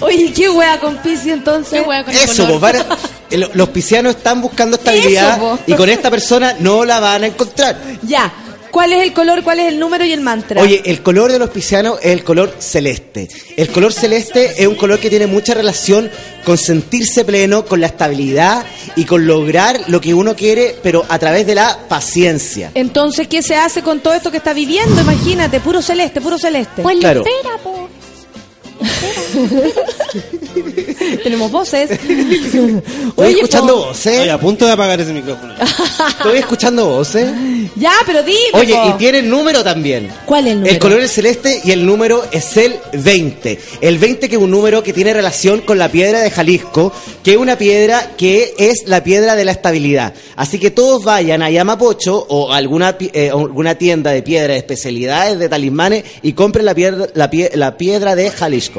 Oye, 0.00 0.32
qué 0.32 0.48
wea 0.50 0.78
con 0.80 0.96
Pisces 0.98 1.26
entonces. 1.28 1.80
¿Qué 1.82 1.88
wea 1.88 2.04
con 2.04 2.14
el 2.14 2.20
Eso, 2.22 2.46
color? 2.46 2.60
pues, 2.60 2.84
el- 3.30 3.50
los 3.54 3.68
piscianos 3.70 4.16
están 4.16 4.40
buscando 4.40 4.76
estabilidad 4.78 5.36
Eso, 5.36 5.40
po. 5.40 5.58
y 5.66 5.74
con 5.74 5.88
esta 5.88 6.10
persona 6.10 6.56
no 6.60 6.84
la 6.84 7.00
van 7.00 7.24
a 7.24 7.26
encontrar. 7.28 7.76
Ya. 8.02 8.32
¿Cuál 8.70 8.92
es 8.92 9.02
el 9.02 9.12
color, 9.12 9.42
cuál 9.42 9.60
es 9.60 9.68
el 9.68 9.78
número 9.78 10.04
y 10.04 10.12
el 10.12 10.20
mantra? 10.20 10.62
Oye, 10.62 10.82
el 10.84 11.02
color 11.02 11.32
de 11.32 11.38
los 11.38 11.50
piscianos 11.50 11.98
es 12.02 12.12
el 12.12 12.24
color 12.24 12.54
celeste. 12.58 13.28
El 13.56 13.68
color 13.68 13.92
celeste 13.92 14.54
es 14.62 14.66
un 14.66 14.74
color 14.76 14.98
que 14.98 15.10
tiene 15.10 15.26
mucha 15.26 15.54
relación 15.54 16.10
con 16.44 16.56
sentirse 16.56 17.24
pleno, 17.24 17.64
con 17.64 17.80
la 17.80 17.88
estabilidad 17.88 18.64
y 18.96 19.04
con 19.04 19.26
lograr 19.26 19.80
lo 19.88 20.00
que 20.00 20.14
uno 20.14 20.34
quiere, 20.36 20.76
pero 20.82 21.04
a 21.08 21.18
través 21.18 21.46
de 21.46 21.54
la 21.54 21.86
paciencia. 21.88 22.70
Entonces, 22.74 23.28
¿qué 23.28 23.42
se 23.42 23.56
hace 23.56 23.82
con 23.82 24.00
todo 24.00 24.14
esto 24.14 24.30
que 24.30 24.36
está 24.38 24.52
viviendo? 24.52 25.00
Imagínate, 25.00 25.60
puro 25.60 25.82
celeste, 25.82 26.20
puro 26.20 26.38
celeste. 26.38 26.82
Pues 26.82 26.98
Claro. 26.98 27.22
espera, 27.26 27.56
po. 27.62 27.88
Tenemos 31.22 31.50
voces. 31.50 31.90
Estoy 32.00 32.82
Oye, 33.16 33.32
escuchando 33.32 33.74
po. 33.74 33.86
voces. 33.86 34.12
Estoy 34.14 34.28
a 34.28 34.38
punto 34.38 34.66
de 34.66 34.72
apagar 34.72 35.00
ese 35.00 35.12
micrófono. 35.12 35.54
Estoy 36.08 36.38
escuchando 36.38 36.86
voces. 36.88 37.28
Ya, 37.76 37.92
pero 38.04 38.22
dime. 38.24 38.38
Oye, 38.54 38.74
po. 38.74 38.90
y 38.90 38.92
tiene 38.98 39.22
número 39.22 39.62
también. 39.62 40.10
¿Cuál 40.26 40.46
es 40.46 40.52
el 40.52 40.56
número? 40.58 40.74
El 40.74 40.78
color 40.80 41.00
es 41.00 41.12
celeste 41.12 41.60
y 41.64 41.70
el 41.70 41.86
número 41.86 42.24
es 42.32 42.56
el 42.56 42.74
20. 42.92 43.58
El 43.80 43.98
20 43.98 44.28
que 44.28 44.36
es 44.36 44.42
un 44.42 44.50
número 44.50 44.82
que 44.82 44.92
tiene 44.92 45.14
relación 45.14 45.60
con 45.60 45.78
la 45.78 45.88
piedra 45.88 46.20
de 46.20 46.30
Jalisco, 46.30 46.92
que 47.22 47.32
es 47.32 47.36
una 47.36 47.56
piedra 47.56 48.12
que 48.18 48.54
es 48.58 48.82
la 48.86 49.04
piedra 49.04 49.36
de 49.36 49.44
la 49.44 49.52
estabilidad. 49.52 50.12
Así 50.36 50.58
que 50.58 50.70
todos 50.72 51.04
vayan 51.04 51.42
a 51.42 51.50
Yamapocho 51.50 52.26
o 52.28 52.52
a 52.52 52.56
alguna, 52.56 52.96
eh, 53.00 53.30
alguna 53.30 53.76
tienda 53.76 54.10
de 54.10 54.22
piedra 54.22 54.54
de 54.54 54.58
especialidades, 54.58 55.38
de 55.38 55.48
talismanes 55.48 56.04
y 56.22 56.32
compren 56.32 56.64
la 56.66 56.74
piedra, 56.74 57.06
la, 57.14 57.30
pie- 57.30 57.50
la 57.54 57.76
piedra 57.76 58.16
de 58.16 58.30
Jalisco. 58.30 58.69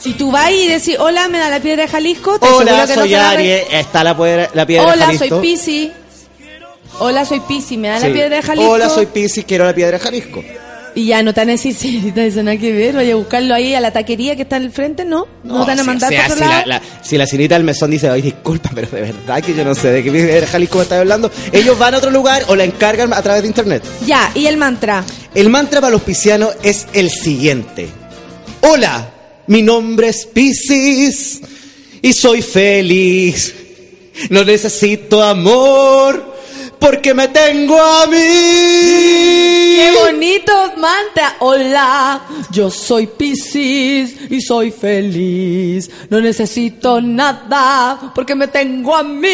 Si 0.00 0.12
tú 0.14 0.30
vas 0.30 0.50
y 0.50 0.66
decís, 0.68 0.96
hola, 0.98 1.28
me 1.28 1.38
da 1.38 1.50
la 1.50 1.60
piedra 1.60 1.82
de 1.82 1.88
Jalisco, 1.88 2.38
te 2.38 2.46
Hola, 2.46 2.86
que 2.86 2.94
no 2.96 3.02
soy 3.02 3.10
re- 3.10 3.16
Aries, 3.16 3.62
está 3.72 4.02
la, 4.02 4.16
piedra- 4.16 4.50
la 4.54 4.66
piedra 4.66 4.86
de 4.86 4.92
Hola, 4.92 5.06
Jalisco. 5.06 5.28
soy 5.28 5.40
Pisi. 5.42 5.92
Hola, 7.00 7.24
soy 7.24 7.40
Pisi, 7.40 7.76
me 7.76 7.88
da 7.88 7.98
la 8.00 8.12
piedra 8.12 8.36
de 8.36 8.42
Jalisco. 8.42 8.70
Hola, 8.70 8.88
soy 8.88 9.06
Piscis, 9.06 9.44
quiero 9.44 9.64
la 9.64 9.74
piedra 9.74 9.98
de 9.98 10.04
Jalisco. 10.04 10.42
Y 10.92 11.06
ya 11.06 11.22
no 11.22 11.32
te 11.32 11.40
van 11.42 11.50
a 11.50 11.52
decir, 11.52 11.72
sí, 11.72 12.12
eso 12.16 12.42
nada 12.42 12.56
que 12.56 12.72
ver, 12.72 12.96
vaya 12.96 13.12
a 13.12 13.16
buscarlo 13.16 13.54
ahí 13.54 13.74
a 13.76 13.80
la 13.80 13.92
taquería 13.92 14.34
que 14.34 14.42
está 14.42 14.56
al 14.56 14.72
frente, 14.72 15.04
¿no? 15.04 15.28
No, 15.44 15.60
te 15.60 15.66
van 15.68 15.78
a 15.78 15.82
si- 15.82 15.86
mandar 15.86 16.08
o 16.12 16.16
sea, 16.16 16.28
si 16.34 16.40
la, 16.40 16.66
la- 16.66 16.82
si 17.02 17.16
la 17.16 17.26
señorita 17.26 17.54
del 17.54 17.62
mesón 17.64 17.90
dice, 17.92 18.08
ay, 18.08 18.22
disculpa, 18.22 18.70
pero 18.74 18.88
de 18.88 19.02
verdad 19.02 19.40
que 19.42 19.54
yo 19.54 19.64
no 19.64 19.74
sé 19.76 19.92
de 19.92 20.02
qué 20.02 20.10
piedra 20.10 20.40
de 20.40 20.46
Jalisco 20.48 20.78
me 20.78 20.82
estás 20.84 20.98
hablando, 20.98 21.30
ellos 21.52 21.78
van 21.78 21.94
a 21.94 21.98
otro 21.98 22.10
lugar 22.10 22.42
o 22.48 22.56
la 22.56 22.64
encargan 22.64 23.12
a 23.12 23.22
través 23.22 23.42
de 23.42 23.48
internet. 23.48 23.84
Ya, 24.04 24.32
y 24.34 24.46
el 24.46 24.56
mantra. 24.56 25.04
El 25.34 25.48
mantra 25.48 25.80
para 25.80 25.92
los 25.92 26.02
piscianos 26.02 26.56
es 26.64 26.88
el 26.92 27.10
siguiente. 27.10 27.88
Hola, 28.62 29.10
mi 29.46 29.62
nombre 29.62 30.08
es 30.08 30.26
Piscis 30.26 31.40
y 32.02 32.12
soy 32.12 32.42
feliz. 32.42 33.54
No 34.28 34.44
necesito 34.44 35.22
amor 35.22 36.30
porque 36.78 37.14
me 37.14 37.28
tengo 37.28 37.80
a 37.80 38.06
mí. 38.06 38.16
¡Qué 38.16 39.92
bonito 40.04 40.52
mantra! 40.76 41.36
Hola, 41.40 42.22
yo 42.50 42.70
soy 42.70 43.06
Piscis 43.06 44.14
y 44.30 44.40
soy 44.42 44.70
feliz. 44.70 45.90
No 46.10 46.20
necesito 46.20 47.00
nada 47.00 48.12
porque 48.14 48.34
me 48.34 48.48
tengo 48.48 48.94
a 48.94 49.02
mí. 49.02 49.28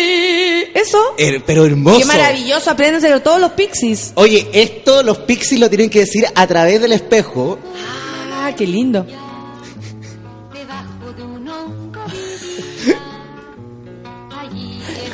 ¿Eso? 0.72 1.14
Eh, 1.18 1.42
Pero 1.44 1.66
hermoso. 1.66 1.98
Qué 1.98 2.04
maravilloso, 2.04 2.70
apréndenselo 2.70 3.22
todos 3.22 3.40
los 3.40 3.52
Pixies. 3.52 4.12
Oye, 4.14 4.48
esto 4.52 5.02
los 5.02 5.18
Pixies 5.18 5.60
lo 5.60 5.68
tienen 5.68 5.90
que 5.90 6.00
decir 6.00 6.26
a 6.32 6.46
través 6.46 6.80
del 6.80 6.92
espejo. 6.92 7.58
Ah, 7.74 8.05
qué 8.54 8.66
lindo. 8.66 9.06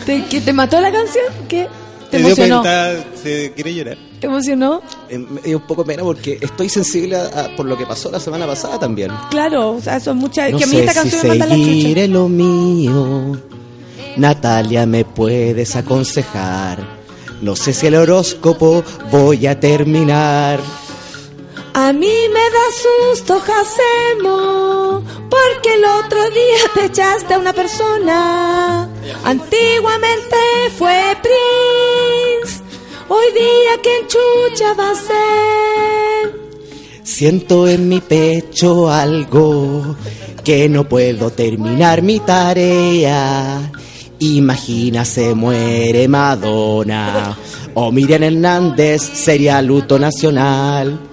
¿Te, 0.06 0.24
que 0.24 0.40
¿Te 0.40 0.52
mató 0.52 0.80
la 0.80 0.90
canción? 0.92 1.24
¿Qué? 1.48 1.68
¿Te 2.10 2.18
emocionó? 2.18 2.62
se 3.22 3.52
quiere 3.54 3.74
llorar. 3.74 3.96
¿Te 4.20 4.26
emocionó? 4.26 4.82
Eh, 5.08 5.18
me 5.18 5.40
dio 5.40 5.58
un 5.58 5.66
poco 5.66 5.84
pena 5.84 6.02
porque 6.02 6.38
estoy 6.40 6.68
sensible 6.68 7.16
a- 7.16 7.44
a- 7.44 7.56
por 7.56 7.64
lo 7.66 7.78
que 7.78 7.86
pasó 7.86 8.10
la 8.10 8.20
semana 8.20 8.46
pasada 8.46 8.78
también. 8.78 9.10
Claro, 9.30 9.70
o 9.72 9.80
sea, 9.80 9.98
son 10.00 10.18
muchas. 10.18 10.50
No 10.52 10.58
que 10.58 10.64
a 10.64 10.66
mí 10.66 10.72
sé 10.76 10.80
esta 10.84 10.92
si 10.92 10.98
canción 10.98 11.22
me 11.22 11.28
manda 11.28 11.46
la 11.46 11.54
chucha. 11.54 12.00
en 12.02 12.12
lo 12.12 12.28
mío. 12.28 13.32
Natalia, 14.16 14.84
me 14.86 15.04
puedes 15.06 15.74
aconsejar. 15.74 16.78
No 17.40 17.56
sé 17.56 17.72
si 17.72 17.86
el 17.86 17.94
horóscopo 17.94 18.84
voy 19.10 19.46
a 19.46 19.58
terminar. 19.58 20.60
A 21.74 21.92
mí 21.92 22.14
me 22.28 22.40
da 22.50 22.66
susto, 23.14 23.40
Jacemo, 23.40 25.02
porque 25.30 25.74
el 25.74 25.84
otro 25.84 26.22
día 26.30 26.70
te 26.74 26.84
echaste 26.86 27.32
a 27.32 27.38
una 27.38 27.54
persona. 27.54 28.88
Antiguamente 29.24 30.36
fue 30.76 31.16
Prince, 31.22 32.62
hoy 33.08 33.24
día 33.32 33.80
¿quién 33.82 34.06
chucha 34.06 34.74
va 34.74 34.90
a 34.90 34.94
ser? 34.94 36.40
Siento 37.02 37.66
en 37.66 37.88
mi 37.88 38.00
pecho 38.00 38.90
algo 38.90 39.96
que 40.44 40.68
no 40.68 40.86
puedo 40.86 41.30
terminar 41.30 42.02
mi 42.02 42.20
tarea. 42.20 43.70
Imagina 44.18 45.06
se 45.06 45.34
muere 45.34 46.06
Madonna 46.06 47.36
o 47.74 47.90
Miriam 47.90 48.22
Hernández 48.22 49.00
sería 49.00 49.62
luto 49.62 49.98
nacional. 49.98 51.11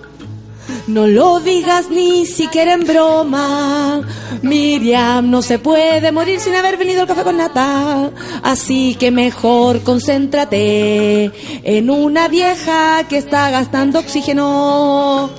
No 0.90 1.06
lo 1.06 1.40
digas 1.40 1.92
ni 1.92 2.26
siquiera 2.26 2.74
en 2.74 2.84
broma. 2.84 4.02
Miriam 4.42 5.30
no 5.30 5.44
se 5.44 5.60
puede 5.60 6.12
morir 6.12 6.40
sin 6.40 6.56
haber 6.56 6.78
venido 6.78 7.02
al 7.02 7.08
café 7.08 7.22
con 7.22 7.38
nata. 7.38 8.10
Así 8.42 8.96
que 8.96 9.12
mejor 9.12 9.84
concéntrate 9.84 11.32
en 11.64 11.92
una 11.92 12.28
vieja 12.28 13.04
que 13.08 13.18
está 13.18 13.52
gastando 13.52 14.00
oxígeno. 14.00 15.30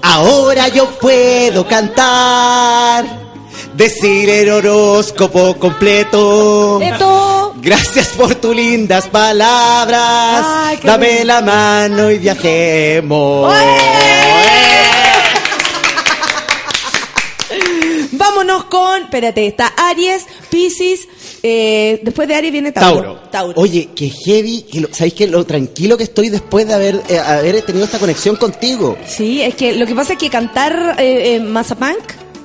Ahora 0.00 0.68
yo 0.68 0.88
puedo 0.98 1.68
cantar, 1.68 3.04
decir 3.74 4.30
el 4.30 4.48
horóscopo 4.48 5.58
completo. 5.58 6.80
Esto. 6.80 7.54
Gracias 7.60 8.08
por 8.08 8.34
tus 8.36 8.56
lindas 8.56 9.06
palabras. 9.08 10.46
Ay, 10.46 10.78
Dame 10.82 11.26
la 11.26 11.42
mano 11.42 12.10
y 12.10 12.18
viajemos. 12.18 13.52
Vámonos 18.44 18.64
con, 18.66 19.02
espérate, 19.04 19.46
está 19.46 19.68
Aries, 19.68 20.26
Piscis, 20.50 21.08
eh, 21.42 21.98
después 22.02 22.28
de 22.28 22.34
Aries 22.34 22.52
viene 22.52 22.72
Tauro. 22.72 23.14
Tauro. 23.30 23.58
Oye, 23.58 23.88
qué 23.96 24.10
heavy, 24.10 24.66
que 24.70 24.80
lo- 24.80 24.88
¿sabéis 24.92 25.14
que 25.14 25.26
lo 25.26 25.46
tranquilo 25.46 25.96
que 25.96 26.04
estoy 26.04 26.28
después 26.28 26.66
de 26.68 26.74
haber, 26.74 27.02
eh, 27.08 27.18
haber 27.18 27.62
tenido 27.62 27.86
esta 27.86 27.98
conexión 27.98 28.36
contigo? 28.36 28.98
Sí, 29.06 29.40
es 29.40 29.54
que 29.54 29.74
lo 29.74 29.86
que 29.86 29.94
pasa 29.94 30.12
es 30.12 30.18
que 30.18 30.28
cantar 30.28 30.96
eh, 30.98 31.36
eh, 31.36 31.40
Mazapunk 31.40 32.00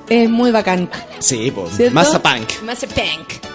es 0.07 0.29
muy 0.29 0.51
bacán. 0.51 0.89
Sí, 1.19 1.51
pues, 1.51 1.75
¿cierto? 1.75 1.93
masa 1.95 2.23
punk. 2.23 2.49
Mazapunk. 2.63 3.48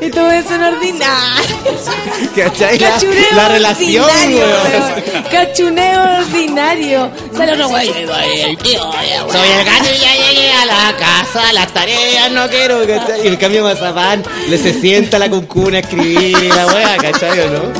Y 0.00 0.10
todo 0.10 0.30
eso 0.32 0.54
en 0.54 0.62
ordinario. 0.62 1.56
¿Cachai? 2.36 2.78
La, 2.78 2.90
Cachureo 2.90 3.36
la 3.36 3.48
relación, 3.48 4.04
ordinario, 4.04 4.46
weón. 4.46 5.24
Cachuneo 5.30 6.18
ordinario. 6.18 7.10
Sale 7.36 7.54
uno, 7.54 7.68
güey. 7.68 7.86
Soy 7.86 8.04
el 8.04 9.64
gato 9.64 9.88
y 9.94 10.00
ya 10.00 10.14
llegué 10.14 10.52
a 10.52 10.66
la 10.66 10.96
casa, 10.96 11.52
las 11.52 11.72
tareas 11.72 12.32
no 12.32 12.48
quiero, 12.48 12.86
¿cachai? 12.86 13.24
Y 13.24 13.28
en 13.28 13.36
cambio 13.36 13.62
Mazapán 13.62 14.24
le 14.48 14.58
se 14.58 14.78
sienta 14.80 15.18
a 15.18 15.20
la 15.20 15.30
cuncuna 15.30 15.78
a 15.78 15.80
escribir 15.80 16.36
y 16.42 16.48
la 16.48 16.66
wea, 16.66 16.96
¿cachai 16.96 17.38
o 17.40 17.50
no? 17.50 17.72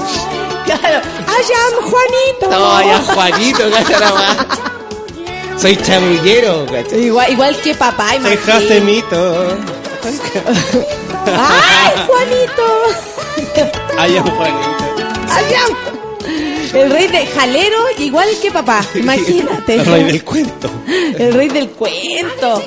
Claro. 0.65 1.01
¡Ay, 1.27 1.45
Juanito! 1.81 2.49
Todavía 2.49 2.99
Juanito, 2.99 3.71
¿cachai 3.71 4.01
la 4.01 4.15
wea? 4.15 4.47
Soy 5.59 5.77
chamullero, 5.77 6.67
¿cachai? 6.67 7.05
Igual, 7.05 7.33
igual 7.33 7.57
que 7.57 7.75
papá, 7.75 8.11
Soy 8.11 8.17
imagínate. 8.19 9.82
¡Ay, 11.27 11.93
Juanito! 12.07 12.67
Ay, 13.97 14.19
Juanito. 14.19 14.85
¡Ay, 15.29 15.45
El 16.75 16.91
rey 16.91 17.07
de 17.07 17.27
jalero, 17.27 17.79
igual 17.99 18.29
que 18.41 18.51
papá, 18.51 18.85
imagínate. 18.95 19.75
El 19.77 19.87
rey 19.87 20.05
del 20.05 20.25
cuento. 20.25 20.71
El 20.89 21.35
rey 21.35 21.49
del 21.49 21.71
cuento. 21.71 22.63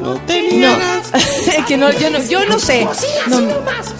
No 0.00 0.14
No, 0.14 0.78
es 1.14 1.64
que 1.66 1.76
no, 1.76 1.90
yo 1.92 2.10
no, 2.10 2.22
yo 2.22 2.44
no 2.46 2.58
sé. 2.58 2.86
No. 3.26 3.38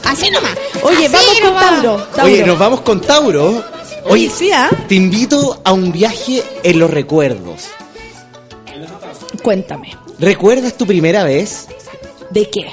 Así 0.04 0.30
nomás. 0.30 0.56
Oye, 0.82 1.08
vamos 1.08 1.40
con. 1.40 1.54
Tauro. 1.54 1.96
Tauro. 2.14 2.32
Oye, 2.32 2.46
nos 2.46 2.58
vamos 2.58 2.80
con 2.82 3.00
Tauro. 3.00 3.64
Oye, 4.08 4.30
sí, 4.30 4.50
¿ah? 4.52 4.70
Te 4.88 4.94
invito 4.94 5.60
a 5.64 5.72
un 5.72 5.92
viaje 5.92 6.42
en 6.62 6.78
los 6.78 6.90
recuerdos. 6.90 7.64
Cuéntame. 9.42 9.96
¿Recuerdas 10.18 10.74
tu 10.74 10.86
primera 10.86 11.24
vez? 11.24 11.66
¿De 12.30 12.48
qué? 12.50 12.66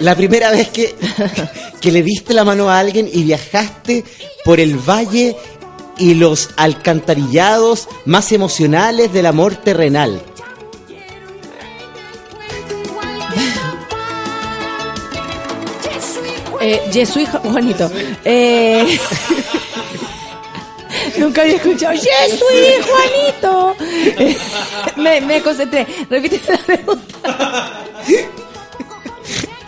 La 0.00 0.14
primera 0.14 0.50
vez 0.50 0.68
que, 0.68 0.94
que 1.80 1.92
le 1.92 2.02
diste 2.02 2.34
la 2.34 2.44
mano 2.44 2.68
a 2.68 2.78
alguien 2.78 3.08
y 3.12 3.22
viajaste 3.22 4.04
por 4.44 4.60
el 4.60 4.76
valle 4.76 5.36
y 5.98 6.14
los 6.14 6.50
alcantarillados 6.56 7.88
más 8.04 8.32
emocionales 8.32 9.12
del 9.12 9.26
amor 9.26 9.56
terrenal. 9.56 10.20
Eh, 16.60 16.82
Jesús 16.92 17.28
Juanito. 17.28 17.90
Eh, 18.24 18.98
nunca 21.18 21.42
había 21.42 21.56
escuchado 21.56 21.94
Jesús 21.94 22.42
Juanito. 22.88 23.76
Eh, 24.18 24.36
me, 24.96 25.20
me 25.20 25.42
concentré. 25.42 25.86
Repite 26.10 26.40
la 26.48 26.58
pregunta. 26.58 27.84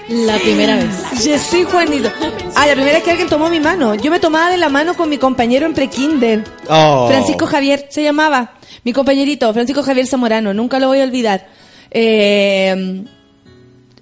La 0.09 0.39
primera 0.39 0.76
vez. 0.76 1.22
Jesús 1.22 1.66
Juanito. 1.70 2.10
Ah, 2.55 2.66
la 2.66 2.72
primera 2.72 2.94
vez 2.94 3.02
que 3.05 3.10
alguien 3.10 3.28
tomó 3.28 3.51
mi 3.51 3.60
mano. 3.60 3.94
Yo 3.94 4.10
me 4.10 4.18
tomaba 4.20 4.51
de 4.51 4.56
la 4.56 4.68
mano 4.70 4.94
con 4.94 5.09
mi 5.10 5.18
compañero 5.18 5.66
en 5.66 5.74
prekinder. 5.74 6.44
Oh. 6.68 7.09
Francisco 7.09 7.47
Javier 7.47 7.86
se 7.90 8.02
llamaba. 8.02 8.55
Mi 8.85 8.93
compañerito, 8.93 9.52
Francisco 9.52 9.82
Javier 9.82 10.06
Zamorano. 10.06 10.55
Nunca 10.55 10.78
lo 10.78 10.89
voy 10.89 11.01
a 11.01 11.05
olvidar. 11.05 11.47
Eh, 11.90 13.05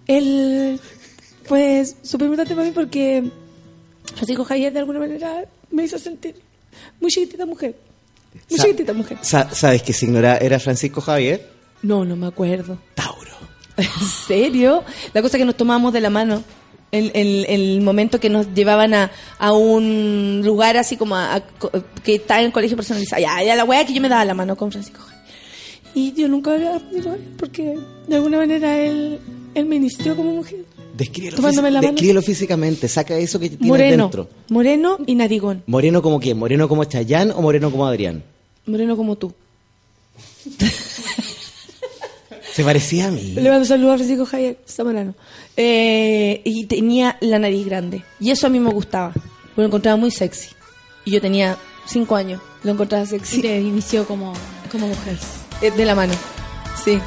él, 0.07 0.81
pues, 1.49 1.97
súper 2.03 2.27
importante 2.27 2.55
para 2.55 2.67
mí 2.67 2.73
porque 2.73 3.25
Francisco 4.15 4.45
Javier 4.45 4.73
de 4.73 4.79
alguna 4.79 5.01
manera 5.01 5.45
me 5.71 5.85
hizo 5.85 5.99
sentir 5.99 6.37
muy 7.01 7.11
chiquitita 7.11 7.45
mujer. 7.47 7.75
Muy 8.49 8.59
Sa- 8.59 8.65
chiquitita 8.65 8.93
mujer. 8.93 9.19
Sa- 9.23 9.51
¿Sabes 9.53 9.83
qué 9.83 9.93
signo 9.93 10.19
era, 10.21 10.37
era 10.39 10.61
Francisco 10.61 11.01
Javier? 11.01 11.49
No, 11.83 12.05
no 12.05 12.15
me 12.17 12.27
acuerdo. 12.29 12.79
Tauro. 12.95 13.36
¿En 14.01 14.09
serio? 14.27 14.83
La 15.13 15.23
cosa 15.23 15.39
que 15.39 15.45
nos 15.45 15.57
tomábamos 15.57 15.93
de 15.93 16.01
la 16.01 16.11
mano. 16.11 16.43
El, 16.93 17.11
el, 17.15 17.45
el 17.49 17.81
momento 17.83 18.21
que 18.21 18.31
nos 18.31 18.55
llevaban 18.55 18.95
a, 18.95 19.11
a 19.39 19.53
un 19.53 20.41
lugar 20.45 20.77
así 20.77 20.97
como 20.97 21.17
a, 21.17 21.35
a 21.35 21.43
que 22.05 22.15
estaba 22.15 22.41
en 22.41 22.47
el 22.47 22.53
colegio 22.53 22.77
personalizado. 22.77 23.21
Ya, 23.21 23.43
ya 23.43 23.57
la 23.57 23.65
wea 23.65 23.85
que 23.85 23.93
yo 23.93 24.01
me 24.01 24.09
daba 24.09 24.25
la 24.25 24.35
mano 24.35 24.57
con 24.57 24.71
Francisco. 24.71 25.01
Y 25.95 26.13
yo 26.13 26.29
nunca 26.29 26.53
había 26.55 26.79
podido 26.79 27.17
porque 27.39 27.75
de 28.07 28.15
alguna 28.17 28.39
manera 28.39 28.79
él, 28.79 29.19
él 29.55 29.67
me 29.67 29.77
inició 29.77 30.15
como 30.15 30.31
mujer. 30.33 30.61
Descríbelo, 30.97 31.37
Tomándome 31.37 31.71
la 31.71 31.81
mano. 31.81 31.93
descríbelo 31.93 32.23
físicamente, 32.23 32.89
saca 32.89 33.19
eso 33.19 33.39
que 33.41 33.49
tienes 33.51 33.67
Moreno. 33.67 34.05
dentro. 34.05 34.29
Moreno 34.49 34.97
y 35.07 35.15
narigón. 35.17 35.63
¿Moreno 35.67 36.01
como 36.01 36.21
quién? 36.21 36.39
¿Moreno 36.39 36.69
como 36.69 36.85
Chayán 36.85 37.33
o 37.33 37.43
moreno 37.43 37.71
como 37.71 37.87
Adrián? 37.87 38.23
Moreno 38.65 38.97
como 38.97 39.17
tú. 39.17 39.35
Se 42.57 42.65
parecía 42.65 43.09
a 43.09 43.11
mí. 43.11 43.33
Le 43.35 43.51
mando 43.51 43.67
saludos 43.67 43.93
a 43.93 43.99
Francisco 43.99 44.25
Javier 44.25 44.57
Zamorano. 44.67 45.15
Eh, 45.59 46.41
y 46.43 46.65
tenía 46.65 47.19
la 47.21 47.39
nariz 47.39 47.67
grande. 47.67 48.03
Y 48.19 48.31
eso 48.31 48.47
a 48.47 48.51
mí 48.51 48.59
me 48.59 48.71
gustaba. 48.71 49.13
Lo 49.57 49.63
encontraba 49.63 49.99
muy 49.99 50.11
sexy. 50.11 50.49
Y 51.05 51.11
yo 51.11 51.21
tenía 51.21 51.59
cinco 51.87 52.17
años. 52.17 52.41
Lo 52.63 52.73
encontraba 52.73 53.05
Y 53.05 53.09
sexy. 53.09 53.43
te 53.43 53.61
inició 53.61 54.07
como, 54.07 54.33
como 54.73 54.87
mujer. 54.87 55.19
Eh, 55.61 55.71
De 55.71 55.85
la 55.85 55.95
mano. 55.95 56.15
Sí. 56.83 56.99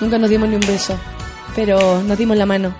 Nunca 0.00 0.16
nos 0.16 0.30
dimos 0.30 0.48
ni 0.48 0.54
un 0.54 0.62
beso. 0.62 0.96
Pero 1.54 2.02
nos 2.02 2.16
dimos 2.16 2.38
la 2.38 2.46
mano. 2.46 2.74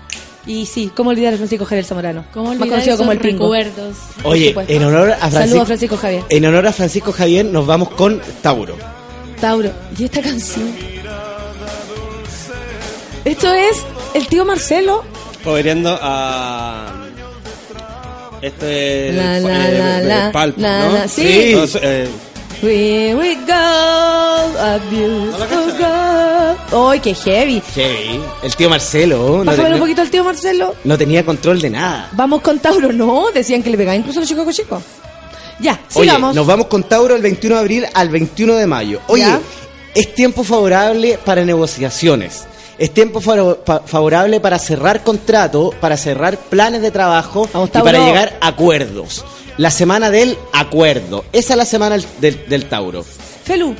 Y 0.47 0.65
sí, 0.65 0.89
¿cómo 0.95 1.11
olvidar 1.11 1.35
a 1.35 1.37
Francisco 1.37 1.65
Javier 1.65 1.85
Zamorano? 1.85 2.25
¿Cómo 2.33 2.45
Más 2.45 2.53
olvidar 2.55 2.69
conocido 2.69 2.97
como 2.97 3.11
el 3.11 3.19
Pingo. 3.19 3.43
recuerdos? 3.43 3.95
Oye, 4.23 4.55
en 4.69 4.83
honor 4.85 5.11
a 5.21 5.29
Saludos 5.29 5.61
a 5.61 5.65
Francisco 5.67 5.97
Javier. 5.97 6.23
en 6.29 6.45
honor 6.47 6.65
a 6.65 6.73
Francisco 6.73 7.11
Javier 7.11 7.45
nos 7.45 7.67
vamos 7.67 7.89
con 7.89 8.19
Tauro. 8.41 8.75
Tauro. 9.39 9.71
¿Y 9.95 10.05
esta 10.05 10.19
canción? 10.23 10.71
Esto 13.25 13.53
es 13.53 13.77
el 14.13 14.27
tío 14.27 14.45
Marcelo. 14.45 15.03
Cobereando 15.43 15.97
a. 16.01 16.93
Esto 18.41 18.65
es. 18.67 19.15
La, 19.15 19.37
eh, 19.37 19.41
la, 19.41 19.49
la, 19.51 20.29
eh, 20.29 20.53
la, 20.57 20.87
¿no? 20.87 20.93
la, 20.93 21.07
sí. 21.07 21.53
No, 21.55 21.63
eh, 21.81 22.07
Here 22.63 23.15
we 23.15 23.35
go, 23.47 23.53
a 23.53 24.77
beautiful 24.91 25.71
girl. 25.77 26.89
¡Ay, 26.91 26.99
qué 26.99 27.15
heavy! 27.15 27.61
Heavy. 27.73 28.21
El 28.43 28.55
tío 28.55 28.69
Marcelo. 28.69 29.17
No, 29.39 29.45
Bájame 29.45 29.69
te- 29.69 29.73
un 29.75 29.79
poquito 29.79 30.01
al 30.01 30.09
tío 30.11 30.23
Marcelo. 30.23 30.75
no 30.83 30.97
tenía 30.97 31.25
control 31.25 31.59
de 31.59 31.71
nada. 31.71 32.09
Vamos 32.13 32.41
con 32.41 32.59
Tauro. 32.59 32.91
No, 32.93 33.31
decían 33.33 33.63
que 33.63 33.71
le 33.71 33.77
pegaban 33.77 33.99
incluso 34.01 34.19
a 34.19 34.21
los 34.21 34.29
chicos 34.29 34.55
chicos. 34.55 34.83
Ya, 35.59 35.79
Oye, 35.95 36.05
sigamos. 36.07 36.35
nos 36.35 36.45
vamos 36.45 36.67
con 36.67 36.83
Tauro 36.83 37.15
el 37.15 37.21
21 37.23 37.55
de 37.55 37.61
abril 37.61 37.85
al 37.93 38.09
21 38.09 38.55
de 38.55 38.67
mayo. 38.67 38.99
Oye, 39.07 39.23
Ya. 39.23 39.39
es 39.95 40.13
tiempo 40.13 40.43
favorable 40.43 41.17
para 41.23 41.43
negociaciones. 41.43 42.45
Es 42.77 42.91
tiempo 42.93 43.21
favorable 43.21 44.39
para 44.39 44.57
cerrar 44.57 45.03
contrato, 45.03 45.71
para 45.79 45.97
cerrar 45.97 46.37
planes 46.37 46.81
de 46.81 46.89
trabajo 46.91 47.47
y 47.53 47.67
para 47.79 48.05
llegar 48.05 48.37
a 48.41 48.47
acuerdos. 48.47 49.23
La 49.57 49.69
semana 49.69 50.09
del 50.09 50.37
acuerdo. 50.53 51.23
Esa 51.31 51.53
es 51.53 51.57
la 51.57 51.65
semana 51.65 51.97
del, 52.19 52.65
Tauro. 52.65 53.03
Felu. 53.43 53.75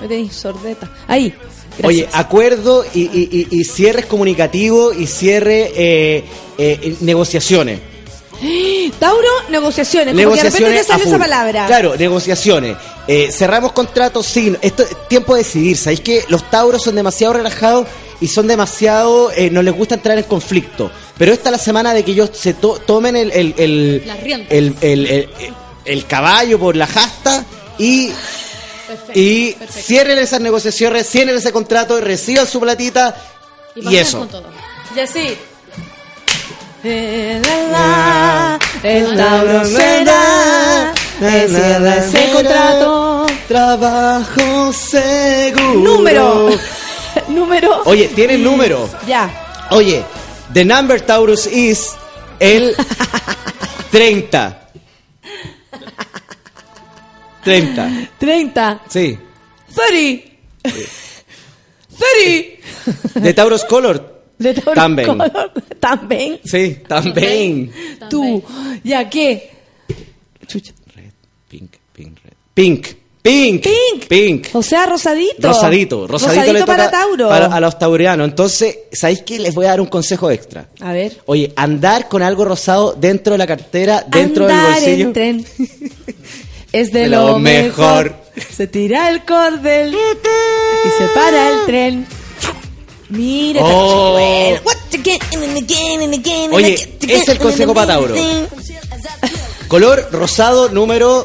Me 0.00 0.08
tenéis 0.08 0.34
sordeta. 0.34 0.90
Ahí. 1.06 1.32
Gracias. 1.78 1.84
Oye, 1.84 2.08
acuerdo 2.12 2.84
y, 2.94 3.02
y- 3.02 3.46
y- 3.50 3.60
y 3.60 3.64
cierres 3.64 4.06
comunicativos 4.06 4.96
y 4.96 5.06
cierre 5.06 5.70
eh, 5.76 6.24
eh, 6.58 6.96
negociaciones. 7.00 7.80
Tauro, 8.98 9.28
negociaciones. 9.48 10.14
Como 10.14 10.34
que 10.34 10.42
de 10.42 10.50
repente 10.50 10.70
te 10.78 10.84
sale 10.84 11.04
esa 11.04 11.18
palabra. 11.18 11.66
Claro, 11.66 11.96
negociaciones. 11.96 12.76
Eh, 13.08 13.30
cerramos 13.32 13.72
contratos, 13.72 14.26
sí. 14.26 14.54
Esto 14.60 14.82
es 14.82 15.08
tiempo 15.08 15.34
de 15.34 15.42
decidir. 15.42 15.76
¿Sabéis 15.76 16.00
que 16.00 16.24
los 16.28 16.48
tauros 16.50 16.82
son 16.82 16.94
demasiado 16.94 17.32
relajados 17.34 17.86
y 18.20 18.28
son 18.28 18.46
demasiado. 18.46 19.30
eh, 19.32 19.50
no 19.50 19.62
les 19.62 19.74
gusta 19.74 19.94
entrar 19.94 20.18
en 20.18 20.24
conflicto? 20.24 20.90
Pero 21.18 21.32
esta 21.32 21.48
es 21.48 21.52
la 21.52 21.58
semana 21.58 21.94
de 21.94 22.04
que 22.04 22.12
ellos 22.12 22.30
se 22.34 22.54
to- 22.54 22.78
tomen 22.86 23.16
el. 23.16 23.30
el, 23.32 23.54
el, 23.56 24.06
Las 24.06 24.18
el, 24.50 25.28
el- 25.84 26.06
caballo 26.06 26.58
por 26.58 26.76
la 26.76 26.86
jasta 26.86 27.44
y. 27.78 28.10
Perfecto, 28.86 29.12
Y 29.18 29.52
perfecto. 29.52 29.82
cierren 29.86 30.18
esas 30.18 30.40
negociaciones, 30.40 31.08
cierren 31.08 31.36
ese 31.36 31.50
contrato, 31.52 32.00
reciban 32.00 32.46
su 32.46 32.60
platita 32.60 33.16
y, 33.74 33.80
vayan 33.84 34.02
eso. 34.02 34.18
con 34.20 34.28
todo. 34.28 34.44
Y 34.94 35.00
así. 35.00 35.36
Eh, 36.88 37.42
la, 37.44 37.62
la, 37.72 38.58
El 38.88 39.16
Tauro 39.16 39.64
será. 39.64 40.94
eh, 41.20 41.46
Cierra 41.48 41.96
ese 41.96 42.30
contrato. 42.32 43.26
Trabajo 43.48 44.72
seguro. 44.72 45.74
Número. 45.80 46.50
Número. 47.28 47.82
Oye, 47.86 48.06
tienen 48.14 48.44
número. 48.44 48.88
Ya. 49.06 49.28
Oye, 49.70 50.04
the 50.52 50.64
number 50.64 51.00
Taurus 51.00 51.46
is 51.48 51.96
el 52.38 52.76
30. 53.90 54.60
30. 57.42 57.90
30. 58.18 58.80
Sí. 58.88 59.18
30. 59.74 60.24
30. 61.98 63.20
De 63.20 63.34
Taurus 63.34 63.64
Color. 63.64 64.15
De 64.38 64.52
También. 64.54 65.08
Color. 65.08 65.52
También. 65.80 66.40
Sí, 66.44 66.78
también. 66.86 67.72
Tú. 68.10 68.42
¿Ya 68.84 69.08
qué? 69.08 69.50
Pink, 71.48 71.72
pink, 71.92 72.18
red. 72.24 72.32
Pink. 72.54 72.86
Pink. 73.22 73.62
Pink. 73.64 74.06
Pink. 74.08 74.46
O 74.52 74.62
sea, 74.62 74.86
rosadito. 74.86 75.48
Rosadito, 75.48 76.06
rosadito, 76.06 76.52
le 76.52 76.64
para 76.64 76.86
toca 76.86 76.98
Tauro. 77.00 77.28
para- 77.28 77.46
a 77.46 77.60
los 77.60 77.76
taurianos. 77.78 78.28
Entonces, 78.28 78.78
¿sabéis 78.92 79.22
qué? 79.22 79.38
Les 79.40 79.54
voy 79.54 79.66
a 79.66 79.70
dar 79.70 79.80
un 79.80 79.88
consejo 79.88 80.30
extra. 80.30 80.68
A 80.80 80.92
ver. 80.92 81.20
Oye, 81.26 81.52
andar 81.56 82.08
con 82.08 82.22
algo 82.22 82.44
rosado 82.44 82.94
dentro 82.98 83.32
de 83.32 83.38
la 83.38 83.46
cartera, 83.46 84.04
dentro 84.08 84.44
Andar 84.44 84.80
del 84.80 84.84
bolsillo. 84.84 85.06
en 85.08 85.12
tren. 85.12 85.46
Es 86.72 86.92
de, 86.92 87.00
De 87.02 87.08
lo, 87.08 87.28
lo 87.28 87.38
mejor. 87.38 88.04
mejor. 88.04 88.14
Se 88.54 88.66
tira 88.66 89.08
el 89.08 89.24
cordel 89.24 89.94
y 89.94 90.88
se 90.98 91.08
para 91.14 91.50
el 91.52 91.64
tren. 91.64 92.06
Mira, 93.10 93.60
Oh. 93.62 94.18
Oye, 96.52 96.98
es 97.08 97.28
el 97.28 97.38
consejo 97.38 97.72
para 97.74 97.94
Tauro. 97.94 98.14
Color 99.68 100.08
rosado 100.12 100.68
número 100.68 101.24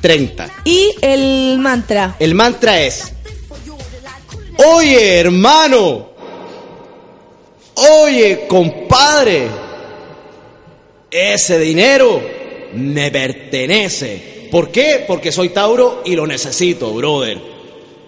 30. 0.00 0.50
Y 0.64 0.94
el 1.00 1.58
mantra. 1.58 2.16
El 2.18 2.34
mantra 2.34 2.80
es: 2.82 3.12
Oye, 4.56 5.20
hermano. 5.20 6.10
Oye, 7.74 8.46
compadre. 8.48 9.48
Ese 11.10 11.58
dinero 11.58 12.22
me 12.74 13.10
pertenece. 13.10 14.48
¿Por 14.50 14.70
qué? 14.70 15.04
Porque 15.06 15.32
soy 15.32 15.50
Tauro 15.50 16.02
y 16.04 16.14
lo 16.14 16.26
necesito, 16.26 16.92
brother. 16.92 17.51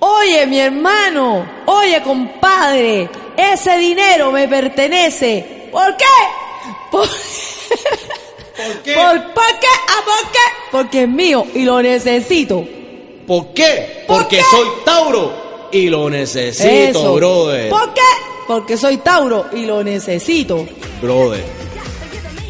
Oye, 0.06 0.46
mi 0.46 0.58
hermano. 0.60 1.46
Oye, 1.66 2.02
compadre. 2.02 3.08
Ese 3.36 3.76
dinero 3.78 4.30
me 4.30 4.46
pertenece. 4.46 5.68
¿Por 5.72 5.96
qué? 5.96 6.04
Por... 6.90 7.08
¿Por 7.08 8.82
qué? 8.82 8.94
¿Por, 8.94 9.32
¿por 9.32 9.46
qué? 9.60 9.66
¿Ah, 9.88 10.02
por 10.04 10.30
qué? 10.30 10.38
Porque 10.70 11.02
es 11.04 11.08
mío 11.08 11.46
y 11.54 11.64
lo 11.64 11.80
necesito. 11.82 12.64
¿Por 13.26 13.52
qué? 13.54 14.04
¿Por 14.06 14.18
Porque 14.18 14.36
qué? 14.36 14.42
soy 14.50 14.68
Tauro 14.84 15.68
y 15.72 15.88
lo 15.88 16.08
necesito, 16.10 16.68
Eso. 17.00 17.14
brother. 17.14 17.70
¿Por 17.70 17.94
qué? 17.94 18.00
Porque 18.46 18.76
soy 18.76 18.98
Tauro 18.98 19.46
y 19.52 19.64
lo 19.64 19.82
necesito. 19.82 20.66
Brother. 21.00 21.42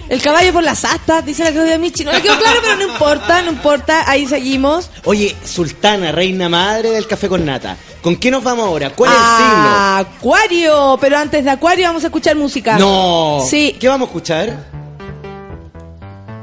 El 0.09 0.21
caballo 0.21 0.53
por 0.53 0.63
las 0.63 0.85
astas, 0.85 1.25
dice 1.25 1.45
la 1.45 1.53
Claudia 1.53 1.79
Michi. 1.79 2.05
No 2.05 2.13
le 2.13 2.21
quedó 2.23 2.39
claro, 2.39 2.59
pero 2.63 2.77
no 2.77 2.93
importa, 2.93 3.43
no 3.43 3.51
importa. 3.51 4.05
Ahí 4.11 4.27
seguimos. 4.27 4.91
Oye, 5.05 5.35
Sultana, 5.45 6.13
reina 6.13 6.49
madre 6.49 6.91
del 6.91 7.07
café 7.07 7.29
con 7.29 7.45
nata. 7.45 7.77
¿Con 8.03 8.17
qué 8.17 8.31
nos 8.31 8.45
vamos 8.45 8.67
ahora? 8.67 8.91
¿Cuál 8.91 9.11
es 9.13 9.17
el 9.17 9.23
Ah, 9.25 9.99
Acuario. 9.99 10.99
Pero 11.01 11.17
antes 11.19 11.43
de 11.43 11.51
Acuario 11.51 11.87
vamos 11.87 12.05
a 12.05 12.09
escuchar 12.09 12.37
música. 12.37 12.73
signo? 12.77 13.39
No. 13.39 13.45
Sí. 13.49 13.77
¿Qué 13.81 13.89
vamos 13.89 14.07
a 14.07 14.11
escuchar? 14.11 14.75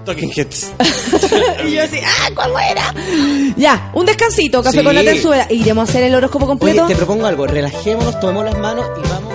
Talking 0.06 0.32
Heads. 0.36 0.72
y 1.68 1.72
yo 1.74 1.84
así, 1.84 2.00
ah, 2.04 2.30
¿cuál 2.34 2.52
era? 2.72 2.94
Ya, 3.56 3.92
un 3.94 4.08
descansito, 4.08 4.64
café 4.64 4.80
Sí. 4.80 4.84
con 4.84 4.96
nata 4.96 5.12
en 5.12 5.22
su 5.22 5.32
era. 5.32 5.46
Iremos 5.52 5.88
a 5.88 5.92
hacer 5.92 6.04
el 6.06 6.16
horóscopo 6.16 6.46
Oye, 6.46 6.50
completo. 6.50 6.88
te 6.88 6.96
propongo 6.96 7.28
algo. 7.28 7.46
Relajémonos, 7.46 8.20
tomemos 8.20 8.46
las 8.46 8.58
manos 8.58 8.88
y 8.98 9.08
vamos. 9.08 9.34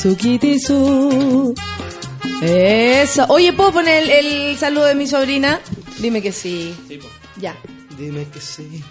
Esa. 0.00 0.08
Sukitisu. 0.08 1.54
Esa. 2.42 3.26
Oye, 3.28 3.52
¿puedo 3.52 3.72
poner 3.72 4.02
el, 4.04 4.10
el 4.10 4.58
saludo 4.58 4.86
de 4.86 4.94
mi 4.94 5.06
sobrina? 5.06 5.60
Dime 5.98 6.22
que 6.22 6.32
sí. 6.32 6.74
Ya. 7.36 7.54
Dime 7.98 8.26
que 8.32 8.40
sí. 8.40 8.82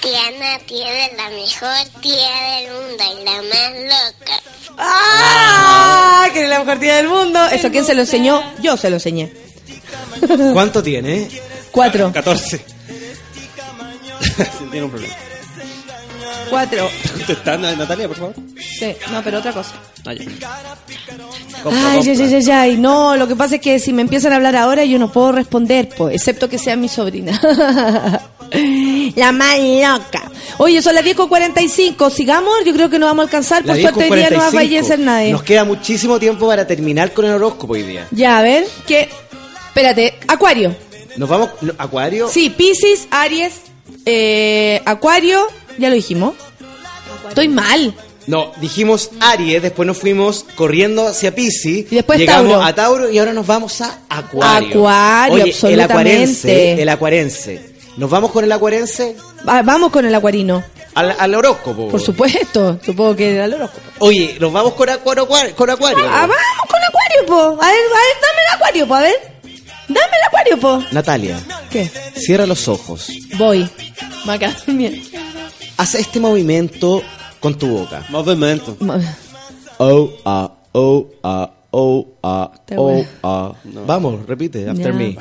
Tiana 0.00 0.58
tiene 0.66 1.12
la 1.16 1.28
mejor 1.28 2.00
tía 2.00 2.32
del 2.56 2.72
mundo 2.72 3.04
y 3.20 3.24
la 3.24 3.42
más 3.42 3.72
loca. 3.82 4.40
¡Ah! 4.78 6.28
Que 6.32 6.44
es 6.44 6.48
la 6.48 6.60
mejor 6.60 6.80
tía 6.80 6.96
del 6.96 7.08
mundo. 7.08 7.44
¿Eso 7.52 7.70
quién 7.70 7.84
se 7.84 7.94
lo 7.94 8.00
enseñó? 8.00 8.42
Yo 8.62 8.76
se 8.78 8.88
lo 8.88 8.96
enseñé. 8.96 9.32
¿Cuánto 10.54 10.82
tiene? 10.82 11.28
Cuatro. 11.70 12.10
14. 12.10 12.64
Tiene 14.70 14.84
un 14.84 14.90
problema. 14.90 15.14
Cuatro. 16.48 16.90
Contestando, 17.12 17.76
Natalia, 17.76 18.08
por 18.08 18.16
favor. 18.16 18.34
Sí, 18.78 18.96
no, 19.10 19.22
pero 19.22 19.38
otra 19.38 19.52
cosa. 19.52 19.74
Ya. 20.12 20.26
Ay, 21.64 22.00
ay, 22.08 22.20
ay, 22.20 22.34
ay, 22.34 22.50
ay, 22.50 22.76
no, 22.76 23.16
lo 23.16 23.26
que 23.26 23.36
pasa 23.36 23.54
es 23.54 23.60
que 23.60 23.78
si 23.78 23.92
me 23.92 24.02
empiezan 24.02 24.32
a 24.32 24.36
hablar 24.36 24.54
ahora 24.54 24.84
yo 24.84 24.98
no 24.98 25.10
puedo 25.10 25.32
responder, 25.32 25.88
pues, 25.96 26.14
excepto 26.16 26.48
que 26.48 26.58
sea 26.58 26.76
mi 26.76 26.88
sobrina. 26.88 27.40
La 29.16 29.32
más 29.32 29.58
loca. 29.58 30.30
Oye, 30.58 30.82
son 30.82 30.94
las 30.94 31.02
10 31.02 31.16
con 31.16 31.28
45, 31.28 32.10
sigamos, 32.10 32.52
yo 32.64 32.72
creo 32.74 32.90
que 32.90 32.98
no 32.98 33.06
vamos 33.06 33.22
a 33.22 33.24
alcanzar, 33.24 33.64
por 33.64 33.80
suerte 33.80 34.10
hoy 34.10 34.18
día 34.18 34.30
no 34.30 34.38
va 34.38 34.48
a 34.48 34.50
10:45. 34.50 34.52
fallecer 34.52 34.98
nadie. 34.98 35.32
Nos 35.32 35.42
queda 35.42 35.64
muchísimo 35.64 36.18
tiempo 36.20 36.46
para 36.46 36.66
terminar 36.66 37.12
con 37.12 37.24
el 37.24 37.32
horóscopo 37.32 37.72
hoy 37.72 37.82
día. 37.82 38.06
Ya, 38.10 38.38
a 38.38 38.42
ver, 38.42 38.66
que... 38.86 39.08
Espérate, 39.68 40.18
Acuario. 40.28 40.76
Nos 41.16 41.28
vamos, 41.28 41.50
Acuario. 41.78 42.28
Sí, 42.28 42.50
Piscis, 42.50 43.08
Aries, 43.10 43.54
eh, 44.06 44.80
Acuario, 44.84 45.46
ya 45.78 45.88
lo 45.88 45.96
dijimos. 45.96 46.34
Estoy 47.28 47.48
mal. 47.48 47.94
No, 48.26 48.52
dijimos 48.60 49.10
Aries, 49.20 49.60
después 49.62 49.86
nos 49.86 49.98
fuimos 49.98 50.44
corriendo 50.56 51.06
hacia 51.08 51.34
Pisces. 51.34 51.90
Llegamos 51.90 52.26
Tauro. 52.26 52.62
a 52.62 52.74
Tauro 52.74 53.10
y 53.10 53.18
ahora 53.18 53.32
nos 53.32 53.46
vamos 53.46 53.80
a 53.82 53.98
Acuario. 54.08 54.68
Acuario, 54.78 55.34
Oye, 55.34 55.50
absolutamente. 55.52 55.72
El 55.72 55.80
acuarense, 55.80 56.82
el 56.82 56.88
acuarense. 56.88 57.74
¿Nos 57.96 58.10
vamos 58.10 58.30
con 58.32 58.42
el 58.44 58.50
acuarense? 58.52 59.14
Va- 59.48 59.62
vamos 59.62 59.90
con 59.92 60.04
el 60.06 60.14
acuarino. 60.14 60.64
Al, 60.94 61.14
al 61.18 61.34
horóscopo. 61.34 61.88
Por 61.88 62.00
supuesto, 62.00 62.78
supongo 62.84 63.14
que 63.16 63.38
el 63.44 63.52
horóscopo. 63.54 63.82
Oye, 63.98 64.36
nos 64.40 64.52
vamos 64.52 64.74
con 64.74 64.88
Acuario. 64.88 65.26
Con 65.56 65.70
acuario 65.70 66.04
Ah, 66.08 66.20
vamos 66.20 66.36
con 66.68 66.80
Acuario, 66.82 67.26
po. 67.26 67.62
A 67.62 67.66
ver, 67.66 67.74
a 67.76 68.00
ver, 68.00 68.16
dame 68.22 68.40
el 68.48 68.54
Acuario, 68.54 68.88
po, 68.88 68.94
a 68.94 69.00
ver. 69.00 69.14
Dame 69.88 70.16
el 70.16 70.26
Acuario, 70.28 70.60
po. 70.60 70.84
Natalia, 70.92 71.40
¿Qué? 71.70 71.90
cierra 72.16 72.46
los 72.46 72.68
ojos. 72.68 73.08
Voy. 73.36 73.68
Va 74.28 74.34
a 74.34 74.38
quedar 74.38 74.56
bien. 74.68 75.02
Haz 75.76 75.94
este 75.96 76.20
movimiento 76.20 77.02
con 77.44 77.54
tu 77.60 77.68
boca. 77.68 78.00
Movimiento. 78.08 78.74
Oh, 79.76 80.08
ah, 80.24 80.48
oh, 80.72 81.04
ah, 81.22 81.50
oh, 81.72 82.06
ah, 82.22 82.48
oh, 82.72 83.04
ah. 83.22 83.52
Vamos, 83.84 84.24
repite, 84.26 84.64
after 84.64 84.94
me. 84.94 85.18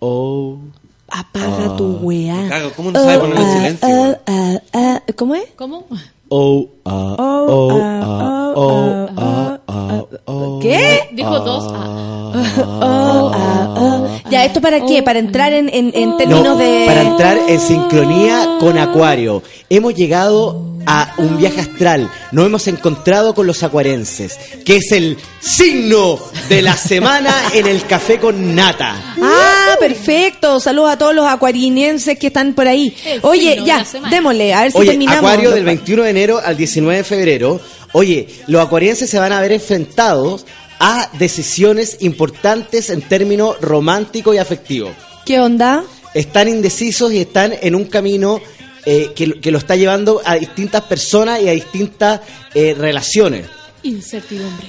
Oh. 0.00 0.58
Apaga 1.06 1.76
tu 1.78 2.02
weá. 2.02 2.48
Cago, 2.48 2.72
¿cómo 2.74 2.90
no 2.90 2.98
sabe 2.98 3.18
poner 3.22 3.36
en 3.38 3.44
ah, 3.44 3.54
silencio? 3.54 3.86
ah, 3.86 4.18
ah, 4.26 4.58
ah. 4.74 5.02
¿Cómo 5.14 5.36
es? 5.36 5.46
¿Cómo? 5.54 5.86
Oh, 6.30 6.66
ah, 6.84 7.14
Oh, 7.16 7.46
oh, 7.46 7.70
ah, 7.70 8.02
ah, 8.02 8.52
oh, 8.56 8.72
oh, 8.74 9.08
ah, 9.16 9.60
ah, 9.68 9.68
ah, 9.68 10.02
oh. 10.24 10.58
¿Qué? 10.58 11.10
Dijo 11.12 11.38
dos. 11.38 11.70
Ah. 11.70 12.32
Oh, 12.58 13.30
ah, 13.32 13.74
oh. 13.78 14.30
Ya, 14.30 14.44
¿esto 14.44 14.60
para 14.60 14.84
qué? 14.84 15.04
Para 15.04 15.20
entrar 15.20 15.52
en, 15.52 15.68
en, 15.68 15.92
en 15.94 16.16
términos 16.16 16.42
No, 16.42 16.56
de... 16.56 16.86
para 16.86 17.02
entrar 17.02 17.38
en 17.46 17.60
sincronía 17.60 18.56
con 18.58 18.76
Acuario. 18.78 19.42
Hemos 19.70 19.94
llegado 19.94 20.73
a 20.86 21.14
un 21.18 21.36
viaje 21.38 21.60
astral. 21.60 22.10
Nos 22.32 22.46
hemos 22.46 22.66
encontrado 22.68 23.34
con 23.34 23.46
los 23.46 23.62
acuarenses, 23.62 24.38
que 24.64 24.76
es 24.76 24.92
el 24.92 25.16
signo 25.40 26.18
de 26.48 26.62
la 26.62 26.76
semana 26.76 27.34
en 27.52 27.66
el 27.66 27.84
café 27.86 28.18
con 28.18 28.54
nata. 28.54 29.14
Ah, 29.20 29.76
perfecto. 29.78 30.60
Saludos 30.60 30.92
a 30.92 30.98
todos 30.98 31.14
los 31.14 31.26
acuarinenses 31.26 32.18
que 32.18 32.28
están 32.28 32.54
por 32.54 32.68
ahí. 32.68 32.94
Oye, 33.22 33.62
ya, 33.64 33.84
démosle, 34.10 34.54
a 34.54 34.62
ver 34.62 34.72
si 34.72 34.78
Oye, 34.78 34.90
terminamos. 34.90 35.18
Acuario 35.18 35.50
del 35.50 35.64
21 35.64 36.02
de 36.02 36.10
enero 36.10 36.40
al 36.44 36.56
19 36.56 36.98
de 36.98 37.04
febrero. 37.04 37.60
Oye, 37.92 38.28
los 38.48 38.60
acuarienses 38.60 39.08
se 39.08 39.18
van 39.18 39.32
a 39.32 39.40
ver 39.40 39.52
enfrentados 39.52 40.46
a 40.80 41.08
decisiones 41.18 41.98
importantes 42.00 42.90
en 42.90 43.02
términos 43.02 43.60
romántico 43.60 44.34
y 44.34 44.38
afectivo. 44.38 44.90
¿Qué 45.24 45.40
onda? 45.40 45.84
Están 46.12 46.48
indecisos 46.48 47.12
y 47.12 47.20
están 47.20 47.54
en 47.60 47.74
un 47.74 47.84
camino 47.84 48.40
eh, 48.86 49.12
que, 49.14 49.26
lo- 49.26 49.40
que 49.40 49.50
lo 49.50 49.58
está 49.58 49.76
llevando 49.76 50.20
a 50.24 50.34
distintas 50.36 50.82
personas 50.82 51.40
y 51.42 51.48
a 51.48 51.52
distintas 51.52 52.20
eh, 52.54 52.74
relaciones. 52.76 53.46
Incertidumbre. 53.82 54.66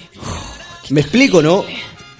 Me 0.89 1.01
explico, 1.01 1.41
¿no? 1.41 1.63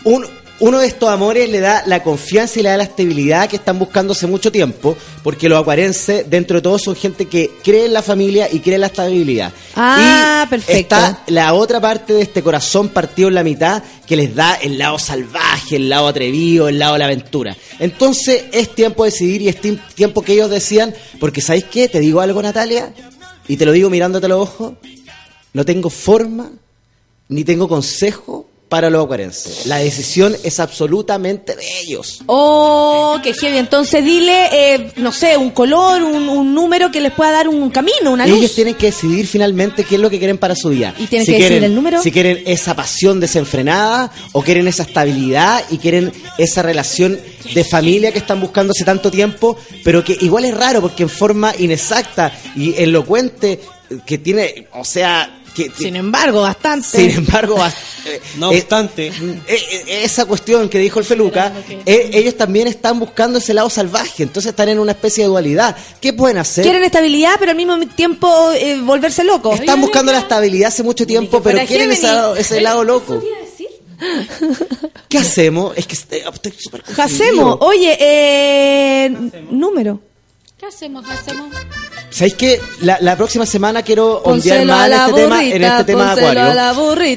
Un- 0.06 0.26
uno 0.60 0.80
de 0.80 0.88
estos 0.88 1.10
amores 1.10 1.50
le 1.50 1.60
da 1.60 1.84
la 1.86 2.02
confianza 2.02 2.60
y 2.60 2.64
le 2.64 2.70
da 2.70 2.78
la 2.78 2.84
estabilidad 2.84 3.50
que 3.50 3.58
están 3.58 3.78
buscando 3.78 4.14
hace 4.14 4.26
mucho 4.26 4.52
tiempo, 4.52 4.96
porque 5.22 5.50
los 5.50 5.60
acuarenses, 5.60 6.30
dentro 6.30 6.58
de 6.58 6.62
todo, 6.62 6.80
son 6.80 6.96
gente 6.96 7.26
que 7.26 7.52
cree 7.64 7.88
en 7.88 7.94
la 7.94 8.02
familia 8.02 8.48
y 8.52 8.60
cree 8.60 8.76
en 8.76 8.82
la 8.82 8.88
estabilidad. 8.88 9.52
Ah, 9.76 10.44
y 10.46 10.50
perfecto. 10.50 10.96
Está 10.96 11.24
la 11.28 11.54
otra 11.54 11.82
parte 11.82 12.14
de 12.14 12.22
este 12.22 12.42
corazón 12.42 12.90
partido 12.90 13.28
en 13.28 13.36
la 13.36 13.44
mitad, 13.44 13.84
que 14.08 14.16
les 14.16 14.34
da 14.34 14.56
el 14.56 14.78
lado 14.78 14.98
salvaje, 14.98 15.76
el 15.76 15.90
lado 15.90 16.08
atrevido, 16.08 16.70
el 16.70 16.80
lado 16.80 16.94
de 16.94 17.00
la 17.00 17.06
aventura. 17.06 17.58
Entonces, 17.80 18.46
es 18.54 18.74
tiempo 18.74 19.04
de 19.04 19.12
decidir 19.12 19.42
y 19.42 19.50
es 19.50 19.58
tiempo 19.60 20.22
que 20.22 20.34
ellos 20.34 20.50
decían, 20.50 20.94
porque 21.20 21.42
¿sabéis 21.42 21.66
qué? 21.66 21.90
Te 21.90 22.00
digo 22.00 22.22
algo, 22.22 22.42
Natalia, 22.42 22.94
y 23.48 23.58
te 23.58 23.66
lo 23.66 23.74
digo 23.74 23.90
mirándote 23.90 24.28
a 24.28 24.30
los 24.30 24.42
ojos, 24.42 24.74
no 25.52 25.66
tengo 25.66 25.90
forma 25.90 26.52
ni 27.28 27.44
tengo 27.44 27.68
consejo 27.68 28.45
para 28.70 28.90
los 28.90 29.04
acuarenses. 29.04 29.68
La 29.68 29.78
decisión 29.78 30.36
es 30.44 30.60
absolutamente 30.60 31.56
de 31.56 31.64
ellos. 31.82 32.22
Oh, 32.26 33.20
qué 33.24 33.34
heavy. 33.34 33.58
Entonces 33.58 34.04
dile, 34.04 34.48
eh, 34.52 34.92
no 34.98 35.12
sé, 35.12 35.38
un 35.38 35.52
color, 35.52 36.04
un, 36.04 36.28
un 36.28 36.54
número 36.54 36.92
que 36.92 37.00
les 37.00 37.12
pueda 37.12 37.32
dar 37.32 37.48
un 37.48 37.70
camino, 37.70 38.12
una 38.12 38.26
luz. 38.26 38.40
Ellos 38.40 38.56
tienen 38.56 38.74
que 38.74 38.88
decidir 38.88 39.28
finalmente 39.28 39.84
qué 39.84 39.96
es 39.96 40.02
lo 40.02 40.10
que 40.10 40.18
quieren 40.18 40.38
para 40.38 40.56
su 40.56 40.70
vida. 40.70 40.96
¿Y 40.98 41.06
tienen 41.08 41.26
que 41.26 41.34
decir 41.34 41.64
el 41.64 41.76
número? 41.76 42.02
Si 42.02 42.12
quieren 42.12 42.42
esa 42.46 42.76
pasión 42.76 43.20
desenfrenada 43.20 44.12
o 44.32 44.42
quieren 44.42 44.68
esa 44.68 44.84
estabilidad 44.84 45.64
y 45.70 45.78
quieren 45.78 46.12
esa 46.38 46.62
relación 46.62 47.20
de 47.54 47.64
familia 47.64 48.12
que 48.12 48.20
están 48.20 48.42
buscando 48.42 48.72
hace 48.72 48.84
tanto 48.84 49.12
tiempo, 49.12 49.58
pero 49.84 50.04
que 50.04 50.18
igual 50.22 50.46
es 50.46 50.58
raro 50.58 50.82
porque 50.82 51.04
en 51.04 51.10
forma 51.10 51.54
inexacta 51.58 52.34
y 52.56 52.74
elocuente 52.82 53.60
que 54.06 54.18
tiene, 54.18 54.68
o 54.74 54.84
sea, 54.84 55.42
que, 55.56 55.72
Sin 55.72 55.96
embargo, 55.96 56.42
bastante. 56.42 56.88
Sin 56.88 57.10
embargo, 57.12 57.56
bast- 57.58 57.74
eh, 58.06 58.22
No 58.38 58.52
eh, 58.52 58.58
obstante. 58.60 59.08
eh, 59.08 59.14
eh, 59.48 60.02
esa 60.04 60.26
cuestión 60.26 60.70
que 60.70 60.78
dijo 60.78 61.00
el 61.00 61.06
Feluca, 61.06 61.52
eh, 61.86 62.12
ellos 62.14 62.36
también 62.36 62.68
están 62.68 63.00
buscando 63.00 63.40
ese 63.40 63.54
lado 63.54 63.70
salvaje, 63.70 64.24
entonces 64.24 64.52
están 64.52 64.70
en 64.70 64.78
una 64.80 64.92
especie 64.92 65.24
de 65.24 65.30
dualidad. 65.30 65.76
¿Qué 66.02 66.14
pueden 66.14 66.38
hacer? 66.38 66.64
Quieren 66.64 66.84
estabilidad, 66.84 67.38
pero 67.40 67.52
al 67.52 67.58
mismo 67.58 67.80
tiempo 67.96 68.52
eh, 68.52 68.80
volverse 68.82 69.24
locos. 69.24 69.60
Están 69.60 69.82
buscando 69.82 70.12
la 70.12 70.20
estabilidad 70.20 70.68
hace 70.68 70.84
mucho 70.84 71.08
tiempo, 71.08 71.42
pero 71.42 71.66
quieren 71.66 71.92
ese 71.92 72.08
ese 72.38 72.62
lado 72.62 72.84
loco. 72.84 73.20
¿Qué 75.08 75.18
hacemos? 75.18 75.76
Es 75.78 75.88
que 75.88 75.94
estoy 75.96 76.22
súper 76.58 76.84
¿Qué 76.84 77.02
hacemos? 77.02 77.58
Oye, 77.62 77.98
eh, 78.00 79.10
número. 79.50 80.02
¿Qué 80.58 80.66
hacemos? 80.66 81.06
¿Qué 81.06 81.14
hacemos? 81.14 81.50
¿Sabéis 82.16 82.36
que 82.36 82.62
la, 82.80 82.98
la 83.02 83.18
próxima 83.18 83.46
semana 83.46 83.82
quiero 83.84 84.22
ondear 84.24 84.60
más 84.66 84.88
en 84.88 84.94
este 84.94 85.22
tema, 85.22 85.44
en 85.44 85.64
este 85.64 85.84
tema 85.84 86.04
de 86.16 86.22
Acuario? 86.22 86.54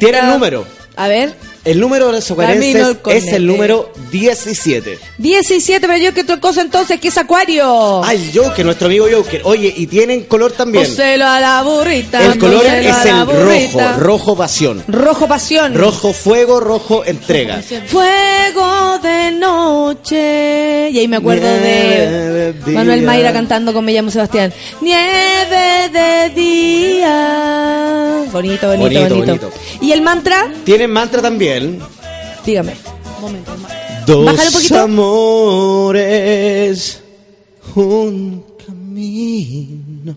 Tiene 0.00 0.18
el 0.18 0.24
número. 0.34 0.64
A 0.96 1.06
ver. 1.06 1.34
El 1.68 1.80
número 1.80 2.06
de 2.06 2.12
los 2.12 2.30
al 2.30 2.62
es 3.10 3.26
el 3.26 3.46
número 3.46 3.92
17. 4.10 4.98
17, 5.18 5.86
pero 5.86 5.98
yo 6.02 6.14
que 6.14 6.22
otra 6.22 6.40
cosa 6.40 6.62
entonces, 6.62 6.98
que 6.98 7.08
es 7.08 7.18
acuario. 7.18 8.02
Ay, 8.02 8.30
Joker, 8.34 8.64
nuestro 8.64 8.86
amigo 8.86 9.06
Joker. 9.12 9.42
Oye, 9.44 9.74
y 9.76 9.86
tienen 9.86 10.22
color 10.24 10.52
también. 10.52 10.86
Pónselo 10.86 11.26
a 11.26 11.38
la 11.40 11.62
burrita. 11.62 12.24
El 12.24 12.38
color 12.38 12.64
es 12.64 13.04
el 13.04 13.26
rojo, 13.26 13.32
burrita. 13.34 13.96
rojo 13.98 14.34
pasión. 14.34 14.82
Rojo 14.88 15.28
pasión. 15.28 15.74
Rojo 15.74 16.14
fuego, 16.14 16.58
rojo 16.58 17.04
entrega. 17.04 17.60
Fuego 17.86 18.98
de 19.02 19.32
noche. 19.32 20.88
Y 20.90 20.98
ahí 21.00 21.08
me 21.08 21.16
acuerdo 21.18 21.46
de 21.46 21.60
Nieve 21.60 22.52
de 22.64 22.72
Manuel. 22.72 23.02
Mayra 23.02 23.34
cantando 23.34 23.74
con 23.74 23.84
Me 23.84 23.92
llamo 23.92 24.10
Sebastián. 24.10 24.54
Nieve 24.80 25.90
de 25.92 26.30
día. 26.34 28.24
Bonito, 28.32 28.68
bonito, 28.68 28.82
Bonito, 28.82 29.14
bonito. 29.14 29.26
bonito. 29.26 29.50
¿Y 29.80 29.92
el 29.92 30.02
mantra? 30.02 30.50
Tienen 30.64 30.90
mantra 30.90 31.20
también. 31.22 31.57
Dígame. 32.44 32.74
Momento. 33.20 33.52
Dos 34.06 34.24
Bájale 34.24 34.48
un 34.48 34.54
poquito. 34.54 34.78
amores, 34.78 35.96
un 37.74 38.44
camino. 38.64 40.16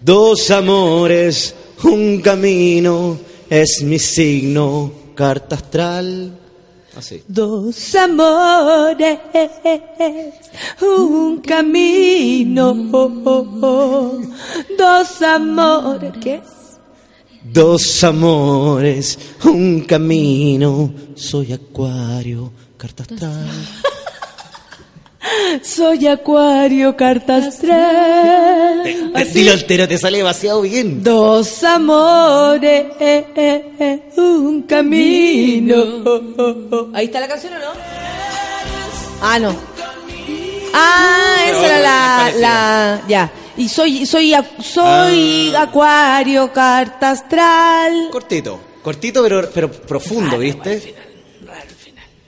Dos 0.00 0.50
amores, 0.50 1.54
un 1.84 2.20
camino, 2.20 3.18
es 3.48 3.82
mi 3.82 3.98
signo, 3.98 4.92
carta 5.14 5.56
astral. 5.56 6.38
Así. 6.96 7.22
Dos 7.28 7.94
amores, 7.94 9.18
un 10.82 11.40
camino. 11.40 12.74
Dos 14.76 15.22
amores. 15.22 16.12
¿Qué? 16.20 16.42
Dos 17.52 18.04
amores, 18.04 19.18
un 19.44 19.80
camino. 19.80 20.92
Soy 21.16 21.52
acuario, 21.52 22.52
carta 22.76 23.02
astral. 23.02 23.48
Soy 25.62 26.06
acuario, 26.06 26.96
carta 26.96 27.36
astral. 27.36 29.12
Así. 29.14 29.40
Dilo 29.40 29.52
entero, 29.52 29.88
te 29.88 29.98
sale 29.98 30.18
demasiado 30.18 30.62
bien. 30.62 31.02
Dos 31.02 31.64
amores, 31.64 32.86
un 34.16 34.62
camino. 34.62 35.84
¿Ahí 36.94 37.06
está 37.06 37.20
la 37.20 37.28
canción 37.28 37.54
o 37.54 37.58
no? 37.58 37.72
Ah, 39.22 39.38
no. 39.38 39.69
Ah, 40.72 41.36
esa 41.48 41.66
era 41.66 41.78
la, 41.80 42.32
la, 42.36 43.02
ya. 43.08 43.30
Y 43.56 43.68
soy, 43.68 44.06
soy, 44.06 44.34
soy 44.62 45.54
acuario, 45.54 46.52
carta 46.52 47.10
astral. 47.10 48.08
Cortito, 48.10 48.60
cortito 48.82 49.22
pero, 49.22 49.50
pero 49.52 49.70
profundo, 49.70 50.38
¿viste? 50.38 50.94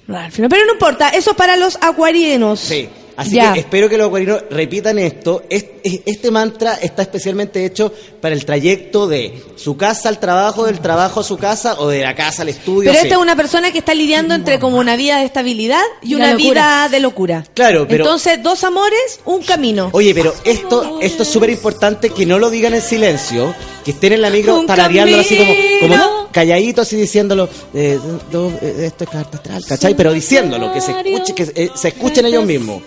Al 0.09 0.31
final, 0.31 0.51
Pero 0.51 0.67
no 0.67 0.73
importa, 0.73 1.09
eso 1.11 1.31
es 1.31 1.37
para 1.37 1.57
los 1.57 1.79
acuarianos. 1.81 2.61
Sí. 2.61 2.89
Así 3.17 3.33
Ya. 3.37 3.53
que 3.53 3.61
espero 3.61 3.89
que 3.89 3.97
los 3.99 4.07
acuarinos 4.07 4.43
repitan 4.51 4.99
esto. 4.99 5.43
Es- 5.51 5.65
es- 5.83 6.01
Este 6.07 6.31
mantra 6.31 6.75
está 6.75 7.03
especialmente 7.03 7.65
hecho 7.65 7.93
para 8.21 8.35
el 8.35 8.45
trayecto 8.45 9.07
de 9.07 9.43
su 9.57 9.77
casa 9.77 10.09
al 10.09 10.19
trabajo, 10.21 10.65
del 10.65 10.81
trabajo 10.81 11.21
a 11.21 11.25
su 11.25 11.37
casa 11.37 11.77
o 11.79 11.89
de 11.89 12.01
la 12.03 12.15
casa 12.15 12.43
al 12.43 12.49
estudio. 12.49 12.91
Pero 12.91 13.03
esta 13.03 13.15
es 13.17 13.21
una 13.21 13.37
persona 13.37 13.73
que 13.73 13.79
está 13.79 13.95
lidiando 13.95 14.35
entre 14.35 14.59
como 14.59 14.79
una 14.79 14.97
vida 14.97 15.19
de 15.19 15.25
estabilidad 15.25 15.83
y 16.03 16.15
una 16.15 16.35
vida 16.35 16.89
de 16.91 17.01
locura. 17.01 17.45
Claro, 17.55 17.87
pero- 17.89 18.05
Entonces, 18.05 18.43
dos 18.43 18.63
amores, 18.65 19.21
un 19.25 19.43
camino. 19.43 19.91
Oye, 19.93 20.15
pero 20.15 20.35
esto, 20.45 20.99
esto 21.03 21.23
es 21.25 21.29
súper 21.29 21.51
importante 21.51 22.11
que 22.11 22.25
no 22.27 22.39
lo 22.39 22.51
digan 22.51 22.75
en 22.75 22.81
silencio, 22.83 23.55
que 23.85 23.91
estén 23.91 24.13
en 24.15 24.23
la 24.23 24.31
micro 24.31 24.65
tarareándolo 24.67 25.21
así 25.23 25.37
como, 25.37 25.53
como. 25.81 26.22
Calladito, 26.33 26.83
así 26.83 26.97
diciéndolo, 26.97 27.49
eh, 27.75 27.99
do- 28.31 28.53
eh, 28.61 28.87
esto 28.87 29.05
es 29.05 29.11
carta 29.11 29.37
astral, 29.37 29.65
¿cachai? 29.67 29.95
Pero 29.95 30.13
diciéndolo, 30.13 30.73
que 30.73 30.81
se 30.81 30.93
escuche, 30.93 31.35
que 31.35 31.53
eh, 31.55 31.71
se 31.75 31.89
escuchen 31.89 32.27
ellos 32.27 32.45
mismos. 32.45 32.83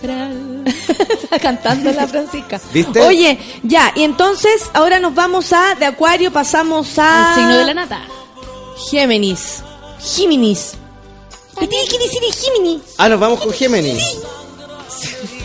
Está 1.23 1.39
cantando 1.41 1.91
la 1.91 2.07
Francisca. 2.07 2.59
¿Viste? 2.73 3.01
Oye, 3.01 3.37
ya, 3.63 3.93
y 3.95 4.03
entonces 4.03 4.63
ahora 4.73 4.99
nos 4.99 5.13
vamos 5.15 5.53
a, 5.53 5.75
de 5.75 5.85
Acuario 5.85 6.31
pasamos 6.31 6.97
a... 6.97 7.29
El 7.29 7.35
signo 7.35 7.57
de 7.59 7.65
la 7.65 7.73
nata. 7.73 8.01
Géminis. 8.89 9.61
Géminis. 10.03 10.73
¿Qué 11.59 11.67
tiene 11.67 11.87
que 11.87 11.97
decir 11.99 12.19
Géminis? 12.33 12.81
Ah, 12.97 13.07
nos 13.07 13.19
vamos 13.19 13.39
con 13.39 13.53
Géminis. 13.53 14.17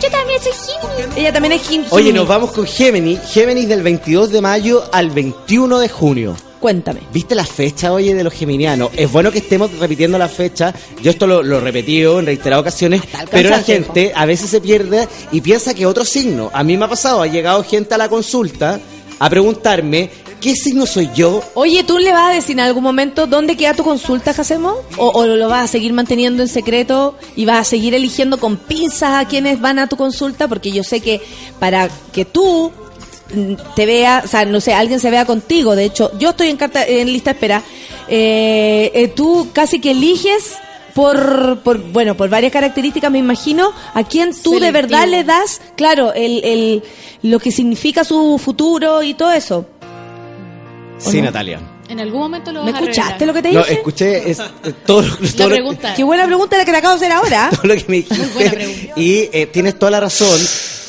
Yo 0.01 0.09
también 0.09 0.41
soy 0.41 0.51
Géminis. 0.51 1.17
Ella 1.17 1.33
también 1.33 1.51
es 1.53 1.61
Géminis. 1.67 1.91
Oye, 1.93 2.11
nos 2.11 2.27
vamos 2.27 2.51
con 2.51 2.65
Géminis. 2.67 3.19
Géminis 3.31 3.67
del 3.69 3.81
22 3.83 4.31
de 4.31 4.41
mayo 4.41 4.83
al 4.91 5.09
21 5.11 5.79
de 5.79 5.89
junio. 5.89 6.35
Cuéntame. 6.61 7.01
¿Viste 7.11 7.33
la 7.33 7.45
fecha, 7.45 7.91
oye, 7.91 8.13
de 8.13 8.23
los 8.23 8.33
geminianos? 8.33 8.91
Es 8.95 9.11
bueno 9.11 9.31
que 9.31 9.39
estemos 9.39 9.71
repitiendo 9.79 10.19
la 10.19 10.29
fecha. 10.29 10.73
Yo 11.01 11.09
esto 11.09 11.25
lo, 11.25 11.41
lo 11.41 11.57
he 11.57 11.61
repetido 11.61 12.19
en 12.19 12.27
reiteradas 12.27 12.61
ocasiones, 12.61 13.01
pero 13.31 13.49
la 13.49 13.63
gente 13.63 14.13
a 14.15 14.27
veces 14.27 14.51
se 14.51 14.61
pierde 14.61 15.07
y 15.31 15.41
piensa 15.41 15.73
que 15.73 15.87
otro 15.87 16.05
signo. 16.05 16.51
A 16.53 16.63
mí 16.63 16.77
me 16.77 16.85
ha 16.85 16.87
pasado, 16.87 17.23
ha 17.23 17.27
llegado 17.27 17.63
gente 17.63 17.95
a 17.95 17.97
la 17.97 18.09
consulta 18.09 18.79
a 19.17 19.29
preguntarme 19.29 20.11
qué 20.39 20.55
signo 20.55 20.85
soy 20.85 21.09
yo. 21.15 21.43
Oye, 21.53 21.83
¿tú 21.83 21.97
le 21.97 22.11
vas 22.11 22.29
a 22.31 22.33
decir 22.33 22.53
en 22.53 22.61
algún 22.61 22.83
momento 22.83 23.27
dónde 23.27 23.57
queda 23.57 23.73
tu 23.73 23.83
consulta, 23.83 24.33
Jacemo? 24.33 24.75
¿O, 24.97 25.09
o 25.09 25.25
lo 25.25 25.49
vas 25.49 25.63
a 25.65 25.67
seguir 25.67 25.93
manteniendo 25.93 26.43
en 26.43 26.49
secreto 26.49 27.15
y 27.35 27.45
vas 27.45 27.59
a 27.59 27.63
seguir 27.63 27.95
eligiendo 27.95 28.39
con 28.39 28.57
pinzas 28.57 29.23
a 29.23 29.27
quienes 29.27 29.61
van 29.61 29.79
a 29.79 29.87
tu 29.87 29.97
consulta? 29.97 30.47
Porque 30.47 30.71
yo 30.71 30.83
sé 30.83 30.99
que 30.99 31.21
para 31.59 31.89
que 32.11 32.25
tú 32.25 32.71
te 33.75 33.85
vea, 33.85 34.21
o 34.23 34.27
sea, 34.27 34.45
no 34.45 34.59
sé, 34.61 34.73
alguien 34.73 34.99
se 34.99 35.09
vea 35.09 35.25
contigo. 35.25 35.75
De 35.75 35.85
hecho, 35.85 36.11
yo 36.17 36.31
estoy 36.31 36.49
en, 36.49 36.57
carta, 36.57 36.85
en 36.85 37.11
lista 37.11 37.31
de 37.31 37.35
espera. 37.35 37.63
Eh, 38.07 38.91
eh, 38.93 39.07
tú 39.09 39.49
casi 39.53 39.79
que 39.79 39.91
eliges 39.91 40.55
por, 40.93 41.59
por, 41.59 41.79
bueno, 41.91 42.15
por 42.15 42.29
varias 42.29 42.51
características, 42.51 43.11
me 43.11 43.19
imagino, 43.19 43.71
a 43.93 44.03
quién 44.03 44.31
tú 44.41 44.59
de 44.59 44.71
verdad 44.71 45.07
le 45.07 45.23
das, 45.23 45.61
claro, 45.75 46.13
el, 46.13 46.43
el, 46.43 46.83
lo 47.21 47.39
que 47.39 47.51
significa 47.51 48.03
su 48.03 48.39
futuro 48.43 49.01
y 49.03 49.13
todo 49.13 49.31
eso. 49.31 49.65
Sí, 50.97 51.17
no? 51.17 51.25
Natalia. 51.25 51.70
En 51.91 51.99
algún 51.99 52.21
momento 52.21 52.53
lo 52.53 52.63
¿Me 52.63 52.71
vas 52.71 52.79
a 52.81 52.83
escuchaste 52.85 53.25
revelar. 53.25 53.27
lo 53.27 53.33
que 53.33 53.41
te 53.41 53.51
No, 53.53 53.59
dije? 53.59 53.73
escuché 53.73 54.31
es- 54.31 54.39
eh, 54.39 54.73
todo, 54.85 55.01
lo- 55.01 55.15
todo 55.17 55.49
lo- 55.49 55.55
pregunta. 55.55 55.93
Qué 55.93 56.03
buena 56.05 56.25
pregunta 56.25 56.57
la 56.57 56.63
que 56.63 56.71
te 56.71 56.77
acabo 56.77 56.97
de 56.97 57.05
hacer 57.05 57.11
ahora. 57.17 57.49
todo 57.55 57.63
lo 57.63 57.75
que 57.75 57.85
me 57.89 57.95
dijiste. 57.97 58.93
Y 58.95 59.29
eh, 59.33 59.49
tienes 59.51 59.77
toda 59.77 59.91
la 59.91 59.99
razón. 59.99 60.39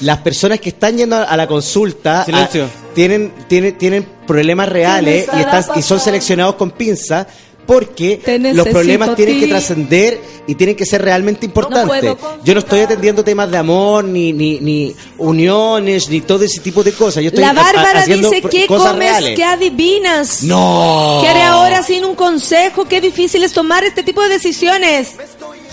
Las 0.03 0.19
personas 0.19 0.61
que 0.61 0.69
están 0.69 0.97
yendo 0.97 1.16
a 1.16 1.37
la 1.37 1.47
consulta 1.49 2.24
Silencio. 2.24 2.65
ah, 2.73 2.91
tienen, 2.95 3.33
tienen, 3.49 3.77
tienen 3.79 4.07
problemas 4.27 4.69
reales 4.69 5.27
y, 5.37 5.41
están, 5.41 5.65
y 5.77 5.83
son 5.83 5.99
seleccionados 5.99 6.55
con 6.55 6.70
pinza 6.70 7.27
porque 7.66 8.20
los 8.55 8.66
problemas 8.68 9.14
tienen 9.14 9.34
ti. 9.36 9.40
que 9.43 9.47
trascender 9.48 10.20
y 10.47 10.55
tienen 10.56 10.74
que 10.76 10.84
ser 10.84 11.01
realmente 11.02 11.47
importantes. 11.47 12.16
Yo 12.44 12.55
no 12.55 12.60
estoy 12.60 12.80
atendiendo 12.80 13.22
temas 13.22 13.48
de 13.51 13.59
amor, 13.59 14.05
ni, 14.05 14.32
ni, 14.32 14.59
ni 14.60 14.94
uniones, 15.18 16.09
ni 16.09 16.20
todo 16.20 16.43
ese 16.44 16.60
tipo 16.60 16.82
de 16.82 16.93
cosas. 16.93 17.22
Yo 17.22 17.28
estoy 17.28 17.44
La 17.44 17.52
Bárbara 17.52 18.01
haciendo 18.01 18.28
dice, 18.30 18.43
pr- 18.43 18.51
¿qué 18.51 18.66
cosas 18.66 18.93
comes? 18.93 19.09
reales. 19.10 19.36
¿Qué 19.36 19.44
adivinas? 19.44 20.43
No. 20.43 21.18
¿Qué 21.22 21.28
haré 21.28 21.43
ahora 21.43 21.82
sin 21.84 22.05
un 22.05 22.14
consejo? 22.16 22.84
Qué 22.86 23.01
difícil 23.01 23.44
es 23.44 23.52
tomar 23.52 23.84
este 23.84 24.02
tipo 24.02 24.20
de 24.22 24.30
decisiones. 24.30 25.12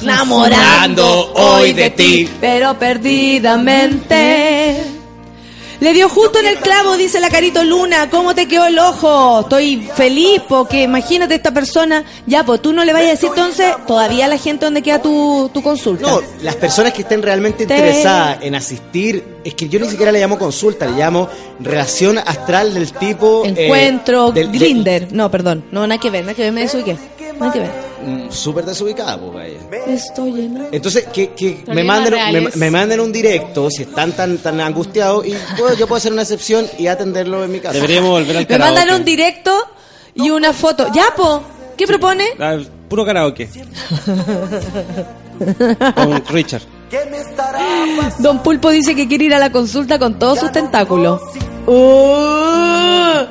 Enamorando 0.02 1.34
hoy 1.34 1.74
de 1.74 1.90
ti, 1.90 2.30
pero 2.40 2.78
perdidamente. 2.80 4.99
Le 5.80 5.94
dio 5.94 6.10
justo 6.10 6.40
en 6.40 6.46
el 6.48 6.58
clavo, 6.58 6.98
dice 6.98 7.22
la 7.22 7.30
Carito 7.30 7.64
Luna. 7.64 8.10
¿Cómo 8.10 8.36
te 8.36 8.50
quedó 8.50 8.66
el 8.66 8.78
ojo? 8.78 9.40
Estoy 9.42 9.78
feliz 9.96 10.42
porque 10.50 10.84
imagínate 10.84 11.36
esta 11.36 11.52
persona. 11.54 12.04
Ya, 12.26 12.44
pues 12.44 12.62
tú 12.62 12.74
no 12.74 12.84
le 12.84 12.92
vayas 12.92 13.08
a 13.08 13.12
decir 13.14 13.30
entonces 13.30 13.74
todavía 13.88 14.26
a 14.26 14.28
la 14.28 14.38
gente 14.38 14.66
dónde 14.66 14.82
queda 14.82 15.02
tu, 15.02 15.50
tu 15.54 15.64
consulta. 15.64 16.02
No, 16.06 16.22
las 16.42 16.58
personas 16.58 16.92
que 16.92 17.04
estén 17.04 17.22
realmente 17.22 17.66
Te- 17.66 17.74
interesadas 17.76 18.40
en 18.42 18.56
asistir, 18.56 19.24
es 19.46 19.54
que 19.54 19.70
yo 19.70 19.80
ni 19.80 19.88
siquiera 19.90 20.12
le 20.12 20.20
llamo 20.20 20.38
consulta, 20.38 20.86
le 20.86 20.98
llamo 20.98 21.30
relación 21.62 22.18
astral 22.18 22.74
del 22.74 22.92
tipo... 22.92 23.44
eh, 23.46 23.54
Encuentro, 23.58 24.32
del- 24.34 24.52
del- 24.52 24.60
Grinder. 24.60 25.08
No, 25.14 25.32
perdón. 25.32 25.64
No, 25.72 25.88
nada 25.88 26.00
que 26.02 26.10
ver, 26.10 26.24
nada 26.26 26.34
que 26.34 26.42
ver. 26.42 26.52
Me 26.52 26.62
desubiqué. 26.62 26.98
Nada 27.40 27.54
que 27.54 27.60
ver. 27.60 27.89
Mm, 28.06 28.32
Súper 28.32 28.66
desubicada, 28.66 29.20
pues, 29.20 29.34
vaya. 29.34 29.86
Estoy 29.88 30.32
llena. 30.32 30.68
Entonces, 30.72 31.06
que, 31.14 31.32
que 31.34 31.64
me, 31.68 31.84
manden, 31.84 32.14
me, 32.34 32.50
me 32.56 32.72
manden 32.72 33.00
un 33.00 33.12
directo 33.12 33.70
si 33.70 33.84
están 33.84 34.12
tan, 34.14 34.38
tan 34.38 34.60
angustiados 34.62 35.26
y 35.28 35.34
puedo- 35.58 35.74
yo 35.76 35.88
puedo 35.88 35.98
hacer 35.98 36.14
una 36.14 36.22
excepción 36.22 36.66
y 36.78 36.88
atenderlo 36.88 37.44
en 37.44 37.52
mi 37.52 37.60
casa. 37.60 37.74
Deberíamos 37.74 38.10
volver 38.12 38.38
al 38.38 38.44
Me 38.44 38.48
karaoke. 38.48 38.74
mandan 38.80 38.96
un 39.00 39.06
directo 39.06 39.52
y 40.16 40.30
una 40.30 40.54
foto. 40.54 40.88
Ya, 40.94 41.08
po. 41.16 41.42
¿Qué 41.78 41.88
propone? 41.88 42.26
Ah, 42.40 42.58
puro 42.90 43.06
karaoke. 43.06 43.50
Con 45.96 46.24
Richard. 46.30 46.62
Don 48.20 48.40
Pulpo 48.44 48.70
dice 48.72 48.96
que 48.96 49.08
quiere 49.08 49.26
ir 49.26 49.34
a 49.34 49.40
la 49.40 49.52
consulta 49.52 50.00
con 50.00 50.18
todos 50.20 50.40
sus 50.40 50.52
tentáculos. 50.52 51.22
Uh, 51.72 53.28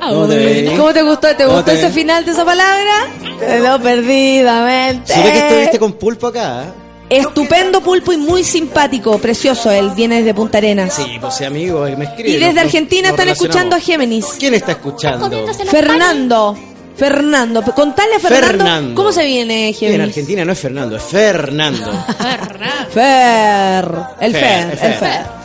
¿Cómo 0.77 0.93
te 0.93 1.01
gustó? 1.01 1.35
¿Te 1.35 1.43
¿Cómo 1.43 1.57
gustó 1.57 1.71
ese 1.71 1.89
final 1.89 2.23
de 2.23 2.31
esa 2.31 2.45
palabra? 2.45 3.07
Quedó 3.37 3.81
perdidamente. 3.81 5.13
Que 5.13 5.37
estuviste 5.39 5.79
con 5.79 5.93
pulpo 5.93 6.27
acá. 6.27 6.63
¿eh? 6.63 6.67
Estupendo 7.09 7.81
Pulpo 7.81 8.13
y 8.13 8.17
muy 8.17 8.43
simpático, 8.43 9.17
precioso. 9.17 9.71
Él 9.71 9.91
viene 9.95 10.19
desde 10.19 10.33
Punta 10.33 10.59
Arenas. 10.59 10.93
Sí, 10.93 11.17
pues 11.19 11.33
sí, 11.33 11.43
amigo, 11.43 11.81
me 11.97 12.05
escribe. 12.05 12.29
Y 12.29 12.37
desde 12.37 12.61
Argentina 12.61 13.09
están 13.09 13.27
escuchando 13.27 13.75
a. 13.75 13.79
Géminis. 13.79 14.25
¿Quién 14.39 14.53
está 14.53 14.71
escuchando? 14.73 15.29
Fernando. 15.69 16.57
Fernando. 16.95 17.61
Contale 17.63 18.15
a 18.15 18.19
Fernando, 18.19 18.47
Fernando. 18.47 18.95
cómo 18.95 19.11
se 19.11 19.25
viene 19.25 19.69
En 19.69 19.73
Géminis. 19.73 20.07
Argentina 20.07 20.45
no 20.45 20.51
es 20.53 20.59
Fernando, 20.59 20.95
es 20.97 21.03
Fernando. 21.03 21.91
Fer. 22.93 23.85
El 24.19 24.33
Fer, 24.33 24.77
Fer. 24.77 24.79
el 24.81 24.91
El 24.91 24.93
Fer. 24.93 25.38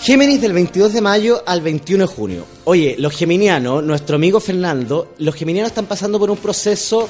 Géminis 0.00 0.40
del 0.40 0.52
22 0.52 0.92
de 0.92 1.00
mayo 1.00 1.42
al 1.46 1.60
21 1.62 2.06
de 2.06 2.12
junio. 2.14 2.46
Oye, 2.64 2.96
los 2.98 3.12
geminianos, 3.14 3.82
nuestro 3.82 4.16
amigo 4.16 4.40
Fernando, 4.40 5.14
los 5.18 5.34
geminianos 5.34 5.70
están 5.70 5.86
pasando 5.86 6.18
por 6.18 6.30
un 6.30 6.36
proceso... 6.36 7.08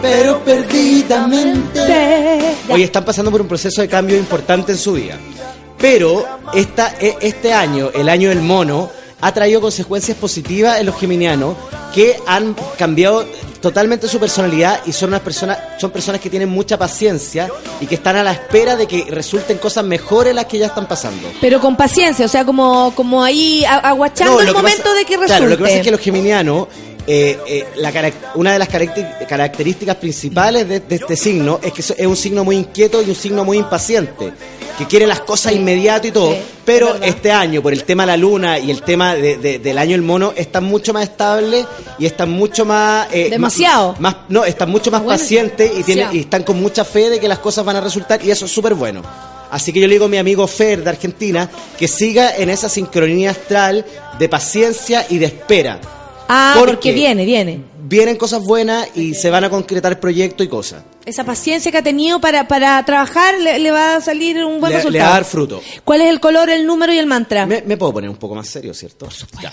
Pero 0.00 0.42
perdidamente. 0.44 1.80
Oye, 2.68 2.84
están 2.84 3.04
pasando 3.04 3.30
por 3.30 3.40
un 3.40 3.48
proceso 3.48 3.82
de 3.82 3.88
cambio 3.88 4.16
importante 4.16 4.72
en 4.72 4.78
su 4.78 4.92
vida. 4.94 5.18
Pero 5.78 6.24
esta, 6.54 6.94
e- 7.00 7.16
este 7.20 7.52
año, 7.52 7.90
el 7.92 8.08
año 8.08 8.28
del 8.28 8.40
mono, 8.40 8.90
ha 9.22 9.32
traído 9.32 9.60
consecuencias 9.62 10.18
positivas 10.18 10.78
en 10.80 10.86
los 10.86 10.98
geminianos 10.98 11.56
que 11.94 12.16
han 12.26 12.54
cambiado 12.76 13.24
totalmente 13.60 14.08
su 14.08 14.18
personalidad 14.18 14.80
y 14.86 14.92
son 14.92 15.10
unas 15.10 15.20
personas, 15.20 15.56
son 15.78 15.92
personas 15.92 16.20
que 16.20 16.28
tienen 16.28 16.48
mucha 16.48 16.76
paciencia 16.76 17.48
y 17.80 17.86
que 17.86 17.94
están 17.94 18.16
a 18.16 18.24
la 18.24 18.32
espera 18.32 18.74
de 18.74 18.86
que 18.88 19.04
resulten 19.08 19.58
cosas 19.58 19.84
mejores 19.84 20.34
las 20.34 20.46
que 20.46 20.58
ya 20.58 20.66
están 20.66 20.86
pasando. 20.88 21.28
Pero 21.40 21.60
con 21.60 21.76
paciencia, 21.76 22.26
o 22.26 22.28
sea, 22.28 22.44
como, 22.44 22.92
como 22.96 23.22
ahí 23.22 23.64
aguachando 23.64 24.34
No, 24.34 24.40
el 24.40 24.52
momento 24.52 24.82
pasa- 24.82 24.94
de 24.96 25.04
que 25.04 25.12
resulte. 25.16 25.26
Claro, 25.26 25.46
lo 25.48 25.56
que 25.56 25.62
pasa 25.62 25.76
es 25.76 25.82
que 25.82 25.90
los 25.92 26.00
geminianos 26.00 26.66
eh, 27.06 27.38
eh, 27.46 27.66
la 27.76 27.92
una 28.36 28.52
de 28.52 28.58
las 28.58 28.68
caracter- 28.68 29.26
características 29.28 29.96
principales 29.96 30.68
de, 30.68 30.80
de 30.80 30.94
este 30.96 31.16
signo 31.16 31.58
es 31.62 31.72
que 31.72 31.80
es 31.80 32.06
un 32.06 32.16
signo 32.16 32.44
muy 32.44 32.56
inquieto 32.56 33.02
y 33.02 33.08
un 33.10 33.14
signo 33.16 33.44
muy 33.44 33.58
impaciente, 33.58 34.32
que 34.78 34.86
quiere 34.86 35.06
las 35.06 35.20
cosas 35.20 35.52
inmediato 35.52 36.06
y 36.06 36.10
todo, 36.12 36.32
Sí, 36.32 36.38
pero 36.64 36.94
este 37.02 37.30
año, 37.32 37.60
por 37.60 37.72
el 37.72 37.84
tema 37.84 38.04
de 38.04 38.06
la 38.08 38.16
luna 38.16 38.58
y 38.58 38.70
el 38.70 38.82
tema 38.82 39.14
de- 39.14 39.36
de- 39.36 39.58
del 39.58 39.78
año 39.78 39.92
del 39.92 40.02
mono, 40.02 40.32
están 40.36 40.64
mucho 40.64 40.92
más 40.92 41.02
estables 41.04 41.66
y 41.98 42.06
están 42.06 42.30
mucho 42.30 42.64
más... 42.64 43.08
eh, 43.12 43.28
Demasiado. 43.30 43.92
Más, 43.98 44.14
más- 44.14 44.16
no, 44.28 44.44
están 44.44 44.70
mucho 44.70 44.90
más 44.90 45.02
Bueno, 45.02 45.18
pacientes 45.18 45.70
y, 45.78 45.82
tienen, 45.82 46.08
y 46.12 46.20
están 46.20 46.44
con 46.44 46.60
mucha 46.60 46.84
fe 46.84 47.10
de 47.10 47.18
que 47.20 47.28
las 47.28 47.40
cosas 47.40 47.64
van 47.64 47.76
a 47.76 47.80
resultar 47.80 48.24
y 48.24 48.30
eso 48.30 48.44
es 48.46 48.52
súper 48.52 48.74
bueno. 48.74 49.02
Así 49.50 49.70
que 49.72 49.80
yo 49.80 49.86
le 49.86 49.94
digo 49.94 50.06
a 50.06 50.08
mi 50.08 50.16
amigo 50.16 50.46
Fer 50.46 50.82
de 50.82 50.88
Argentina 50.90 51.50
que 51.78 51.86
siga 51.86 52.34
en 52.36 52.48
esa 52.48 52.70
sincronía 52.70 53.32
astral 53.32 53.84
de 54.18 54.28
paciencia 54.28 55.04
y 55.10 55.18
de 55.18 55.26
espera. 55.26 55.78
Ah, 56.34 56.54
¿Por 56.58 56.68
porque 56.70 56.92
viene, 56.92 57.24
viene. 57.26 57.60
Vienen 57.84 58.16
cosas 58.16 58.42
buenas 58.42 58.88
y 58.96 59.12
se 59.14 59.28
van 59.28 59.44
a 59.44 59.50
concretar 59.50 60.00
proyectos 60.00 60.46
y 60.46 60.48
cosas. 60.48 60.82
Esa 61.04 61.24
paciencia 61.24 61.70
que 61.70 61.76
ha 61.78 61.82
tenido 61.82 62.20
para, 62.22 62.48
para 62.48 62.82
trabajar 62.86 63.38
le, 63.38 63.58
le 63.58 63.70
va 63.70 63.96
a 63.96 64.00
salir 64.00 64.42
un 64.42 64.58
buen 64.60 64.70
Le, 64.72 64.78
le 64.78 64.82
resultado. 64.84 65.04
va 65.04 65.10
a 65.10 65.14
dar 65.14 65.24
fruto. 65.26 65.62
¿Cuál 65.84 66.00
es 66.00 66.08
el 66.08 66.18
color, 66.20 66.48
el 66.48 66.64
número 66.64 66.92
y 66.94 66.98
el 66.98 67.06
mantra? 67.06 67.44
Me, 67.44 67.60
me 67.62 67.76
puedo 67.76 67.92
poner 67.92 68.08
un 68.08 68.16
poco 68.16 68.34
más 68.34 68.48
serio, 68.48 68.72
¿cierto? 68.72 69.04
Por 69.06 69.12
supuesto. 69.14 69.50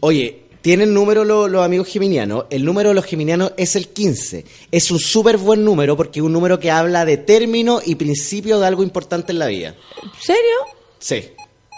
Oye, 0.00 0.42
tienen 0.62 0.92
número 0.92 1.22
lo- 1.24 1.46
los 1.46 1.64
amigos 1.64 1.86
geminianos. 1.86 2.46
El 2.50 2.64
número 2.64 2.88
de 2.88 2.96
los 2.96 3.04
geminianos 3.04 3.52
es 3.56 3.76
el 3.76 3.86
15. 3.88 4.44
Es 4.72 4.90
un 4.90 4.98
súper 4.98 5.36
buen 5.36 5.64
número 5.64 5.96
porque 5.96 6.18
es 6.18 6.24
un 6.24 6.32
número 6.32 6.58
que 6.58 6.72
habla 6.72 7.04
de 7.04 7.18
término 7.18 7.80
y 7.86 7.94
principio 7.94 8.58
de 8.58 8.66
algo 8.66 8.82
importante 8.82 9.30
en 9.30 9.38
la 9.38 9.46
vida. 9.46 9.76
¿Serio? 10.20 10.40
Sí. 10.98 11.22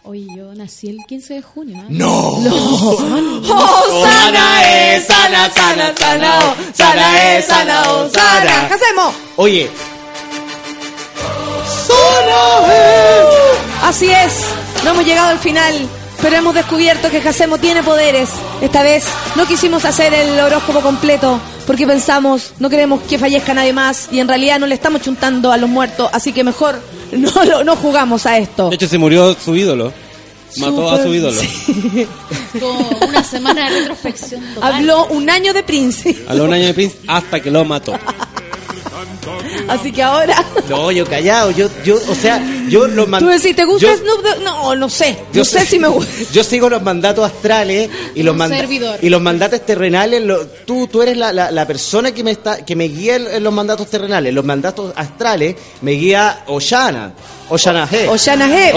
Oye, 0.08 0.26
yo 0.34 0.54
nací 0.54 0.88
el 0.88 1.04
15 1.06 1.34
de 1.34 1.42
junio. 1.42 1.76
¿eh? 1.82 1.86
¡No! 1.90 2.08
¡Oh, 2.10 4.04
sana 4.04 4.94
es, 4.94 5.06
sana, 5.06 5.50
sana, 5.50 5.94
sana, 5.98 6.38
oh, 6.44 6.56
sana 6.72 7.36
es, 7.36 7.44
sana, 7.44 7.82
oh, 7.92 8.08
sana! 8.08 8.68
¿Qué 8.68 8.74
hacemos? 8.74 9.14
Oye, 9.36 9.70
Así 13.82 14.10
es, 14.10 14.32
no 14.82 14.92
hemos 14.92 15.04
llegado 15.04 15.28
al 15.28 15.38
final, 15.38 15.74
pero 16.22 16.36
hemos 16.36 16.54
descubierto 16.54 17.10
que 17.10 17.20
Jacemo 17.20 17.58
tiene 17.58 17.82
poderes. 17.82 18.28
Esta 18.60 18.82
vez 18.82 19.04
no 19.36 19.46
quisimos 19.46 19.84
hacer 19.84 20.12
el 20.14 20.38
horóscopo 20.40 20.80
completo 20.80 21.40
porque 21.66 21.86
pensamos, 21.86 22.52
no 22.58 22.68
queremos 22.70 23.02
que 23.02 23.18
fallezca 23.18 23.54
nadie 23.54 23.72
más 23.72 24.08
y 24.10 24.20
en 24.20 24.28
realidad 24.28 24.58
no 24.58 24.66
le 24.66 24.74
estamos 24.74 25.02
chuntando 25.02 25.52
a 25.52 25.56
los 25.56 25.68
muertos, 25.70 26.08
así 26.12 26.32
que 26.32 26.42
mejor 26.44 26.80
no, 27.12 27.44
lo- 27.44 27.64
no 27.64 27.76
jugamos 27.76 28.26
a 28.26 28.38
esto. 28.38 28.68
De 28.70 28.76
hecho, 28.76 28.88
se 28.88 28.98
murió 28.98 29.34
su 29.34 29.54
ídolo. 29.56 29.92
Mató 30.56 30.90
a 30.90 31.02
su 31.02 31.12
ídolo. 31.14 31.38
Como 32.58 32.88
una 33.06 33.22
semana 33.22 33.68
de 33.70 33.80
retrospección 33.80 34.40
total. 34.54 34.72
Habló 34.76 35.06
un 35.08 35.28
año 35.28 35.52
de 35.52 35.62
Prince, 35.62 36.16
los 36.26 36.40
un 36.40 36.52
año 36.54 36.66
de 36.68 36.74
Prince 36.74 36.96
hasta 37.06 37.38
que 37.40 37.50
lo 37.50 37.64
mató. 37.66 37.92
Así 39.68 39.92
que 39.92 40.02
ahora... 40.02 40.44
no, 40.68 40.90
yo 40.90 41.04
callado, 41.06 41.50
yo, 41.50 41.68
yo, 41.84 41.96
o 42.08 42.14
sea, 42.14 42.42
yo 42.68 42.86
los 42.88 43.04
Tú 43.06 43.10
mando. 43.10 43.30
decís, 43.30 43.54
¿te 43.56 43.64
gusta 43.64 43.86
yo- 43.88 43.96
Snoop 43.98 44.22
Dogg? 44.22 44.42
No, 44.42 44.74
no 44.76 44.88
sé, 44.88 45.18
Yo 45.32 45.40
no 45.40 45.44
sé 45.44 45.60
sé- 45.60 45.66
si 45.66 45.78
me 45.78 45.88
gusta. 45.88 46.12
Yo 46.32 46.44
sigo 46.44 46.68
los 46.68 46.82
mandatos 46.82 47.24
astrales 47.24 47.88
y 48.14 48.22
los 48.22 48.32
Un 48.32 48.38
manda- 48.38 48.56
servidor. 48.56 48.98
y 49.02 49.08
los 49.08 49.20
mandatos 49.20 49.64
terrenales. 49.64 50.22
lo- 50.22 50.46
tú, 50.46 50.86
tú 50.88 51.02
eres 51.02 51.16
la, 51.16 51.32
la- 51.32 51.50
la 51.50 51.66
persona 51.66 52.12
que 52.12 52.22
me 52.24 52.30
está 52.32 52.64
que 52.64 52.74
me 52.76 52.84
guía 52.88 53.16
en, 53.16 53.26
en 53.26 53.42
los 53.44 53.52
mandatos 53.52 53.88
terrenales. 53.88 54.32
Los 54.34 54.44
mandatos 54.44 54.92
astrales 54.96 55.56
me 55.82 55.92
guía 55.92 56.44
Oshana, 56.46 57.12
Oshana 57.50 57.88
G. 57.88 58.08
Oshana 58.08 58.48
G, 58.48 58.72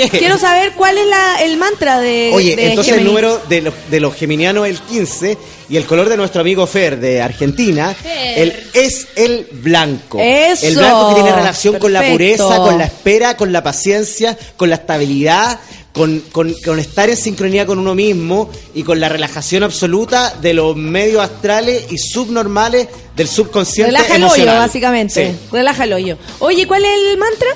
pero 0.00 0.10
quiero 0.10 0.38
saber 0.38 0.72
cuál 0.74 0.98
es 0.98 1.06
la, 1.06 1.42
el 1.42 1.56
mantra 1.56 2.00
de 2.00 2.30
Oye, 2.34 2.56
de 2.56 2.70
entonces 2.70 2.94
el 2.98 3.04
número 3.04 3.40
de 3.48 3.62
los, 3.62 3.74
de 3.90 4.00
los 4.00 4.14
geminianos 4.14 4.66
es 4.66 4.72
el 4.72 4.80
15 4.82 5.38
y 5.68 5.76
el 5.76 5.86
color 5.86 6.08
de 6.08 6.16
nuestro 6.16 6.40
amigo 6.40 6.66
Fer 6.66 6.98
de 6.98 7.22
Argentina 7.22 7.94
Fer. 7.94 8.38
el, 8.38 8.56
es 8.74 9.08
el 9.16 9.46
blanco. 9.52 10.18
Eso. 10.20 10.66
El 10.66 10.76
blanco 10.76 11.08
que 11.10 11.14
tiene 11.22 11.32
relación 11.36 11.78
con 11.78 11.92
la 11.92 12.02
pureza, 12.02 12.56
con 12.58 12.78
la 12.78 12.84
espera, 12.84 13.36
con 13.36 13.52
la 13.52 13.62
paciencia, 13.62 14.36
con 14.56 14.68
la 14.68 14.76
estabilidad, 14.76 15.58
con, 15.92 16.20
con- 16.32 16.54
con 16.64 16.78
estar 16.78 17.10
en 17.10 17.16
sincronía 17.16 17.66
con 17.66 17.78
uno 17.78 17.94
mismo 17.96 18.48
y 18.74 18.82
con 18.84 19.00
la 19.00 19.08
relajación 19.08 19.62
absoluta 19.64 20.34
de 20.40 20.54
los 20.54 20.76
medios 20.76 21.20
astrales 21.22 21.84
y 21.90 21.98
subnormales 21.98 22.86
del 23.16 23.26
subconsciente 23.28 23.90
Relaja 23.92 24.14
el 24.14 24.22
emocional. 24.22 24.48
hoyo, 24.54 24.58
básicamente. 24.60 25.30
Sí. 25.32 25.38
Relaja 25.52 25.84
el 25.84 25.92
hoyo. 25.92 26.16
Oye, 26.38 26.66
¿cuál 26.66 26.84
es 26.84 26.90
el 26.94 27.16
mantra? 27.18 27.48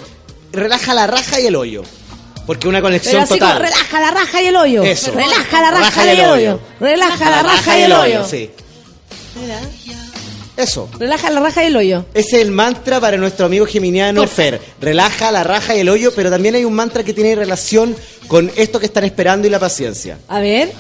Relaja 0.55 0.95
la 0.95 1.07
raja 1.07 1.41
y 1.41 1.47
el 1.47 1.57
hoyo. 1.57 1.83
Porque 2.47 2.69
una 2.69 2.79
Pero 2.79 2.87
conexión 2.89 3.23
así 3.23 3.35
total. 3.35 3.55
como 3.55 3.65
relaja 3.65 4.01
la 4.01 4.11
raja 4.11 4.43
y 4.43 4.47
el 4.47 4.57
hoyo. 4.57 4.83
Eso. 4.83 5.13
Relaja 5.13 5.61
la 5.63 5.71
raja, 5.71 5.85
Raja 5.85 6.07
y 6.07 6.21
el 6.21 6.29
hoyo. 6.31 6.61
Relaja 6.81 7.31
la 7.31 7.43
raja 7.43 7.79
y 7.79 7.83
el 7.83 7.93
hoyo. 7.93 8.25
Sí. 8.25 8.51
Eso. 10.57 10.89
Relaja 10.99 11.31
la 11.31 11.41
raja 11.41 11.65
y 11.65 11.67
el 11.67 11.77
hoyo. 11.77 12.05
Ese 12.15 12.37
es 12.37 12.43
el 12.43 12.51
mantra 12.53 13.01
para 13.01 13.17
nuestro 13.17 13.47
amigo 13.47 13.67
geminiano 13.67 14.27
Fer. 14.27 14.61
Relaja 14.81 15.33
la 15.33 15.43
raja 15.43 15.75
y 15.75 15.81
el 15.81 15.89
hoyo, 15.89 16.13
pero 16.15 16.31
también 16.31 16.55
hay 16.55 16.65
un 16.65 16.75
mantra 16.75 17.03
que 17.03 17.13
tiene 17.13 17.35
relación 17.35 17.97
con 18.29 18.51
esto 18.57 18.79
que 18.79 18.87
están 18.87 19.05
esperando 19.05 19.47
y 19.49 19.51
la 19.51 19.59
paciencia. 19.59 20.19
A 20.29 20.39
ver. 20.41 20.71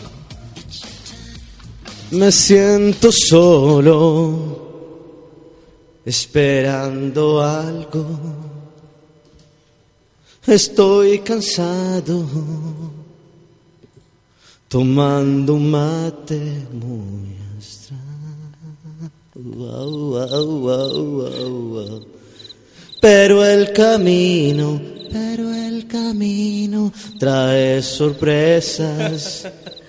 Me 2.11 2.31
siento 2.31 3.11
solo, 3.11 4.61
esperando 6.05 7.43
algo. 7.43 8.07
Estoy 10.47 11.21
cansado, 11.21 12.27
tomando 14.69 15.55
un 15.55 15.71
mate 15.71 16.67
muy 16.73 17.35
wow, 19.35 20.31
wow, 20.31 20.61
wow, 20.61 21.69
wow. 21.73 22.07
Pero 23.01 23.45
el 23.45 23.73
camino, 23.73 24.81
pero 25.13 25.53
el 25.53 25.87
camino 25.87 26.93
trae 27.19 27.83
sorpresas. 27.83 29.49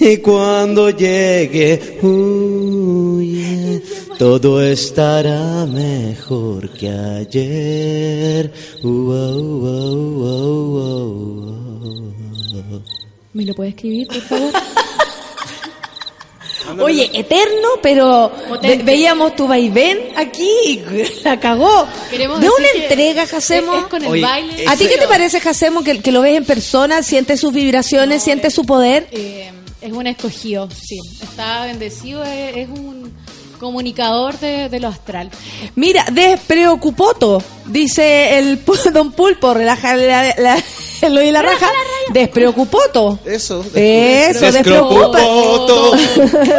Y 0.00 0.18
cuando 0.18 0.90
llegue, 0.90 1.98
huye, 2.02 3.82
todo 4.18 4.62
estará 4.62 5.66
mejor 5.66 6.70
que 6.70 6.88
ayer. 6.88 8.52
¿Me 13.32 13.44
lo 13.44 13.54
puede 13.54 13.70
escribir, 13.70 14.06
por 14.08 14.20
favor? 14.22 14.52
Oye, 16.80 17.10
eterno, 17.14 17.68
pero 17.82 18.30
ve- 18.62 18.82
veíamos 18.84 19.34
tu 19.34 19.48
vaivén 19.48 19.98
aquí 20.16 20.50
y 20.66 20.82
la 21.24 21.40
cagó. 21.40 21.86
Queremos 22.10 22.40
de 22.40 22.48
una 22.50 22.68
entrega, 22.84 23.26
Jacemo. 23.26 23.74
es- 23.74 23.80
es 23.82 23.86
con 23.88 24.02
el 24.04 24.08
Oye, 24.10 24.20
baile. 24.22 24.64
¿A 24.68 24.76
ti 24.76 24.86
qué 24.86 24.98
te 24.98 25.08
parece, 25.08 25.40
Jacemo, 25.40 25.82
que, 25.82 26.00
que 26.02 26.12
lo 26.12 26.20
ves 26.20 26.36
en 26.36 26.44
persona, 26.44 27.02
sientes 27.02 27.40
sus 27.40 27.52
vibraciones, 27.54 28.22
sientes 28.22 28.52
su 28.54 28.64
poder? 28.64 29.08
Eh, 29.12 29.50
es 29.80 29.92
un 29.92 30.06
escogido, 30.06 30.68
sí. 30.70 30.98
Está 31.22 31.64
bendecido, 31.66 32.22
es, 32.24 32.56
es 32.56 32.68
un 32.68 33.12
comunicador 33.58 34.38
de, 34.38 34.68
de 34.68 34.80
lo 34.80 34.88
astral. 34.88 35.30
Mira, 35.74 36.04
despreocupoto, 36.12 37.42
dice 37.66 38.38
el 38.38 38.64
pu- 38.64 38.90
don 38.92 39.10
Pulpo, 39.12 39.52
relaja 39.54 39.96
la, 39.96 40.34
la, 40.38 40.62
el 41.02 41.18
hoyo 41.18 41.28
y 41.28 41.32
la 41.32 41.42
raja. 41.42 41.66
Despreocupoto. 42.12 43.18
Eso. 43.24 43.64
Eso. 43.74 44.52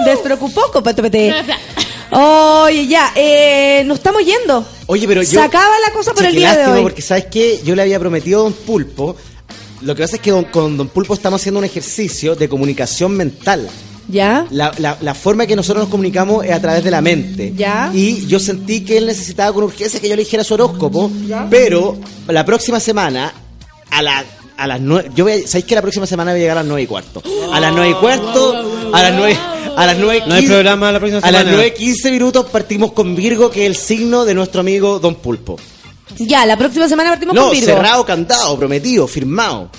Despreocupoto. 0.05 0.93
Pete. 1.01 1.33
Oye, 2.11 2.87
ya, 2.87 3.11
eh, 3.15 3.83
nos 3.85 3.99
estamos 3.99 4.23
yendo. 4.25 4.65
Oye, 4.87 5.07
pero 5.07 5.21
yo. 5.21 5.29
Se 5.29 5.41
acaba 5.41 5.73
la 5.85 5.93
cosa 5.93 6.11
por 6.13 6.25
el 6.25 6.35
día 6.35 6.57
de 6.57 6.65
hoy. 6.71 6.81
porque 6.81 7.01
¿sabes 7.03 7.25
qué? 7.31 7.61
Yo 7.63 7.75
le 7.75 7.83
había 7.83 7.99
prometido 7.99 8.39
a 8.41 8.43
Don 8.43 8.53
Pulpo. 8.53 9.15
Lo 9.81 9.95
que 9.95 10.03
pasa 10.03 10.17
es 10.17 10.21
que 10.21 10.31
don- 10.31 10.45
con 10.45 10.77
Don 10.77 10.87
Pulpo 10.89 11.13
estamos 11.13 11.41
haciendo 11.41 11.59
un 11.59 11.65
ejercicio 11.65 12.35
de 12.35 12.49
comunicación 12.49 13.13
mental. 13.15 13.67
¿Ya? 14.07 14.45
La, 14.49 14.71
la, 14.79 14.97
la 15.01 15.13
forma 15.13 15.45
que 15.45 15.55
nosotros 15.55 15.83
nos 15.83 15.89
comunicamos 15.91 16.43
es 16.43 16.51
a 16.51 16.59
través 16.59 16.83
de 16.83 16.89
la 16.91 16.99
mente. 16.99 17.53
Ya. 17.55 17.91
Y 17.93 18.25
yo 18.25 18.39
sentí 18.39 18.81
que 18.81 18.97
él 18.97 19.05
necesitaba 19.05 19.53
con 19.53 19.63
urgencia 19.65 19.99
que 19.99 20.09
yo 20.09 20.15
le 20.15 20.23
dijera 20.23 20.43
su 20.43 20.55
horóscopo, 20.55 21.11
pero 21.49 21.95
la 22.27 22.43
próxima 22.43 22.79
semana, 22.79 23.31
a 23.91 24.01
la 24.01 24.25
a 24.57 24.67
las 24.67 24.81
nueve, 24.81 25.09
yo 25.15 25.23
voy 25.23 25.33
a, 25.33 25.47
¿sabéis 25.47 25.63
que 25.65 25.75
la 25.75 25.81
próxima 25.81 26.05
semana 26.05 26.31
voy 26.31 26.39
a 26.39 26.41
llegar 26.41 26.57
a 26.57 26.61
las 26.61 26.67
nueve 26.67 26.81
y 26.81 26.87
cuarto? 26.87 27.23
A 27.53 27.59
las 27.61 27.71
nueve 27.71 27.91
y 27.91 27.93
cuarto, 27.93 28.89
a 28.93 29.01
las 29.03 29.13
nueve, 29.15 29.37
a 29.77 29.85
las 29.85 29.97
nueve 29.97 30.23
No 30.27 30.33
hay 30.35 30.45
programa 30.47 30.91
la 30.91 30.99
próxima 30.99 31.19
A 31.19 31.31
las 31.31 31.41
semana. 31.41 31.55
nueve 31.55 31.73
quince 31.73 32.11
minutos 32.11 32.45
partimos 32.51 32.91
con 32.91 33.15
Virgo, 33.15 33.49
que 33.51 33.61
es 33.65 33.69
el 33.69 33.77
signo 33.77 34.25
de 34.25 34.33
nuestro 34.33 34.59
amigo 34.59 34.99
Don 34.99 35.15
Pulpo. 35.15 35.55
Ya, 36.17 36.45
la 36.45 36.57
próxima 36.57 36.87
semana 36.87 37.09
partimos 37.11 37.35
No, 37.35 37.43
con 37.43 37.51
Virgo. 37.51 37.65
cerrado, 37.67 38.05
cantado, 38.05 38.57
prometido, 38.57 39.07
firmado. 39.07 39.69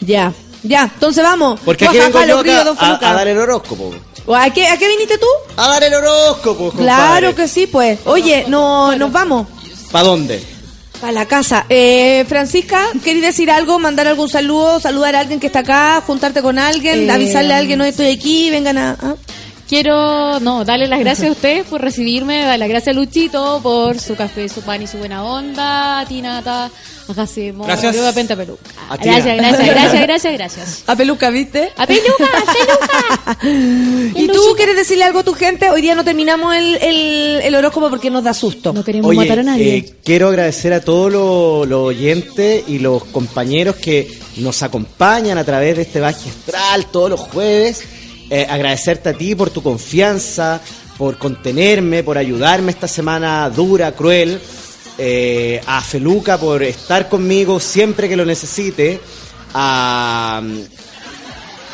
Ya, 0.00 0.32
ya, 0.62 0.90
entonces 0.92 1.22
vamos. 1.22 1.60
Porque 1.64 1.86
aquí 1.86 1.98
vengo 1.98 2.24
yo 2.24 2.40
acá 2.40 3.08
a, 3.08 3.10
a 3.10 3.14
dar 3.14 3.28
el 3.28 3.38
horóscopo. 3.38 3.92
¿A 4.34 4.50
qué, 4.50 4.66
¿A 4.68 4.76
qué 4.78 4.88
viniste 4.88 5.18
tú? 5.18 5.26
A 5.56 5.68
dar 5.68 5.84
el 5.84 5.94
horóscopo, 5.94 6.70
compadre. 6.70 6.84
Claro 6.84 7.34
que 7.34 7.46
sí, 7.46 7.66
pues. 7.66 8.00
Oye, 8.06 8.46
no, 8.48 8.96
nos 8.96 9.12
vamos. 9.12 9.46
¿Para 9.92 10.04
dónde? 10.08 10.42
Para 11.00 11.12
la 11.12 11.26
casa. 11.26 11.66
Eh, 11.68 12.24
Francisca, 12.28 12.80
¿querés 13.04 13.22
decir 13.22 13.50
algo? 13.50 13.78
¿Mandar 13.78 14.08
algún 14.08 14.28
saludo? 14.30 14.80
¿Saludar 14.80 15.14
a 15.16 15.20
alguien 15.20 15.38
que 15.40 15.48
está 15.48 15.58
acá? 15.58 16.02
¿Juntarte 16.06 16.40
con 16.40 16.58
alguien? 16.58 17.08
Eh, 17.08 17.12
¿Avisarle 17.12 17.52
a 17.52 17.58
alguien, 17.58 17.78
no 17.78 17.84
estoy 17.84 18.06
aquí? 18.06 18.48
Vengan 18.50 18.78
a... 18.78 18.96
¿ah? 19.02 19.14
Quiero, 19.68 20.40
no, 20.40 20.64
darle 20.64 20.86
las 20.86 21.00
gracias 21.00 21.28
a 21.28 21.32
ustedes 21.32 21.64
por 21.66 21.80
recibirme, 21.80 22.42
darle 22.42 22.58
las 22.58 22.68
gracias 22.68 22.94
a 22.94 22.98
Luchito 22.98 23.60
por 23.62 23.98
su 23.98 24.14
café, 24.14 24.48
su 24.48 24.60
pan 24.60 24.82
y 24.82 24.86
su 24.86 24.98
buena 24.98 25.24
onda, 25.24 26.00
a 26.00 26.06
ti 26.06 26.20
Nata, 26.20 26.66
a 26.66 27.14
Jacemo, 27.14 27.64
Gracias. 27.64 27.96
a 27.96 28.12
Penta 28.12 28.36
Peluca. 28.36 28.62
A. 28.90 28.96
Gracias, 28.98 29.36
gracias, 29.36 29.66
gracias, 29.66 30.02
gracias, 30.02 30.32
gracias. 30.34 30.82
A 30.86 30.94
peluca, 30.96 31.30
¿viste? 31.30 31.70
A 31.76 31.86
Peluca, 31.86 32.24
a 33.26 33.36
Peluca. 33.38 33.38
¿Y 34.20 34.26
tú 34.28 34.40
quieres 34.56 34.76
decirle 34.76 35.04
algo 35.04 35.20
a 35.20 35.22
tu 35.24 35.32
gente? 35.34 35.70
Hoy 35.70 35.80
día 35.80 35.94
no 35.94 36.04
terminamos 36.04 36.54
el, 36.54 36.76
el, 36.76 37.40
el 37.42 37.54
horóscopo 37.54 37.88
porque 37.88 38.10
nos 38.10 38.22
da 38.22 38.34
susto. 38.34 38.72
No 38.74 38.84
queremos 38.84 39.08
Oye, 39.10 39.18
matar 39.18 39.38
a 39.38 39.42
nadie. 39.44 39.76
eh, 39.76 39.94
quiero 40.04 40.28
agradecer 40.28 40.72
a 40.74 40.80
todos 40.82 41.10
los 41.10 41.66
los 41.68 41.80
oyentes 41.88 42.64
y 42.68 42.78
los 42.80 43.02
compañeros 43.04 43.76
que 43.76 44.08
nos 44.36 44.62
acompañan 44.62 45.38
a 45.38 45.44
través 45.44 45.76
de 45.76 45.82
este 45.82 46.00
Baje 46.00 46.28
Astral 46.28 46.86
todos 46.92 47.08
los 47.10 47.20
jueves. 47.20 47.82
Eh, 48.36 48.46
agradecerte 48.50 49.10
a 49.10 49.12
ti 49.12 49.34
por 49.36 49.50
tu 49.50 49.62
confianza, 49.62 50.60
por 50.98 51.18
contenerme, 51.18 52.02
por 52.02 52.18
ayudarme 52.18 52.72
esta 52.72 52.88
semana 52.88 53.48
dura, 53.48 53.92
cruel. 53.92 54.40
Eh, 54.98 55.60
a 55.66 55.80
Feluca 55.80 56.36
por 56.38 56.62
estar 56.64 57.08
conmigo 57.08 57.60
siempre 57.60 58.08
que 58.08 58.16
lo 58.16 58.24
necesite. 58.24 59.00
A, 59.54 60.42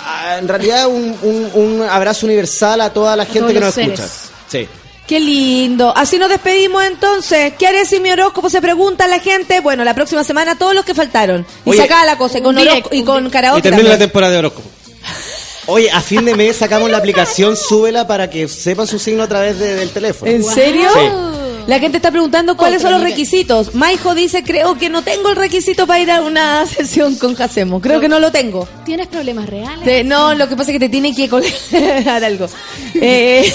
a- 0.06 0.38
en 0.38 0.48
realidad 0.48 0.86
un, 0.88 1.16
un- 1.22 1.50
un 1.54 1.82
abrazo 1.88 2.26
universal 2.26 2.80
a 2.82 2.92
toda 2.92 3.16
la 3.16 3.24
gente 3.24 3.52
que 3.54 3.60
nos 3.60 3.74
seres. 3.74 3.98
escucha. 4.00 4.12
Sí. 4.48 4.68
Qué 5.06 5.18
lindo. 5.18 5.92
Así 5.96 6.18
nos 6.18 6.28
despedimos 6.28 6.84
entonces. 6.84 7.54
¿Qué 7.58 7.66
haré 7.66 7.84
si 7.84 8.00
mi 8.00 8.10
horóscopo 8.10 8.48
se 8.50 8.60
pregunta 8.60 9.06
a 9.06 9.08
la 9.08 9.18
gente? 9.18 9.60
Bueno, 9.60 9.82
la 9.82 9.94
próxima 9.94 10.22
semana 10.24 10.56
todos 10.56 10.74
los 10.74 10.84
que 10.84 10.94
faltaron. 10.94 11.44
Y 11.64 11.70
Oye, 11.70 11.78
se 11.78 11.84
acaba 11.84 12.04
la 12.04 12.16
cosa. 12.18 12.38
Y 12.38 12.42
con, 12.42 12.54
un 12.56 12.62
horóscopo- 12.62 12.90
direct, 12.90 12.94
y 12.94 13.02
con 13.02 13.26
Y 13.26 13.30
karaoke 13.30 13.62
termina 13.62 13.88
la 13.88 13.98
temporada 13.98 14.32
de 14.34 14.38
horóscopo. 14.38 14.68
Oye, 15.66 15.90
a 15.90 16.00
fin 16.00 16.24
de 16.24 16.34
mes 16.34 16.56
sacamos 16.56 16.90
la 16.90 16.96
aplicación, 16.98 17.56
súbela 17.56 18.06
para 18.06 18.28
que 18.30 18.48
sepan 18.48 18.86
su 18.86 18.98
signo 18.98 19.22
a 19.22 19.28
través 19.28 19.58
de- 19.58 19.74
del 19.76 19.90
teléfono. 19.90 20.30
¿En 20.30 20.42
serio? 20.42 20.88
Sí. 20.92 21.00
La 21.70 21.78
gente 21.78 21.98
está 21.98 22.10
preguntando 22.10 22.56
cuáles 22.56 22.82
son 22.82 22.90
los 22.90 23.00
requisitos. 23.00 23.76
Maijo 23.76 24.12
dice, 24.16 24.42
creo 24.42 24.76
que 24.76 24.88
no 24.88 25.02
tengo 25.02 25.28
el 25.30 25.36
requisito 25.36 25.86
para 25.86 26.00
ir 26.00 26.10
a 26.10 26.20
una 26.20 26.66
sesión 26.66 27.14
con 27.14 27.36
Jacemo. 27.36 27.80
Creo 27.80 28.00
que 28.00 28.08
no 28.08 28.18
lo 28.18 28.32
tengo. 28.32 28.66
¿Tienes 28.84 29.06
problemas 29.06 29.48
reales? 29.48 29.84
Te- 29.84 30.02
no, 30.02 30.34
lo 30.34 30.48
que 30.48 30.56
pasa 30.56 30.72
es 30.72 30.74
que 30.74 30.80
te 30.80 30.88
tiene 30.88 31.14
que 31.14 31.28
colgar 31.28 32.24
algo. 32.24 32.48
Eh, 33.02 33.50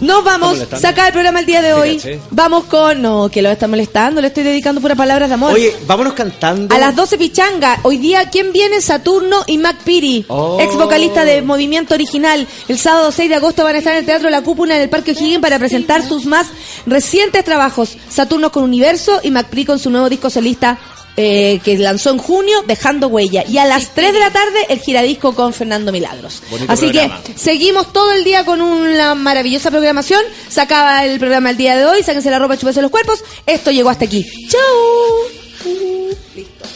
nos 0.00 0.22
vamos, 0.24 0.50
molestando? 0.54 0.80
saca 0.80 1.06
el 1.08 1.12
programa 1.12 1.40
el 1.40 1.46
día 1.46 1.60
de 1.60 1.74
hoy. 1.74 1.96
caché. 1.96 2.20
Vamos 2.30 2.64
con... 2.64 3.02
No, 3.02 3.28
que 3.28 3.42
lo 3.42 3.50
está 3.50 3.66
molestando, 3.66 4.20
le 4.20 4.28
estoy 4.28 4.44
dedicando 4.44 4.80
puras 4.80 4.96
palabras 4.96 5.28
de 5.28 5.34
amor. 5.34 5.52
Oye, 5.52 5.74
vámonos 5.86 6.12
cantando. 6.14 6.72
A 6.74 6.78
las 6.78 6.94
12 6.94 7.18
pichanga. 7.18 7.80
Hoy 7.82 7.98
día, 7.98 8.30
¿quién 8.30 8.52
viene? 8.52 8.80
Saturno 8.80 9.42
y 9.48 9.58
Mac 9.58 9.78
Piri, 9.84 10.24
Oh. 10.28 10.58
ex 10.60 10.74
vocalista 10.76 11.24
de 11.24 11.42
Movimiento 11.42 11.94
Original. 11.94 12.46
El 12.68 12.78
sábado 12.78 13.10
6 13.10 13.28
de 13.28 13.34
agosto 13.34 13.64
van 13.64 13.74
a 13.74 13.78
estar 13.78 13.92
en 13.94 13.98
el 14.00 14.06
Teatro 14.06 14.30
La 14.30 14.42
Cúpula 14.42 14.76
en 14.76 14.82
el 14.82 14.88
Parque 14.88 15.10
O'Higgins 15.10 15.40
para 15.42 15.58
presentar 15.58 16.06
sus 16.06 16.26
más 16.26 16.46
recientes 16.84 17.44
trabajos. 17.44 17.96
Saturno 18.08 18.52
con 18.52 18.64
Universo 18.64 19.20
y 19.22 19.30
Piri 19.30 19.64
con 19.64 19.78
su 19.78 19.90
nuevo 19.90 20.08
disco 20.08 20.30
solista 20.30 20.78
eh, 21.16 21.60
que 21.64 21.78
lanzó 21.78 22.10
en 22.10 22.18
junio, 22.18 22.62
Dejando 22.66 23.08
Huella. 23.08 23.44
Y 23.48 23.56
a 23.58 23.64
las 23.64 23.94
3 23.94 24.12
de 24.12 24.20
la 24.20 24.30
tarde, 24.30 24.66
el 24.68 24.80
giradisco 24.80 25.34
con 25.34 25.54
Fernando 25.54 25.90
Milagros. 25.90 26.42
Bonito 26.50 26.70
Así 26.70 26.88
programa. 26.88 27.22
que 27.22 27.38
seguimos 27.38 27.92
todo 27.92 28.12
el 28.12 28.22
día 28.22 28.44
con 28.44 28.60
una 28.60 29.14
maravillosa 29.14 29.70
programación. 29.70 30.20
Se 30.48 30.60
acaba 30.60 31.04
el 31.06 31.18
programa 31.18 31.50
el 31.50 31.56
día 31.56 31.76
de 31.76 31.86
hoy. 31.86 32.02
Sáquense 32.02 32.30
la 32.30 32.38
ropa, 32.38 32.58
chúpense 32.58 32.82
los 32.82 32.90
cuerpos. 32.90 33.24
Esto 33.46 33.70
llegó 33.70 33.88
hasta 33.88 34.04
aquí. 34.04 34.26
¡Chau! 34.48 35.46
Why 35.64 36.75